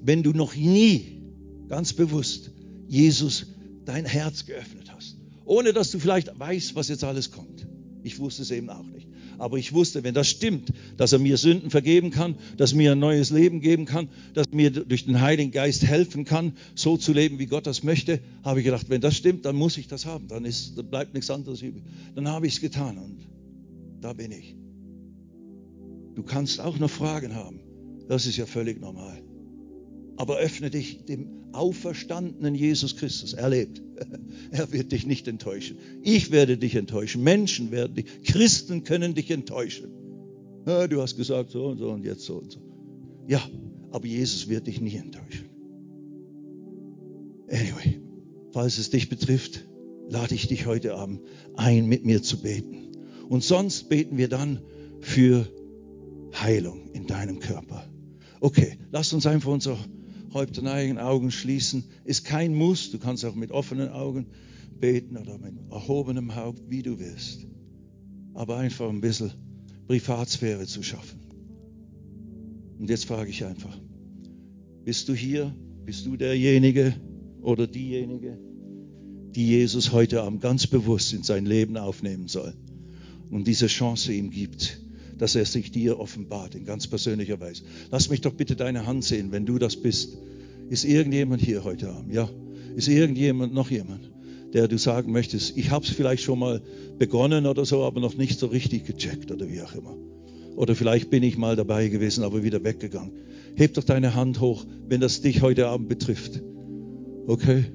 Wenn 0.00 0.22
du 0.22 0.32
noch 0.32 0.54
nie 0.54 1.22
ganz 1.68 1.92
bewusst 1.92 2.50
Jesus 2.88 3.46
dein 3.84 4.04
Herz 4.04 4.44
geöffnet 4.46 4.92
hast, 4.92 5.16
ohne 5.44 5.72
dass 5.72 5.90
du 5.90 5.98
vielleicht 5.98 6.38
weißt, 6.38 6.74
was 6.74 6.88
jetzt 6.88 7.04
alles 7.04 7.30
kommt. 7.30 7.66
Ich 8.02 8.18
wusste 8.18 8.42
es 8.42 8.50
eben 8.50 8.70
auch 8.70 8.86
nicht. 8.86 9.01
Aber 9.42 9.58
ich 9.58 9.72
wusste, 9.72 10.04
wenn 10.04 10.14
das 10.14 10.28
stimmt, 10.28 10.72
dass 10.96 11.12
er 11.12 11.18
mir 11.18 11.36
Sünden 11.36 11.68
vergeben 11.68 12.10
kann, 12.10 12.36
dass 12.58 12.74
er 12.74 12.76
mir 12.76 12.92
ein 12.92 13.00
neues 13.00 13.30
Leben 13.30 13.60
geben 13.60 13.86
kann, 13.86 14.08
dass 14.34 14.46
er 14.46 14.54
mir 14.54 14.70
durch 14.70 15.04
den 15.04 15.20
Heiligen 15.20 15.50
Geist 15.50 15.84
helfen 15.84 16.24
kann, 16.24 16.52
so 16.76 16.96
zu 16.96 17.12
leben, 17.12 17.40
wie 17.40 17.46
Gott 17.46 17.66
das 17.66 17.82
möchte, 17.82 18.20
habe 18.44 18.60
ich 18.60 18.64
gedacht, 18.64 18.88
wenn 18.88 19.00
das 19.00 19.16
stimmt, 19.16 19.44
dann 19.44 19.56
muss 19.56 19.78
ich 19.78 19.88
das 19.88 20.06
haben. 20.06 20.28
Dann, 20.28 20.44
ist, 20.44 20.78
dann 20.78 20.88
bleibt 20.88 21.12
nichts 21.14 21.28
anderes 21.28 21.60
übrig. 21.60 21.82
Dann 22.14 22.28
habe 22.28 22.46
ich 22.46 22.54
es 22.54 22.60
getan 22.60 22.98
und 22.98 23.18
da 24.00 24.12
bin 24.12 24.30
ich. 24.30 24.54
Du 26.14 26.22
kannst 26.22 26.60
auch 26.60 26.78
noch 26.78 26.90
Fragen 26.90 27.34
haben. 27.34 27.58
Das 28.06 28.26
ist 28.26 28.36
ja 28.36 28.46
völlig 28.46 28.80
normal. 28.80 29.24
Aber 30.18 30.36
öffne 30.36 30.70
dich 30.70 31.04
dem 31.04 31.41
auferstandenen 31.54 32.54
Jesus 32.54 32.96
Christus. 32.96 33.32
Er 33.34 33.48
lebt. 33.48 33.82
Er 34.50 34.72
wird 34.72 34.92
dich 34.92 35.06
nicht 35.06 35.28
enttäuschen. 35.28 35.78
Ich 36.02 36.30
werde 36.30 36.58
dich 36.58 36.74
enttäuschen. 36.74 37.22
Menschen 37.22 37.70
werden 37.70 37.94
dich. 37.94 38.06
Christen 38.24 38.84
können 38.84 39.14
dich 39.14 39.30
enttäuschen. 39.30 39.88
Ja, 40.66 40.86
du 40.86 41.00
hast 41.00 41.16
gesagt 41.16 41.50
so 41.50 41.66
und 41.66 41.78
so 41.78 41.90
und 41.90 42.04
jetzt 42.04 42.24
so 42.24 42.38
und 42.38 42.52
so. 42.52 42.60
Ja, 43.26 43.42
aber 43.90 44.06
Jesus 44.06 44.48
wird 44.48 44.66
dich 44.66 44.80
nie 44.80 44.96
enttäuschen. 44.96 45.46
Anyway, 47.48 48.00
falls 48.52 48.78
es 48.78 48.90
dich 48.90 49.08
betrifft, 49.08 49.64
lade 50.08 50.34
ich 50.34 50.48
dich 50.48 50.66
heute 50.66 50.94
Abend 50.94 51.20
ein, 51.56 51.86
mit 51.86 52.04
mir 52.04 52.22
zu 52.22 52.40
beten. 52.40 52.88
Und 53.28 53.42
sonst 53.42 53.88
beten 53.88 54.16
wir 54.16 54.28
dann 54.28 54.60
für 55.00 55.46
Heilung 56.34 56.90
in 56.92 57.06
deinem 57.06 57.40
Körper. 57.40 57.84
Okay, 58.40 58.78
lass 58.90 59.12
uns 59.12 59.26
einfach 59.26 59.50
unser 59.50 59.78
Häupter 60.34 60.62
neigen, 60.62 60.98
Augen 60.98 61.30
schließen. 61.30 61.84
Ist 62.04 62.24
kein 62.24 62.54
Muss. 62.54 62.90
Du 62.90 62.98
kannst 62.98 63.24
auch 63.24 63.34
mit 63.34 63.50
offenen 63.50 63.88
Augen 63.90 64.26
beten 64.80 65.16
oder 65.16 65.38
mit 65.38 65.54
erhobenem 65.70 66.34
Haupt, 66.34 66.62
wie 66.68 66.82
du 66.82 66.98
willst. 66.98 67.46
Aber 68.34 68.56
einfach 68.56 68.88
ein 68.88 69.00
bisschen 69.00 69.32
Privatsphäre 69.86 70.66
zu 70.66 70.82
schaffen. 70.82 71.20
Und 72.78 72.90
jetzt 72.90 73.04
frage 73.04 73.30
ich 73.30 73.44
einfach, 73.44 73.78
bist 74.84 75.08
du 75.08 75.14
hier? 75.14 75.54
Bist 75.84 76.06
du 76.06 76.16
derjenige 76.16 76.94
oder 77.40 77.66
diejenige, 77.66 78.38
die 79.34 79.46
Jesus 79.46 79.92
heute 79.92 80.22
Abend 80.22 80.40
ganz 80.40 80.66
bewusst 80.66 81.12
in 81.12 81.22
sein 81.22 81.46
Leben 81.46 81.76
aufnehmen 81.76 82.28
soll 82.28 82.54
und 83.30 83.46
diese 83.46 83.66
Chance 83.66 84.12
ihm 84.12 84.30
gibt? 84.30 84.81
Dass 85.22 85.36
er 85.36 85.44
sich 85.44 85.70
dir 85.70 86.00
offenbart 86.00 86.56
in 86.56 86.64
ganz 86.64 86.88
persönlicher 86.88 87.38
Weise. 87.38 87.62
Lass 87.92 88.10
mich 88.10 88.22
doch 88.22 88.32
bitte 88.32 88.56
deine 88.56 88.86
Hand 88.86 89.04
sehen, 89.04 89.30
wenn 89.30 89.46
du 89.46 89.60
das 89.60 89.76
bist. 89.76 90.18
Ist 90.68 90.84
irgendjemand 90.84 91.40
hier 91.40 91.62
heute 91.62 91.90
Abend? 91.90 92.12
Ja. 92.12 92.28
Ist 92.74 92.88
irgendjemand, 92.88 93.54
noch 93.54 93.70
jemand, 93.70 94.10
der 94.52 94.66
du 94.66 94.78
sagen 94.78 95.12
möchtest, 95.12 95.56
ich 95.56 95.70
habe 95.70 95.84
es 95.84 95.92
vielleicht 95.92 96.24
schon 96.24 96.40
mal 96.40 96.60
begonnen 96.98 97.46
oder 97.46 97.64
so, 97.64 97.84
aber 97.84 98.00
noch 98.00 98.16
nicht 98.16 98.36
so 98.36 98.48
richtig 98.48 98.84
gecheckt 98.84 99.30
oder 99.30 99.48
wie 99.48 99.62
auch 99.62 99.76
immer. 99.76 99.96
Oder 100.56 100.74
vielleicht 100.74 101.08
bin 101.08 101.22
ich 101.22 101.38
mal 101.38 101.54
dabei 101.54 101.86
gewesen, 101.86 102.24
aber 102.24 102.42
wieder 102.42 102.64
weggegangen. 102.64 103.12
Heb 103.54 103.74
doch 103.74 103.84
deine 103.84 104.16
Hand 104.16 104.40
hoch, 104.40 104.66
wenn 104.88 105.00
das 105.00 105.20
dich 105.20 105.40
heute 105.40 105.68
Abend 105.68 105.88
betrifft. 105.88 106.42
Okay? 107.28 107.66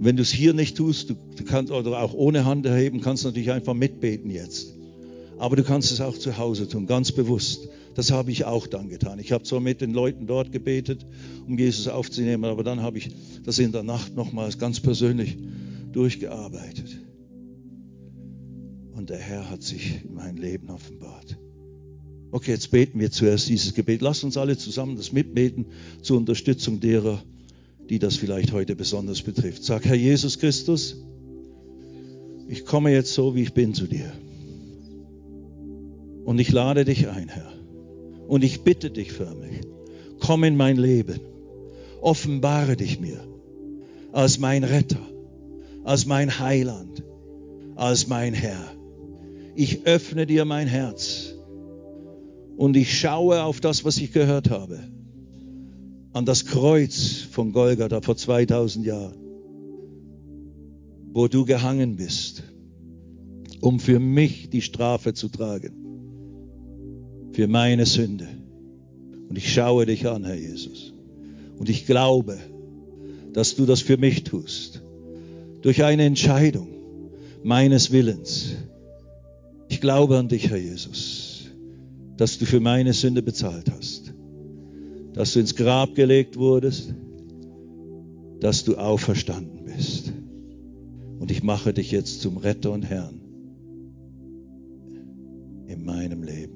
Wenn 0.00 0.16
du 0.16 0.22
es 0.22 0.32
hier 0.32 0.54
nicht 0.54 0.76
tust, 0.76 1.10
du, 1.10 1.14
kannst 1.44 1.70
oder 1.70 2.02
auch 2.02 2.14
ohne 2.14 2.44
Hand 2.44 2.66
erheben, 2.66 3.00
kannst 3.00 3.22
du 3.22 3.28
natürlich 3.28 3.52
einfach 3.52 3.74
mitbeten 3.74 4.28
jetzt. 4.28 4.75
Aber 5.38 5.56
du 5.56 5.62
kannst 5.62 5.92
es 5.92 6.00
auch 6.00 6.16
zu 6.16 6.38
Hause 6.38 6.68
tun, 6.68 6.86
ganz 6.86 7.12
bewusst. 7.12 7.68
Das 7.94 8.10
habe 8.10 8.30
ich 8.30 8.44
auch 8.44 8.66
dann 8.66 8.88
getan. 8.88 9.18
Ich 9.18 9.32
habe 9.32 9.44
zwar 9.44 9.60
mit 9.60 9.80
den 9.80 9.92
Leuten 9.92 10.26
dort 10.26 10.52
gebetet, 10.52 11.06
um 11.46 11.58
Jesus 11.58 11.88
aufzunehmen, 11.88 12.44
aber 12.44 12.62
dann 12.62 12.82
habe 12.82 12.98
ich 12.98 13.10
das 13.44 13.58
in 13.58 13.72
der 13.72 13.82
Nacht 13.82 14.14
nochmals 14.14 14.58
ganz 14.58 14.80
persönlich 14.80 15.38
durchgearbeitet. 15.92 16.98
Und 18.92 19.10
der 19.10 19.18
Herr 19.18 19.50
hat 19.50 19.62
sich 19.62 20.04
in 20.04 20.14
mein 20.14 20.36
Leben 20.36 20.70
offenbart. 20.70 21.38
Okay, 22.32 22.50
jetzt 22.50 22.70
beten 22.70 22.98
wir 22.98 23.10
zuerst 23.10 23.48
dieses 23.48 23.72
Gebet. 23.72 24.02
Lass 24.02 24.24
uns 24.24 24.36
alle 24.36 24.58
zusammen 24.58 24.96
das 24.96 25.12
mitbeten 25.12 25.66
zur 26.02 26.18
Unterstützung 26.18 26.80
derer, 26.80 27.22
die 27.88 27.98
das 27.98 28.16
vielleicht 28.16 28.52
heute 28.52 28.74
besonders 28.74 29.22
betrifft. 29.22 29.64
Sag, 29.64 29.84
Herr 29.84 29.94
Jesus 29.94 30.38
Christus, 30.38 30.96
ich 32.48 32.64
komme 32.64 32.90
jetzt 32.90 33.14
so, 33.14 33.34
wie 33.34 33.42
ich 33.42 33.54
bin 33.54 33.74
zu 33.74 33.86
dir. 33.86 34.12
Und 36.26 36.40
ich 36.40 36.50
lade 36.50 36.84
dich 36.84 37.08
ein, 37.08 37.28
Herr. 37.28 37.52
Und 38.26 38.42
ich 38.42 38.62
bitte 38.62 38.90
dich 38.90 39.12
förmlich, 39.12 39.60
komm 40.18 40.42
in 40.42 40.56
mein 40.56 40.76
Leben. 40.76 41.20
Offenbare 42.02 42.76
dich 42.76 42.98
mir 43.00 43.20
als 44.12 44.40
mein 44.40 44.64
Retter, 44.64 45.00
als 45.84 46.04
mein 46.04 46.40
Heiland, 46.40 47.04
als 47.76 48.08
mein 48.08 48.34
Herr. 48.34 48.72
Ich 49.54 49.86
öffne 49.86 50.26
dir 50.26 50.44
mein 50.44 50.66
Herz 50.66 51.32
und 52.56 52.76
ich 52.76 52.98
schaue 52.98 53.44
auf 53.44 53.60
das, 53.60 53.84
was 53.84 53.98
ich 53.98 54.12
gehört 54.12 54.50
habe, 54.50 54.80
an 56.12 56.24
das 56.26 56.46
Kreuz 56.46 57.18
von 57.30 57.52
Golgatha 57.52 58.00
vor 58.00 58.16
2000 58.16 58.84
Jahren, 58.84 59.18
wo 61.12 61.28
du 61.28 61.44
gehangen 61.44 61.94
bist, 61.94 62.42
um 63.60 63.78
für 63.78 64.00
mich 64.00 64.50
die 64.50 64.62
Strafe 64.62 65.14
zu 65.14 65.28
tragen 65.28 65.85
für 67.36 67.48
meine 67.48 67.84
Sünde. 67.84 68.26
Und 69.28 69.36
ich 69.36 69.52
schaue 69.52 69.84
dich 69.84 70.08
an, 70.08 70.24
Herr 70.24 70.36
Jesus. 70.36 70.94
Und 71.58 71.68
ich 71.68 71.84
glaube, 71.84 72.38
dass 73.34 73.56
du 73.56 73.66
das 73.66 73.82
für 73.82 73.98
mich 73.98 74.24
tust. 74.24 74.80
Durch 75.60 75.84
eine 75.84 76.04
Entscheidung 76.04 76.68
meines 77.44 77.92
Willens. 77.92 78.54
Ich 79.68 79.82
glaube 79.82 80.16
an 80.16 80.28
dich, 80.28 80.48
Herr 80.48 80.56
Jesus, 80.56 81.50
dass 82.16 82.38
du 82.38 82.46
für 82.46 82.60
meine 82.60 82.94
Sünde 82.94 83.22
bezahlt 83.22 83.70
hast. 83.70 84.14
Dass 85.12 85.34
du 85.34 85.40
ins 85.40 85.56
Grab 85.56 85.94
gelegt 85.94 86.38
wurdest. 86.38 86.94
Dass 88.40 88.64
du 88.64 88.76
auferstanden 88.76 89.66
bist. 89.66 90.10
Und 91.18 91.30
ich 91.30 91.42
mache 91.42 91.74
dich 91.74 91.90
jetzt 91.90 92.22
zum 92.22 92.38
Retter 92.38 92.72
und 92.72 92.84
Herrn 92.84 93.20
in 95.66 95.84
meinem 95.84 96.22
Leben. 96.22 96.55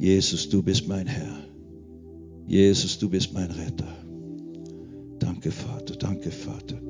Jesus, 0.00 0.48
du 0.48 0.62
bist 0.62 0.88
mein 0.88 1.06
Herr. 1.06 1.44
Jesus, 2.46 2.98
du 2.98 3.10
bist 3.10 3.34
mein 3.34 3.50
Retter. 3.50 3.98
Danke, 5.18 5.50
Vater, 5.50 5.94
danke, 5.94 6.30
Vater. 6.30 6.80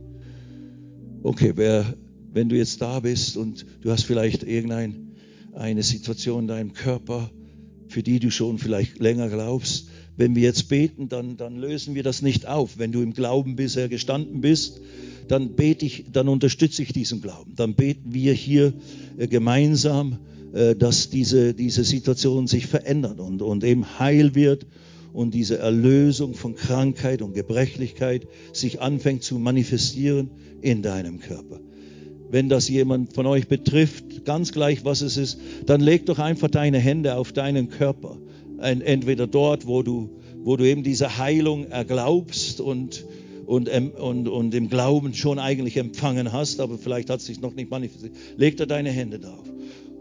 Okay, 1.24 1.54
wer, 1.56 1.96
wenn 2.32 2.48
du 2.48 2.56
jetzt 2.56 2.80
da 2.80 3.00
bist 3.00 3.36
und 3.36 3.66
du 3.80 3.90
hast 3.90 4.04
vielleicht 4.04 4.44
irgendeine 4.44 5.82
Situation 5.82 6.42
in 6.42 6.46
deinem 6.46 6.72
Körper, 6.72 7.32
für 7.88 8.04
die 8.04 8.20
du 8.20 8.30
schon 8.30 8.58
vielleicht 8.58 9.00
länger 9.00 9.28
glaubst, 9.28 9.88
wenn 10.16 10.36
wir 10.36 10.42
jetzt 10.42 10.68
beten, 10.68 11.08
dann, 11.08 11.36
dann 11.36 11.56
lösen 11.56 11.96
wir 11.96 12.04
das 12.04 12.22
nicht 12.22 12.46
auf. 12.46 12.78
Wenn 12.78 12.92
du 12.92 13.02
im 13.02 13.12
Glauben 13.12 13.56
bisher 13.56 13.88
gestanden 13.88 14.40
bist, 14.40 14.80
dann 15.26 15.56
bete 15.56 15.84
ich, 15.84 16.04
dann 16.12 16.28
unterstütze 16.28 16.82
ich 16.84 16.92
diesen 16.92 17.20
Glauben. 17.22 17.56
Dann 17.56 17.74
beten 17.74 18.14
wir 18.14 18.34
hier 18.34 18.72
äh, 19.18 19.26
gemeinsam 19.26 20.12
äh, 20.12 20.30
dass 20.52 21.10
diese, 21.10 21.54
diese 21.54 21.84
Situation 21.84 22.46
sich 22.46 22.66
verändert 22.66 23.20
und, 23.20 23.40
und 23.42 23.62
eben 23.62 23.98
heil 23.98 24.34
wird 24.34 24.66
und 25.12 25.34
diese 25.34 25.58
Erlösung 25.58 26.34
von 26.34 26.54
Krankheit 26.54 27.22
und 27.22 27.34
Gebrechlichkeit 27.34 28.26
sich 28.52 28.80
anfängt 28.80 29.22
zu 29.22 29.38
manifestieren 29.38 30.30
in 30.60 30.82
deinem 30.82 31.20
Körper. 31.20 31.60
Wenn 32.30 32.48
das 32.48 32.68
jemand 32.68 33.12
von 33.12 33.26
euch 33.26 33.48
betrifft, 33.48 34.24
ganz 34.24 34.52
gleich 34.52 34.84
was 34.84 35.00
es 35.00 35.16
ist, 35.16 35.38
dann 35.66 35.80
leg 35.80 36.06
doch 36.06 36.18
einfach 36.18 36.48
deine 36.48 36.78
Hände 36.78 37.16
auf 37.16 37.32
deinen 37.32 37.68
Körper. 37.70 38.18
Entweder 38.60 39.26
dort, 39.26 39.66
wo 39.66 39.82
du, 39.82 40.10
wo 40.42 40.56
du 40.56 40.64
eben 40.64 40.84
diese 40.84 41.18
Heilung 41.18 41.66
erglaubst 41.66 42.60
und, 42.60 43.04
und, 43.46 43.68
und, 43.68 44.28
und 44.28 44.54
im 44.54 44.68
Glauben 44.68 45.14
schon 45.14 45.40
eigentlich 45.40 45.76
empfangen 45.76 46.32
hast, 46.32 46.60
aber 46.60 46.78
vielleicht 46.78 47.10
hat 47.10 47.20
es 47.20 47.26
sich 47.26 47.40
noch 47.40 47.54
nicht 47.54 47.70
manifestiert. 47.70 48.14
Leg 48.36 48.56
da 48.58 48.66
deine 48.66 48.90
Hände 48.90 49.18
drauf 49.18 49.44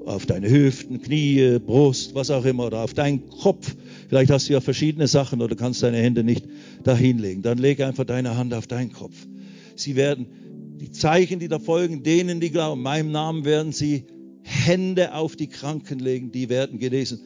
auf 0.10 0.26
deine 0.26 0.50
Hüften, 0.50 1.02
Knie, 1.02 1.60
Brust, 1.60 2.16
was 2.16 2.32
auch 2.32 2.44
immer, 2.44 2.66
oder 2.66 2.80
auf 2.80 2.94
deinen 2.94 3.30
Kopf. 3.30 3.76
Vielleicht 4.08 4.32
hast 4.32 4.50
du 4.50 4.54
ja 4.54 4.62
verschiedene 4.62 5.08
Sachen 5.08 5.42
oder 5.42 5.56
kannst 5.56 5.84
deine 5.84 5.98
Hände 5.98 6.24
nicht 6.24 6.46
dahinlegen. 6.84 7.44
Dann 7.44 7.60
leg 7.60 7.80
einfach 7.82 8.06
deine 8.06 8.36
Hand 8.36 8.54
auf 8.54 8.66
deinen 8.66 8.92
Kopf. 8.92 9.16
Sie 9.76 9.96
werden, 9.96 10.26
die 10.82 10.92
Zeichen, 10.92 11.40
die 11.40 11.48
da 11.48 11.60
folgen, 11.60 12.02
denen, 12.02 12.40
die 12.40 12.50
glauben, 12.50 12.80
in 12.80 12.84
meinem 12.84 13.12
Namen 13.12 13.46
werden 13.46 13.72
sie 13.72 14.06
Hände 14.42 15.14
auf 15.14 15.36
die 15.36 15.48
Kranken 15.48 16.00
legen, 16.00 16.32
die 16.32 16.50
werden 16.50 16.80
genesen. 16.80 17.20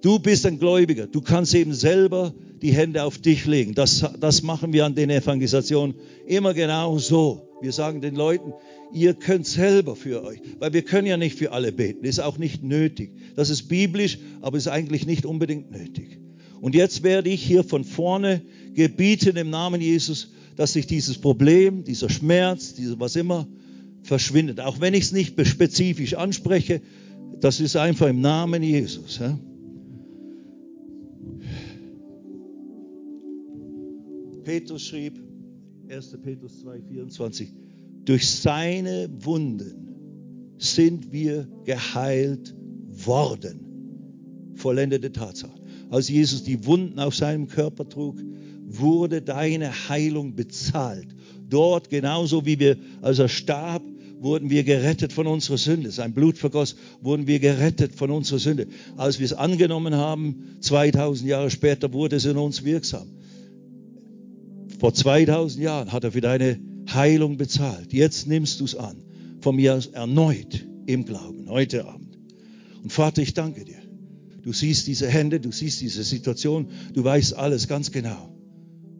Du 0.00 0.18
bist 0.18 0.46
ein 0.46 0.58
Gläubiger. 0.58 1.06
Du 1.06 1.20
kannst 1.20 1.54
eben 1.54 1.74
selber 1.74 2.32
die 2.62 2.72
Hände 2.72 3.02
auf 3.02 3.18
dich 3.18 3.46
legen. 3.46 3.74
Das, 3.74 4.04
das 4.20 4.42
machen 4.42 4.72
wir 4.72 4.84
an 4.84 4.94
den 4.94 5.10
Evangelisationen 5.10 5.96
immer 6.26 6.54
genau 6.54 6.98
so. 6.98 7.48
Wir 7.60 7.72
sagen 7.72 8.00
den 8.00 8.14
Leuten, 8.14 8.52
ihr 8.92 9.14
könnt 9.14 9.46
selber 9.46 9.96
für 9.96 10.22
euch, 10.24 10.40
weil 10.60 10.72
wir 10.72 10.82
können 10.82 11.08
ja 11.08 11.16
nicht 11.16 11.36
für 11.36 11.50
alle 11.50 11.72
beten, 11.72 12.04
ist 12.04 12.20
auch 12.20 12.38
nicht 12.38 12.62
nötig. 12.62 13.10
Das 13.34 13.50
ist 13.50 13.68
biblisch, 13.68 14.18
aber 14.40 14.56
ist 14.56 14.68
eigentlich 14.68 15.06
nicht 15.06 15.26
unbedingt 15.26 15.72
nötig. 15.72 16.20
Und 16.60 16.76
jetzt 16.76 17.02
werde 17.02 17.30
ich 17.30 17.42
hier 17.42 17.64
von 17.64 17.84
vorne 17.84 18.42
gebieten 18.74 19.36
im 19.36 19.50
Namen 19.50 19.80
Jesus, 19.80 20.30
dass 20.56 20.72
sich 20.72 20.86
dieses 20.86 21.18
Problem, 21.18 21.84
dieser 21.84 22.08
Schmerz, 22.08 22.74
dieser 22.74 22.98
was 23.00 23.16
immer, 23.16 23.48
verschwindet. 24.02 24.60
Auch 24.60 24.80
wenn 24.80 24.94
ich 24.94 25.04
es 25.04 25.12
nicht 25.12 25.34
spezifisch 25.46 26.14
anspreche, 26.14 26.80
das 27.40 27.60
ist 27.60 27.76
einfach 27.76 28.08
im 28.08 28.20
Namen 28.20 28.62
Jesus. 28.62 29.18
Ja? 29.18 29.38
Petrus 34.48 34.86
schrieb, 34.86 35.20
1. 35.90 36.16
Petrus 36.22 36.60
2, 36.62 36.80
24, 36.80 37.52
durch 38.06 38.30
seine 38.30 39.10
Wunden 39.20 40.54
sind 40.56 41.12
wir 41.12 41.46
geheilt 41.66 42.54
worden. 42.88 44.54
Vollendete 44.54 45.12
Tatsache. 45.12 45.52
Als 45.90 46.08
Jesus 46.08 46.44
die 46.44 46.64
Wunden 46.64 46.98
auf 46.98 47.14
seinem 47.14 47.48
Körper 47.48 47.90
trug, 47.90 48.16
wurde 48.64 49.20
deine 49.20 49.70
Heilung 49.90 50.34
bezahlt. 50.34 51.08
Dort, 51.46 51.90
genauso 51.90 52.46
wie 52.46 52.58
wir, 52.58 52.78
als 53.02 53.18
er 53.18 53.28
starb, 53.28 53.82
wurden 54.18 54.48
wir 54.48 54.64
gerettet 54.64 55.12
von 55.12 55.26
unserer 55.26 55.58
Sünde. 55.58 55.90
Sein 55.90 56.14
Blut 56.14 56.38
vergoss, 56.38 56.74
wurden 57.02 57.26
wir 57.26 57.38
gerettet 57.38 57.94
von 57.94 58.10
unserer 58.10 58.38
Sünde. 58.38 58.66
Als 58.96 59.18
wir 59.18 59.26
es 59.26 59.34
angenommen 59.34 59.94
haben, 59.94 60.56
2000 60.60 61.28
Jahre 61.28 61.50
später, 61.50 61.92
wurde 61.92 62.16
es 62.16 62.24
in 62.24 62.38
uns 62.38 62.64
wirksam. 62.64 63.08
Vor 64.78 64.94
2000 64.94 65.62
Jahren 65.62 65.92
hat 65.92 66.04
er 66.04 66.12
für 66.12 66.20
deine 66.20 66.60
Heilung 66.92 67.36
bezahlt. 67.36 67.92
Jetzt 67.92 68.26
nimmst 68.26 68.60
du 68.60 68.64
es 68.64 68.74
an. 68.74 69.02
Von 69.40 69.56
mir 69.56 69.80
erneut 69.92 70.66
im 70.86 71.04
Glauben, 71.04 71.48
heute 71.48 71.86
Abend. 71.86 72.18
Und 72.82 72.92
Vater, 72.92 73.22
ich 73.22 73.34
danke 73.34 73.64
dir. 73.64 73.78
Du 74.42 74.52
siehst 74.52 74.86
diese 74.86 75.08
Hände, 75.08 75.40
du 75.40 75.52
siehst 75.52 75.80
diese 75.80 76.02
Situation, 76.02 76.68
du 76.94 77.04
weißt 77.04 77.34
alles 77.34 77.68
ganz 77.68 77.92
genau. 77.92 78.34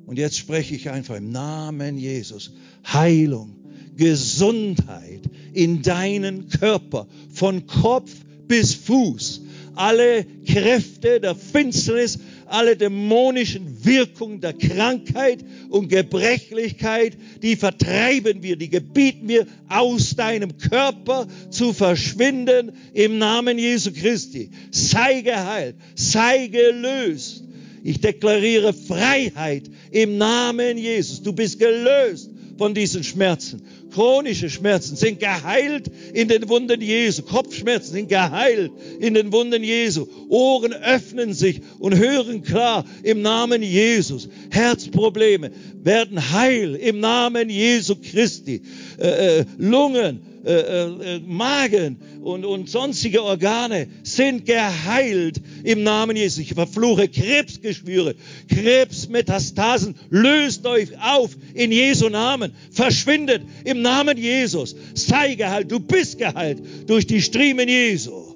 Und 0.04 0.18
jetzt 0.18 0.36
spreche 0.36 0.74
ich 0.74 0.90
einfach 0.90 1.16
im 1.16 1.30
Namen 1.30 1.96
Jesus. 1.96 2.52
Heilung, 2.86 3.56
Gesundheit 3.96 5.22
in 5.52 5.82
deinen 5.82 6.48
Körper, 6.48 7.06
von 7.30 7.66
Kopf 7.66 8.12
bis 8.46 8.74
Fuß. 8.74 9.42
Alle 9.78 10.26
Kräfte 10.44 11.20
der 11.20 11.36
Finsternis 11.36 12.18
alle 12.46 12.76
dämonischen 12.76 13.84
Wirkungen 13.84 14.40
der 14.40 14.52
Krankheit 14.54 15.44
und 15.70 15.88
Gebrechlichkeit, 15.88 17.16
die 17.42 17.54
vertreiben 17.54 18.42
wir, 18.42 18.56
die 18.56 18.70
gebieten 18.70 19.28
wir 19.28 19.46
aus 19.68 20.16
deinem 20.16 20.56
Körper 20.58 21.28
zu 21.50 21.72
verschwinden 21.72 22.72
im 22.92 23.18
Namen 23.18 23.58
Jesu 23.58 23.92
Christi. 23.92 24.50
Sei 24.72 25.20
geheilt, 25.20 25.76
sei 25.94 26.48
gelöst. 26.48 27.44
Ich 27.84 28.00
deklariere 28.00 28.72
Freiheit 28.72 29.70
im 29.92 30.18
Namen 30.18 30.76
Jesus. 30.76 31.22
Du 31.22 31.32
bist 31.32 31.60
gelöst 31.60 32.30
von 32.58 32.74
diesen 32.74 33.04
Schmerzen. 33.04 33.62
Chronische 33.92 34.50
Schmerzen 34.50 34.96
sind 34.96 35.20
geheilt 35.20 35.90
in 36.12 36.28
den 36.28 36.48
Wunden 36.48 36.82
Jesu. 36.82 37.22
Kopfschmerzen 37.22 37.92
sind 37.92 38.08
geheilt 38.08 38.72
in 39.00 39.14
den 39.14 39.32
Wunden 39.32 39.62
Jesu. 39.62 40.06
Ohren 40.28 40.72
öffnen 40.72 41.32
sich 41.32 41.62
und 41.78 41.96
hören 41.96 42.42
klar 42.42 42.84
im 43.04 43.22
Namen 43.22 43.62
Jesus. 43.62 44.28
Herzprobleme 44.50 45.52
werden 45.82 46.32
heil 46.32 46.74
im 46.74 47.00
Namen 47.00 47.48
Jesu 47.48 47.94
Christi. 47.96 48.62
Äh, 48.98 49.38
äh, 49.38 49.44
Lungen, 49.56 50.20
äh, 50.48 51.16
äh, 51.16 51.20
Magen 51.26 51.98
und, 52.22 52.44
und 52.44 52.70
sonstige 52.70 53.22
Organe 53.22 53.86
sind 54.02 54.46
geheilt 54.46 55.40
im 55.62 55.82
Namen 55.82 56.16
Jesus. 56.16 56.38
Ich 56.38 56.54
verfluche 56.54 57.08
Krebsgeschwüre, 57.08 58.14
Krebsmetastasen. 58.48 59.94
Löst 60.08 60.66
euch 60.66 60.88
auf 61.00 61.36
in 61.52 61.70
Jesu 61.70 62.08
Namen. 62.08 62.52
Verschwindet 62.70 63.42
im 63.64 63.82
Namen 63.82 64.16
Jesus. 64.16 64.74
Sei 64.94 65.34
geheilt. 65.34 65.70
Du 65.70 65.80
bist 65.80 66.18
geheilt 66.18 66.62
durch 66.86 67.06
die 67.06 67.20
Striemen 67.20 67.68
Jesu 67.68 68.34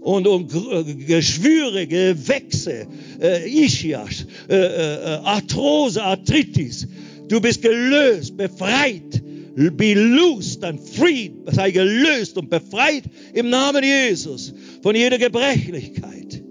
und, 0.00 0.26
und 0.26 1.06
Geschwüre, 1.06 1.86
Gewächse, 1.86 2.86
äh, 3.20 3.64
Ischias, 3.64 4.26
äh, 4.48 4.54
äh, 4.54 5.18
Arthrose, 5.24 6.02
Arthritis. 6.02 6.88
Du 7.28 7.40
bist 7.40 7.62
gelöst, 7.62 8.36
befreit. 8.36 9.22
Be 9.56 9.94
loosed 9.94 10.62
and 10.64 10.78
freed. 10.78 11.32
Sei 11.50 11.70
gelöst 11.70 12.36
und 12.36 12.50
befreit 12.50 13.04
im 13.32 13.48
Namen 13.48 13.82
Jesus 13.82 14.52
von 14.82 14.94
jeder 14.94 15.16
Gebrechlichkeit. 15.16 16.42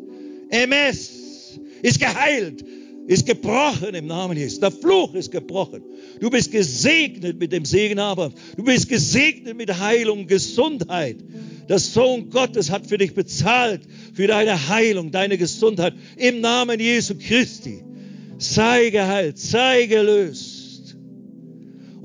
MS 0.50 1.60
ist 1.84 2.00
geheilt, 2.00 2.66
ist 3.06 3.28
gebrochen 3.28 3.94
im 3.94 4.08
Namen 4.08 4.36
Jesus. 4.36 4.60
Der 4.60 4.72
Fluch 4.72 5.14
ist 5.14 5.32
gebrochen. 5.32 5.84
Du 6.20 6.32
bist 6.32 6.52
gesegnet 6.52 7.40
mit 7.40 7.52
dem 7.52 7.64
Segen 7.64 8.00
Abrahams. 8.00 8.34
Du 8.58 8.64
bist 8.64 8.90
gesegnet 8.90 9.56
mit 9.56 9.80
Heilung, 9.80 10.26
Gesundheit. 10.26 11.18
Der 11.70 11.78
Sohn 11.78 12.32
Gottes 12.32 12.72
hat 12.72 12.88
für 12.88 12.98
dich 12.98 13.14
bezahlt, 13.14 13.82
für 14.14 14.26
deine 14.26 14.68
Heilung, 14.68 15.12
deine 15.12 15.38
Gesundheit. 15.38 15.94
Im 16.18 16.42
Namen 16.42 16.80
Jesu 16.80 17.14
Christi. 17.16 17.84
Sei 18.40 18.90
geheilt, 18.90 19.38
sei 19.38 19.86
gelöst. 19.86 20.55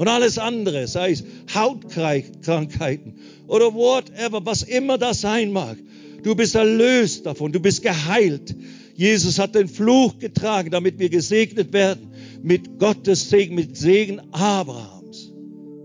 Und 0.00 0.08
alles 0.08 0.38
andere, 0.38 0.88
sei 0.88 1.12
es 1.12 1.24
Hautkrankheiten 1.54 3.14
oder 3.46 3.74
whatever, 3.74 4.44
was 4.46 4.62
immer 4.62 4.96
das 4.96 5.20
sein 5.20 5.52
mag. 5.52 5.76
Du 6.22 6.34
bist 6.34 6.54
erlöst 6.54 7.26
davon, 7.26 7.52
du 7.52 7.60
bist 7.60 7.82
geheilt. 7.82 8.54
Jesus 8.94 9.38
hat 9.38 9.54
den 9.54 9.68
Fluch 9.68 10.18
getragen, 10.18 10.70
damit 10.70 10.98
wir 10.98 11.10
gesegnet 11.10 11.74
werden 11.74 12.08
mit 12.42 12.78
Gottes 12.78 13.28
Segen, 13.28 13.54
mit 13.54 13.76
Segen 13.76 14.20
Abrahams. 14.32 15.32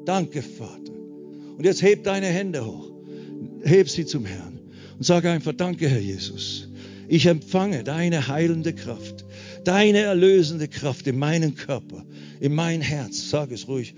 Danke, 0.06 0.42
Vater. 0.42 0.94
Und 1.58 1.66
jetzt 1.66 1.82
heb 1.82 2.06
deine 2.06 2.28
Hände 2.28 2.66
hoch 2.66 2.96
heb 3.66 3.90
sie 3.90 4.06
zum 4.06 4.26
Herrn 4.26 4.60
und 4.98 5.04
sage 5.04 5.30
einfach, 5.30 5.54
danke 5.54 5.90
Herr 5.90 6.00
Jesus. 6.00 6.70
Ich 7.08 7.26
empfange 7.26 7.84
deine 7.84 8.28
heilende 8.28 8.74
Kraft, 8.74 9.25
deine 9.68 10.00
erlösende 10.00 10.68
Kraft 10.68 11.08
in 11.08 11.18
meinen 11.18 11.56
Körper, 11.56 12.06
in 12.40 12.54
mein 12.54 12.82
Herz. 12.82 13.30
Sag 13.30 13.52
es 13.52 13.68
ruhig, 13.68 13.96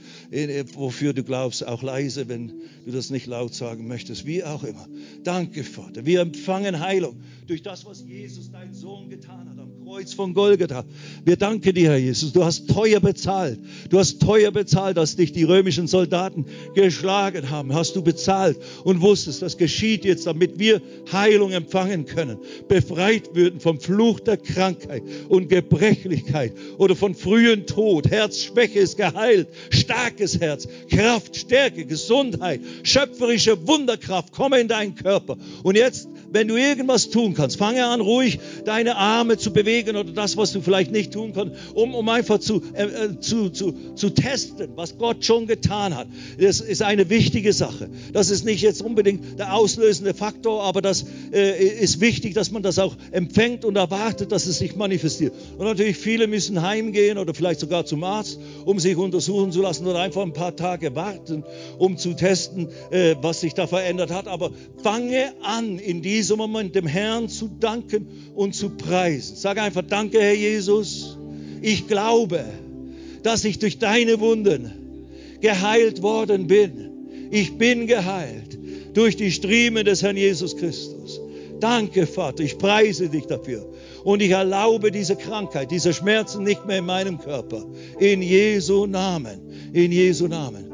wofür 0.73 1.13
du 1.13 1.23
glaubst, 1.23 1.65
auch 1.65 1.83
leise, 1.83 2.27
wenn 2.27 2.53
du 2.87 2.93
das 2.93 3.09
nicht 3.09 3.27
laut 3.27 3.53
sagen 3.53 3.85
möchtest, 3.87 4.25
wie 4.25 4.43
auch 4.45 4.63
immer. 4.63 4.87
Danke, 5.23 5.65
Vater. 5.65 6.05
Wir 6.05 6.21
empfangen 6.21 6.79
Heilung 6.79 7.17
durch 7.47 7.61
das, 7.61 7.85
was 7.85 8.03
Jesus, 8.05 8.51
dein 8.51 8.73
Sohn, 8.73 9.09
getan 9.09 9.49
hat 9.49 9.57
am 9.57 9.71
Kreuz 9.85 10.13
von 10.13 10.33
Golgatha. 10.33 10.83
Wir 11.23 11.37
danken 11.37 11.73
dir, 11.73 11.91
Herr 11.91 11.97
Jesus. 11.97 12.33
Du 12.33 12.43
hast 12.43 12.69
teuer 12.69 12.99
bezahlt. 12.99 13.59
Du 13.89 13.99
hast 13.99 14.21
teuer 14.21 14.51
bezahlt, 14.51 14.97
dass 14.97 15.15
dich 15.15 15.31
die 15.31 15.43
römischen 15.43 15.87
Soldaten 15.87 16.45
geschlagen 16.75 17.49
haben. 17.49 17.73
Hast 17.73 17.95
du 17.95 18.01
bezahlt 18.01 18.57
und 18.83 19.01
wusstest, 19.01 19.41
das 19.41 19.57
geschieht 19.57 20.03
jetzt, 20.03 20.27
damit 20.27 20.59
wir 20.59 20.81
Heilung 21.11 21.51
empfangen 21.51 22.05
können. 22.05 22.37
Befreit 22.67 23.33
würden 23.33 23.61
vom 23.61 23.79
Fluch 23.79 24.19
der 24.19 24.37
Krankheit 24.37 25.03
und 25.29 25.47
Gebrechlichkeit 25.47 26.53
oder 26.77 26.97
von 26.97 27.15
frühen 27.15 27.65
Tod. 27.65 28.09
Herzschwäche 28.09 28.79
ist 28.79 28.97
geheilt. 28.97 29.47
Starkes 29.69 30.39
Herz, 30.41 30.67
Kraft, 30.89 31.37
Stärke, 31.37 31.85
Gesundheit, 31.85 32.59
schöpferische 32.83 33.67
Wunderkraft. 33.67 34.31
Komme 34.31 34.59
in 34.59 34.67
deinen 34.67 34.95
Körper. 34.95 35.37
Und 35.63 35.75
jetzt 35.75 36.07
wenn 36.31 36.47
du 36.47 36.55
irgendwas 36.55 37.09
tun 37.09 37.33
kannst, 37.33 37.57
fange 37.57 37.85
an, 37.85 38.01
ruhig 38.01 38.39
deine 38.65 38.95
Arme 38.95 39.37
zu 39.37 39.51
bewegen 39.51 39.95
oder 39.95 40.11
das, 40.11 40.37
was 40.37 40.51
du 40.51 40.61
vielleicht 40.61 40.91
nicht 40.91 41.13
tun 41.13 41.33
kannst, 41.33 41.55
um, 41.73 41.95
um 41.95 42.09
einfach 42.09 42.39
zu, 42.39 42.61
äh, 42.73 42.83
äh, 42.83 43.19
zu, 43.19 43.49
zu, 43.49 43.73
zu 43.95 44.09
testen, 44.09 44.69
was 44.75 44.97
Gott 44.97 45.25
schon 45.25 45.47
getan 45.47 45.95
hat. 45.95 46.07
Das 46.39 46.59
ist 46.59 46.81
eine 46.81 47.09
wichtige 47.09 47.53
Sache. 47.53 47.89
Das 48.13 48.29
ist 48.29 48.45
nicht 48.45 48.61
jetzt 48.61 48.81
unbedingt 48.81 49.39
der 49.39 49.53
auslösende 49.53 50.13
Faktor, 50.13 50.63
aber 50.63 50.81
das 50.81 51.05
äh, 51.31 51.65
ist 51.65 52.01
wichtig, 52.01 52.33
dass 52.33 52.51
man 52.51 52.63
das 52.63 52.79
auch 52.79 52.95
empfängt 53.11 53.65
und 53.65 53.75
erwartet, 53.75 54.31
dass 54.31 54.45
es 54.45 54.59
sich 54.59 54.75
manifestiert. 54.75 55.33
Und 55.57 55.65
natürlich 55.65 55.97
viele 55.97 56.27
müssen 56.27 56.61
heimgehen 56.61 57.17
oder 57.17 57.33
vielleicht 57.33 57.59
sogar 57.59 57.85
zum 57.85 58.03
Arzt, 58.03 58.39
um 58.65 58.79
sich 58.79 58.95
untersuchen 58.97 59.51
zu 59.51 59.61
lassen 59.61 59.87
oder 59.87 59.99
einfach 59.99 60.23
ein 60.23 60.33
paar 60.33 60.55
Tage 60.55 60.95
warten, 60.95 61.43
um 61.77 61.97
zu 61.97 62.13
testen, 62.13 62.67
äh, 62.91 63.15
was 63.21 63.41
sich 63.41 63.53
da 63.53 63.67
verändert 63.67 64.11
hat. 64.11 64.27
Aber 64.27 64.51
fange 64.83 65.33
an, 65.41 65.79
in 65.79 66.01
diesem 66.01 66.16
diesem 66.17 66.37
Moment 66.37 66.73
dem 66.73 66.87
Herrn 66.87 67.29
zu 67.29 67.47
danken 67.59 68.07
und 68.33 68.55
zu 68.55 68.71
preisen. 68.71 69.35
Sag 69.35 69.59
einfach, 69.59 69.83
danke 69.83 70.19
Herr 70.19 70.33
Jesus. 70.33 71.15
Ich 71.61 71.87
glaube, 71.87 72.43
dass 73.21 73.45
ich 73.45 73.59
durch 73.59 73.77
deine 73.77 74.19
Wunden 74.19 74.71
geheilt 75.41 76.01
worden 76.01 76.47
bin. 76.47 77.29
Ich 77.29 77.57
bin 77.57 77.85
geheilt 77.85 78.57
durch 78.93 79.15
die 79.15 79.31
Striemen 79.31 79.85
des 79.85 80.01
Herrn 80.01 80.17
Jesus 80.17 80.57
Christus. 80.57 81.21
Danke, 81.59 82.07
Vater, 82.07 82.43
ich 82.43 82.57
preise 82.57 83.09
dich 83.09 83.25
dafür. 83.25 83.67
Und 84.03 84.21
ich 84.21 84.31
erlaube 84.31 84.91
diese 84.91 85.15
Krankheit, 85.15 85.69
diese 85.69 85.93
Schmerzen 85.93 86.43
nicht 86.43 86.65
mehr 86.65 86.79
in 86.79 86.85
meinem 86.85 87.19
Körper. 87.19 87.63
In 87.99 88.23
Jesu 88.23 88.87
Namen. 88.87 89.39
In 89.73 89.91
Jesu 89.91 90.27
Namen. 90.27 90.65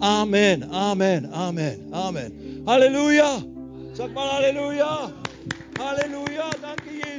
Amen, 0.00 0.64
Amen, 0.64 1.32
Amen, 1.32 1.92
Amen. 1.92 2.62
Halleluja. 2.66 3.51
Sag 3.94 4.14
mal 4.14 4.30
Halleluja. 4.32 5.12
Halleluja. 5.78 6.50
Danke, 6.62 7.11